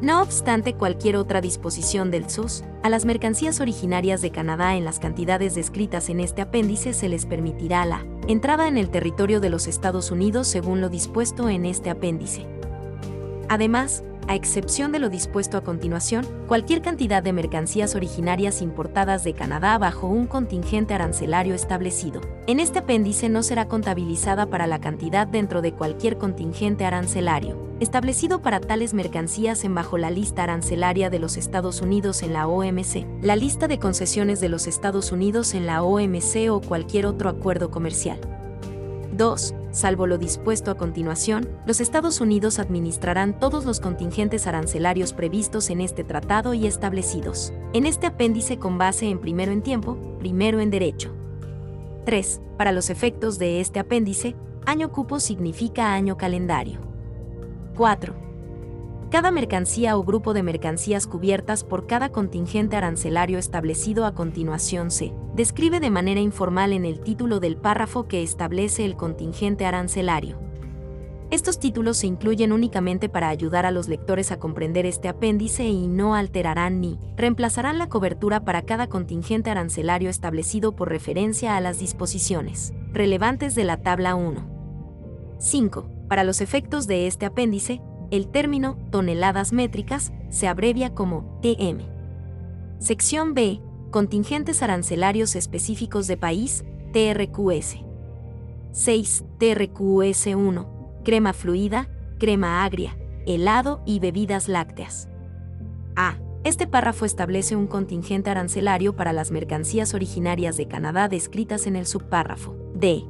No 0.00 0.22
obstante 0.22 0.72
cualquier 0.72 1.16
otra 1.16 1.42
disposición 1.42 2.10
del 2.10 2.30
SUS, 2.30 2.64
a 2.82 2.88
las 2.88 3.04
mercancías 3.04 3.60
originarias 3.60 4.22
de 4.22 4.30
Canadá 4.30 4.74
en 4.74 4.86
las 4.86 4.98
cantidades 4.98 5.54
descritas 5.54 6.08
en 6.08 6.20
este 6.20 6.40
apéndice 6.40 6.94
se 6.94 7.10
les 7.10 7.26
permitirá 7.26 7.84
la 7.84 8.06
entrada 8.26 8.66
en 8.66 8.78
el 8.78 8.88
territorio 8.88 9.40
de 9.40 9.50
los 9.50 9.66
Estados 9.66 10.10
Unidos 10.10 10.48
según 10.48 10.80
lo 10.80 10.88
dispuesto 10.88 11.50
en 11.50 11.66
este 11.66 11.90
apéndice. 11.90 12.46
Además, 13.50 14.02
a 14.30 14.36
excepción 14.36 14.92
de 14.92 15.00
lo 15.00 15.08
dispuesto 15.08 15.56
a 15.56 15.64
continuación, 15.64 16.24
cualquier 16.46 16.82
cantidad 16.82 17.20
de 17.20 17.32
mercancías 17.32 17.96
originarias 17.96 18.62
importadas 18.62 19.24
de 19.24 19.34
Canadá 19.34 19.76
bajo 19.76 20.06
un 20.06 20.28
contingente 20.28 20.94
arancelario 20.94 21.52
establecido. 21.52 22.20
En 22.46 22.60
este 22.60 22.78
apéndice 22.78 23.28
no 23.28 23.42
será 23.42 23.66
contabilizada 23.66 24.46
para 24.46 24.68
la 24.68 24.80
cantidad 24.80 25.26
dentro 25.26 25.62
de 25.62 25.72
cualquier 25.72 26.16
contingente 26.16 26.84
arancelario, 26.84 27.58
establecido 27.80 28.40
para 28.40 28.60
tales 28.60 28.94
mercancías 28.94 29.64
en 29.64 29.74
bajo 29.74 29.98
la 29.98 30.12
lista 30.12 30.44
arancelaria 30.44 31.10
de 31.10 31.18
los 31.18 31.36
Estados 31.36 31.80
Unidos 31.80 32.22
en 32.22 32.32
la 32.32 32.46
OMC, 32.46 33.04
la 33.22 33.34
lista 33.34 33.66
de 33.66 33.80
concesiones 33.80 34.40
de 34.40 34.48
los 34.48 34.68
Estados 34.68 35.10
Unidos 35.10 35.54
en 35.54 35.66
la 35.66 35.82
OMC 35.82 36.52
o 36.52 36.60
cualquier 36.60 37.06
otro 37.06 37.30
acuerdo 37.30 37.72
comercial. 37.72 38.20
2. 39.10 39.54
Salvo 39.72 40.06
lo 40.06 40.18
dispuesto 40.18 40.70
a 40.70 40.76
continuación, 40.76 41.48
los 41.64 41.80
Estados 41.80 42.20
Unidos 42.20 42.58
administrarán 42.58 43.38
todos 43.38 43.64
los 43.64 43.80
contingentes 43.80 44.46
arancelarios 44.46 45.12
previstos 45.12 45.70
en 45.70 45.80
este 45.80 46.02
tratado 46.02 46.54
y 46.54 46.66
establecidos 46.66 47.52
en 47.72 47.86
este 47.86 48.06
apéndice 48.06 48.58
con 48.58 48.78
base 48.78 49.08
en 49.08 49.20
primero 49.20 49.52
en 49.52 49.62
tiempo, 49.62 49.96
primero 50.18 50.60
en 50.60 50.70
derecho. 50.70 51.14
3. 52.04 52.40
Para 52.56 52.72
los 52.72 52.90
efectos 52.90 53.38
de 53.38 53.60
este 53.60 53.78
apéndice, 53.78 54.34
año 54.66 54.90
cupo 54.90 55.20
significa 55.20 55.92
año 55.92 56.16
calendario. 56.16 56.80
4 57.76 58.29
cada 59.10 59.32
mercancía 59.32 59.96
o 59.96 60.04
grupo 60.04 60.34
de 60.34 60.44
mercancías 60.44 61.08
cubiertas 61.08 61.64
por 61.64 61.88
cada 61.88 62.10
contingente 62.10 62.76
arancelario 62.76 63.38
establecido 63.38 64.06
a 64.06 64.14
continuación 64.14 64.92
se 64.92 65.12
describe 65.34 65.80
de 65.80 65.90
manera 65.90 66.20
informal 66.20 66.72
en 66.72 66.84
el 66.84 67.00
título 67.00 67.40
del 67.40 67.56
párrafo 67.56 68.06
que 68.06 68.22
establece 68.22 68.84
el 68.84 68.96
contingente 68.96 69.66
arancelario. 69.66 70.38
Estos 71.32 71.58
títulos 71.58 71.96
se 71.96 72.06
incluyen 72.06 72.52
únicamente 72.52 73.08
para 73.08 73.28
ayudar 73.28 73.66
a 73.66 73.72
los 73.72 73.88
lectores 73.88 74.30
a 74.30 74.38
comprender 74.38 74.86
este 74.86 75.08
apéndice 75.08 75.64
y 75.64 75.88
no 75.88 76.14
alterarán 76.14 76.80
ni 76.80 76.98
reemplazarán 77.16 77.78
la 77.78 77.88
cobertura 77.88 78.44
para 78.44 78.62
cada 78.62 78.88
contingente 78.88 79.50
arancelario 79.50 80.08
establecido 80.08 80.76
por 80.76 80.88
referencia 80.88 81.56
a 81.56 81.60
las 81.60 81.80
disposiciones 81.80 82.72
relevantes 82.92 83.56
de 83.56 83.64
la 83.64 83.76
tabla 83.78 84.14
1. 84.14 84.46
5. 85.38 85.88
Para 86.08 86.24
los 86.24 86.40
efectos 86.40 86.86
de 86.86 87.06
este 87.06 87.26
apéndice, 87.26 87.80
el 88.10 88.28
término 88.28 88.76
toneladas 88.90 89.52
métricas 89.52 90.12
se 90.28 90.48
abrevia 90.48 90.94
como 90.94 91.38
TM. 91.42 91.80
Sección 92.78 93.34
B. 93.34 93.60
Contingentes 93.90 94.62
arancelarios 94.62 95.34
específicos 95.34 96.06
de 96.06 96.16
país, 96.16 96.64
TRQS. 96.92 97.78
6. 98.72 99.24
TRQS 99.38 100.26
1. 100.26 101.00
Crema 101.04 101.32
fluida, 101.32 101.88
crema 102.18 102.64
agria, 102.64 102.96
helado 103.26 103.82
y 103.84 103.98
bebidas 103.98 104.48
lácteas. 104.48 105.08
A. 105.96 106.16
Este 106.42 106.66
párrafo 106.66 107.04
establece 107.04 107.54
un 107.54 107.66
contingente 107.66 108.30
arancelario 108.30 108.96
para 108.96 109.12
las 109.12 109.30
mercancías 109.30 109.92
originarias 109.92 110.56
de 110.56 110.68
Canadá 110.68 111.08
descritas 111.08 111.66
en 111.66 111.76
el 111.76 111.86
subpárrafo. 111.86 112.56
D. 112.74 113.04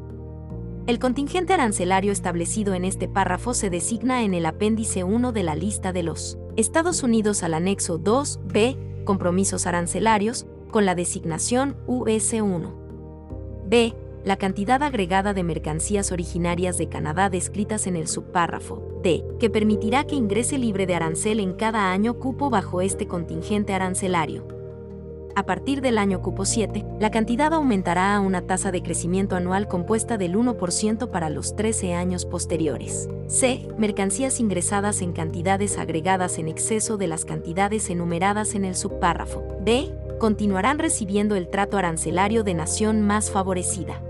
El 0.86 0.98
contingente 0.98 1.52
arancelario 1.52 2.11
establecido 2.11 2.74
en 2.74 2.85
este 2.85 3.07
párrafo 3.07 3.55
se 3.55 3.70
designa 3.70 4.23
en 4.24 4.35
el 4.35 4.47
apéndice 4.47 5.05
1 5.05 5.32
de 5.32 5.43
la 5.43 5.55
lista 5.55 5.93
de 5.93 6.02
los 6.02 6.39
Estados 6.57 7.02
Unidos 7.02 7.43
al 7.43 7.55
anexo 7.55 8.01
2b, 8.01 9.05
compromisos 9.05 9.66
arancelarios, 9.66 10.47
con 10.70 10.86
la 10.86 10.94
designación 10.94 11.77
US1. 11.86 12.73
B. 13.66 13.94
La 14.24 14.36
cantidad 14.36 14.82
agregada 14.82 15.32
de 15.32 15.43
mercancías 15.43 16.12
originarias 16.12 16.77
de 16.77 16.89
Canadá 16.89 17.31
descritas 17.31 17.86
en 17.86 17.97
el 17.97 18.07
subpárrafo 18.07 19.01
D, 19.02 19.24
que 19.39 19.48
permitirá 19.48 20.05
que 20.05 20.15
ingrese 20.15 20.59
libre 20.59 20.86
de 20.86 20.94
arancel 20.94 21.40
en 21.40 21.55
cada 21.55 21.90
año 21.90 22.19
cupo 22.19 22.51
bajo 22.51 22.81
este 22.81 23.07
contingente 23.07 23.73
arancelario 23.73 24.59
a 25.40 25.46
partir 25.46 25.80
del 25.80 25.96
año 25.96 26.20
cupo 26.20 26.44
7, 26.44 26.84
la 27.00 27.10
cantidad 27.10 27.54
aumentará 27.54 28.14
a 28.14 28.20
una 28.20 28.42
tasa 28.42 28.70
de 28.70 28.82
crecimiento 28.82 29.36
anual 29.36 29.68
compuesta 29.68 30.18
del 30.18 30.36
1% 30.36 31.10
para 31.10 31.30
los 31.30 31.56
13 31.56 31.94
años 31.94 32.26
posteriores. 32.26 33.08
C. 33.26 33.66
Mercancías 33.78 34.38
ingresadas 34.38 35.00
en 35.00 35.12
cantidades 35.12 35.78
agregadas 35.78 36.36
en 36.36 36.46
exceso 36.46 36.98
de 36.98 37.06
las 37.06 37.24
cantidades 37.24 37.88
enumeradas 37.88 38.54
en 38.54 38.66
el 38.66 38.76
subpárrafo. 38.76 39.42
D. 39.64 39.94
Continuarán 40.18 40.78
recibiendo 40.78 41.36
el 41.36 41.48
trato 41.48 41.78
arancelario 41.78 42.44
de 42.44 42.52
nación 42.52 43.00
más 43.00 43.30
favorecida. 43.30 44.02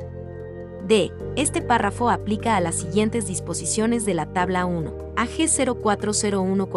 D. 0.88 1.12
Este 1.36 1.62
párrafo 1.62 2.10
aplica 2.10 2.56
a 2.56 2.60
las 2.60 2.74
siguientes 2.74 3.28
disposiciones 3.28 4.04
de 4.04 4.14
la 4.14 4.26
tabla 4.26 4.66
1. 4.66 5.12
AG 5.14 5.46
0401 5.80 6.68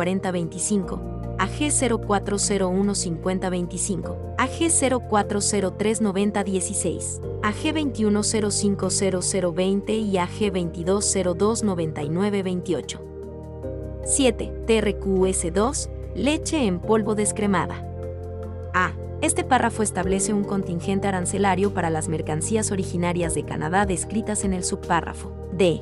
4025 1.38 1.38
AG 1.38 1.72
0401 2.07 2.95
5025, 2.95 4.18
AG 4.38 4.69
0403 5.10 6.01
9016, 6.01 7.22
AG 7.41 7.73
21050020 7.73 9.93
y 9.93 10.18
AG 10.18 10.51
2202 10.53 11.64
9928. 11.64 12.99
7. 14.05 14.65
TRQS2, 14.68 15.89
leche 16.15 16.65
en 16.65 16.80
polvo 16.80 17.15
descremada. 17.15 17.88
A. 18.73 18.91
Este 19.22 19.45
párrafo 19.45 19.84
establece 19.84 20.34
un 20.34 20.43
contingente 20.43 21.07
arancelario 21.07 21.73
para 21.73 21.89
las 21.89 22.10
mercancías 22.10 22.72
originarias 22.72 23.35
de 23.35 23.45
Canadá 23.45 23.85
descritas 23.85 24.43
en 24.43 24.51
el 24.51 24.65
subpárrafo. 24.65 25.31
D. 25.53 25.81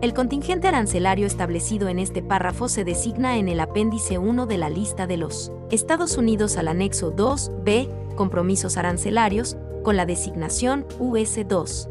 El 0.00 0.14
contingente 0.14 0.66
arancelario 0.66 1.26
establecido 1.26 1.88
en 1.88 1.98
este 1.98 2.22
párrafo 2.22 2.68
se 2.68 2.84
designa 2.84 3.36
en 3.36 3.48
el 3.48 3.60
apéndice 3.60 4.16
1 4.16 4.46
de 4.46 4.56
la 4.56 4.70
lista 4.70 5.06
de 5.06 5.18
los 5.18 5.52
Estados 5.70 6.16
Unidos 6.16 6.56
al 6.56 6.68
anexo 6.68 7.14
2b, 7.14 8.14
compromisos 8.14 8.78
arancelarios, 8.78 9.58
con 9.82 9.98
la 9.98 10.06
designación 10.06 10.86
US2. 10.98 11.88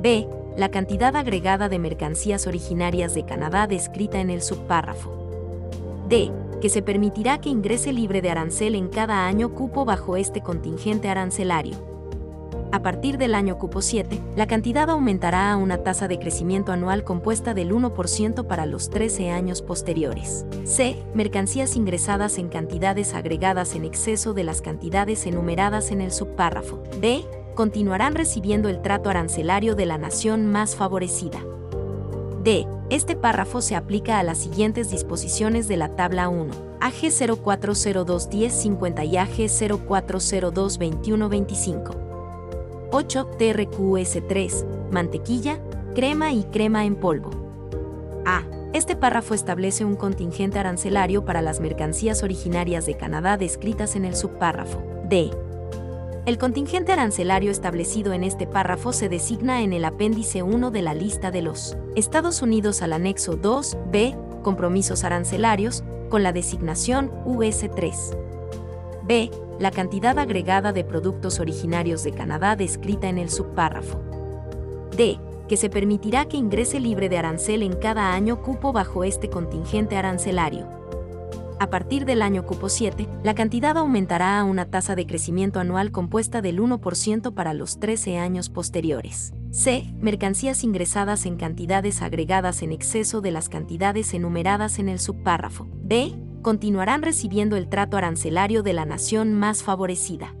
B. 0.00 0.28
La 0.56 0.70
cantidad 0.70 1.14
agregada 1.14 1.68
de 1.68 1.78
mercancías 1.78 2.48
originarias 2.48 3.14
de 3.14 3.24
Canadá 3.24 3.68
descrita 3.68 4.18
en 4.18 4.28
el 4.28 4.42
subpárrafo. 4.42 5.12
D. 6.08 6.32
Que 6.60 6.68
se 6.68 6.82
permitirá 6.82 7.40
que 7.40 7.50
ingrese 7.50 7.92
libre 7.92 8.20
de 8.20 8.30
arancel 8.30 8.74
en 8.74 8.88
cada 8.88 9.28
año 9.28 9.54
cupo 9.54 9.84
bajo 9.84 10.16
este 10.16 10.40
contingente 10.40 11.08
arancelario 11.08 11.91
a 12.72 12.80
partir 12.80 13.18
del 13.18 13.34
año 13.34 13.58
cupo 13.58 13.82
7, 13.82 14.18
la 14.34 14.46
cantidad 14.46 14.88
aumentará 14.88 15.52
a 15.52 15.58
una 15.58 15.84
tasa 15.84 16.08
de 16.08 16.18
crecimiento 16.18 16.72
anual 16.72 17.04
compuesta 17.04 17.52
del 17.52 17.70
1% 17.70 18.46
para 18.46 18.64
los 18.64 18.88
13 18.88 19.30
años 19.30 19.60
posteriores. 19.60 20.46
C. 20.64 20.96
Mercancías 21.14 21.76
ingresadas 21.76 22.38
en 22.38 22.48
cantidades 22.48 23.12
agregadas 23.12 23.74
en 23.74 23.84
exceso 23.84 24.32
de 24.32 24.44
las 24.44 24.62
cantidades 24.62 25.26
enumeradas 25.26 25.90
en 25.90 26.00
el 26.00 26.12
subpárrafo. 26.12 26.82
D. 26.98 27.26
Continuarán 27.54 28.14
recibiendo 28.14 28.70
el 28.70 28.80
trato 28.80 29.10
arancelario 29.10 29.74
de 29.74 29.84
la 29.84 29.98
nación 29.98 30.46
más 30.46 30.74
favorecida. 30.74 31.40
D. 32.42 32.66
Este 32.88 33.16
párrafo 33.16 33.60
se 33.60 33.76
aplica 33.76 34.18
a 34.18 34.22
las 34.22 34.38
siguientes 34.38 34.90
disposiciones 34.90 35.68
de 35.68 35.76
la 35.76 35.94
tabla 35.94 36.30
1. 36.30 36.54
AG 36.80 36.94
04021050 36.94 39.06
y 39.06 39.18
AG 39.18 39.28
04022125. 39.28 42.11
8 42.94 43.38
TRQS3, 43.38 44.90
mantequilla, 44.90 45.58
crema 45.94 46.30
y 46.32 46.44
crema 46.44 46.84
en 46.84 46.94
polvo. 46.94 47.30
A. 48.26 48.42
Este 48.74 48.96
párrafo 48.96 49.32
establece 49.32 49.86
un 49.86 49.96
contingente 49.96 50.58
arancelario 50.58 51.24
para 51.24 51.40
las 51.40 51.60
mercancías 51.60 52.22
originarias 52.22 52.84
de 52.84 52.96
Canadá 52.98 53.38
descritas 53.38 53.96
en 53.96 54.04
el 54.04 54.14
subpárrafo. 54.14 54.82
D. 55.08 55.30
El 56.26 56.36
contingente 56.36 56.92
arancelario 56.92 57.50
establecido 57.50 58.12
en 58.12 58.24
este 58.24 58.46
párrafo 58.46 58.92
se 58.92 59.08
designa 59.08 59.62
en 59.62 59.72
el 59.72 59.86
apéndice 59.86 60.42
1 60.42 60.70
de 60.70 60.82
la 60.82 60.92
lista 60.92 61.30
de 61.30 61.42
los 61.42 61.76
Estados 61.96 62.42
Unidos 62.42 62.82
al 62.82 62.92
anexo 62.92 63.38
2b, 63.38 64.42
compromisos 64.42 65.02
arancelarios, 65.02 65.82
con 66.10 66.22
la 66.22 66.32
designación 66.32 67.10
US3. 67.24 68.16
B 69.04 69.30
la 69.58 69.70
cantidad 69.70 70.18
agregada 70.18 70.72
de 70.72 70.84
productos 70.84 71.40
originarios 71.40 72.02
de 72.04 72.12
Canadá 72.12 72.56
descrita 72.56 73.08
en 73.08 73.18
el 73.18 73.30
subpárrafo. 73.30 74.00
D. 74.96 75.18
Que 75.48 75.56
se 75.56 75.68
permitirá 75.68 76.26
que 76.26 76.36
ingrese 76.36 76.80
libre 76.80 77.08
de 77.08 77.18
arancel 77.18 77.62
en 77.62 77.74
cada 77.74 78.14
año 78.14 78.42
cupo 78.42 78.72
bajo 78.72 79.04
este 79.04 79.28
contingente 79.28 79.96
arancelario. 79.96 80.66
A 81.60 81.70
partir 81.70 82.06
del 82.06 82.22
año 82.22 82.44
cupo 82.44 82.68
7, 82.68 83.06
la 83.22 83.34
cantidad 83.34 83.76
aumentará 83.76 84.40
a 84.40 84.44
una 84.44 84.66
tasa 84.66 84.96
de 84.96 85.06
crecimiento 85.06 85.60
anual 85.60 85.92
compuesta 85.92 86.42
del 86.42 86.58
1% 86.60 87.34
para 87.34 87.54
los 87.54 87.78
13 87.78 88.18
años 88.18 88.48
posteriores. 88.48 89.32
C. 89.50 89.94
Mercancías 90.00 90.64
ingresadas 90.64 91.24
en 91.24 91.36
cantidades 91.36 92.02
agregadas 92.02 92.62
en 92.62 92.72
exceso 92.72 93.20
de 93.20 93.30
las 93.30 93.48
cantidades 93.48 94.12
enumeradas 94.12 94.80
en 94.80 94.88
el 94.88 94.98
subpárrafo. 94.98 95.68
D 95.84 96.16
continuarán 96.42 97.02
recibiendo 97.02 97.56
el 97.56 97.68
trato 97.68 97.96
arancelario 97.96 98.62
de 98.62 98.74
la 98.74 98.84
nación 98.84 99.32
más 99.32 99.62
favorecida. 99.62 100.34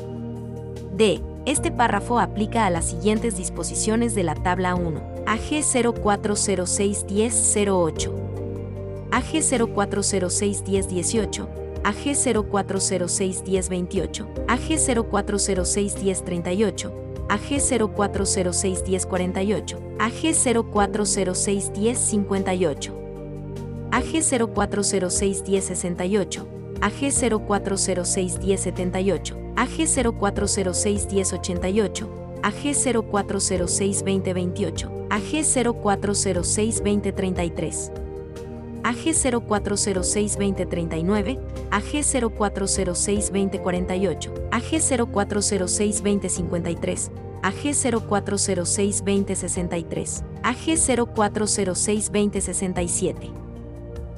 D 0.96 1.20
este 1.46 1.70
párrafo 1.70 2.18
aplica 2.18 2.66
a 2.66 2.70
las 2.70 2.90
siguientes 2.90 3.36
disposiciones 3.36 4.16
de 4.16 4.24
la 4.24 4.34
tabla 4.34 4.74
1. 4.74 5.00
AG 5.26 5.62
04061008. 5.62 8.12
AG 9.12 9.42
04061018. 9.42 11.48
AG 11.84 11.94
04061028. 11.94 14.26
AG 14.48 14.58
04061038. 14.58 17.05
AG04061048, 17.28 19.76
AG04061058, 19.98 22.90
AG04061068, 23.90 26.42
AG04061078, 26.80 29.34
AG04061088, 29.56 32.06
AG04062028, 32.42 34.88
AG04062033. 35.10 38.05
AG0406-2039, 38.86 41.38
AG0406-2048, 41.70 44.30
AG0406-2053, 44.50 47.10
AG0406-2063, 47.42 50.22
AG0406-2067, 50.42 53.30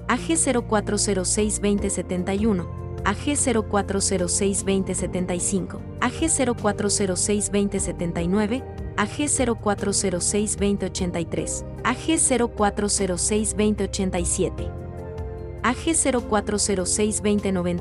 AG0406-2071, 0.08 2.64
AG0406-2075, 3.04 5.80
AG0406-2079, 6.00 8.77
AG 8.98 9.28
0406 9.28 10.56
2039, 10.56 11.62
AG 11.84 12.18
0406 12.18 13.54
2048, 13.54 14.70
AG 15.62 15.94
0406 15.94 17.20
2053, 17.22 17.78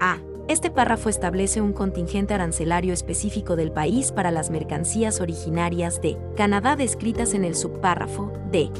A. 0.00 0.18
Este 0.46 0.70
párrafo 0.70 1.08
establece 1.08 1.60
un 1.60 1.72
contingente 1.72 2.34
arancelario 2.34 2.92
específico 2.92 3.56
del 3.56 3.72
país 3.72 4.12
para 4.12 4.30
las 4.30 4.50
mercancías 4.50 5.20
originarias 5.20 6.02
de 6.02 6.18
Canadá 6.36 6.76
descritas 6.76 7.32
en 7.34 7.44
el 7.44 7.54
subpárrafo 7.54 8.32
D. 8.50 8.70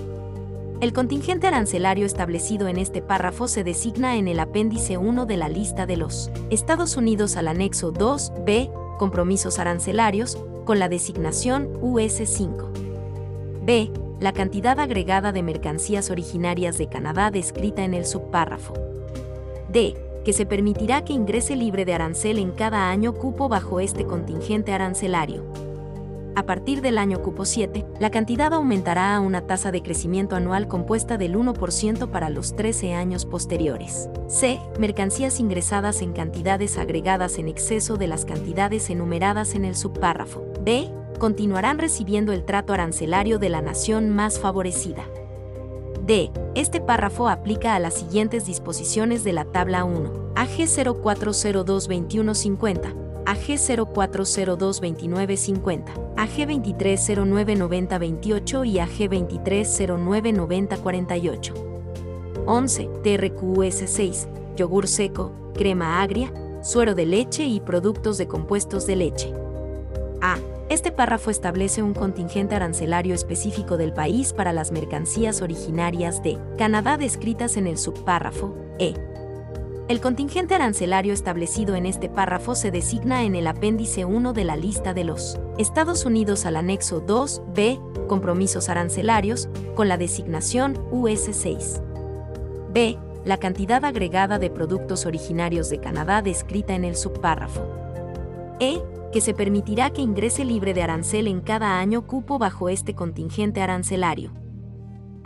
El 0.80 0.92
contingente 0.92 1.46
arancelario 1.46 2.04
establecido 2.04 2.68
en 2.68 2.76
este 2.76 3.00
párrafo 3.00 3.48
se 3.48 3.64
designa 3.64 4.16
en 4.16 4.28
el 4.28 4.40
apéndice 4.40 4.98
1 4.98 5.24
de 5.24 5.36
la 5.36 5.48
lista 5.48 5.86
de 5.86 5.96
los 5.96 6.30
Estados 6.50 6.96
Unidos 6.96 7.36
al 7.36 7.48
anexo 7.48 7.92
2b 7.92 8.70
compromisos 8.96 9.58
arancelarios, 9.58 10.38
con 10.64 10.78
la 10.78 10.88
designación 10.88 11.80
US5. 11.80 12.70
B. 13.64 13.90
La 14.20 14.32
cantidad 14.32 14.78
agregada 14.80 15.32
de 15.32 15.42
mercancías 15.42 16.10
originarias 16.10 16.78
de 16.78 16.88
Canadá 16.88 17.30
descrita 17.30 17.84
en 17.84 17.94
el 17.94 18.06
subpárrafo. 18.06 18.74
D. 19.68 19.94
Que 20.24 20.32
se 20.32 20.46
permitirá 20.46 21.04
que 21.04 21.12
ingrese 21.12 21.54
libre 21.54 21.84
de 21.84 21.94
arancel 21.94 22.38
en 22.38 22.52
cada 22.52 22.90
año 22.90 23.14
cupo 23.14 23.48
bajo 23.48 23.80
este 23.80 24.04
contingente 24.06 24.72
arancelario. 24.72 25.44
A 26.36 26.46
partir 26.46 26.80
del 26.80 26.98
año 26.98 27.22
cupo 27.22 27.44
7, 27.44 27.86
la 28.00 28.10
cantidad 28.10 28.52
aumentará 28.52 29.14
a 29.14 29.20
una 29.20 29.42
tasa 29.42 29.70
de 29.70 29.82
crecimiento 29.82 30.34
anual 30.34 30.66
compuesta 30.66 31.16
del 31.16 31.36
1% 31.36 32.10
para 32.10 32.28
los 32.28 32.56
13 32.56 32.94
años 32.94 33.24
posteriores. 33.24 34.08
C. 34.26 34.58
Mercancías 34.80 35.38
ingresadas 35.38 36.02
en 36.02 36.12
cantidades 36.12 36.76
agregadas 36.76 37.38
en 37.38 37.46
exceso 37.46 37.96
de 37.98 38.08
las 38.08 38.24
cantidades 38.24 38.90
enumeradas 38.90 39.54
en 39.54 39.64
el 39.64 39.76
subpárrafo. 39.76 40.44
B. 40.62 40.88
Continuarán 41.20 41.78
recibiendo 41.78 42.32
el 42.32 42.44
trato 42.44 42.72
arancelario 42.72 43.38
de 43.38 43.50
la 43.50 43.62
nación 43.62 44.10
más 44.10 44.40
favorecida. 44.40 45.04
D. 46.06 46.30
Este 46.54 46.82
párrafo 46.82 47.28
aplica 47.28 47.74
a 47.74 47.78
las 47.78 47.94
siguientes 47.94 48.44
disposiciones 48.44 49.24
de 49.24 49.32
la 49.32 49.46
tabla 49.46 49.84
1. 49.84 50.32
AG 50.34 50.58
04022150, 50.58 52.94
AG 53.24 53.38
04022950, 53.38 55.94
AG 56.16 56.46
23099028 56.46 58.66
y 58.66 58.80
AG 58.80 59.08
23099048. 59.08 61.54
11. 62.46 62.90
TRQS 63.02 63.84
6, 63.86 64.28
yogur 64.56 64.86
seco, 64.86 65.32
crema 65.54 66.02
agria, 66.02 66.30
suero 66.62 66.94
de 66.94 67.06
leche 67.06 67.46
y 67.46 67.60
productos 67.60 68.18
de 68.18 68.28
compuestos 68.28 68.86
de 68.86 68.96
leche. 68.96 69.32
A. 70.20 70.36
Este 70.74 70.90
párrafo 70.90 71.30
establece 71.30 71.84
un 71.84 71.94
contingente 71.94 72.56
arancelario 72.56 73.14
específico 73.14 73.76
del 73.76 73.92
país 73.92 74.32
para 74.32 74.52
las 74.52 74.72
mercancías 74.72 75.40
originarias 75.40 76.20
de 76.24 76.36
Canadá 76.58 76.96
descritas 76.96 77.56
en 77.56 77.68
el 77.68 77.78
subpárrafo 77.78 78.56
E. 78.80 78.94
El 79.86 80.00
contingente 80.00 80.56
arancelario 80.56 81.12
establecido 81.12 81.76
en 81.76 81.86
este 81.86 82.08
párrafo 82.08 82.56
se 82.56 82.72
designa 82.72 83.22
en 83.22 83.36
el 83.36 83.46
apéndice 83.46 84.04
1 84.04 84.32
de 84.32 84.42
la 84.42 84.56
lista 84.56 84.94
de 84.94 85.04
los 85.04 85.38
Estados 85.58 86.06
Unidos 86.06 86.44
al 86.44 86.56
anexo 86.56 87.06
2b, 87.06 88.08
compromisos 88.08 88.68
arancelarios, 88.68 89.48
con 89.76 89.86
la 89.86 89.96
designación 89.96 90.74
US6. 90.90 91.80
B. 92.72 92.98
La 93.24 93.36
cantidad 93.36 93.84
agregada 93.84 94.40
de 94.40 94.50
productos 94.50 95.06
originarios 95.06 95.70
de 95.70 95.78
Canadá 95.78 96.20
descrita 96.20 96.74
en 96.74 96.82
el 96.82 96.96
subpárrafo. 96.96 97.62
E. 98.58 98.82
Que 99.14 99.22
se 99.22 99.32
permitirá 99.32 99.90
que 99.90 100.02
ingrese 100.02 100.44
libre 100.44 100.74
de 100.74 100.82
arancel 100.82 101.28
en 101.28 101.40
cada 101.40 101.78
año 101.78 102.06
cupo 102.06 102.38
bajo 102.38 102.68
este 102.68 102.94
contingente 102.94 103.62
arancelario 103.62 104.44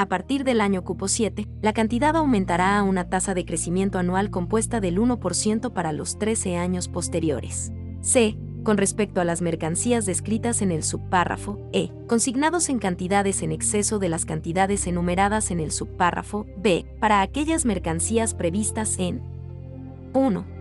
a 0.00 0.06
partir 0.06 0.44
del 0.44 0.60
año 0.60 0.84
cupo 0.84 1.08
7, 1.08 1.48
la 1.60 1.72
cantidad 1.72 2.14
aumentará 2.14 2.78
a 2.78 2.84
una 2.84 3.08
tasa 3.08 3.34
de 3.34 3.44
crecimiento 3.44 3.98
anual 3.98 4.30
compuesta 4.30 4.80
del 4.80 5.00
1% 5.00 5.72
para 5.72 5.92
los 5.92 6.20
13 6.20 6.56
años 6.56 6.86
posteriores. 6.86 7.72
C. 8.00 8.38
Con 8.62 8.76
respecto 8.76 9.20
a 9.20 9.24
las 9.24 9.42
mercancías 9.42 10.06
descritas 10.06 10.62
en 10.62 10.70
el 10.70 10.84
subpárrafo 10.84 11.58
E, 11.72 11.90
consignados 12.06 12.68
en 12.68 12.78
cantidades 12.78 13.42
en 13.42 13.50
exceso 13.50 13.98
de 13.98 14.08
las 14.08 14.24
cantidades 14.24 14.86
enumeradas 14.86 15.50
en 15.50 15.58
el 15.58 15.72
subpárrafo 15.72 16.46
B, 16.58 16.86
para 17.00 17.20
aquellas 17.20 17.64
mercancías 17.64 18.34
previstas 18.34 19.00
en 19.00 19.20
1. 20.14 20.57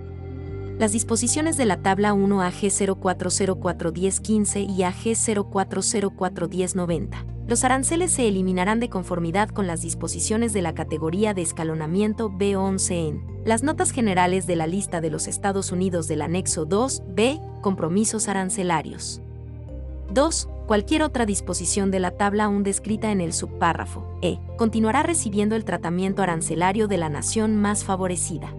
Las 0.78 0.92
disposiciones 0.92 1.58
de 1.58 1.66
la 1.66 1.78
tabla 1.78 2.14
1 2.14 2.42
AG 2.42 2.54
04041015 2.54 4.70
y 4.70 4.84
AG 4.84 5.16
04041090 5.16 7.38
los 7.48 7.64
aranceles 7.64 8.12
se 8.12 8.28
eliminarán 8.28 8.82
de 8.82 8.90
conformidad 8.90 9.48
con 9.48 9.68
las 9.68 9.82
disposiciones 9.82 10.52
de 10.52 10.62
la 10.62 10.76
categoría 10.76 11.34
de 11.34 11.44
escalonamiento 11.44 12.30
B11 12.30 12.92
en 12.92 13.24
las 13.46 13.64
notas 13.64 13.92
generales 13.92 14.48
de 14.48 14.58
la 14.58 14.68
lista 14.68 15.00
de 15.00 15.10
los 15.10 15.28
Estados 15.28 15.72
Unidos 15.72 16.10
del 16.10 16.24
anexo 16.24 16.68
2B, 16.68 17.62
compromisos 17.62 18.28
arancelarios. 18.28 19.22
2. 20.12 20.50
Cualquier 20.68 21.04
otra 21.04 21.26
disposición 21.26 21.90
de 21.90 22.02
la 22.02 22.12
tabla 22.12 22.44
aún 22.46 22.64
descrita 22.64 23.14
en 23.14 23.22
el 23.22 23.32
subpárrafo 23.32 24.20
E 24.22 24.40
continuará 24.58 25.04
recibiendo 25.04 25.56
el 25.56 25.64
tratamiento 25.64 26.24
arancelario 26.24 26.90
de 26.90 26.98
la 26.98 27.08
nación 27.08 27.56
más 27.56 27.86
favorecida. 27.86 28.54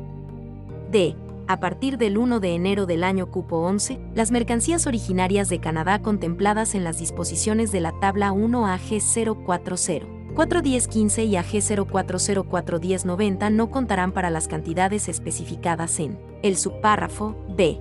D 0.91 1.15
a 1.49 1.61
partir 1.61 1.99
del 1.99 2.19
1 2.19 2.41
de 2.41 2.55
enero 2.55 2.87
del 2.87 3.03
año 3.03 3.31
cupo 3.31 3.59
11, 3.59 3.99
las 4.15 4.31
mercancías 4.31 4.87
originarias 4.87 5.49
de 5.49 5.61
Canadá 5.61 6.01
contempladas 6.01 6.75
en 6.75 6.85
las 6.85 6.99
disposiciones 6.99 7.73
de 7.73 7.81
la 7.81 7.99
tabla 7.99 8.33
1 8.33 8.67
AG040 8.67 10.19
41015 10.39 11.25
y 11.25 11.33
AG0404109 11.33 13.51
no 13.51 13.71
contarán 13.71 14.13
para 14.13 14.31
las 14.31 14.47
cantidades 14.47 15.09
especificadas 15.09 15.99
en 15.99 16.17
el 16.43 16.57
subpárrafo 16.57 17.35
B. 17.57 17.81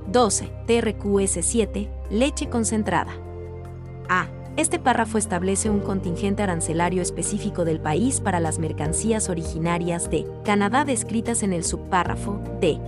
12. 0.07 0.51
TRQS7, 0.67 1.89
leche 2.11 2.49
concentrada. 2.49 3.13
A. 4.09 4.29
Este 4.57 4.79
párrafo 4.79 5.19
establece 5.19 5.69
un 5.69 5.81
contingente 5.81 6.45
arancelario 6.45 7.03
específico 7.03 7.65
del 7.65 7.81
país 7.81 8.21
para 8.21 8.39
las 8.39 8.61
mercancías 8.61 9.29
originarias 9.29 10.09
de 10.11 10.29
Canadá 10.45 10.85
descritas 10.85 11.43
en 11.43 11.53
el 11.53 11.65
subpárrafo 11.65 12.41
D 12.61 12.79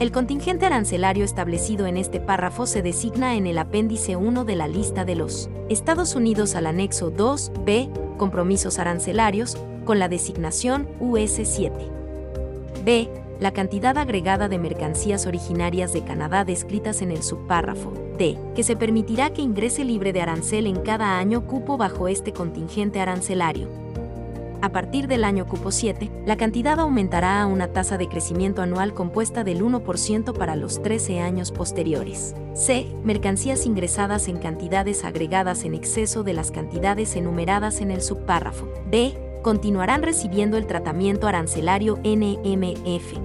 el 0.00 0.10
contingente 0.10 0.66
arancelario 0.66 1.24
establecido 1.24 1.86
en 1.86 1.96
este 1.96 2.20
párrafo 2.20 2.66
se 2.66 2.82
designa 2.82 3.36
en 3.36 3.46
el 3.46 3.58
apéndice 3.58 4.16
1 4.16 4.44
de 4.44 4.56
la 4.56 4.66
lista 4.66 5.04
de 5.04 5.14
los 5.14 5.48
Estados 5.68 6.16
Unidos 6.16 6.56
al 6.56 6.66
anexo 6.66 7.12
2b, 7.12 8.16
compromisos 8.16 8.78
arancelarios, 8.78 9.56
con 9.84 9.98
la 9.98 10.08
designación 10.08 10.88
US7. 10.98 11.70
B. 12.84 13.08
La 13.38 13.52
cantidad 13.52 13.96
agregada 13.98 14.48
de 14.48 14.58
mercancías 14.58 15.26
originarias 15.26 15.92
de 15.92 16.02
Canadá 16.02 16.44
descritas 16.44 17.02
en 17.02 17.10
el 17.10 17.22
subpárrafo 17.22 17.92
D, 18.16 18.38
que 18.54 18.62
se 18.62 18.76
permitirá 18.76 19.32
que 19.32 19.42
ingrese 19.42 19.84
libre 19.84 20.12
de 20.12 20.22
arancel 20.22 20.66
en 20.66 20.80
cada 20.80 21.18
año 21.18 21.46
cupo 21.46 21.76
bajo 21.76 22.08
este 22.08 22.32
contingente 22.32 23.00
arancelario 23.00 23.83
a 24.64 24.70
partir 24.70 25.08
del 25.08 25.24
año 25.24 25.44
cupo 25.44 25.70
7, 25.70 26.10
la 26.24 26.38
cantidad 26.38 26.80
aumentará 26.80 27.42
a 27.42 27.46
una 27.46 27.68
tasa 27.68 27.98
de 27.98 28.08
crecimiento 28.08 28.62
anual 28.62 28.94
compuesta 28.94 29.44
del 29.44 29.62
1% 29.62 30.32
para 30.32 30.56
los 30.56 30.82
13 30.82 31.20
años 31.20 31.52
posteriores. 31.52 32.34
C. 32.54 32.86
Mercancías 33.04 33.66
ingresadas 33.66 34.26
en 34.26 34.38
cantidades 34.38 35.04
agregadas 35.04 35.64
en 35.64 35.74
exceso 35.74 36.22
de 36.22 36.32
las 36.32 36.50
cantidades 36.50 37.14
enumeradas 37.14 37.82
en 37.82 37.90
el 37.90 38.00
subpárrafo. 38.00 38.66
B. 38.90 39.12
Continuarán 39.42 40.02
recibiendo 40.02 40.56
el 40.56 40.66
tratamiento 40.66 41.28
arancelario 41.28 41.98
NMF. 42.02 43.18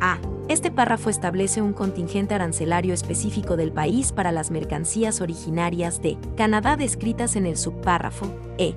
A. 0.00 0.18
Este 0.48 0.70
párrafo 0.70 1.08
establece 1.08 1.62
un 1.62 1.72
contingente 1.72 2.34
arancelario 2.34 2.92
específico 2.92 3.56
del 3.56 3.72
país 3.72 4.12
para 4.12 4.32
las 4.32 4.50
mercancías 4.50 5.22
originarias 5.22 6.02
de 6.02 6.18
Canadá 6.36 6.76
descritas 6.76 7.36
en 7.36 7.46
el 7.46 7.56
subpárrafo 7.56 8.26
E 8.58 8.74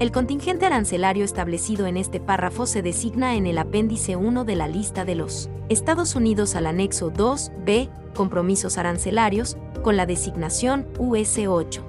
el 0.00 0.10
contingente 0.10 0.66
arancelario 0.66 1.24
establecido 1.24 1.86
en 1.86 1.96
este 1.96 2.18
párrafo 2.18 2.66
se 2.66 2.82
designa 2.82 3.36
en 3.36 3.46
el 3.46 3.58
apéndice 3.58 4.16
1 4.16 4.44
de 4.44 4.56
la 4.56 4.66
lista 4.66 5.04
de 5.04 5.14
los 5.14 5.48
Estados 5.68 6.16
Unidos 6.16 6.56
al 6.56 6.66
anexo 6.66 7.12
2b, 7.12 7.90
compromisos 8.12 8.76
arancelarios, 8.76 9.56
con 9.82 9.96
la 9.96 10.04
designación 10.04 10.92
US8. 10.94 11.80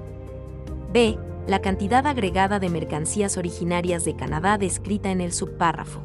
B. 0.92 1.18
La 1.48 1.60
cantidad 1.60 2.06
agregada 2.06 2.58
de 2.60 2.70
mercancías 2.70 3.36
originarias 3.36 4.04
de 4.04 4.14
Canadá 4.14 4.56
descrita 4.56 5.10
en 5.10 5.20
el 5.20 5.32
subpárrafo. 5.32 6.00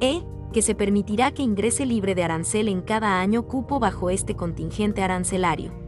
E. 0.00 0.22
Que 0.52 0.62
se 0.62 0.74
permitirá 0.74 1.32
que 1.32 1.42
ingrese 1.42 1.86
libre 1.86 2.14
de 2.14 2.24
arancel 2.24 2.68
en 2.68 2.82
cada 2.82 3.20
año 3.20 3.46
cupo 3.46 3.78
bajo 3.78 4.10
este 4.10 4.34
contingente 4.34 5.02
arancelario. 5.02 5.79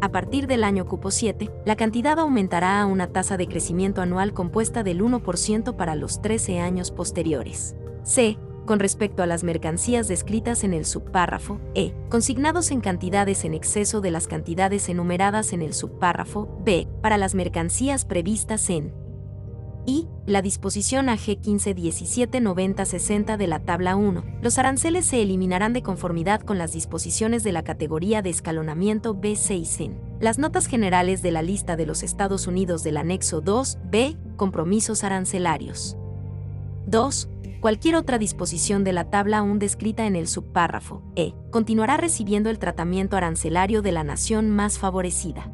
A 0.00 0.10
partir 0.10 0.46
del 0.46 0.62
año 0.62 0.86
cupo 0.86 1.10
7, 1.10 1.50
la 1.64 1.74
cantidad 1.74 2.18
aumentará 2.18 2.80
a 2.80 2.86
una 2.86 3.06
tasa 3.06 3.36
de 3.36 3.48
crecimiento 3.48 4.02
anual 4.02 4.34
compuesta 4.34 4.82
del 4.82 5.00
1% 5.00 5.74
para 5.74 5.94
los 5.94 6.20
13 6.20 6.60
años 6.60 6.90
posteriores. 6.90 7.74
C. 8.02 8.38
con 8.66 8.78
respecto 8.78 9.22
a 9.22 9.26
las 9.26 9.42
mercancías 9.42 10.06
descritas 10.06 10.64
en 10.64 10.74
el 10.74 10.84
subpárrafo 10.84 11.60
E, 11.74 11.94
consignados 12.08 12.72
en 12.72 12.80
cantidades 12.80 13.44
en 13.44 13.54
exceso 13.54 14.00
de 14.00 14.10
las 14.10 14.26
cantidades 14.26 14.88
enumeradas 14.88 15.52
en 15.52 15.62
el 15.62 15.72
subpárrafo 15.72 16.48
B, 16.64 16.88
para 17.00 17.16
las 17.16 17.34
mercancías 17.34 18.04
previstas 18.04 18.68
en 18.68 18.92
y 19.86 20.08
la 20.26 20.42
disposición 20.42 21.08
AG 21.08 21.40
15 21.40 21.72
17 21.72 22.40
90 22.40 22.84
60 22.84 23.36
de 23.36 23.46
la 23.46 23.60
tabla 23.60 23.96
1. 23.96 24.24
Los 24.42 24.58
aranceles 24.58 25.06
se 25.06 25.22
eliminarán 25.22 25.72
de 25.72 25.82
conformidad 25.82 26.40
con 26.40 26.58
las 26.58 26.72
disposiciones 26.72 27.44
de 27.44 27.52
la 27.52 27.62
categoría 27.62 28.20
de 28.20 28.30
escalonamiento 28.30 29.14
B6 29.14 29.84
en 29.84 30.00
las 30.20 30.38
notas 30.38 30.66
generales 30.66 31.22
de 31.22 31.30
la 31.30 31.42
lista 31.42 31.76
de 31.76 31.86
los 31.86 32.02
Estados 32.02 32.46
Unidos 32.46 32.82
del 32.82 32.96
anexo 32.96 33.40
2 33.40 33.78
B, 33.90 34.16
compromisos 34.36 35.04
arancelarios. 35.04 35.96
2. 36.86 37.28
Cualquier 37.60 37.96
otra 37.96 38.18
disposición 38.18 38.84
de 38.84 38.92
la 38.92 39.10
tabla 39.10 39.42
1 39.42 39.58
descrita 39.58 40.06
en 40.06 40.16
el 40.16 40.28
subpárrafo 40.28 41.02
E 41.16 41.34
continuará 41.50 41.96
recibiendo 41.96 42.50
el 42.50 42.58
tratamiento 42.58 43.16
arancelario 43.16 43.82
de 43.82 43.92
la 43.92 44.04
nación 44.04 44.50
más 44.50 44.78
favorecida. 44.78 45.50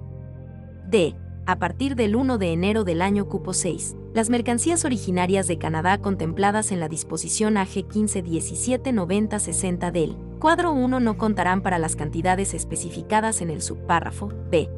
D. 0.89 1.15
A 1.53 1.59
partir 1.59 1.97
del 1.97 2.17
1 2.17 2.39
de 2.39 2.55
enero 2.55 2.83
del 2.83 3.03
año 3.03 3.29
cupo 3.29 3.53
6, 3.53 3.95
las 4.15 4.31
mercancías 4.31 4.87
originarias 4.87 5.47
de 5.49 5.59
Canadá 5.59 5.99
contempladas 5.99 6.73
en 6.73 6.81
la 6.81 6.89
disposición 6.89 7.59
AG 7.59 7.89
15 7.89 8.23
17 8.23 8.91
90 8.91 9.39
60 9.39 9.91
del 9.91 10.17
cuadro 10.39 10.73
1 10.73 10.99
no 10.99 11.19
contarán 11.19 11.61
para 11.61 11.79
las 11.79 11.95
cantidades 11.95 12.55
especificadas 12.55 13.43
en 13.43 13.51
el 13.51 13.61
subpárrafo 13.61 14.33
B. 14.51 14.71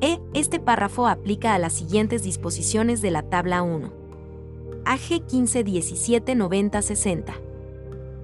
E. 0.00 0.18
Este 0.34 0.58
párrafo 0.58 1.06
aplica 1.06 1.54
a 1.54 1.60
las 1.60 1.74
siguientes 1.74 2.24
disposiciones 2.24 3.00
de 3.00 3.12
la 3.12 3.22
tabla 3.22 3.62
1. 3.62 3.92
AG 4.86 5.26
15 5.28 5.62
17 5.62 6.34
90 6.34 6.82
60. 6.82 7.34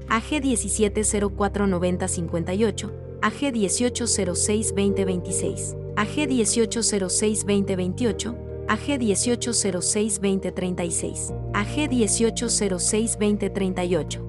AG 0.09 0.41
17 0.43 1.03
04 1.37 1.67
90 1.69 2.09
58. 2.09 2.93
AG 3.23 3.53
18 3.53 4.07
06 4.35 4.75
20 4.75 5.05
26. 5.05 5.77
AG 5.97 6.27
18 6.27 6.83
06 7.09 7.45
20 7.45 7.77
28. 7.77 8.51
AG 8.71 9.03
1806 9.03 10.19
2036, 10.21 11.33
AG 11.53 11.89
1806 11.91 13.17
2038, 13.17 14.21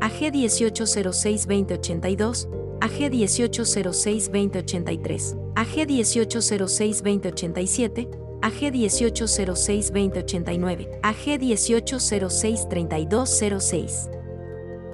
AG 0.00 0.30
1806 0.34 1.46
2082, 1.46 2.48
AG 2.80 2.98
1806 3.12 4.28
2083, 4.28 5.36
AG 5.54 5.86
1806 5.86 7.00
2087, 7.00 8.08
AG 8.42 8.60
1806 8.74 9.90
2089, 9.90 10.88
AG 11.04 11.26
1806 11.38 12.66
3206, 12.66 14.08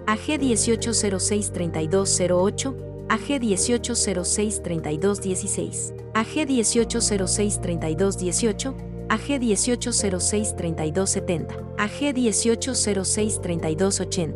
AG 0.06 0.28
1806 0.28 1.50
3208, 1.50 2.89
AG 3.10 3.42
1806 3.42 4.60
3216, 4.62 5.92
AG 6.14 6.36
1806 6.46 7.58
3218, 7.58 8.74
AG 9.08 9.42
1806 9.42 10.52
3270, 10.52 11.46
AG 11.76 12.14
1806 12.14 13.38
3280, 13.42 14.32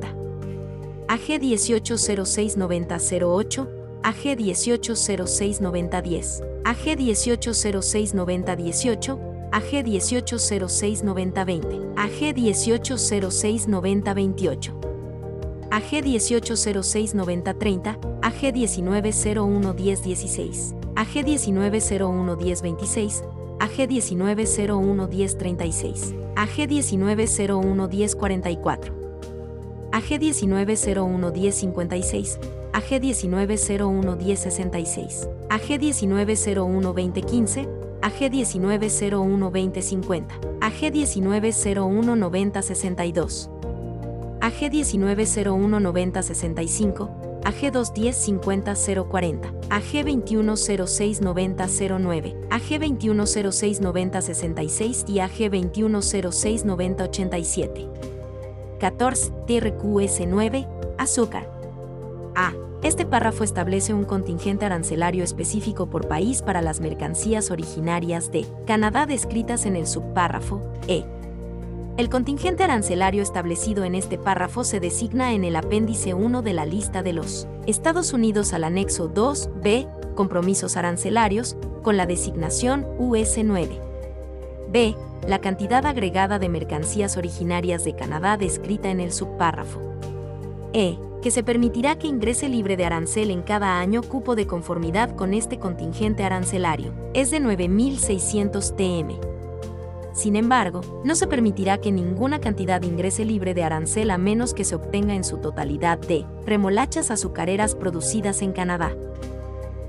AG 1.09 1.31
1806 1.41 2.57
9008, 2.57 3.67
AG 4.03 4.25
1806 4.41 5.61
9010, 5.61 6.43
AG 6.65 6.87
1806 6.99 8.13
9018, 8.13 9.19
AG 9.53 9.87
1806 9.87 11.03
9020, 11.05 11.95
AG 11.97 12.21
1806 12.35 13.67
9028. 13.69 14.94
AG 15.75 15.91
1806 15.91 17.15
9030, 17.15 17.99
AG 18.23 18.53
1901 18.53 19.75
1016, 19.75 20.77
AG 20.95 21.51
1901 21.51 22.37
1026, 22.37 23.25
AG 23.59 24.15
1901 24.15 25.09
1036, 25.11 26.15
AG 26.37 26.69
1901 26.95 27.89
1044, 27.91 28.93
AG 29.91 30.47
1901 30.47 31.33
1056, 31.33 32.39
AG 32.73 33.01
1901 33.27 34.15
1066, 34.15 35.27
AG 35.51 36.07
1901 36.07 36.95
2015, 36.95 37.67
AG 38.01 38.31
1901 38.31 39.51
2050, 39.51 40.23
AG 40.63 41.19
1901 41.19 42.23
9062. 44.45 44.45
AG 44.45 44.71
1901 44.71 45.81
9065, 45.81 47.11
AG 47.45 47.73
210 47.73 48.15
50 48.15 48.75
040, 48.75 49.55
AG 49.71 50.05
2106 50.05 51.21
90 51.23 51.67
09, 51.99 52.37
AG 52.51 52.69
2106 52.79 53.81
90 53.81 54.21
66 54.21 55.05
y 55.09 55.21
AG 55.21 55.51
2106 55.51 56.65
90 56.67 57.05
87. 57.05 57.89
14. 58.81 59.33
TRQS 59.47 60.27
9. 60.27 60.69
Azúcar. 60.99 61.49
A. 62.35 62.53
Este 62.83 63.07
párrafo 63.07 63.45
establece 63.45 63.95
un 63.95 64.05
contingente 64.05 64.67
arancelario 64.67 65.25
específico 65.25 65.89
por 65.89 66.07
país 66.07 66.43
para 66.43 66.61
las 66.61 66.81
mercancías 66.81 67.51
originarias 67.51 68.31
de 68.31 68.45
Canadá 68.67 69.07
descritas 69.07 69.65
en 69.65 69.77
el 69.77 69.87
subpárrafo 69.87 70.61
E 70.87 71.07
el 71.97 72.09
contingente 72.11 72.65
arancelario 72.65 73.23
establecido 73.23 73.85
en 73.85 73.95
este 73.95 74.19
párrafo 74.19 74.65
se 74.65 74.81
designa 74.81 75.33
en 75.33 75.45
el 75.45 75.55
apéndice 75.55 76.13
1 76.13 76.43
de 76.43 76.53
la 76.53 76.67
lista 76.67 77.05
de 77.05 77.13
los 77.13 77.47
Estados 77.67 78.13
Unidos 78.13 78.53
al 78.53 78.65
anexo 78.65 79.13
2b, 79.13 80.15
compromisos 80.15 80.77
arancelarios, 80.77 81.57
con 81.85 81.97
la 81.97 82.07
designación 82.07 82.85
US9. 82.99 83.79
B. 84.73 84.97
La 85.29 85.41
cantidad 85.41 85.87
agregada 85.87 86.41
de 86.41 86.49
mercancías 86.49 87.17
originarias 87.17 87.85
de 87.85 87.95
Canadá 87.95 88.37
descrita 88.37 88.91
en 88.91 88.99
el 88.99 89.13
subpárrafo. 89.13 89.81
E. 90.73 90.99
Que 91.23 91.31
se 91.31 91.45
permitirá 91.45 91.97
que 91.97 92.09
ingrese 92.09 92.49
libre 92.49 92.77
de 92.77 92.85
arancel 92.85 93.31
en 93.31 93.43
cada 93.43 93.79
año 93.79 94.03
cupo 94.03 94.35
de 94.35 94.49
conformidad 94.49 95.15
con 95.15 95.33
este 95.33 95.59
contingente 95.59 96.25
arancelario. 96.25 96.93
Es 97.15 97.31
de 97.31 97.41
9.600 97.41 98.75
TM. 98.75 99.34
Sin 100.15 100.37
embargo, 100.37 101.03
no 101.05 101.17
se 101.17 101.27
permitirá 101.27 101.79
que 101.79 101.91
ninguna 101.91 102.41
cantidad 102.41 102.81
ingrese 102.83 103.25
libre 103.25 103.53
de 103.53 103.65
arancel 103.65 104.13
a 104.13 104.17
menos 104.17 104.55
que 104.55 104.63
se 104.63 104.77
obtenga 104.77 105.15
en 105.15 105.25
su 105.25 105.39
totalidad 105.39 105.99
de 105.99 106.25
remolachas 106.47 107.11
azucareras 107.11 107.75
producidas 107.75 108.41
en 108.41 108.53
Canadá. 108.53 108.95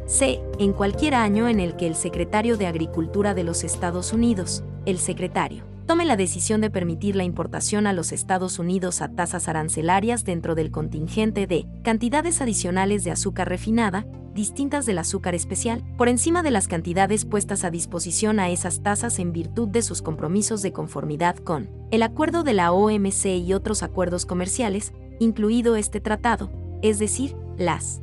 C. 0.07 0.41
En 0.57 0.73
cualquier 0.73 1.13
año 1.13 1.47
en 1.47 1.59
el 1.59 1.75
que 1.75 1.85
el 1.85 1.95
secretario 1.95 2.57
de 2.57 2.65
Agricultura 2.65 3.35
de 3.35 3.43
los 3.43 3.63
Estados 3.63 4.13
Unidos, 4.13 4.63
el 4.87 4.97
secretario, 4.97 5.63
tome 5.85 6.05
la 6.05 6.17
decisión 6.17 6.61
de 6.61 6.69
permitir 6.69 7.15
la 7.15 7.23
importación 7.23 7.87
a 7.87 7.93
los 7.93 8.11
Estados 8.11 8.59
Unidos 8.59 9.01
a 9.01 9.09
tasas 9.09 9.47
arancelarias 9.47 10.23
dentro 10.23 10.55
del 10.55 10.71
contingente 10.71 11.47
de 11.47 11.67
cantidades 11.83 12.41
adicionales 12.41 13.03
de 13.03 13.11
azúcar 13.11 13.49
refinada, 13.49 14.05
distintas 14.33 14.85
del 14.85 14.97
azúcar 14.97 15.35
especial, 15.35 15.83
por 15.97 16.09
encima 16.09 16.43
de 16.43 16.51
las 16.51 16.67
cantidades 16.67 17.23
puestas 17.25 17.63
a 17.63 17.71
disposición 17.71 18.39
a 18.39 18.49
esas 18.49 18.81
tasas 18.83 19.19
en 19.19 19.31
virtud 19.31 19.69
de 19.69 19.81
sus 19.81 20.01
compromisos 20.01 20.61
de 20.61 20.73
conformidad 20.73 21.37
con 21.37 21.69
el 21.91 22.03
acuerdo 22.03 22.43
de 22.43 22.53
la 22.53 22.71
OMC 22.71 23.25
y 23.25 23.53
otros 23.53 23.83
acuerdos 23.83 24.25
comerciales, 24.25 24.91
incluido 25.19 25.75
este 25.75 26.01
tratado, 26.01 26.51
es 26.81 26.99
decir, 26.99 27.35
las 27.57 28.01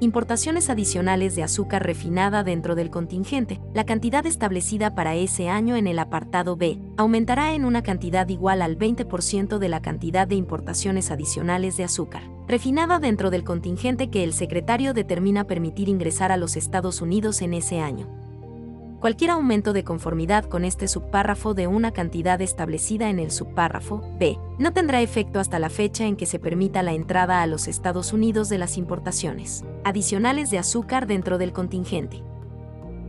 importaciones 0.00 0.70
adicionales 0.70 1.36
de 1.36 1.42
azúcar 1.42 1.84
refinada 1.84 2.44
dentro 2.44 2.74
del 2.74 2.90
contingente, 2.90 3.60
la 3.74 3.84
cantidad 3.84 4.26
establecida 4.26 4.94
para 4.94 5.14
ese 5.14 5.48
año 5.48 5.76
en 5.76 5.86
el 5.86 5.98
apartado 5.98 6.56
B 6.56 6.78
aumentará 6.96 7.54
en 7.54 7.64
una 7.64 7.82
cantidad 7.82 8.28
igual 8.28 8.62
al 8.62 8.78
20% 8.78 9.58
de 9.58 9.68
la 9.68 9.82
cantidad 9.82 10.26
de 10.26 10.34
importaciones 10.34 11.10
adicionales 11.10 11.76
de 11.76 11.84
azúcar 11.84 12.22
refinada 12.46 12.98
dentro 12.98 13.30
del 13.30 13.44
contingente 13.44 14.10
que 14.10 14.24
el 14.24 14.32
secretario 14.32 14.92
determina 14.92 15.44
permitir 15.44 15.88
ingresar 15.88 16.32
a 16.32 16.36
los 16.36 16.56
Estados 16.56 17.00
Unidos 17.00 17.42
en 17.42 17.54
ese 17.54 17.80
año. 17.80 18.23
Cualquier 19.04 19.32
aumento 19.32 19.74
de 19.74 19.84
conformidad 19.84 20.46
con 20.46 20.64
este 20.64 20.88
subpárrafo 20.88 21.52
de 21.52 21.66
una 21.66 21.90
cantidad 21.90 22.40
establecida 22.40 23.10
en 23.10 23.18
el 23.18 23.30
subpárrafo 23.30 24.02
B 24.18 24.38
no 24.58 24.72
tendrá 24.72 25.02
efecto 25.02 25.40
hasta 25.40 25.58
la 25.58 25.68
fecha 25.68 26.06
en 26.06 26.16
que 26.16 26.24
se 26.24 26.38
permita 26.38 26.82
la 26.82 26.94
entrada 26.94 27.42
a 27.42 27.46
los 27.46 27.68
Estados 27.68 28.14
Unidos 28.14 28.48
de 28.48 28.56
las 28.56 28.78
importaciones 28.78 29.62
adicionales 29.84 30.50
de 30.50 30.56
azúcar 30.56 31.06
dentro 31.06 31.36
del 31.36 31.52
contingente. 31.52 32.22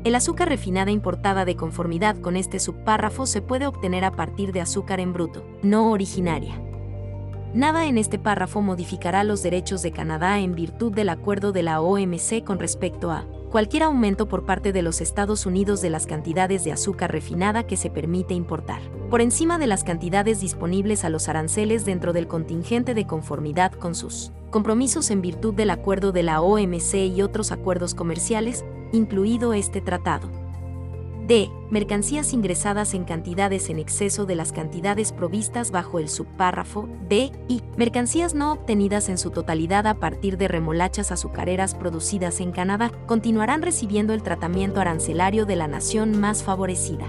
El 0.03 0.15
azúcar 0.15 0.49
refinada 0.49 0.91
importada 0.91 1.45
de 1.45 1.55
conformidad 1.55 2.17
con 2.17 2.35
este 2.35 2.59
subpárrafo 2.59 3.25
se 3.25 3.41
puede 3.41 3.65
obtener 3.65 4.03
a 4.03 4.17
partir 4.17 4.51
de 4.51 4.59
azúcar 4.59 4.99
en 4.99 5.13
bruto, 5.13 5.45
no 5.63 5.91
originaria. 5.91 6.61
Nada 7.53 7.85
en 7.85 7.97
este 7.97 8.19
párrafo 8.19 8.61
modificará 8.61 9.23
los 9.23 9.43
derechos 9.43 9.81
de 9.81 9.93
Canadá 9.93 10.41
en 10.41 10.55
virtud 10.55 10.91
del 10.91 11.07
acuerdo 11.07 11.53
de 11.53 11.63
la 11.63 11.79
OMC 11.79 12.43
con 12.43 12.59
respecto 12.59 13.11
a 13.11 13.23
cualquier 13.55 13.83
aumento 13.83 14.27
por 14.27 14.45
parte 14.45 14.73
de 14.73 14.81
los 14.81 14.99
Estados 14.99 15.45
Unidos 15.45 15.79
de 15.79 15.89
las 15.89 16.07
cantidades 16.07 16.65
de 16.65 16.73
azúcar 16.73 17.13
refinada 17.13 17.65
que 17.65 17.77
se 17.77 17.89
permite 17.89 18.33
importar, 18.33 18.81
por 19.09 19.21
encima 19.21 19.57
de 19.57 19.65
las 19.65 19.85
cantidades 19.85 20.41
disponibles 20.41 21.05
a 21.05 21.09
los 21.09 21.29
aranceles 21.29 21.85
dentro 21.85 22.11
del 22.11 22.27
contingente 22.27 22.93
de 22.93 23.07
conformidad 23.07 23.71
con 23.71 23.95
sus 23.95 24.33
compromisos 24.49 25.09
en 25.09 25.21
virtud 25.21 25.53
del 25.53 25.69
acuerdo 25.69 26.11
de 26.11 26.23
la 26.23 26.41
OMC 26.41 26.95
y 27.15 27.21
otros 27.21 27.53
acuerdos 27.53 27.95
comerciales, 27.95 28.65
incluido 28.91 29.53
este 29.53 29.79
tratado. 29.79 30.44
D. 31.27 31.49
Mercancías 31.71 32.33
ingresadas 32.33 32.93
en 32.93 33.03
cantidades 33.03 33.71
en 33.71 33.79
exceso 33.79 34.27
de 34.27 34.35
las 34.35 34.51
cantidades 34.51 35.11
provistas 35.11 35.71
bajo 35.71 35.97
el 35.97 36.07
subpárrafo 36.07 36.87
D 37.09 37.31
y 37.47 37.63
mercancías 37.77 38.35
no 38.35 38.51
obtenidas 38.51 39.09
en 39.09 39.17
su 39.17 39.31
totalidad 39.31 39.87
a 39.87 39.95
partir 39.95 40.37
de 40.37 40.47
remolachas 40.47 41.11
azucareras 41.11 41.73
producidas 41.73 42.39
en 42.41 42.51
Canadá 42.51 42.91
continuarán 43.07 43.63
recibiendo 43.63 44.13
el 44.13 44.21
tratamiento 44.21 44.79
arancelario 44.81 45.47
de 45.47 45.55
la 45.55 45.67
nación 45.67 46.19
más 46.19 46.43
favorecida. 46.43 47.07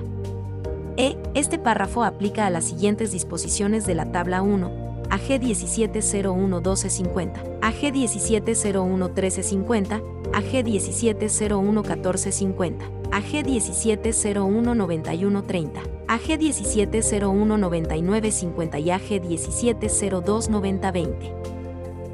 E. 0.97 1.18
Este 1.34 1.59
párrafo 1.59 2.02
aplica 2.02 2.47
a 2.47 2.51
las 2.51 2.64
siguientes 2.64 3.12
disposiciones 3.12 3.86
de 3.86 3.94
la 3.94 4.12
tabla 4.12 4.40
1, 4.40 4.95
AG 5.10 5.40
17011250, 5.40 7.58
AG 7.62 7.92
17011350, 7.92 10.02
AG 10.32 10.64
17011450, 10.64 12.84
AG 13.12 13.44
17019130, 13.44 15.96
AG 16.08 16.38
17019950 16.38 18.78
y 18.78 18.90
AG 18.90 19.20
17029020. 19.20 21.32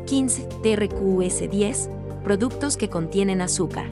15. 0.07 0.49
TRQS 0.63 1.51
10. 1.51 1.91
Productos 2.23 2.77
que 2.77 2.91
contienen 2.91 3.41
azúcar. 3.41 3.87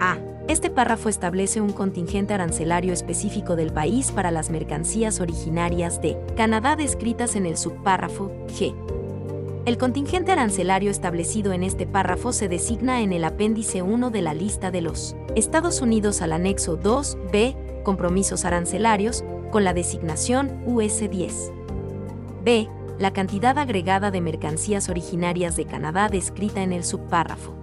A. 0.00 0.18
Este 0.50 0.68
párrafo 0.68 1.08
establece 1.08 1.60
un 1.60 1.70
contingente 1.70 2.34
arancelario 2.34 2.92
específico 2.92 3.54
del 3.54 3.72
país 3.72 4.10
para 4.10 4.32
las 4.32 4.50
mercancías 4.50 5.20
originarias 5.20 6.02
de 6.02 6.18
Canadá 6.36 6.74
descritas 6.74 7.36
en 7.36 7.46
el 7.46 7.56
subpárrafo 7.56 8.32
G. 8.48 8.74
El 9.64 9.78
contingente 9.78 10.32
arancelario 10.32 10.90
establecido 10.90 11.52
en 11.52 11.62
este 11.62 11.86
párrafo 11.86 12.32
se 12.32 12.48
designa 12.48 13.00
en 13.00 13.12
el 13.12 13.22
apéndice 13.22 13.82
1 13.82 14.10
de 14.10 14.22
la 14.22 14.34
lista 14.34 14.72
de 14.72 14.80
los 14.80 15.14
Estados 15.36 15.82
Unidos 15.82 16.20
al 16.20 16.32
anexo 16.32 16.76
2b, 16.80 17.84
compromisos 17.84 18.44
arancelarios, 18.44 19.22
con 19.52 19.62
la 19.62 19.72
designación 19.72 20.64
US-10. 20.66 21.52
B. 22.42 22.68
La 22.98 23.12
cantidad 23.12 23.56
agregada 23.56 24.10
de 24.10 24.20
mercancías 24.20 24.88
originarias 24.88 25.54
de 25.54 25.66
Canadá 25.66 26.08
descrita 26.08 26.60
en 26.60 26.72
el 26.72 26.82
subpárrafo. 26.82 27.54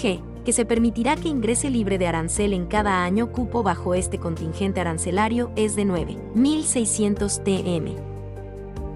G 0.00 0.27
que 0.44 0.52
se 0.52 0.64
permitirá 0.64 1.16
que 1.16 1.28
ingrese 1.28 1.70
libre 1.70 1.98
de 1.98 2.06
arancel 2.06 2.52
en 2.52 2.66
cada 2.66 3.04
año 3.04 3.32
cupo 3.32 3.62
bajo 3.62 3.94
este 3.94 4.18
contingente 4.18 4.80
arancelario 4.80 5.50
es 5.56 5.76
de 5.76 5.84
9.600 5.84 7.42
TM. 7.42 7.96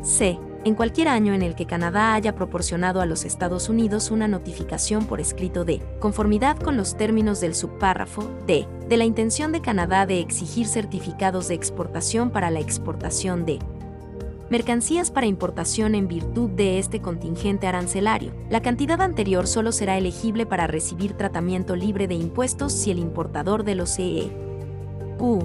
C. 0.05 0.39
En 0.65 0.77
cualquier 0.77 1.09
año 1.09 1.35
en 1.35 1.43
el 1.43 1.57
que 1.57 1.67
Canadá 1.67 2.15
haya 2.15 2.37
proporcionado 2.37 3.01
a 3.01 3.07
los 3.07 3.25
Estados 3.25 3.69
Unidos 3.69 4.13
una 4.13 4.29
notificación 4.29 5.07
por 5.07 5.21
escrito 5.21 5.65
de 5.65 5.81
conformidad 5.99 6.57
con 6.57 6.77
los 6.77 6.97
términos 6.97 7.41
del 7.41 7.57
subpárrafo 7.57 8.31
D, 8.47 8.69
de 8.89 8.97
la 8.97 9.05
intención 9.05 9.51
de 9.51 9.61
Canadá 9.61 10.07
de 10.07 10.21
exigir 10.21 10.69
certificados 10.69 11.49
de 11.49 11.55
exportación 11.55 12.31
para 12.31 12.51
la 12.51 12.61
exportación 12.61 13.45
de 13.45 13.59
mercancías 14.53 15.11
para 15.11 15.27
importación 15.27 15.95
en 15.95 16.07
virtud 16.07 16.51
de 16.51 16.79
este 16.79 17.01
contingente 17.01 17.67
arancelario. 17.67 18.35
La 18.51 18.61
cantidad 18.61 19.01
anterior 19.01 19.47
solo 19.47 19.73
será 19.73 19.97
elegible 19.97 20.45
para 20.45 20.67
recibir 20.67 21.15
tratamiento 21.15 21.75
libre 21.75 22.07
de 22.07 22.17
impuestos 22.17 22.75
si 22.75 22.91
el 22.91 22.99
importador 22.99 23.65
de 23.65 23.77
los 23.77 23.97
CE. 23.97 24.31
U. 25.19 25.39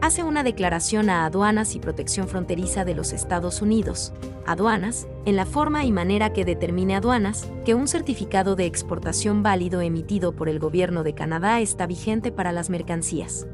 Hace 0.00 0.22
una 0.22 0.44
declaración 0.44 1.10
a 1.10 1.26
Aduanas 1.26 1.74
y 1.74 1.80
Protección 1.80 2.28
Fronteriza 2.28 2.84
de 2.84 2.94
los 2.94 3.12
Estados 3.12 3.60
Unidos, 3.60 4.12
aduanas, 4.46 5.08
en 5.24 5.34
la 5.34 5.44
forma 5.44 5.84
y 5.84 5.90
manera 5.90 6.32
que 6.32 6.44
determine 6.44 6.94
aduanas, 6.94 7.50
que 7.64 7.74
un 7.74 7.88
certificado 7.88 8.54
de 8.54 8.66
exportación 8.66 9.42
válido 9.42 9.80
emitido 9.80 10.36
por 10.36 10.48
el 10.48 10.60
gobierno 10.60 11.02
de 11.02 11.14
Canadá 11.14 11.60
está 11.60 11.88
vigente 11.88 12.30
para 12.30 12.52
las 12.52 12.70
mercancías. 12.70 13.48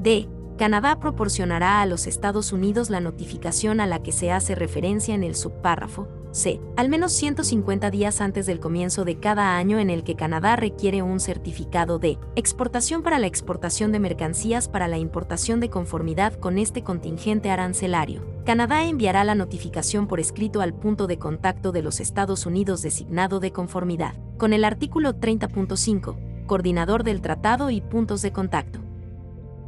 D 0.00 0.28
Canadá 0.56 1.00
proporcionará 1.00 1.80
a 1.80 1.86
los 1.86 2.06
Estados 2.06 2.52
Unidos 2.52 2.88
la 2.88 3.00
notificación 3.00 3.80
a 3.80 3.86
la 3.86 4.02
que 4.02 4.12
se 4.12 4.30
hace 4.30 4.54
referencia 4.54 5.14
en 5.14 5.24
el 5.24 5.34
subpárrafo 5.34 6.08
C, 6.30 6.60
al 6.76 6.88
menos 6.88 7.12
150 7.12 7.90
días 7.90 8.20
antes 8.20 8.46
del 8.46 8.58
comienzo 8.58 9.04
de 9.04 9.18
cada 9.18 9.56
año 9.56 9.78
en 9.78 9.88
el 9.88 10.02
que 10.02 10.16
Canadá 10.16 10.56
requiere 10.56 11.00
un 11.02 11.20
certificado 11.20 11.98
de 11.98 12.18
exportación 12.34 13.02
para 13.02 13.20
la 13.20 13.28
exportación 13.28 13.92
de 13.92 14.00
mercancías 14.00 14.68
para 14.68 14.88
la 14.88 14.98
importación 14.98 15.60
de 15.60 15.70
conformidad 15.70 16.34
con 16.34 16.58
este 16.58 16.82
contingente 16.82 17.50
arancelario. 17.50 18.24
Canadá 18.44 18.84
enviará 18.84 19.22
la 19.24 19.36
notificación 19.36 20.06
por 20.06 20.18
escrito 20.20 20.60
al 20.60 20.74
punto 20.74 21.06
de 21.06 21.18
contacto 21.18 21.72
de 21.72 21.82
los 21.82 22.00
Estados 22.00 22.46
Unidos 22.46 22.82
designado 22.82 23.38
de 23.38 23.52
conformidad, 23.52 24.14
con 24.36 24.52
el 24.52 24.64
artículo 24.64 25.14
30.5, 25.14 26.46
coordinador 26.46 27.04
del 27.04 27.22
tratado 27.22 27.70
y 27.70 27.80
puntos 27.80 28.22
de 28.22 28.32
contacto. 28.32 28.83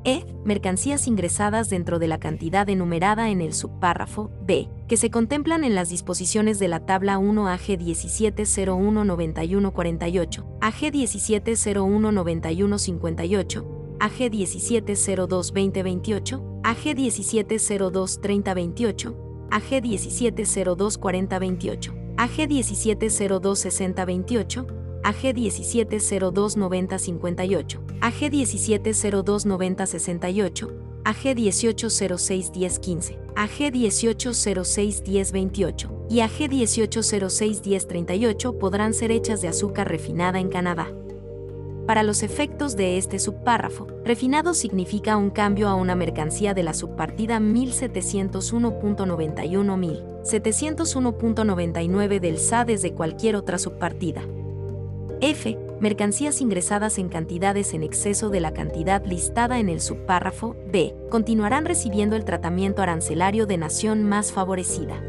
E. 0.07 0.25
Mercancías 0.45 1.07
ingresadas 1.09 1.69
dentro 1.69 1.99
de 1.99 2.07
la 2.07 2.21
cantidad 2.21 2.69
enumerada 2.69 3.29
en 3.29 3.41
el 3.41 3.53
subpárrafo 3.53 4.31
B, 4.41 4.69
que 4.87 4.97
se 4.97 5.11
contemplan 5.11 5.65
en 5.65 5.75
las 5.75 5.89
disposiciones 5.89 6.61
de 6.61 6.69
la 6.69 6.87
tabla 6.87 7.19
1 7.19 7.49
AG 7.49 7.81
17019148, 7.81 10.47
AG 10.61 10.93
17019158, 10.93 13.65
AG 13.99 14.31
17022028, 14.31 16.61
AG 16.63 16.95
17023028, 16.95 19.17
AG 19.51 19.83
17024028, 19.83 21.93
AG 22.17 22.49
17026028, 22.49 24.86
AG 25.03 25.35
17029058, 25.35 27.81
AG 28.01 28.31
17029068, 28.31 30.71
AG 31.05 31.37
18061015, 31.37 33.19
AG 33.37 33.73
18061028 33.73 35.91
y 36.09 36.21
AG 36.21 36.49
18061038 36.51 38.59
podrán 38.59 38.95
ser 38.95 39.13
hechas 39.13 39.43
de 39.43 39.49
azúcar 39.49 39.89
refinada 39.89 40.41
en 40.41 40.49
Canadá. 40.49 40.91
Para 41.87 42.03
los 42.03 42.23
efectos 42.25 42.77
de 42.77 42.99
este 42.99 43.21
subpárrafo, 43.21 43.87
refinado 44.05 44.53
significa 44.55 45.17
un 45.17 45.31
cambio 45.31 45.69
a 45.69 45.77
una 45.77 45.95
mercancía 45.95 46.53
de 46.53 46.65
la 46.65 46.75
subpartida 46.75 47.39
1701.91 47.39 50.17
1701.99 50.27 52.19
del 52.19 52.39
SA 52.39 52.65
desde 52.65 52.93
cualquier 52.93 53.37
otra 53.37 53.59
subpartida. 53.59 54.23
F. 55.21 55.59
Mercancías 55.81 56.41
ingresadas 56.41 56.99
en 56.99 57.09
cantidades 57.09 57.75
en 57.75 57.83
exceso 57.83 58.31
de 58.31 58.39
la 58.41 58.53
cantidad 58.53 59.05
listada 59.05 59.59
en 59.59 59.69
el 59.69 59.81
subpárrafo 59.81 60.55
B. 60.71 60.95
Continuarán 61.11 61.65
recibiendo 61.65 62.15
el 62.17 62.25
tratamiento 62.25 62.83
arancelario 62.83 63.47
de 63.47 63.57
nación 63.57 64.05
más 64.05 64.31
favorecida. 64.33 65.03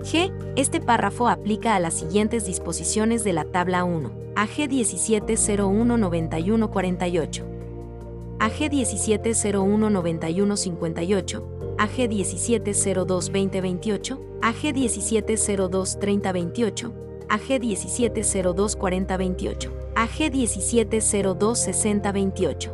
G. 0.00 0.32
Este 0.56 0.80
párrafo 0.80 1.28
aplica 1.28 1.74
a 1.74 1.80
las 1.80 1.92
siguientes 1.94 2.46
disposiciones 2.46 3.24
de 3.24 3.34
la 3.34 3.44
tabla 3.44 3.84
1. 3.84 4.10
AG 4.36 4.68
17019148. 4.68 7.44
AG 8.38 8.70
17019158. 8.70 11.42
AG 11.78 12.08
17022028. 12.08 14.18
AG 14.40 14.74
17023028. 14.74 17.07
AG 17.28 17.76
17024028, 17.76 19.68
AG 19.94 20.46
17026028, 20.46 22.70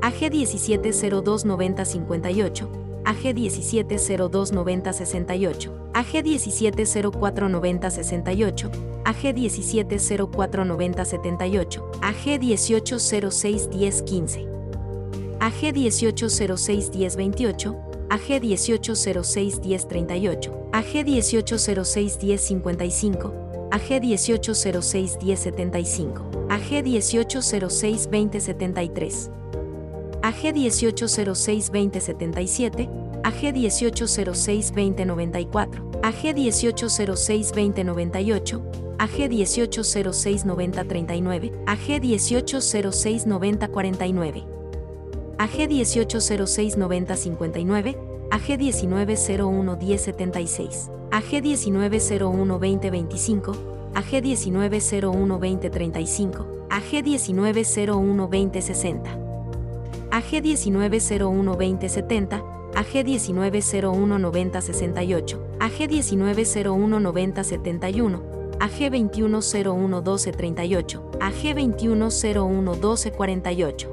AG 0.00 0.46
17029058, 0.46 2.66
AG 3.04 3.50
17029068, 3.50 5.68
AG 5.94 6.38
17049068, 6.38 8.70
AG 9.04 9.50
17049078, 9.50 11.80
AG 12.02 12.26
18061015, 12.40 14.46
AG 15.40 15.74
18061028, 15.74 17.74
AG 18.10 18.40
18061038, 18.40 20.50
AG 20.72 21.04
18061055, 21.04 23.49
AG 23.70 24.02
1806-1075, 24.02 26.50
AG 26.50 26.82
1806-2073, 26.82 29.30
AG 30.22 30.42
1806-2077, 30.42 32.88
AG 33.24 33.52
1806-2094, 33.54 35.68
AG 36.02 36.04
AG 36.04 36.34
1806-2098, 36.34 38.60
AG 38.98 39.28
1806-9039, 39.28 41.50
AG 41.66 42.00
1806-9049, 42.00 44.42
AG 45.38 45.66
1806-9059, 45.70 47.94
AG 48.30 48.56
1901-1076, 48.58 50.99
AG 51.12 51.42
1901-2025, 51.42 53.54
AG 53.94 54.14
1901-2035, 54.14 56.44
AG 56.70 57.10
1901-2060, 57.10 59.08
AG 60.10 60.42
1901-2070, 60.42 62.40
AG 62.74 63.02
1901-9068, 63.02 65.36
AG 65.58 65.90
1901-9071, 65.90 68.18
AG 68.60 68.90
2101-1238, 68.90 70.98
AG 71.20 71.42
2101-1248, 71.74 73.86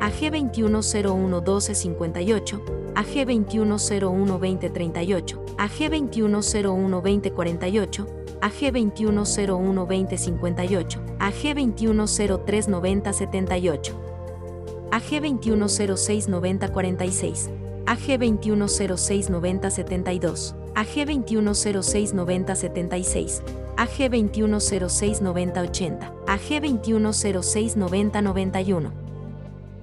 AG 0.00 0.32
2101-1258, 0.32 2.83
AG 2.94 3.26
2101-2038, 3.50 5.34
AG 5.58 5.78
2101-2048, 6.10 8.06
AG 8.40 8.72
2101-2058, 8.94 10.98
AG 11.20 11.42
2103-9078, 11.74 13.92
AG 14.92 15.10
2106-9046, 15.10 17.48
AG 17.86 18.06
2106-9072, 18.06 20.54
AG 20.74 20.94
2106-9076, 21.26 23.42
AG 23.76 23.98
2106-9080, 23.98 25.98
AG 26.26 26.48
2106-9091, 26.82 29.03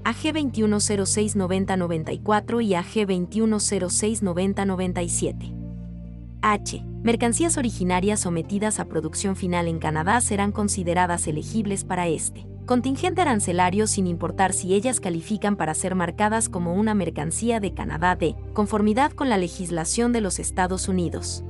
AG 0.03 0.33
2106-9094 0.33 2.63
y 2.63 2.75
AG 2.75 3.07
2106-9097. 3.07 5.55
H. 6.41 6.83
Mercancías 7.03 7.57
originarias 7.57 8.21
sometidas 8.21 8.79
a 8.79 8.85
producción 8.85 9.35
final 9.35 9.67
en 9.67 9.79
Canadá 9.79 10.21
serán 10.21 10.51
consideradas 10.51 11.27
elegibles 11.27 11.83
para 11.83 12.07
este 12.07 12.47
contingente 12.65 13.21
arancelario 13.21 13.85
sin 13.85 14.07
importar 14.07 14.53
si 14.53 14.73
ellas 14.73 14.99
califican 14.99 15.55
para 15.55 15.73
ser 15.73 15.93
marcadas 15.93 16.47
como 16.47 16.73
una 16.73 16.93
mercancía 16.93 17.59
de 17.59 17.73
Canadá 17.73 18.15
de 18.15 18.35
conformidad 18.53 19.11
con 19.11 19.29
la 19.29 19.37
legislación 19.37 20.13
de 20.13 20.21
los 20.21 20.39
Estados 20.39 20.87
Unidos. 20.87 21.43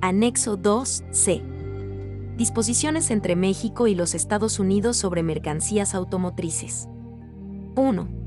Anexo 0.00 0.58
2C. 0.58 2.36
Disposiciones 2.36 3.10
entre 3.10 3.36
México 3.36 3.86
y 3.86 3.94
los 3.94 4.14
Estados 4.14 4.60
Unidos 4.60 4.96
sobre 4.96 5.22
mercancías 5.22 5.94
automotrices. 5.94 6.88
1. 7.78 8.18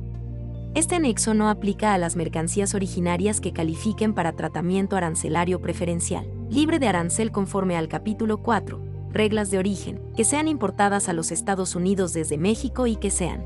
Este 0.74 0.96
anexo 0.96 1.34
no 1.34 1.50
aplica 1.50 1.94
a 1.94 1.98
las 1.98 2.16
mercancías 2.16 2.74
originarias 2.76 3.42
que 3.42 3.52
califiquen 3.52 4.14
para 4.14 4.32
tratamiento 4.32 4.96
arancelario 4.96 5.60
preferencial, 5.60 6.26
libre 6.50 6.80
de 6.80 6.88
arancel 6.88 7.32
conforme 7.32 7.76
al 7.76 7.90
capítulo 7.90 8.42
4, 8.42 8.80
reglas 9.12 9.52
de 9.52 9.58
origen, 9.58 10.02
que 10.16 10.24
sean 10.24 10.48
importadas 10.48 11.10
a 11.10 11.14
los 11.14 11.32
Estados 11.32 11.76
Unidos 11.76 12.14
desde 12.14 12.38
México 12.38 12.88
y 12.88 12.96
que 12.96 13.12
sean 13.12 13.46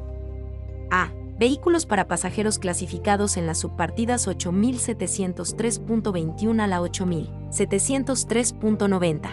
A. 0.92 1.10
Vehículos 1.38 1.86
para 1.86 2.08
pasajeros 2.08 2.60
clasificados 2.60 3.36
en 3.36 3.46
las 3.48 3.58
subpartidas 3.58 4.26
8703.21 4.28 6.62
a 6.62 6.68
la 6.68 6.80
8703.90. 6.80 9.30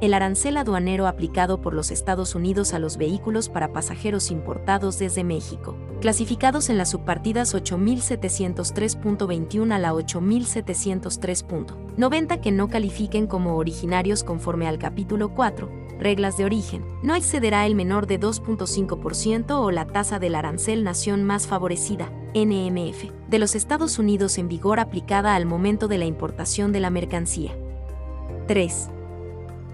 el 0.00 0.14
arancel 0.14 0.56
aduanero 0.56 1.06
aplicado 1.06 1.60
por 1.60 1.74
los 1.74 1.90
Estados 1.90 2.34
Unidos 2.34 2.72
a 2.74 2.78
los 2.78 2.96
vehículos 2.96 3.48
para 3.48 3.72
pasajeros 3.72 4.30
importados 4.30 4.98
desde 4.98 5.24
México, 5.24 5.76
clasificados 6.00 6.68
en 6.68 6.76
las 6.78 6.90
subpartidas 6.90 7.52
8703.21 7.54 9.72
a 9.72 9.78
la 9.78 9.94
8703.90 9.94 12.40
que 12.40 12.52
no 12.52 12.68
califiquen 12.68 13.26
como 13.26 13.56
originarios 13.56 14.22
conforme 14.22 14.68
al 14.68 14.78
capítulo 14.78 15.30
4, 15.30 15.86
reglas 15.98 16.36
de 16.36 16.44
origen, 16.44 16.84
no 17.02 17.14
excederá 17.14 17.64
el 17.64 17.74
menor 17.74 18.06
de 18.06 18.20
2.5% 18.20 19.52
o 19.52 19.70
la 19.70 19.86
tasa 19.86 20.18
del 20.18 20.34
arancel 20.34 20.84
nación 20.84 21.24
más 21.24 21.46
favorecida, 21.46 22.12
NMF, 22.34 23.12
de 23.28 23.38
los 23.38 23.54
Estados 23.54 23.98
Unidos 23.98 24.36
en 24.36 24.48
vigor 24.48 24.78
aplicada 24.78 25.34
al 25.34 25.46
momento 25.46 25.88
de 25.88 25.96
la 25.96 26.04
importación 26.04 26.70
de 26.72 26.80
la 26.80 26.90
mercancía. 26.90 27.56
3 28.46 28.90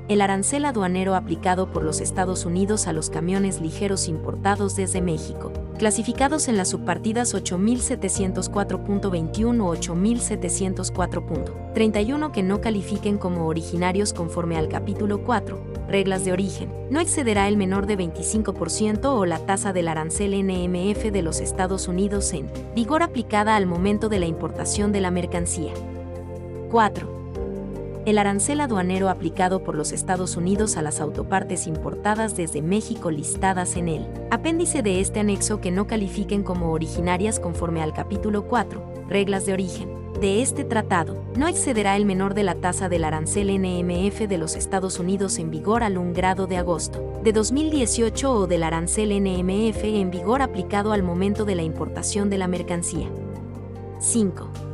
el 0.08 0.20
arancel 0.20 0.64
aduanero 0.64 1.14
aplicado 1.14 1.70
por 1.70 1.84
los 1.84 2.00
Estados 2.00 2.44
Unidos 2.44 2.86
a 2.86 2.92
los 2.92 3.10
camiones 3.10 3.60
ligeros 3.60 4.06
importados 4.08 4.76
desde 4.76 5.00
México, 5.00 5.52
clasificados 5.78 6.46
en 6.48 6.56
las 6.56 6.70
subpartidas 6.70 7.34
8704.21 7.34 9.62
o 9.62 9.74
8704.31 9.74 12.32
que 12.32 12.42
no 12.42 12.60
califiquen 12.60 13.18
como 13.18 13.46
originarios 13.46 14.12
conforme 14.12 14.58
al 14.58 14.68
capítulo 14.68 15.22
4, 15.22 15.86
reglas 15.88 16.24
de 16.24 16.32
origen, 16.32 16.72
no 16.90 16.98
excederá 17.00 17.46
el 17.48 17.56
menor 17.56 17.86
de 17.86 17.96
25% 17.96 19.06
o 19.06 19.24
la 19.24 19.38
tasa 19.38 19.72
del 19.72 19.86
arancel 19.88 20.32
NMF 20.32 21.12
de 21.12 21.22
los 21.22 21.40
Estados 21.40 21.86
Unidos 21.88 22.32
en 22.32 22.50
vigor 22.74 23.02
aplicada 23.02 23.56
al 23.56 23.66
momento 23.66 24.08
de 24.08 24.18
la 24.18 24.26
importación 24.26 24.90
de 24.92 25.00
la 25.00 25.10
mercancía. 25.10 25.72
4 26.70 27.21
el 28.04 28.18
arancel 28.18 28.60
aduanero 28.60 29.08
aplicado 29.08 29.62
por 29.62 29.76
los 29.76 29.92
Estados 29.92 30.36
Unidos 30.36 30.76
a 30.76 30.82
las 30.82 31.00
autopartes 31.00 31.66
importadas 31.66 32.36
desde 32.36 32.60
México 32.60 33.10
listadas 33.10 33.76
en 33.76 33.88
el 33.88 34.06
apéndice 34.30 34.82
de 34.82 35.00
este 35.00 35.20
anexo 35.20 35.60
que 35.60 35.70
no 35.70 35.86
califiquen 35.86 36.42
como 36.42 36.72
originarias 36.72 37.38
conforme 37.38 37.80
al 37.80 37.92
capítulo 37.92 38.48
4, 38.48 39.06
reglas 39.08 39.46
de 39.46 39.52
origen, 39.52 39.88
de 40.20 40.42
este 40.42 40.64
tratado, 40.64 41.24
no 41.36 41.48
excederá 41.48 41.96
el 41.96 42.04
menor 42.04 42.34
de 42.34 42.42
la 42.44 42.56
tasa 42.56 42.88
del 42.88 43.04
arancel 43.04 43.48
NMF 43.50 44.28
de 44.28 44.38
los 44.38 44.56
Estados 44.56 44.98
Unidos 44.98 45.38
en 45.38 45.50
vigor 45.50 45.82
al 45.82 45.98
1 45.98 46.12
grado 46.12 46.46
de 46.46 46.58
agosto. 46.58 47.20
De 47.24 47.32
2018 47.32 48.32
o 48.32 48.46
del 48.46 48.62
arancel 48.62 49.10
NMF 49.10 49.82
en 49.82 50.10
vigor 50.10 50.42
aplicado 50.42 50.92
al 50.92 51.02
momento 51.02 51.44
de 51.44 51.56
la 51.56 51.62
importación 51.62 52.30
de 52.30 52.38
la 52.38 52.46
mercancía. 52.46 53.08
5 53.98 54.71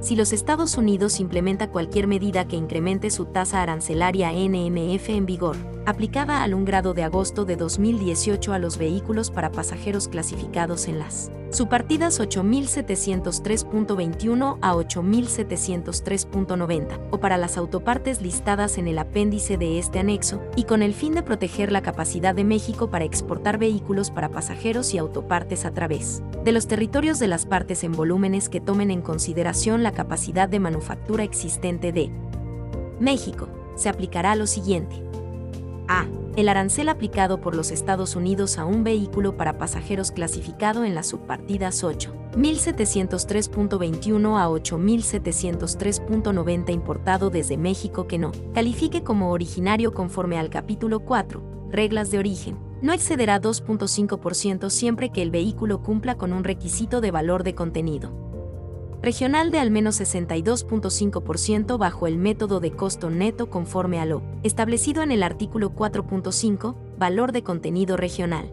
si 0.00 0.16
los 0.16 0.32
Estados 0.32 0.78
Unidos 0.78 1.20
implementa 1.20 1.70
cualquier 1.70 2.06
medida 2.06 2.48
que 2.48 2.56
incremente 2.56 3.10
su 3.10 3.26
tasa 3.26 3.62
arancelaria 3.62 4.32
NMF 4.32 5.10
en 5.10 5.26
vigor, 5.26 5.56
aplicada 5.86 6.42
al 6.42 6.54
1 6.54 6.64
grado 6.64 6.94
de 6.94 7.02
agosto 7.02 7.44
de 7.44 7.56
2018 7.56 8.52
a 8.52 8.58
los 8.58 8.78
vehículos 8.78 9.30
para 9.30 9.52
pasajeros 9.52 10.08
clasificados 10.08 10.88
en 10.88 10.98
las 10.98 11.30
subpartidas 11.50 12.18
8703.21 12.20 14.58
a 14.60 14.74
8703.90, 14.74 17.00
o 17.10 17.18
para 17.18 17.36
las 17.36 17.56
autopartes 17.56 18.22
listadas 18.22 18.78
en 18.78 18.86
el 18.88 18.98
apéndice 18.98 19.58
de 19.58 19.78
este 19.78 19.98
anexo, 19.98 20.40
y 20.56 20.64
con 20.64 20.82
el 20.82 20.94
fin 20.94 21.14
de 21.14 21.22
proteger 21.22 21.70
la 21.72 21.82
capacidad 21.82 22.34
de 22.34 22.44
México 22.44 22.90
para 22.90 23.04
exportar 23.04 23.58
vehículos 23.58 24.10
para 24.10 24.30
pasajeros 24.30 24.94
y 24.94 24.98
autopartes 24.98 25.64
a 25.64 25.72
través 25.72 26.22
de 26.44 26.52
los 26.52 26.68
territorios 26.68 27.18
de 27.18 27.28
las 27.28 27.46
partes 27.46 27.84
en 27.84 27.92
volúmenes 27.92 28.48
que 28.48 28.60
tomen 28.60 28.90
en 28.90 29.02
consideración 29.02 29.82
la 29.82 29.92
capacidad 29.92 30.48
de 30.48 30.60
manufactura 30.60 31.24
existente 31.24 31.92
de 31.92 32.10
México, 32.98 33.48
se 33.76 33.88
aplicará 33.88 34.34
lo 34.36 34.46
siguiente. 34.46 35.09
A. 35.90 36.06
El 36.36 36.48
arancel 36.48 36.88
aplicado 36.88 37.40
por 37.40 37.56
los 37.56 37.72
Estados 37.72 38.14
Unidos 38.14 38.58
a 38.58 38.64
un 38.64 38.84
vehículo 38.84 39.36
para 39.36 39.58
pasajeros 39.58 40.12
clasificado 40.12 40.84
en 40.84 40.94
las 40.94 41.08
subpartidas 41.08 41.82
8. 41.82 42.14
1703.21 42.36 44.40
a 44.40 44.48
8703.90 44.48 46.72
importado 46.72 47.28
desde 47.28 47.56
México 47.56 48.06
que 48.06 48.18
no 48.18 48.30
califique 48.54 49.02
como 49.02 49.32
originario 49.32 49.92
conforme 49.92 50.38
al 50.38 50.48
capítulo 50.48 51.00
4, 51.00 51.42
reglas 51.70 52.12
de 52.12 52.20
origen, 52.20 52.56
no 52.82 52.92
excederá 52.92 53.40
2.5% 53.40 54.70
siempre 54.70 55.10
que 55.10 55.22
el 55.22 55.32
vehículo 55.32 55.82
cumpla 55.82 56.14
con 56.14 56.32
un 56.32 56.44
requisito 56.44 57.00
de 57.00 57.10
valor 57.10 57.42
de 57.42 57.56
contenido 57.56 58.29
regional 59.02 59.50
de 59.50 59.58
al 59.58 59.70
menos 59.70 60.00
62.5% 60.00 61.78
bajo 61.78 62.06
el 62.06 62.18
método 62.18 62.60
de 62.60 62.72
costo 62.72 63.10
neto 63.10 63.50
conforme 63.50 64.00
a 64.00 64.06
lo 64.06 64.22
establecido 64.42 65.02
en 65.02 65.10
el 65.12 65.22
artículo 65.22 65.74
4.5, 65.74 66.74
valor 66.98 67.32
de 67.32 67.42
contenido 67.42 67.96
regional. 67.96 68.50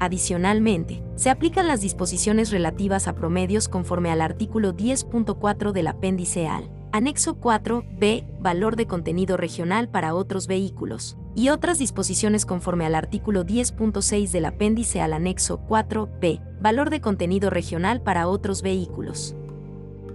Adicionalmente, 0.00 1.02
se 1.14 1.30
aplican 1.30 1.68
las 1.68 1.80
disposiciones 1.80 2.50
relativas 2.50 3.06
a 3.06 3.14
promedios 3.14 3.68
conforme 3.68 4.10
al 4.10 4.20
artículo 4.20 4.74
10.4 4.74 5.72
del 5.72 5.86
apéndice 5.86 6.48
al 6.48 6.68
Anexo 6.94 7.40
4b, 7.40 8.38
valor 8.38 8.76
de 8.76 8.86
contenido 8.86 9.36
regional 9.36 9.88
para 9.88 10.14
otros 10.14 10.46
vehículos, 10.46 11.16
y 11.34 11.48
otras 11.48 11.80
disposiciones 11.80 12.46
conforme 12.46 12.86
al 12.86 12.94
artículo 12.94 13.44
10.6 13.44 14.30
del 14.30 14.44
apéndice 14.44 15.00
al 15.00 15.12
anexo 15.12 15.58
4b, 15.66 16.60
valor 16.60 16.90
de 16.90 17.00
contenido 17.00 17.50
regional 17.50 18.00
para 18.00 18.28
otros 18.28 18.62
vehículos. 18.62 19.34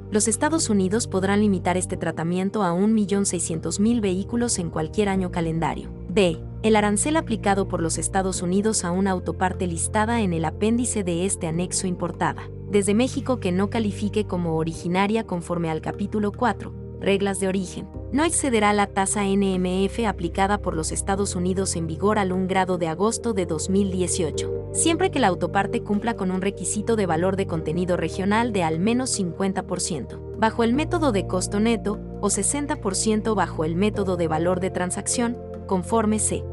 Los 0.10 0.30
Estados 0.30 0.70
Unidos 0.70 1.08
podrán 1.08 1.42
limitar 1.42 1.76
este 1.76 1.98
tratamiento 1.98 2.64
a 2.64 2.72
1.600.000 2.72 4.00
vehículos 4.00 4.58
en 4.58 4.70
cualquier 4.70 5.10
año 5.10 5.32
calendario. 5.32 5.92
B. 6.08 6.42
El 6.64 6.78
arancel 6.78 7.18
aplicado 7.18 7.68
por 7.68 7.82
los 7.82 7.98
Estados 7.98 8.42
Unidos 8.42 8.86
a 8.86 8.92
una 8.92 9.12
autoparte 9.12 9.68
listada 9.68 10.22
en 10.22 10.32
el 10.32 10.46
apéndice 10.46 11.04
de 11.04 11.26
este 11.26 11.48
anexo 11.48 11.88
importada, 11.88 12.50
desde 12.72 12.94
México 12.94 13.40
que 13.40 13.52
no 13.52 13.70
califique 13.70 14.26
como 14.26 14.56
originaria 14.56 15.26
conforme 15.26 15.70
al 15.72 15.82
capítulo 15.82 16.32
4, 16.32 16.72
reglas 17.00 17.40
de 17.40 17.48
origen, 17.48 17.88
no 18.12 18.24
excederá 18.24 18.74
la 18.74 18.88
tasa 18.88 19.24
NMF 19.26 20.06
aplicada 20.08 20.60
por 20.60 20.76
los 20.76 20.92
Estados 20.92 21.36
Unidos 21.36 21.76
en 21.76 21.88
vigor 21.88 22.20
al 22.20 22.32
1 22.32 22.48
grado 22.48 22.78
de 22.78 22.88
agosto 22.88 23.34
de 23.34 23.46
2018, 23.46 24.70
siempre 24.74 25.10
que 25.10 25.20
la 25.20 25.28
autoparte 25.28 25.82
cumpla 25.82 26.16
con 26.16 26.30
un 26.30 26.42
requisito 26.42 26.96
de 26.96 27.06
valor 27.06 27.38
de 27.38 27.48
contenido 27.48 27.98
regional 27.98 28.54
de 28.54 28.64
al 28.64 28.80
menos 28.80 29.20
50%, 29.20 30.38
bajo 30.38 30.64
el 30.64 30.74
método 30.74 31.12
de 31.12 31.26
costo 31.26 31.60
neto, 31.60 32.00
o 32.22 32.28
60% 32.28 33.34
bajo 33.34 33.64
el 33.64 33.76
método 33.76 34.18
de 34.18 34.28
valor 34.28 34.60
de 34.60 34.70
transacción, 34.70 35.38
conforme 35.68 36.20
se 36.20 36.44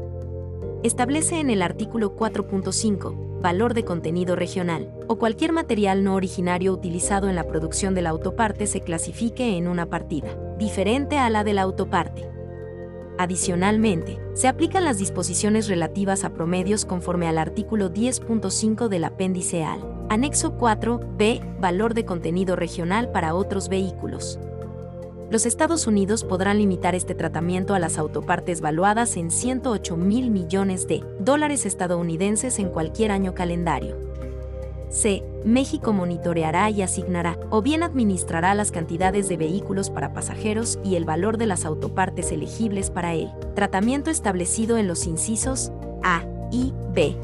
establece 0.83 1.39
en 1.39 1.49
el 1.49 1.61
artículo 1.61 2.15
4.5, 2.15 3.26
valor 3.41 3.73
de 3.73 3.85
contenido 3.85 4.35
regional, 4.35 4.91
o 5.07 5.17
cualquier 5.17 5.51
material 5.51 6.03
no 6.03 6.15
originario 6.15 6.73
utilizado 6.73 7.29
en 7.29 7.35
la 7.35 7.45
producción 7.45 7.95
de 7.95 8.01
la 8.01 8.09
autoparte 8.09 8.67
se 8.67 8.81
clasifique 8.81 9.57
en 9.57 9.67
una 9.67 9.85
partida, 9.85 10.37
diferente 10.57 11.17
a 11.17 11.29
la 11.29 11.43
de 11.43 11.53
la 11.53 11.63
autoparte. 11.63 12.27
Adicionalmente, 13.17 14.19
se 14.33 14.47
aplican 14.47 14.85
las 14.85 14.99
disposiciones 14.99 15.67
relativas 15.67 16.23
a 16.23 16.33
promedios 16.33 16.85
conforme 16.85 17.27
al 17.27 17.39
artículo 17.39 17.91
10.5 17.91 18.87
del 18.89 19.03
apéndice 19.05 19.63
al 19.63 19.79
anexo 20.09 20.57
4b, 20.57 21.59
valor 21.59 21.93
de 21.93 22.05
contenido 22.05 22.55
regional 22.55 23.11
para 23.11 23.33
otros 23.33 23.69
vehículos, 23.69 24.39
los 25.29 25.45
Estados 25.45 25.87
Unidos 25.87 26.23
podrán 26.23 26.57
limitar 26.57 26.95
este 26.95 27.13
tratamiento 27.13 27.73
a 27.73 27.79
las 27.79 27.97
autopartes 27.97 28.61
valuadas 28.61 29.17
en 29.17 29.29
108 29.29 29.97
mil 29.97 30.31
millones 30.31 30.87
de 30.87 31.03
dólares 31.19 31.65
estadounidenses 31.65 32.59
en 32.59 32.69
cualquier 32.69 33.11
año 33.11 33.33
calendario. 33.33 33.97
C. 34.89 35.23
México 35.43 35.91
monitoreará 35.91 36.69
y 36.69 36.81
asignará, 36.81 37.37
o 37.49 37.61
bien 37.61 37.83
administrará 37.83 38.55
las 38.55 38.71
cantidades 38.71 39.27
de 39.27 39.35
vehículos 39.35 39.89
para 39.89 40.13
pasajeros 40.13 40.79
y 40.81 40.95
el 40.95 41.03
valor 41.03 41.37
de 41.37 41.45
las 41.45 41.65
autopartes 41.65 42.31
elegibles 42.31 42.89
para 42.89 43.13
él. 43.13 43.29
Tratamiento 43.53 44.09
establecido 44.09 44.77
en 44.77 44.87
los 44.87 45.05
incisos 45.05 45.73
A 46.03 46.23
y 46.51 46.73
B. 46.93 47.17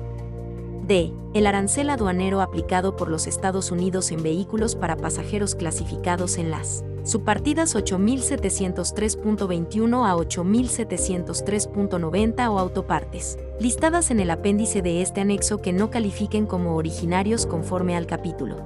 D. 0.86 1.14
El 1.34 1.48
arancel 1.48 1.90
aduanero 1.90 2.42
aplicado 2.42 2.98
por 2.98 3.10
los 3.10 3.28
Estados 3.28 3.72
Unidos 3.72 4.12
en 4.12 4.22
vehículos 4.22 4.76
para 4.76 4.98
pasajeros 4.98 5.56
clasificados 5.56 6.38
en 6.38 6.52
las 6.52 6.84
subpartidas 7.04 7.76
8703.21 7.76 10.08
a 10.08 10.16
8703.90 10.16 12.50
o 12.50 12.60
autopartes, 12.60 13.38
listadas 13.60 14.12
en 14.12 14.20
el 14.20 14.30
apéndice 14.32 14.82
de 14.82 15.02
este 15.02 15.22
anexo 15.22 15.62
que 15.62 15.72
no 15.74 15.90
califiquen 15.90 16.46
como 16.46 16.76
originarios 16.76 17.46
conforme 17.46 17.96
al 17.96 18.08
capítulo. 18.08 18.58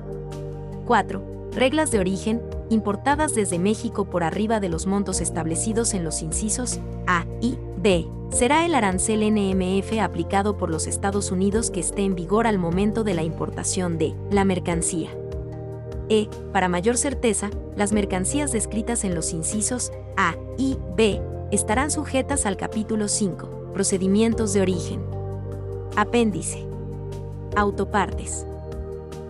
4. 0.85 1.37
Reglas 1.53 1.91
de 1.91 1.99
origen, 1.99 2.41
importadas 2.69 3.33
desde 3.33 3.59
México 3.59 4.05
por 4.05 4.23
arriba 4.23 4.59
de 4.59 4.69
los 4.69 4.85
montos 4.85 5.21
establecidos 5.21 5.93
en 5.93 6.03
los 6.03 6.21
incisos 6.21 6.79
A 7.07 7.25
y 7.41 7.57
B. 7.77 8.07
Será 8.29 8.65
el 8.65 8.75
arancel 8.75 9.21
NMF 9.21 9.99
aplicado 10.01 10.57
por 10.57 10.69
los 10.69 10.85
Estados 10.85 11.31
Unidos 11.31 11.71
que 11.71 11.79
esté 11.79 12.03
en 12.03 12.15
vigor 12.15 12.45
al 12.45 12.59
momento 12.59 13.03
de 13.03 13.13
la 13.13 13.23
importación 13.23 13.97
de 13.97 14.13
la 14.29 14.45
mercancía. 14.45 15.09
E. 16.09 16.27
Para 16.53 16.69
mayor 16.69 16.97
certeza, 16.97 17.49
las 17.75 17.91
mercancías 17.91 18.51
descritas 18.51 19.03
en 19.03 19.15
los 19.15 19.33
incisos 19.33 19.91
A 20.15 20.35
y 20.57 20.77
B 20.95 21.19
estarán 21.51 21.91
sujetas 21.91 22.45
al 22.45 22.57
capítulo 22.57 23.07
5, 23.07 23.71
Procedimientos 23.73 24.53
de 24.53 24.61
origen. 24.61 25.01
Apéndice. 25.95 26.67
Autopartes. 27.55 28.45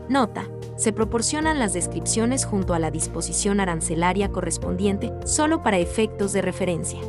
Nota. 0.09 0.49
Se 0.75 0.91
proporcionan 0.93 1.59
las 1.59 1.73
descripciones 1.73 2.45
junto 2.45 2.73
a 2.75 2.79
la 2.79 2.91
disposición 2.91 3.59
arancelaria 3.59 4.29
correspondiente 4.29 5.11
solo 5.25 5.63
para 5.63 5.79
efectos 5.79 6.33
de 6.33 6.43
referencia. 6.43 6.99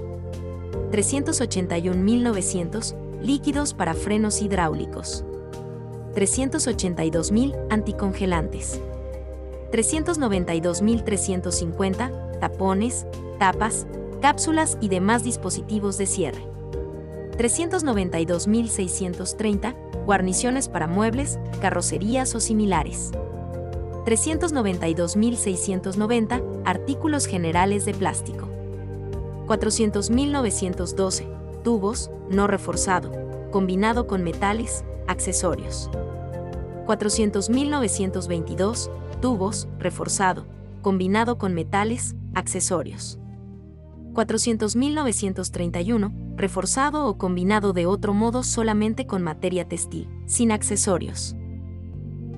381.900 0.91 2.97
líquidos 3.21 3.75
para 3.75 3.93
frenos 3.95 4.41
hidráulicos. 4.41 5.27
382.000 6.15 7.67
anticongelantes. 7.69 8.81
392.350, 9.71 12.41
tapones, 12.41 13.07
tapas, 13.39 13.87
cápsulas 14.21 14.77
y 14.81 14.89
demás 14.89 15.23
dispositivos 15.25 15.99
de 15.99 16.07
cierre. 16.07 16.43
392.630, 17.37 19.75
guarniciones 20.05 20.69
para 20.69 20.89
muebles, 20.89 21.39
carrocerías 21.61 22.35
o 22.35 22.41
similares. 22.41 23.13
392.690, 24.05 26.43
artículos 26.65 27.27
generales 27.27 27.85
de 27.85 27.95
plástico. 27.95 28.49
400.912, 29.47 31.63
tubos, 31.63 32.11
no 32.29 32.47
reforzado, 32.47 33.11
combinado 33.51 34.07
con 34.07 34.23
metales, 34.25 34.85
accesorios. 35.07 35.91
400.922, 36.87 38.91
tubos, 39.21 39.69
reforzado, 39.79 40.47
combinado 40.83 41.39
con 41.39 41.55
metales, 41.55 42.17
accesorios. 42.35 43.21
400.931, 44.13 46.37
reforzado 46.37 47.07
o 47.07 47.17
combinado 47.19 47.73
de 47.73 47.87
otro 47.87 48.15
modo 48.15 48.43
solamente 48.43 49.07
con 49.07 49.23
materia 49.23 49.69
textil, 49.69 50.09
sin 50.27 50.51
accesorios. 50.53 51.37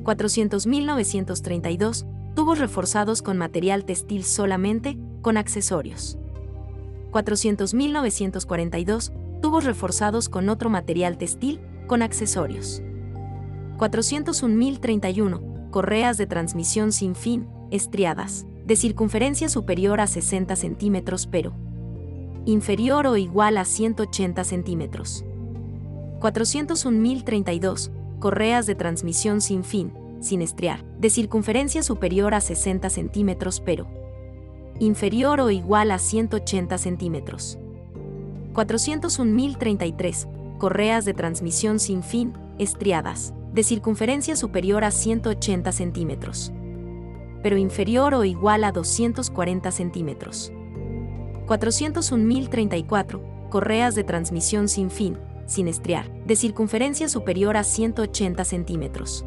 400.932, 0.02 2.06
tubos 2.34 2.58
reforzados 2.58 3.22
con 3.22 3.38
material 3.38 3.84
textil 3.84 4.24
solamente, 4.24 4.98
con 5.22 5.36
accesorios. 5.36 6.18
400.942, 7.12 9.12
tubos 9.40 9.64
reforzados 9.64 10.28
con 10.28 10.48
otro 10.48 10.70
material 10.70 11.18
textil, 11.18 11.60
con 11.86 12.02
accesorios. 12.02 12.82
401.031, 13.78 15.49
correas 15.70 16.18
de 16.18 16.26
transmisión 16.26 16.92
sin 16.92 17.14
fin, 17.14 17.48
estriadas, 17.70 18.46
de 18.66 18.76
circunferencia 18.76 19.48
superior 19.48 20.00
a 20.00 20.06
60 20.06 20.54
centímetros 20.56 21.26
pero 21.26 21.54
inferior 22.46 23.06
o 23.06 23.16
igual 23.16 23.58
a 23.58 23.64
180 23.64 24.44
centímetros. 24.44 25.24
401.032, 26.20 27.90
correas 28.18 28.66
de 28.66 28.74
transmisión 28.74 29.40
sin 29.40 29.64
fin, 29.64 29.92
sin 30.20 30.42
estriar, 30.42 30.84
de 30.98 31.10
circunferencia 31.10 31.82
superior 31.82 32.34
a 32.34 32.40
60 32.40 32.90
centímetros 32.90 33.60
pero 33.60 33.86
inferior 34.78 35.40
o 35.40 35.50
igual 35.50 35.90
a 35.90 35.98
180 35.98 36.78
centímetros. 36.78 37.58
401.033, 38.54 40.58
correas 40.58 41.04
de 41.04 41.14
transmisión 41.14 41.78
sin 41.78 42.02
fin, 42.02 42.32
estriadas, 42.58 43.34
de 43.52 43.62
circunferencia 43.62 44.36
superior 44.36 44.84
a 44.84 44.90
180 44.90 45.72
centímetros, 45.72 46.52
pero 47.42 47.56
inferior 47.56 48.14
o 48.14 48.24
igual 48.24 48.64
a 48.64 48.72
240 48.72 49.70
centímetros. 49.72 50.52
401.034, 51.46 53.48
correas 53.48 53.94
de 53.94 54.04
transmisión 54.04 54.68
sin 54.68 54.90
fin, 54.90 55.18
sin 55.46 55.66
estriar, 55.66 56.10
de 56.24 56.36
circunferencia 56.36 57.08
superior 57.08 57.56
a 57.56 57.64
180 57.64 58.44
centímetros, 58.44 59.24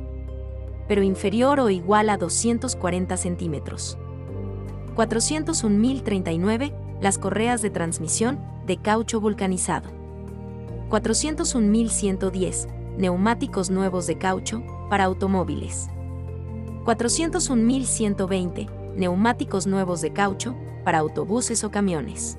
pero 0.88 1.04
inferior 1.04 1.60
o 1.60 1.70
igual 1.70 2.10
a 2.10 2.18
240 2.18 3.18
centímetros. 3.18 3.98
401.039, 4.96 6.74
las 7.02 7.18
correas 7.18 7.62
de 7.62 7.72
transmisión 7.72 8.40
de 8.66 8.78
caucho 8.78 9.20
vulcanizado. 9.20 9.90
401.110, 10.90 12.68
neumáticos 12.98 13.70
nuevos 13.70 14.08
de 14.08 14.18
caucho, 14.18 14.64
para 14.90 15.04
automóviles. 15.06 15.88
401.120, 16.86 18.68
neumáticos 18.96 19.68
nuevos 19.68 20.02
de 20.02 20.12
caucho, 20.12 20.56
para 20.84 21.00
autobuses 21.00 21.64
o 21.64 21.72
camiones. 21.72 22.38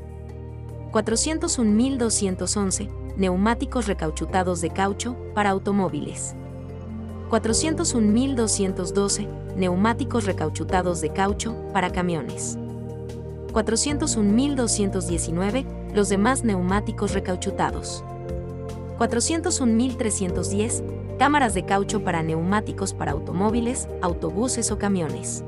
401.211, 0.92 2.90
neumáticos 3.16 3.86
recauchutados 3.86 4.60
de 4.60 4.68
caucho, 4.70 5.16
para 5.34 5.48
automóviles. 5.50 6.36
401.212, 7.30 9.26
neumáticos 9.56 10.26
recauchutados 10.26 11.00
de 11.00 11.10
caucho, 11.12 11.56
para 11.72 11.90
camiones. 11.90 12.58
401.219 13.52 15.84
los 15.94 16.08
demás 16.08 16.44
neumáticos 16.44 17.14
recauchutados. 17.14 18.04
401.310 18.98 20.82
cámaras 21.18 21.54
de 21.54 21.64
caucho 21.64 22.04
para 22.04 22.22
neumáticos 22.22 22.92
para 22.94 23.10
automóviles, 23.12 23.88
autobuses 24.02 24.70
o 24.70 24.78
camiones. 24.78 25.42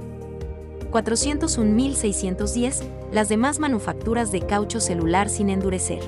401.610 0.90 2.82
las 3.12 3.28
demás 3.28 3.58
manufacturas 3.58 4.32
de 4.32 4.40
caucho 4.40 4.80
celular 4.80 5.28
sin 5.28 5.50
endurecer. 5.50 6.00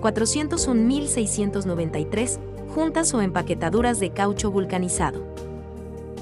401.693 0.00 2.38
juntas 2.74 3.12
o 3.14 3.20
empaquetaduras 3.20 4.00
de 4.00 4.10
caucho 4.10 4.50
vulcanizado. 4.50 5.20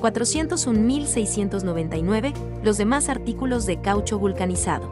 401.699 0.00 2.34
los 2.62 2.76
demás 2.78 3.08
artículos 3.08 3.66
de 3.66 3.80
caucho 3.80 4.18
vulcanizado. 4.18 4.90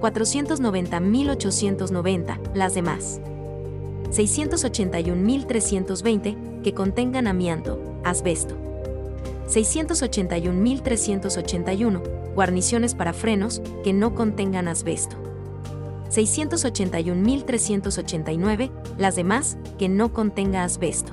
490.890 0.00 2.54
las 2.54 2.74
demás. 2.74 3.20
681.320 4.10 6.62
que 6.62 6.74
contengan 6.74 7.26
amianto, 7.26 7.80
asbesto. 8.04 8.54
681.381 9.48 12.34
guarniciones 12.34 12.94
para 12.94 13.12
frenos 13.12 13.60
que 13.82 13.92
no 13.92 14.14
contengan 14.14 14.68
asbesto. 14.68 15.16
681.389 16.10 18.70
las 18.98 19.16
demás 19.16 19.56
que 19.78 19.88
no 19.88 20.12
contenga 20.12 20.62
asbesto. 20.64 21.12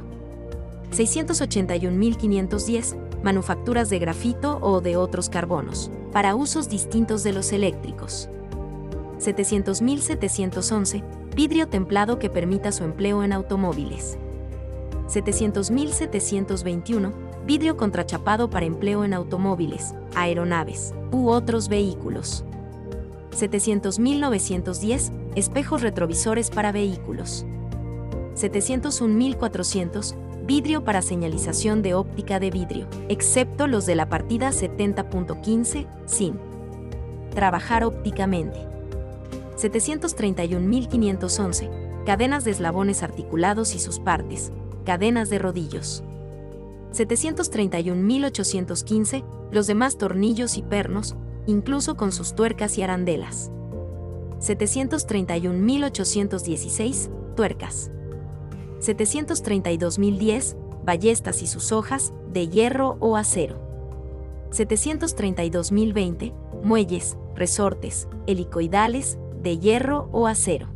681.510 0.92 2.96
manufacturas 3.24 3.90
de 3.90 3.98
grafito 4.00 4.60
o 4.62 4.82
de 4.82 4.98
otros 4.98 5.30
carbonos, 5.30 5.90
para 6.12 6.36
usos 6.36 6.68
distintos 6.70 7.24
de 7.24 7.34
los 7.34 7.52
eléctricos. 7.52 8.30
700.711 9.20 11.27
vidrio 11.38 11.70
templado 11.70 12.18
que 12.18 12.32
permita 12.32 12.72
su 12.72 12.84
empleo 12.84 13.24
en 13.24 13.32
automóviles. 13.32 14.18
700.721 15.08 17.14
vidrio 17.46 17.78
contrachapado 17.78 18.50
para 18.50 18.66
empleo 18.66 19.04
en 19.06 19.14
automóviles, 19.14 19.94
aeronaves 20.16 20.96
u 21.12 21.30
otros 21.30 21.70
vehículos. 21.70 22.44
700.910 23.34 25.12
espejos 25.36 25.84
retrovisores 25.84 26.50
para 26.50 26.72
vehículos. 26.72 27.46
701.400 28.34 30.16
vidrio 30.48 30.84
para 30.84 31.04
señalización 31.04 31.84
de 31.84 31.94
óptica 31.94 32.40
de 32.40 32.50
vidrio, 32.50 32.88
excepto 33.10 33.68
los 33.68 33.86
de 33.86 33.94
la 33.94 34.10
partida 34.10 34.50
70.15, 34.50 35.86
sin 36.08 36.40
trabajar 37.30 37.84
ópticamente. 37.84 38.77
731.511, 39.58 42.04
cadenas 42.06 42.44
de 42.44 42.52
eslabones 42.52 43.02
articulados 43.04 43.74
y 43.76 43.80
sus 43.80 44.00
partes, 44.00 44.52
cadenas 44.86 45.30
de 45.30 45.40
rodillos. 45.40 46.04
731.815, 46.94 49.26
los 49.52 49.68
demás 49.68 49.98
tornillos 49.98 50.58
y 50.58 50.62
pernos, 50.62 51.18
incluso 51.48 51.98
con 51.98 52.12
sus 52.12 52.36
tuercas 52.36 52.78
y 52.78 52.84
arandelas. 52.84 53.50
731.816, 54.40 57.10
tuercas. 57.36 57.90
732.010, 58.80 60.56
ballestas 60.86 61.42
y 61.42 61.48
sus 61.48 61.72
hojas, 61.72 62.14
de 62.32 62.48
hierro 62.48 62.98
o 63.00 63.18
acero. 63.18 63.58
732.020, 64.52 66.32
muelles, 66.64 67.18
resortes, 67.36 68.08
helicoidales, 68.28 69.18
de 69.42 69.60
hierro 69.60 70.10
o 70.12 70.28
acero. 70.28 70.68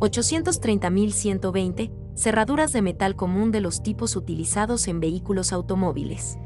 830.120, 0.00 1.92
cerraduras 2.14 2.72
de 2.72 2.82
metal 2.82 3.14
común 3.16 3.50
de 3.50 3.60
los 3.60 3.82
tipos 3.82 4.14
utilizados 4.16 4.88
en 4.88 5.00
vehículos 5.00 5.52
automóviles. 5.52 6.38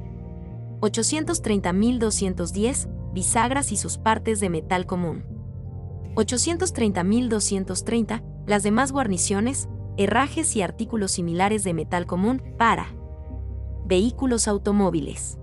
830.210, 0.80 3.12
bisagras 3.12 3.70
y 3.72 3.76
sus 3.76 3.98
partes 3.98 4.38
de 4.40 4.48
metal 4.50 4.86
común. 4.86 5.24
830.230, 6.14 8.22
las 8.46 8.62
demás 8.62 8.92
guarniciones, 8.92 9.68
herrajes 9.96 10.54
y 10.56 10.62
artículos 10.62 11.10
similares 11.12 11.62
de 11.64 11.74
metal 11.74 12.06
común 12.06 12.42
para 12.56 12.94
vehículos 13.84 14.48
automóviles. 14.48 15.36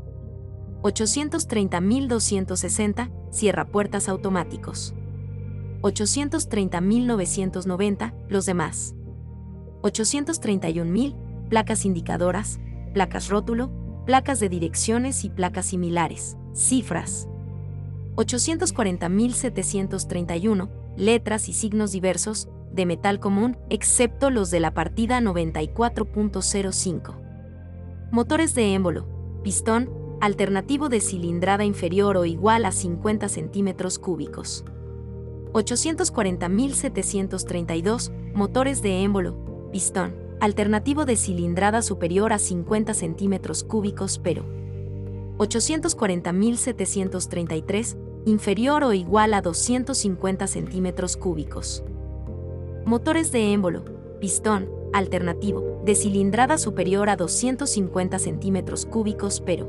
830.260 0.82 3.12
cierrapuertas 3.32 4.10
automáticos. 4.10 4.96
830.990 5.82 8.14
los 8.30 8.46
demás. 8.46 8.96
831.000 9.82 11.16
placas 11.50 11.84
indicadoras, 11.86 12.60
placas 12.94 13.30
rótulo, 13.30 13.72
placas 14.06 14.40
de 14.40 14.50
direcciones 14.50 15.24
y 15.24 15.30
placas 15.30 15.68
similares, 15.68 16.36
cifras. 16.54 17.28
840.731 18.16 20.70
letras 20.98 21.48
y 21.48 21.54
signos 21.54 21.92
diversos, 21.92 22.50
de 22.72 22.86
metal 22.86 23.20
común, 23.20 23.58
excepto 23.70 24.30
los 24.30 24.52
de 24.52 24.60
la 24.60 24.74
partida 24.74 25.22
94.05. 25.22 27.16
Motores 28.12 28.56
de 28.56 28.74
émbolo, 28.74 29.08
pistón, 29.44 29.90
alternativo 30.22 30.90
de 30.90 31.00
cilindrada 31.00 31.64
inferior 31.64 32.18
o 32.18 32.26
igual 32.26 32.66
a 32.66 32.72
50 32.72 33.30
centímetros 33.30 34.00
cúbicos. 34.00 34.66
840.732 35.58 38.12
motores 38.36 38.84
de 38.84 39.02
émbolo, 39.02 39.70
pistón, 39.72 40.16
alternativo 40.40 41.06
de 41.06 41.16
cilindrada 41.16 41.82
superior 41.82 42.32
a 42.32 42.38
50 42.38 42.94
centímetros 42.94 43.64
cúbicos 43.64 44.20
pero 44.20 44.46
840.733 45.40 47.98
inferior 48.26 48.84
o 48.84 48.94
igual 48.94 49.34
a 49.34 49.42
250 49.42 50.46
centímetros 50.46 51.18
cúbicos. 51.18 51.84
Motores 52.86 53.32
de 53.32 53.52
émbolo, 53.52 53.84
pistón, 54.20 54.70
alternativo, 54.94 55.82
de 55.84 55.96
cilindrada 55.96 56.60
superior 56.60 57.10
a 57.10 57.16
250 57.16 58.20
centímetros 58.20 58.86
cúbicos 58.86 59.42
pero 59.42 59.68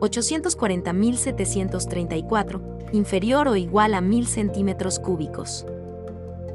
840.734, 0.00 2.77
inferior 2.92 3.48
o 3.48 3.56
igual 3.56 3.94
a 3.94 4.00
1000 4.00 4.26
centímetros 4.26 4.98
cúbicos. 4.98 5.66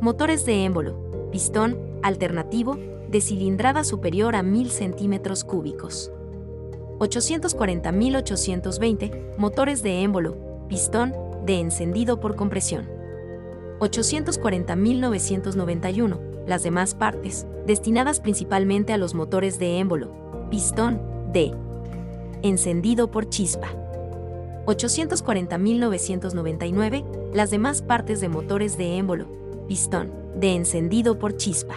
Motores 0.02 0.46
de 0.46 0.66
émbolo, 0.66 1.30
pistón, 1.32 1.78
alternativo, 2.02 2.78
de 3.08 3.22
cilindrada 3.22 3.84
superior 3.84 4.36
a 4.36 4.42
1000 4.44 4.72
centímetros 4.72 5.44
cúbicos. 5.44 6.12
840.820, 7.00 9.38
motores 9.38 9.84
de 9.84 10.02
émbolo, 10.02 10.66
pistón, 10.68 11.14
de 11.46 11.60
encendido 11.60 12.20
por 12.20 12.36
compresión. 12.36 12.90
840.991, 13.80 16.20
las 16.48 16.64
demás 16.64 16.96
partes, 16.96 17.46
destinadas 17.66 18.20
principalmente 18.20 18.92
a 18.94 18.98
los 18.98 19.14
motores 19.14 19.60
de 19.60 19.78
émbolo, 19.80 20.12
pistón, 20.50 21.00
de 21.32 21.54
encendido 22.42 23.12
por 23.12 23.30
chispa. 23.30 23.68
840.999, 24.66 27.34
las 27.34 27.52
demás 27.52 27.82
partes 27.82 28.22
de 28.22 28.30
motores 28.30 28.78
de 28.78 28.96
émbolo, 28.98 29.28
pistón, 29.68 30.14
de 30.36 30.56
encendido 30.56 31.20
por 31.20 31.36
chispa. 31.36 31.76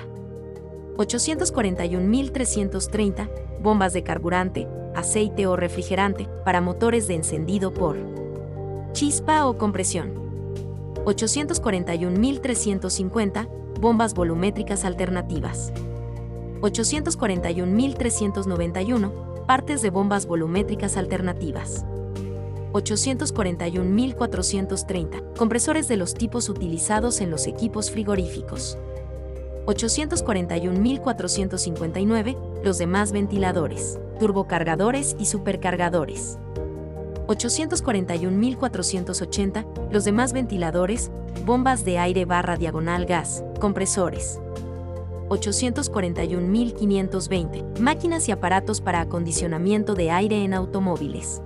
841.330, 0.97 3.29
bombas 3.61 3.93
de 3.93 4.05
carburante, 4.05 4.69
aceite 4.95 5.49
o 5.49 5.57
refrigerante 5.57 6.29
para 6.45 6.61
motores 6.61 7.09
de 7.09 7.15
encendido 7.15 7.75
por 7.75 7.97
chispa 8.93 9.47
o 9.47 9.59
compresión. 9.59 10.15
841.350 11.05 13.49
bombas 13.81 14.15
volumétricas 14.15 14.85
alternativas. 14.85 15.73
841.391 16.61 19.47
partes 19.47 19.83
de 19.83 19.91
bombas 19.91 20.27
volumétricas 20.27 20.97
alternativas. 20.97 21.85
841.430 22.73 25.35
compresores 25.37 25.89
de 25.89 25.97
los 25.97 26.15
tipos 26.15 26.49
utilizados 26.49 27.21
en 27.21 27.31
los 27.31 27.47
equipos 27.47 27.91
frigoríficos. 27.91 28.79
841.459 29.67 32.57
los 32.67 32.77
demás 32.79 33.13
ventiladores, 33.13 33.99
turbocargadores 34.19 35.15
y 35.21 35.27
supercargadores. 35.27 36.37
841.480, 37.29 39.93
los 39.93 40.05
demás 40.05 40.33
ventiladores, 40.33 41.13
bombas 41.45 41.85
de 41.85 41.99
aire 41.99 42.25
barra 42.25 42.57
diagonal 42.57 43.07
gas, 43.07 43.45
compresores. 43.61 44.41
841.520, 45.29 47.79
máquinas 47.79 48.29
y 48.29 48.33
aparatos 48.33 48.81
para 48.81 49.03
acondicionamiento 49.03 49.95
de 49.95 50.11
aire 50.11 50.43
en 50.43 50.55
automóviles. 50.55 51.41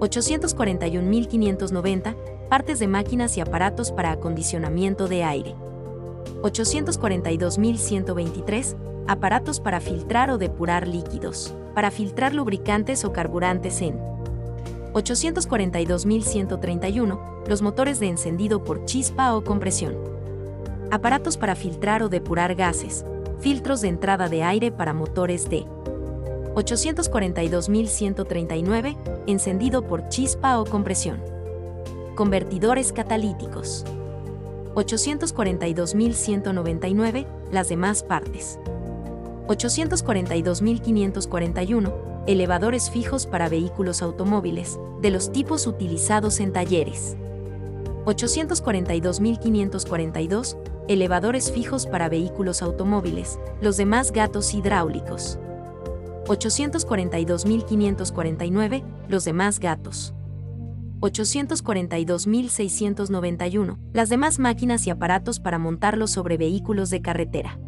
841.590, 0.00 2.14
partes 2.48 2.78
de 2.78 2.86
máquinas 2.86 3.36
y 3.36 3.40
aparatos 3.40 3.90
para 3.92 4.12
acondicionamiento 4.12 5.08
de 5.08 5.24
aire. 5.24 5.54
842.123, 6.42 8.76
aparatos 9.06 9.60
para 9.60 9.80
filtrar 9.80 10.30
o 10.30 10.38
depurar 10.38 10.86
líquidos, 10.86 11.52
para 11.74 11.90
filtrar 11.90 12.32
lubricantes 12.34 13.04
o 13.04 13.12
carburantes 13.12 13.82
en 13.82 13.98
842.131, 14.92 17.18
los 17.48 17.62
motores 17.62 17.98
de 18.00 18.08
encendido 18.08 18.64
por 18.64 18.84
chispa 18.86 19.34
o 19.34 19.44
compresión. 19.44 19.94
Aparatos 20.90 21.36
para 21.36 21.54
filtrar 21.54 22.02
o 22.02 22.08
depurar 22.08 22.54
gases, 22.54 23.04
filtros 23.40 23.82
de 23.82 23.88
entrada 23.88 24.28
de 24.28 24.42
aire 24.42 24.72
para 24.72 24.94
motores 24.94 25.50
de 25.50 25.66
842.139, 26.56 28.96
encendido 29.26 29.86
por 29.86 30.08
chispa 30.08 30.58
o 30.58 30.64
compresión. 30.64 31.22
Convertidores 32.14 32.94
catalíticos. 32.94 33.84
842.199, 34.74 37.26
las 37.52 37.68
demás 37.68 38.02
partes. 38.02 38.58
842.541, 39.48 41.92
elevadores 42.26 42.90
fijos 42.90 43.26
para 43.26 43.50
vehículos 43.50 44.00
automóviles, 44.00 44.80
de 45.02 45.10
los 45.10 45.30
tipos 45.32 45.66
utilizados 45.66 46.40
en 46.40 46.54
talleres. 46.54 47.18
842.542, 48.06 50.56
elevadores 50.88 51.52
fijos 51.52 51.86
para 51.86 52.08
vehículos 52.08 52.62
automóviles, 52.62 53.38
los 53.60 53.76
demás 53.76 54.10
gatos 54.10 54.54
hidráulicos. 54.54 55.38
842.549, 56.26 58.82
los 59.08 59.24
demás 59.24 59.60
gatos. 59.60 60.12
842.691, 61.00 63.78
las 63.92 64.08
demás 64.08 64.38
máquinas 64.38 64.86
y 64.86 64.90
aparatos 64.90 65.40
para 65.40 65.58
montarlos 65.58 66.10
sobre 66.10 66.36
vehículos 66.36 66.90
de 66.90 67.00
carretera. 67.02 67.58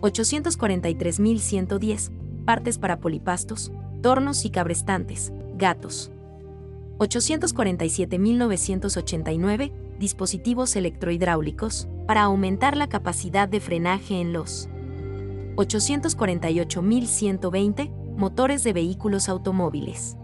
843.110, 0.00 2.10
partes 2.44 2.78
para 2.78 3.00
polipastos, 3.00 3.72
tornos 4.02 4.44
y 4.44 4.50
cabrestantes, 4.50 5.32
gatos. 5.56 6.12
847.989, 6.98 9.72
dispositivos 9.98 10.76
electrohidráulicos, 10.76 11.88
para 12.06 12.22
aumentar 12.22 12.76
la 12.76 12.88
capacidad 12.88 13.48
de 13.48 13.58
frenaje 13.60 14.20
en 14.20 14.32
los 14.32 14.68
848.120, 15.56 17.90
motores 18.16 18.64
de 18.64 18.72
vehículos 18.72 19.28
automóviles. 19.28 20.16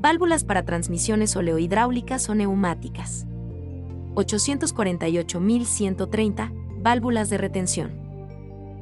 Válvulas 0.00 0.42
para 0.44 0.64
transmisiones 0.64 1.36
oleohidráulicas 1.36 2.28
o 2.28 2.34
neumáticas. 2.34 3.26
848.130, 4.14 6.82
válvulas 6.82 7.30
de 7.30 7.38
retención. 7.38 8.00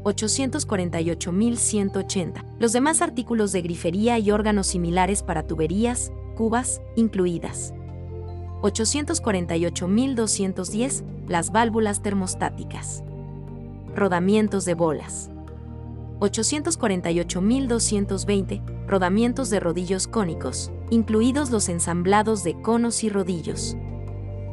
848.180. 0.05 2.45
Los 2.59 2.73
demás 2.73 3.03
artículos 3.03 3.53
de 3.53 3.61
grifería 3.63 4.19
y 4.19 4.31
órganos 4.31 4.69
similares 4.69 5.23
para 5.23 5.47
tuberías, 5.47 6.13
cubas, 6.37 6.81
incluidas. 6.97 7.75
848.210. 8.63 11.05
Las 11.29 11.53
válvulas 11.53 12.03
termostáticas. 12.03 13.05
Rodamientos 13.95 14.65
de 14.65 14.73
bolas. 14.75 15.31
848.220. 16.21 18.87
Rodamientos 18.87 19.51
de 19.51 19.61
rodillos 19.61 20.09
cónicos, 20.09 20.73
incluidos 20.91 21.51
los 21.51 21.69
ensamblados 21.69 22.43
de 22.45 22.61
conos 22.61 23.05
y 23.05 23.09
rodillos. 23.09 23.77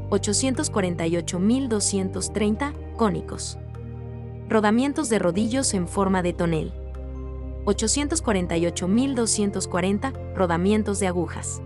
848.230. 0.10 2.74
Cónicos 2.96 3.58
rodamientos 4.48 5.10
de 5.10 5.18
rodillos 5.20 5.74
en 5.74 5.86
forma 5.88 6.22
de 6.22 6.34
tonel. 6.34 6.72
848.240 7.66 10.36
rodamientos 10.36 11.00
de 11.00 11.08
agujas. 11.08 11.64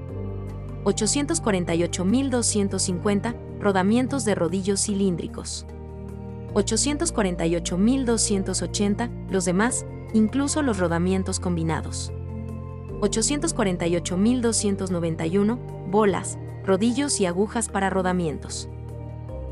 848.250 0.85 3.35
rodamientos 3.59 4.23
de 4.23 4.35
rodillos 4.35 4.85
cilíndricos. 4.85 5.65
848.280 6.53 9.09
los 9.29 9.45
demás, 9.45 9.85
incluso 10.13 10.61
los 10.61 10.77
rodamientos 10.79 11.39
combinados. 11.39 12.11
848.291 13.01 15.57
bolas, 15.89 16.37
rodillos 16.65 17.21
y 17.21 17.25
agujas 17.25 17.69
para 17.69 17.89
rodamientos. 17.89 18.67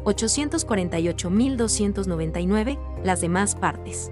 848.299 0.03 2.77
las 3.03 3.21
demás 3.21 3.55
partes. 3.55 4.11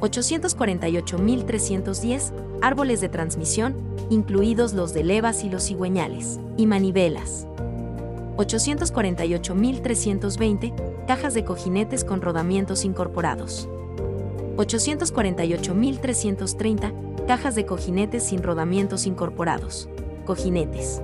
848.310 0.00 2.32
árboles 2.62 3.00
de 3.00 3.08
transmisión, 3.08 3.76
incluidos 4.10 4.74
los 4.74 4.92
de 4.94 5.02
levas 5.04 5.44
y 5.44 5.50
los 5.50 5.66
cigüeñales, 5.66 6.40
y 6.56 6.66
manivelas. 6.66 7.46
848.320 8.36 10.97
cajas 11.08 11.32
de 11.32 11.42
cojinetes 11.42 12.04
con 12.04 12.20
rodamientos 12.20 12.84
incorporados. 12.84 13.66
848.330 14.58 17.24
cajas 17.26 17.54
de 17.54 17.64
cojinetes 17.64 18.24
sin 18.24 18.42
rodamientos 18.42 19.06
incorporados, 19.06 19.88
cojinetes. 20.26 21.00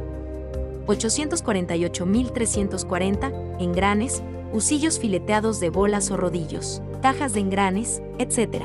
848.340 0.86 3.56
engranes, 3.60 4.22
husillos 4.52 4.98
fileteados 4.98 5.58
de 5.58 5.70
bolas 5.70 6.10
o 6.10 6.18
rodillos, 6.18 6.82
cajas 7.00 7.32
de 7.32 7.40
engranes, 7.40 8.02
etc. 8.18 8.62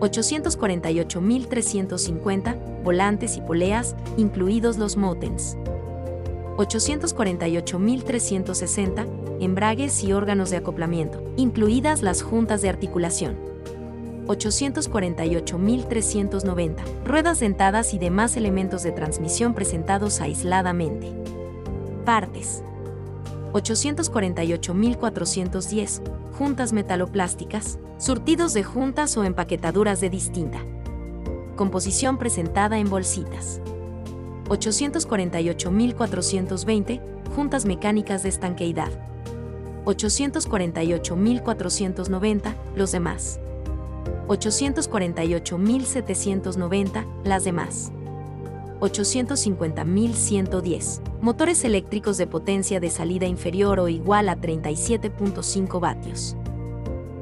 848.350 0.00 2.82
volantes 2.82 3.38
y 3.38 3.40
poleas, 3.40 3.96
incluidos 4.18 4.76
los 4.76 4.98
motens. 4.98 5.56
848.360 6.58 9.25
embragues 9.40 10.04
y 10.04 10.12
órganos 10.12 10.50
de 10.50 10.58
acoplamiento, 10.58 11.24
incluidas 11.36 12.02
las 12.02 12.22
juntas 12.22 12.60
de 12.62 12.68
articulación. 12.68 13.36
848.390 14.26 16.76
ruedas 17.04 17.40
dentadas 17.40 17.92
y 17.94 17.98
demás 17.98 18.36
elementos 18.36 18.82
de 18.82 18.92
transmisión 18.92 19.54
presentados 19.54 20.20
aisladamente. 20.20 21.10
Partes. 22.04 22.62
848.410 23.52 26.02
juntas 26.36 26.72
metaloplásticas, 26.72 27.78
surtidos 27.98 28.52
de 28.52 28.64
juntas 28.64 29.16
o 29.16 29.22
empaquetaduras 29.24 30.00
de 30.00 30.10
distinta 30.10 30.58
composición 31.56 32.18
presentada 32.18 32.78
en 32.78 32.88
bolsitas. 32.88 33.60
848.420 34.48 37.00
juntas 37.34 37.64
mecánicas 37.64 38.22
de 38.22 38.28
estanqueidad. 38.28 38.90
848.490 39.86 42.54
los 42.74 42.92
demás. 42.92 43.40
848.790 44.28 47.06
las 47.24 47.44
demás. 47.44 47.90
850.110. 48.80 51.00
Motores 51.20 51.64
eléctricos 51.64 52.16
de 52.18 52.26
potencia 52.26 52.80
de 52.80 52.90
salida 52.90 53.26
inferior 53.26 53.78
o 53.80 53.88
igual 53.88 54.28
a 54.28 54.36
37.5 54.36 55.80
vatios. 55.80 56.36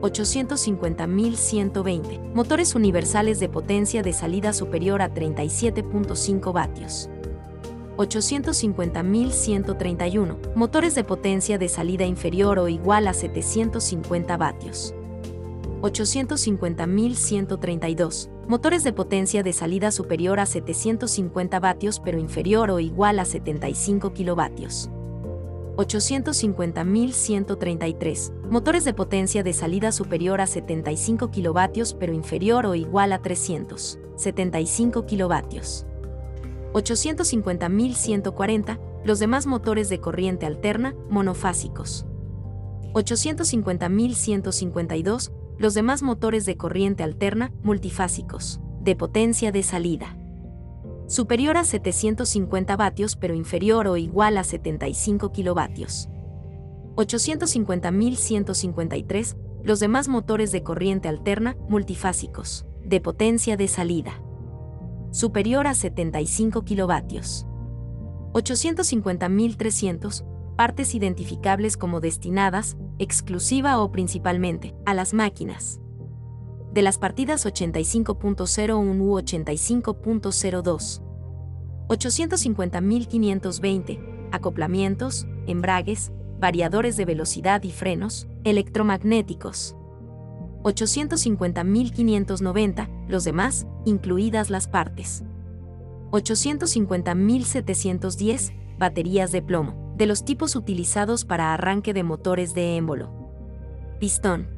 850.120. 0.01 2.35
Motores 2.35 2.75
universales 2.75 3.39
de 3.41 3.49
potencia 3.49 4.03
de 4.03 4.13
salida 4.13 4.53
superior 4.53 5.01
a 5.01 5.15
37.5 5.15 6.53
vatios. 6.53 7.09
850.131. 7.97 10.55
Motores 10.55 10.95
de 10.95 11.05
potencia 11.05 11.57
de 11.59 11.69
salida 11.69 12.05
inferior 12.05 12.59
o 12.59 12.69
igual 12.69 13.09
a 13.09 13.15
750 13.15 14.37
vatios. 14.37 14.95
850.132 15.83 18.29
motores 18.49 18.83
de 18.85 18.93
potencia 18.93 19.43
de 19.43 19.53
salida 19.53 19.91
superior 19.91 20.39
a 20.41 20.47
750 20.47 21.61
vatios 21.61 22.01
pero 22.01 22.19
inferior 22.19 22.71
o 22.71 22.81
igual 22.81 23.19
a 23.19 23.25
75 23.25 24.13
kilovatios. 24.13 24.91
850.133 25.77 28.33
motores 28.49 28.85
de 28.85 28.95
potencia 28.95 29.43
de 29.43 29.53
salida 29.53 29.91
superior 29.93 30.41
a 30.41 30.47
75 30.47 31.31
kilovatios 31.31 31.95
pero 31.95 32.13
inferior 32.13 32.67
o 32.67 32.75
igual 32.75 33.13
a 33.13 33.21
300, 33.21 33.99
75 34.17 35.07
kilovatios. 35.07 35.87
850.140 36.75 38.79
los 39.05 39.19
demás 39.21 39.47
motores 39.47 39.89
de 39.89 40.01
corriente 40.01 40.45
alterna 40.45 40.95
monofásicos. 41.09 42.05
850.152 42.95 45.33
los 45.57 45.75
demás 45.75 46.03
motores 46.03 46.47
de 46.47 46.57
corriente 46.57 47.05
alterna 47.05 47.53
multifásicos, 47.63 48.61
de 48.81 48.97
potencia 48.97 49.53
de 49.53 49.63
salida. 49.63 50.19
superior 51.07 51.57
a 51.59 51.65
750 51.65 52.77
vatios 52.77 53.15
pero 53.15 53.35
inferior 53.35 53.87
o 53.87 53.97
igual 53.97 54.37
a 54.37 54.43
75 54.43 55.31
kilovatios. 55.31 56.09
850.153, 56.97 59.37
los 59.63 59.79
demás 59.81 60.09
motores 60.09 60.51
de 60.51 60.65
corriente 60.65 61.09
alterna 61.09 61.57
multifásicos, 61.69 62.67
de 62.85 63.01
potencia 63.01 63.57
de 63.57 63.69
salida, 63.69 64.24
superior 65.15 65.67
a 65.69 65.75
75 65.75 66.65
kilovatios. 66.65 67.47
850.300, 68.33 70.25
partes 70.57 70.97
identificables 70.97 71.77
como 71.77 72.01
destinadas, 72.01 72.77
exclusiva 72.99 73.79
o 73.79 73.93
principalmente, 73.93 74.75
a 74.85 74.93
las 74.93 75.15
máquinas. 75.15 75.81
De 76.73 76.83
las 76.83 76.99
partidas 76.99 77.47
85.01 77.47 79.01
u 79.01 79.21
85.02. 79.21 81.01
850.520, 81.87 84.29
acoplamientos, 84.33 85.29
embragues, 85.47 86.11
variadores 86.41 86.97
de 86.97 87.05
velocidad 87.05 87.63
y 87.63 87.71
frenos, 87.71 88.27
electromagnéticos. 88.43 89.77
850.590, 90.65 92.89
los 93.07 93.23
demás, 93.25 93.67
incluidas 93.85 94.49
las 94.49 94.67
partes. 94.67 95.23
850.710, 96.11 98.55
baterías 98.79 99.31
de 99.31 99.43
plomo, 99.43 99.93
de 99.97 100.07
los 100.07 100.25
tipos 100.25 100.57
utilizados 100.57 101.27
para 101.27 101.53
arranque 101.53 101.93
de 101.93 102.03
motores 102.03 102.55
de 102.55 102.77
émbolo. 102.77 103.13
Pistón. 104.01 104.49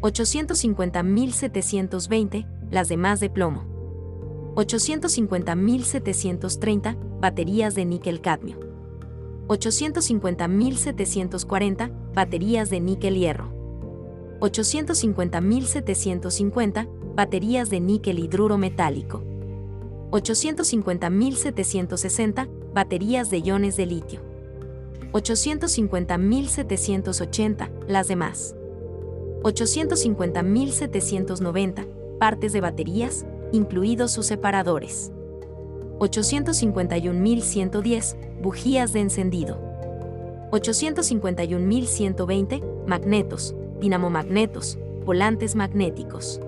850.720, 0.00 2.46
las 2.70 2.86
demás 2.88 3.18
de 3.18 3.28
plomo. 3.28 3.64
850.730, 4.54 6.96
baterías 7.20 7.74
de 7.74 7.84
níquel-cadmio. 7.84 8.60
850.740, 9.48 12.12
baterías 12.14 12.70
de 12.70 12.80
níquel-hierro. 12.80 13.55
850.750, 14.40 16.88
baterías 17.14 17.70
de 17.70 17.80
níquel 17.80 18.18
hidruro 18.18 18.58
metálico. 18.58 19.22
850.760, 20.10 22.48
baterías 22.72 23.30
de 23.30 23.38
iones 23.38 23.76
de 23.76 23.86
litio. 23.86 24.20
850.780, 25.12 27.70
las 27.88 28.08
demás. 28.08 28.56
850.790, 29.42 31.86
partes 32.18 32.52
de 32.52 32.60
baterías, 32.60 33.24
incluidos 33.52 34.10
sus 34.12 34.26
separadores. 34.26 35.12
851.110, 35.98 38.16
bujías 38.42 38.92
de 38.92 39.00
encendido. 39.00 39.58
851.120, 40.52 42.86
magnetos, 42.86 43.56
dinamomagnetos, 43.80 44.78
volantes 45.04 45.54
magnéticos. 45.54 46.40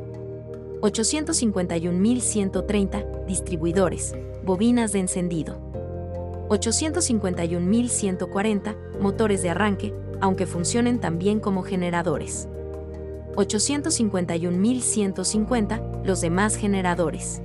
851.130, 0.81 3.27
distribuidores, 3.27 4.17
bobinas 4.45 4.93
de 4.93 5.01
encendido. 5.01 5.59
851.140, 6.49 9.01
motores 9.01 9.43
de 9.43 9.51
arranque, 9.51 9.93
aunque 10.21 10.47
funcionen 10.47 11.01
también 11.01 11.41
como 11.41 11.63
generadores. 11.63 12.49
851.150, 13.35 16.05
los 16.05 16.21
demás 16.21 16.55
generadores. 16.57 17.43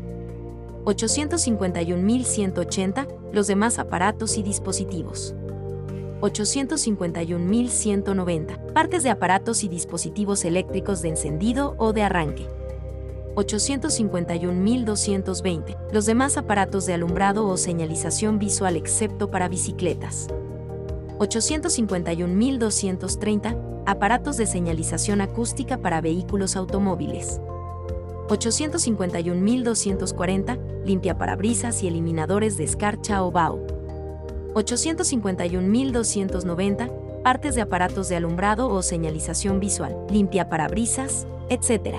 851.180, 0.85 3.07
los 3.31 3.47
demás 3.47 3.79
aparatos 3.79 4.37
y 4.37 4.43
dispositivos. 4.43 5.33
851.190, 6.23 8.71
partes 8.71 9.03
de 9.03 9.09
aparatos 9.09 9.65
y 9.65 9.67
dispositivos 9.67 10.45
eléctricos 10.45 11.01
de 11.01 11.09
encendido 11.09 11.75
o 11.77 11.91
de 11.91 12.03
arranque. 12.03 12.47
851.220, 13.35 15.75
los 15.91 16.05
demás 16.05 16.37
aparatos 16.37 16.85
de 16.85 16.93
alumbrado 16.93 17.45
o 17.45 17.57
señalización 17.57 18.39
visual 18.39 18.77
excepto 18.77 19.29
para 19.31 19.49
bicicletas. 19.49 20.29
851.230, 21.17 23.83
aparatos 23.85 24.37
de 24.37 24.45
señalización 24.45 25.19
acústica 25.19 25.79
para 25.79 25.99
vehículos 25.99 26.55
automóviles. 26.55 27.41
851.240, 28.29 30.85
limpiaparabrisas 30.85 31.83
y 31.83 31.89
eliminadores 31.89 32.55
de 32.55 32.63
escarcha 32.63 33.21
o 33.23 33.31
BAO. 33.31 33.72
851.290, 34.53 36.91
partes 37.23 37.55
de 37.55 37.61
aparatos 37.61 38.09
de 38.09 38.17
alumbrado 38.17 38.69
o 38.69 38.81
señalización 38.81 39.59
visual, 39.59 39.95
limpiaparabrisas, 40.09 41.27
etc. 41.49 41.97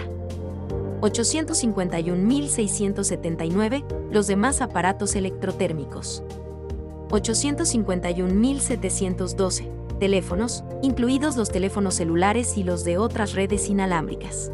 851.679, 1.00 3.84
los 4.10 4.26
demás 4.26 4.60
aparatos 4.60 5.14
electrotérmicos. 5.16 6.22
851.712, 7.10 9.98
teléfonos, 9.98 10.64
incluidos 10.82 11.36
los 11.36 11.50
teléfonos 11.50 11.94
celulares 11.94 12.56
y 12.56 12.64
los 12.64 12.84
de 12.84 12.96
otras 12.98 13.34
redes 13.34 13.68
inalámbricas. 13.68 14.50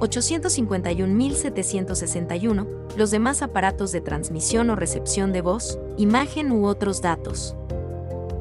851.761, 0.00 2.66
los 2.96 3.10
demás 3.10 3.42
aparatos 3.42 3.92
de 3.92 4.00
transmisión 4.00 4.70
o 4.70 4.76
recepción 4.76 5.32
de 5.32 5.40
voz, 5.40 5.78
imagen 5.96 6.52
u 6.52 6.66
otros 6.66 7.00
datos, 7.00 7.56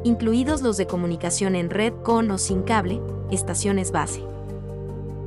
incluidos 0.04 0.62
los 0.62 0.78
de 0.78 0.86
comunicación 0.88 1.56
en 1.56 1.70
red 1.70 1.94
con 2.04 2.30
o 2.32 2.38
sin 2.38 2.64
cable, 2.64 3.00
estaciones 3.32 3.92
base. 3.92 4.22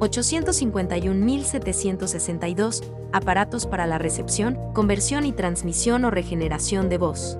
851.762, 0.00 2.82
aparatos 3.12 3.66
para 3.66 3.86
la 3.86 3.96
recepción, 3.98 4.58
conversión 4.74 5.24
y 5.24 5.32
transmisión 5.32 6.04
o 6.04 6.10
regeneración 6.10 6.90
de 6.90 6.98
voz. 6.98 7.38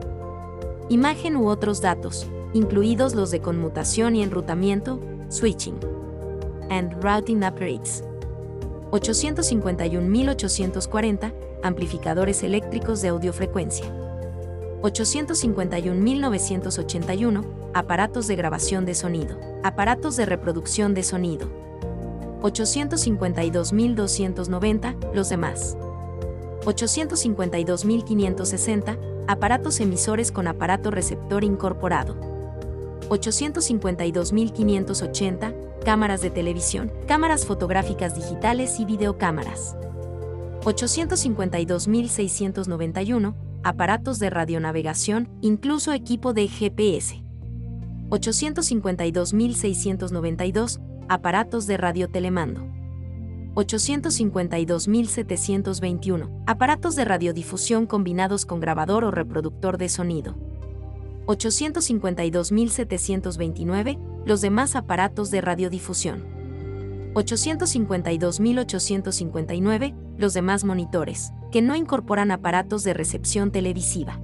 Imagen 0.89 1.37
u 1.37 1.49
otros 1.49 1.83
datos, 1.83 2.27
incluidos 2.55 3.15
los 3.15 3.31
de 3.31 3.41
conmutación 3.41 4.17
y 4.17 4.23
enrutamiento, 4.23 4.99
switching. 5.29 5.79
And 6.71 6.95
routing 7.03 7.45
operates. 7.45 8.03
851.840, 8.97 11.33
amplificadores 11.63 12.43
eléctricos 12.43 13.01
de 13.03 13.09
audiofrecuencia. 13.09 13.85
851.981, 14.83 17.45
aparatos 17.75 18.27
de 18.27 18.37
grabación 18.37 18.87
de 18.87 18.95
sonido, 18.95 19.39
aparatos 19.63 20.17
de 20.17 20.25
reproducción 20.25 20.95
de 20.95 21.03
sonido. 21.03 21.51
852.290, 22.41 25.13
los 25.13 25.29
demás. 25.29 25.77
852.560, 26.65 28.97
aparatos 29.29 29.81
emisores 29.81 30.33
con 30.33 30.49
aparato 30.49 30.91
receptor 30.91 31.45
incorporado. 31.45 32.17
852.580, 33.11 35.66
cámaras 35.87 36.21
de 36.21 36.29
televisión, 36.31 36.93
cámaras 37.07 37.47
fotográficas 37.47 38.15
digitales 38.17 38.81
y 38.81 38.85
videocámaras. 38.85 39.77
852.691, 40.63 43.37
aparatos 43.63 44.19
de 44.19 44.29
radionavegación, 44.29 45.29
incluso 45.43 45.93
equipo 45.93 46.33
de 46.33 46.49
GPS. 46.49 47.23
852.692, 48.11 50.81
aparatos 51.09 51.69
de 51.69 51.77
radiotelemando. 51.77 52.63
852.721, 53.55 56.43
aparatos 56.49 56.97
de 56.97 57.05
radiodifusión 57.05 57.87
combinados 57.87 58.45
con 58.45 58.59
grabador 58.59 59.05
o 59.05 59.13
reproductor 59.13 59.79
de 59.79 59.89
sonido. 59.89 60.35
852.729, 61.27 64.16
los 64.27 64.43
demás 64.43 64.77
aparatos 64.77 65.31
de 65.31 65.41
radiodifusión. 65.41 66.27
852.859, 67.15 69.95
los 70.19 70.35
demás 70.35 70.65
monitores, 70.65 71.33
que 71.51 71.63
no 71.63 71.75
incorporan 71.77 72.31
aparatos 72.33 72.85
de 72.85 72.93
recepción 72.93 73.51
televisiva. 73.53 74.21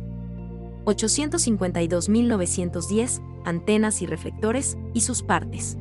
852.910, 0.84 3.22
antenas 3.46 4.02
y 4.02 4.06
reflectores, 4.06 4.76
y 4.92 5.00
sus 5.02 5.22
partes. 5.22 5.78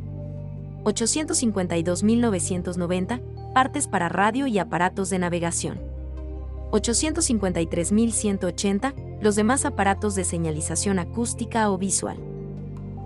852.990, 0.84 3.54
partes 3.54 3.88
para 3.88 4.08
radio 4.08 4.46
y 4.46 4.60
aparatos 4.60 5.10
de 5.10 5.18
navegación. 5.20 5.82
853.180, 6.72 9.20
los 9.20 9.36
demás 9.36 9.66
aparatos 9.66 10.16
de 10.16 10.24
señalización 10.24 11.00
acústica 11.00 11.70
o 11.72 11.78
visual. 11.78 12.31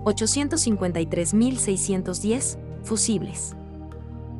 853.610, 0.06 2.58
fusibles. 2.84 3.54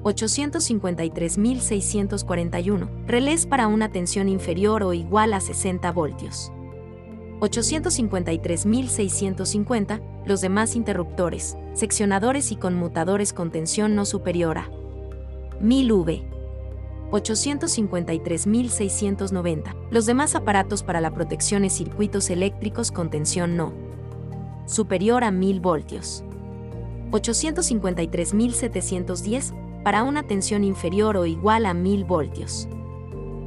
853.641, 0.05 2.89
relés 3.07 3.47
para 3.47 3.67
una 3.67 3.91
tensión 3.91 4.29
inferior 4.29 4.85
o 4.85 4.95
igual 4.95 5.35
a 5.35 5.41
60 5.41 5.91
voltios. 5.91 6.53
853.650, 7.41 10.01
los 10.25 10.41
demás 10.41 10.77
interruptores, 10.77 11.57
seccionadores 11.75 12.53
y 12.53 12.57
conmutadores 12.57 13.33
con 13.33 13.51
tensión 13.51 13.97
no 13.97 14.05
superior 14.05 14.59
a 14.59 14.71
1000 15.61 15.93
V. 15.93 16.23
853.690, 17.11 19.75
los 19.91 20.07
demás 20.07 20.37
aparatos 20.37 20.85
para 20.85 21.01
la 21.01 21.13
protección 21.13 21.65
y 21.65 21.71
circuitos 21.71 22.31
eléctricos 22.31 22.93
con 22.93 23.11
tensión 23.11 23.57
no 23.57 23.86
superior 24.67 25.25
a 25.25 25.31
1000 25.31 25.61
voltios. 25.61 26.23
853.710, 27.13 29.55
para 29.83 30.03
una 30.03 30.25
tensión 30.25 30.65
inferior 30.65 31.17
o 31.17 31.25
igual 31.27 31.65
a 31.65 31.73
1000 31.73 32.05
voltios. 32.05 32.69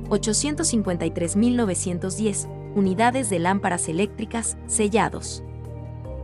853.910 0.10 2.48
unidades 2.76 3.30
de 3.30 3.40
lámparas 3.40 3.90
eléctricas 3.90 4.58
sellados. 4.66 5.44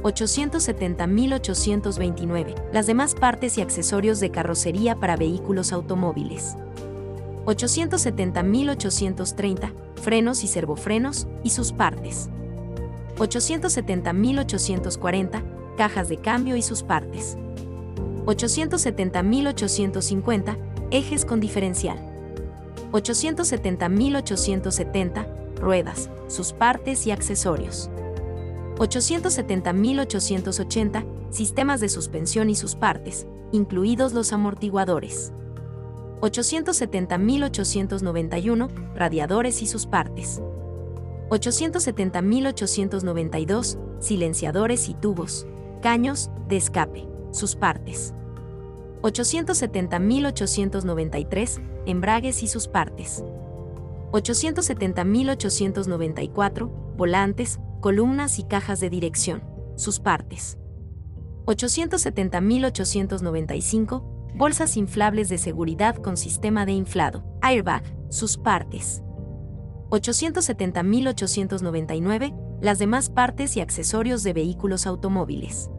870.829, 0.03 2.55
las 2.71 2.87
demás 2.87 3.13
partes 3.13 3.57
y 3.57 3.61
accesorios 3.61 4.21
de 4.21 4.31
carrocería 4.31 4.95
para 4.95 5.17
vehículos 5.17 5.73
automóviles. 5.73 6.55
870.830, 7.45 9.73
frenos 10.01 10.45
y 10.45 10.47
servofrenos 10.47 11.27
y 11.43 11.49
sus 11.49 11.73
partes. 11.73 12.29
870.840, 13.17 15.75
cajas 15.75 16.07
de 16.07 16.15
cambio 16.15 16.55
y 16.55 16.61
sus 16.61 16.83
partes. 16.83 17.35
870.850, 18.27 20.57
ejes 20.91 21.25
con 21.25 21.41
diferencial. 21.41 22.10
870.870, 22.91 25.55
ruedas, 25.55 26.11
sus 26.27 26.53
partes 26.53 27.07
y 27.07 27.11
accesorios. 27.11 27.89
870.880 28.77 31.05
sistemas 31.29 31.79
de 31.79 31.87
suspensión 31.89 32.49
y 32.49 32.55
sus 32.55 32.75
partes, 32.75 33.27
incluidos 33.51 34.13
los 34.13 34.33
amortiguadores. 34.33 35.31
870.891 36.21 38.95
radiadores 38.95 39.61
y 39.61 39.67
sus 39.67 39.85
partes. 39.85 40.41
870.892 41.29 43.77
silenciadores 43.99 44.89
y 44.89 44.95
tubos, 44.95 45.45
caños 45.81 46.31
de 46.47 46.57
escape, 46.57 47.07
sus 47.31 47.55
partes. 47.55 48.15
870.893 49.01 51.61
embragues 51.85 52.41
y 52.43 52.47
sus 52.47 52.67
partes. 52.67 53.23
870.894 54.11 56.69
volantes, 56.95 57.59
columnas 57.79 58.37
y 58.39 58.43
cajas 58.43 58.79
de 58.79 58.89
dirección, 58.89 59.43
sus 59.75 59.99
partes. 59.99 60.57
870.895, 61.45 64.33
bolsas 64.35 64.77
inflables 64.77 65.27
de 65.29 65.37
seguridad 65.37 65.95
con 65.95 66.17
sistema 66.17 66.65
de 66.65 66.71
inflado, 66.73 67.23
airbag, 67.41 67.83
sus 68.09 68.37
partes. 68.37 69.03
870.899, 69.89 72.59
las 72.61 72.79
demás 72.79 73.09
partes 73.09 73.55
y 73.57 73.61
accesorios 73.61 74.23
de 74.23 74.33
vehículos 74.33 74.85
automóviles. 74.85 75.71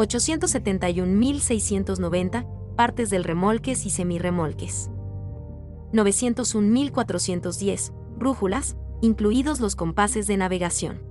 871.690, 0.00 2.46
partes 2.74 3.10
del 3.10 3.24
remolques 3.24 3.84
y 3.84 3.90
semirremolques. 3.90 4.88
901.410, 5.92 7.92
brújulas, 8.16 8.78
incluidos 9.02 9.60
los 9.60 9.76
compases 9.76 10.26
de 10.26 10.38
navegación. 10.38 11.02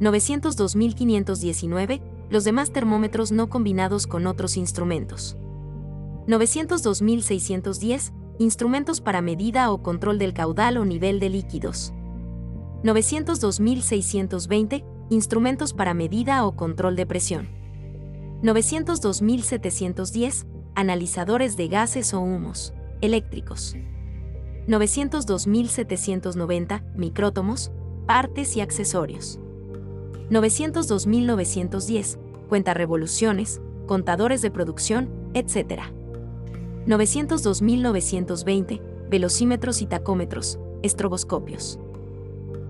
902.519, 0.00 2.00
los 2.30 2.44
demás 2.44 2.72
termómetros 2.72 3.32
no 3.32 3.48
combinados 3.48 4.06
con 4.06 4.28
otros 4.28 4.56
instrumentos. 4.56 5.36
902.610, 6.28 8.12
instrumentos 8.38 9.00
para 9.00 9.20
medida 9.20 9.72
o 9.72 9.82
control 9.82 10.18
del 10.18 10.32
caudal 10.32 10.76
o 10.76 10.84
nivel 10.84 11.18
de 11.18 11.30
líquidos. 11.30 11.92
902.620, 12.84 14.84
instrumentos 15.10 15.72
para 15.72 15.94
medida 15.94 16.46
o 16.46 16.54
control 16.54 16.94
de 16.94 17.06
presión. 17.06 17.55
902.710, 18.42 20.46
analizadores 20.74 21.56
de 21.56 21.68
gases 21.68 22.12
o 22.12 22.20
humos, 22.20 22.74
eléctricos. 23.00 23.74
902.790, 24.68 26.82
micrótomos, 26.94 27.72
partes 28.06 28.54
y 28.56 28.60
accesorios. 28.60 29.40
902.910, 30.30 32.18
cuenta 32.48 32.74
revoluciones, 32.74 33.60
contadores 33.86 34.42
de 34.42 34.50
producción, 34.50 35.08
etc. 35.34 35.82
902.920, 36.86 38.82
velocímetros 39.08 39.80
y 39.82 39.86
tacómetros, 39.86 40.58
estroboscopios. 40.82 41.78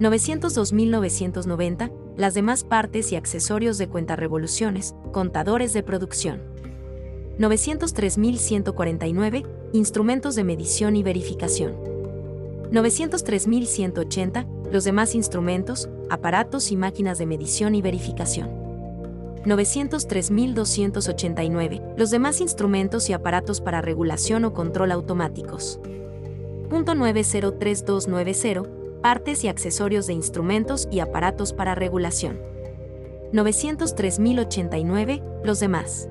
902.990, 0.01 1.91
las 2.17 2.35
demás 2.35 2.65
partes 2.65 3.13
y 3.13 3.17
accesorios 3.17 3.79
de 3.79 3.89
cuenta 3.89 4.17
revoluciones, 4.17 4.95
contadores 5.13 5.73
de 5.73 5.83
producción. 5.83 6.43
903.149, 7.39 9.47
instrumentos 9.73 10.35
de 10.35 10.45
medición 10.45 10.97
y 10.97 11.03
verificación. 11.03 11.75
903.180, 12.73 14.47
los 14.73 14.85
demás 14.85 15.15
instrumentos, 15.15 15.91
aparatos 16.09 16.73
y 16.73 16.77
máquinas 16.77 17.19
de 17.19 17.27
medición 17.27 17.75
y 17.75 17.83
verificación. 17.83 18.49
903.289, 19.45 21.83
los 21.97 22.11
demás 22.11 22.41
instrumentos 22.41 23.11
y 23.11 23.13
aparatos 23.13 23.61
para 23.61 23.83
regulación 23.83 24.45
o 24.45 24.55
control 24.55 24.91
automáticos. 24.91 25.79
Punto 26.69 26.97
903290, 26.97 28.76
partes 29.07 29.45
y 29.45 29.49
accesorios 29.49 30.09
de 30.09 30.15
instrumentos 30.15 30.89
y 30.91 30.99
aparatos 30.99 31.53
para 31.53 31.77
regulación. 31.77 32.41
903.089, 33.33 35.23
los 35.45 35.61
demás. 35.61 36.09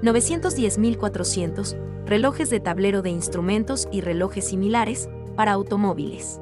910.400, 0.00 1.76
relojes 2.06 2.48
de 2.48 2.60
tablero 2.60 3.02
de 3.02 3.10
instrumentos 3.10 3.88
y 3.92 4.00
relojes 4.00 4.46
similares, 4.46 5.10
para 5.36 5.52
automóviles. 5.52 6.40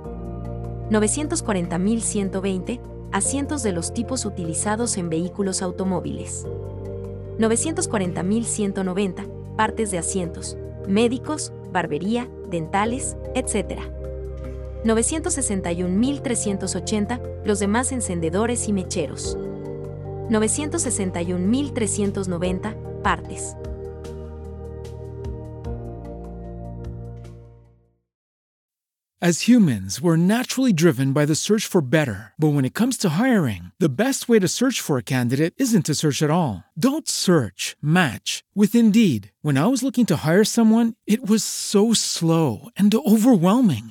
940.120 0.90 2.80
asientos 3.10 3.64
de 3.64 3.72
los 3.72 3.92
tipos 3.92 4.24
utilizados 4.24 4.96
en 4.96 5.08
vehículos 5.08 5.62
automóviles. 5.62 6.46
940.190 7.40 9.56
partes 9.56 9.90
de 9.90 9.98
asientos, 9.98 10.56
médicos, 10.86 11.52
barbería, 11.72 12.30
dentales, 12.48 13.16
etc. 13.34 13.95
961.380 14.84 17.20
los 17.44 17.60
demás 17.60 17.92
encendedores 17.92 18.68
y 18.68 18.72
mecheros. 18.72 19.36
961.390 20.28 23.02
partes. 23.02 23.56
As 29.22 29.48
humans, 29.48 30.02
we're 30.02 30.18
naturally 30.18 30.74
driven 30.74 31.14
by 31.14 31.24
the 31.24 31.34
search 31.34 31.64
for 31.64 31.80
better. 31.80 32.34
But 32.36 32.48
when 32.48 32.66
it 32.66 32.74
comes 32.74 32.98
to 32.98 33.08
hiring, 33.08 33.72
the 33.80 33.88
best 33.88 34.28
way 34.28 34.38
to 34.38 34.46
search 34.46 34.78
for 34.78 34.98
a 34.98 35.02
candidate 35.02 35.54
isn't 35.56 35.86
to 35.86 35.94
search 35.94 36.22
at 36.22 36.30
all. 36.30 36.64
Don't 36.78 37.08
search, 37.08 37.76
match 37.80 38.44
with 38.54 38.74
Indeed. 38.74 39.32
When 39.40 39.56
I 39.56 39.68
was 39.68 39.82
looking 39.82 40.04
to 40.06 40.20
hire 40.22 40.44
someone, 40.44 40.96
it 41.06 41.26
was 41.26 41.42
so 41.42 41.94
slow 41.94 42.68
and 42.76 42.94
overwhelming. 42.94 43.90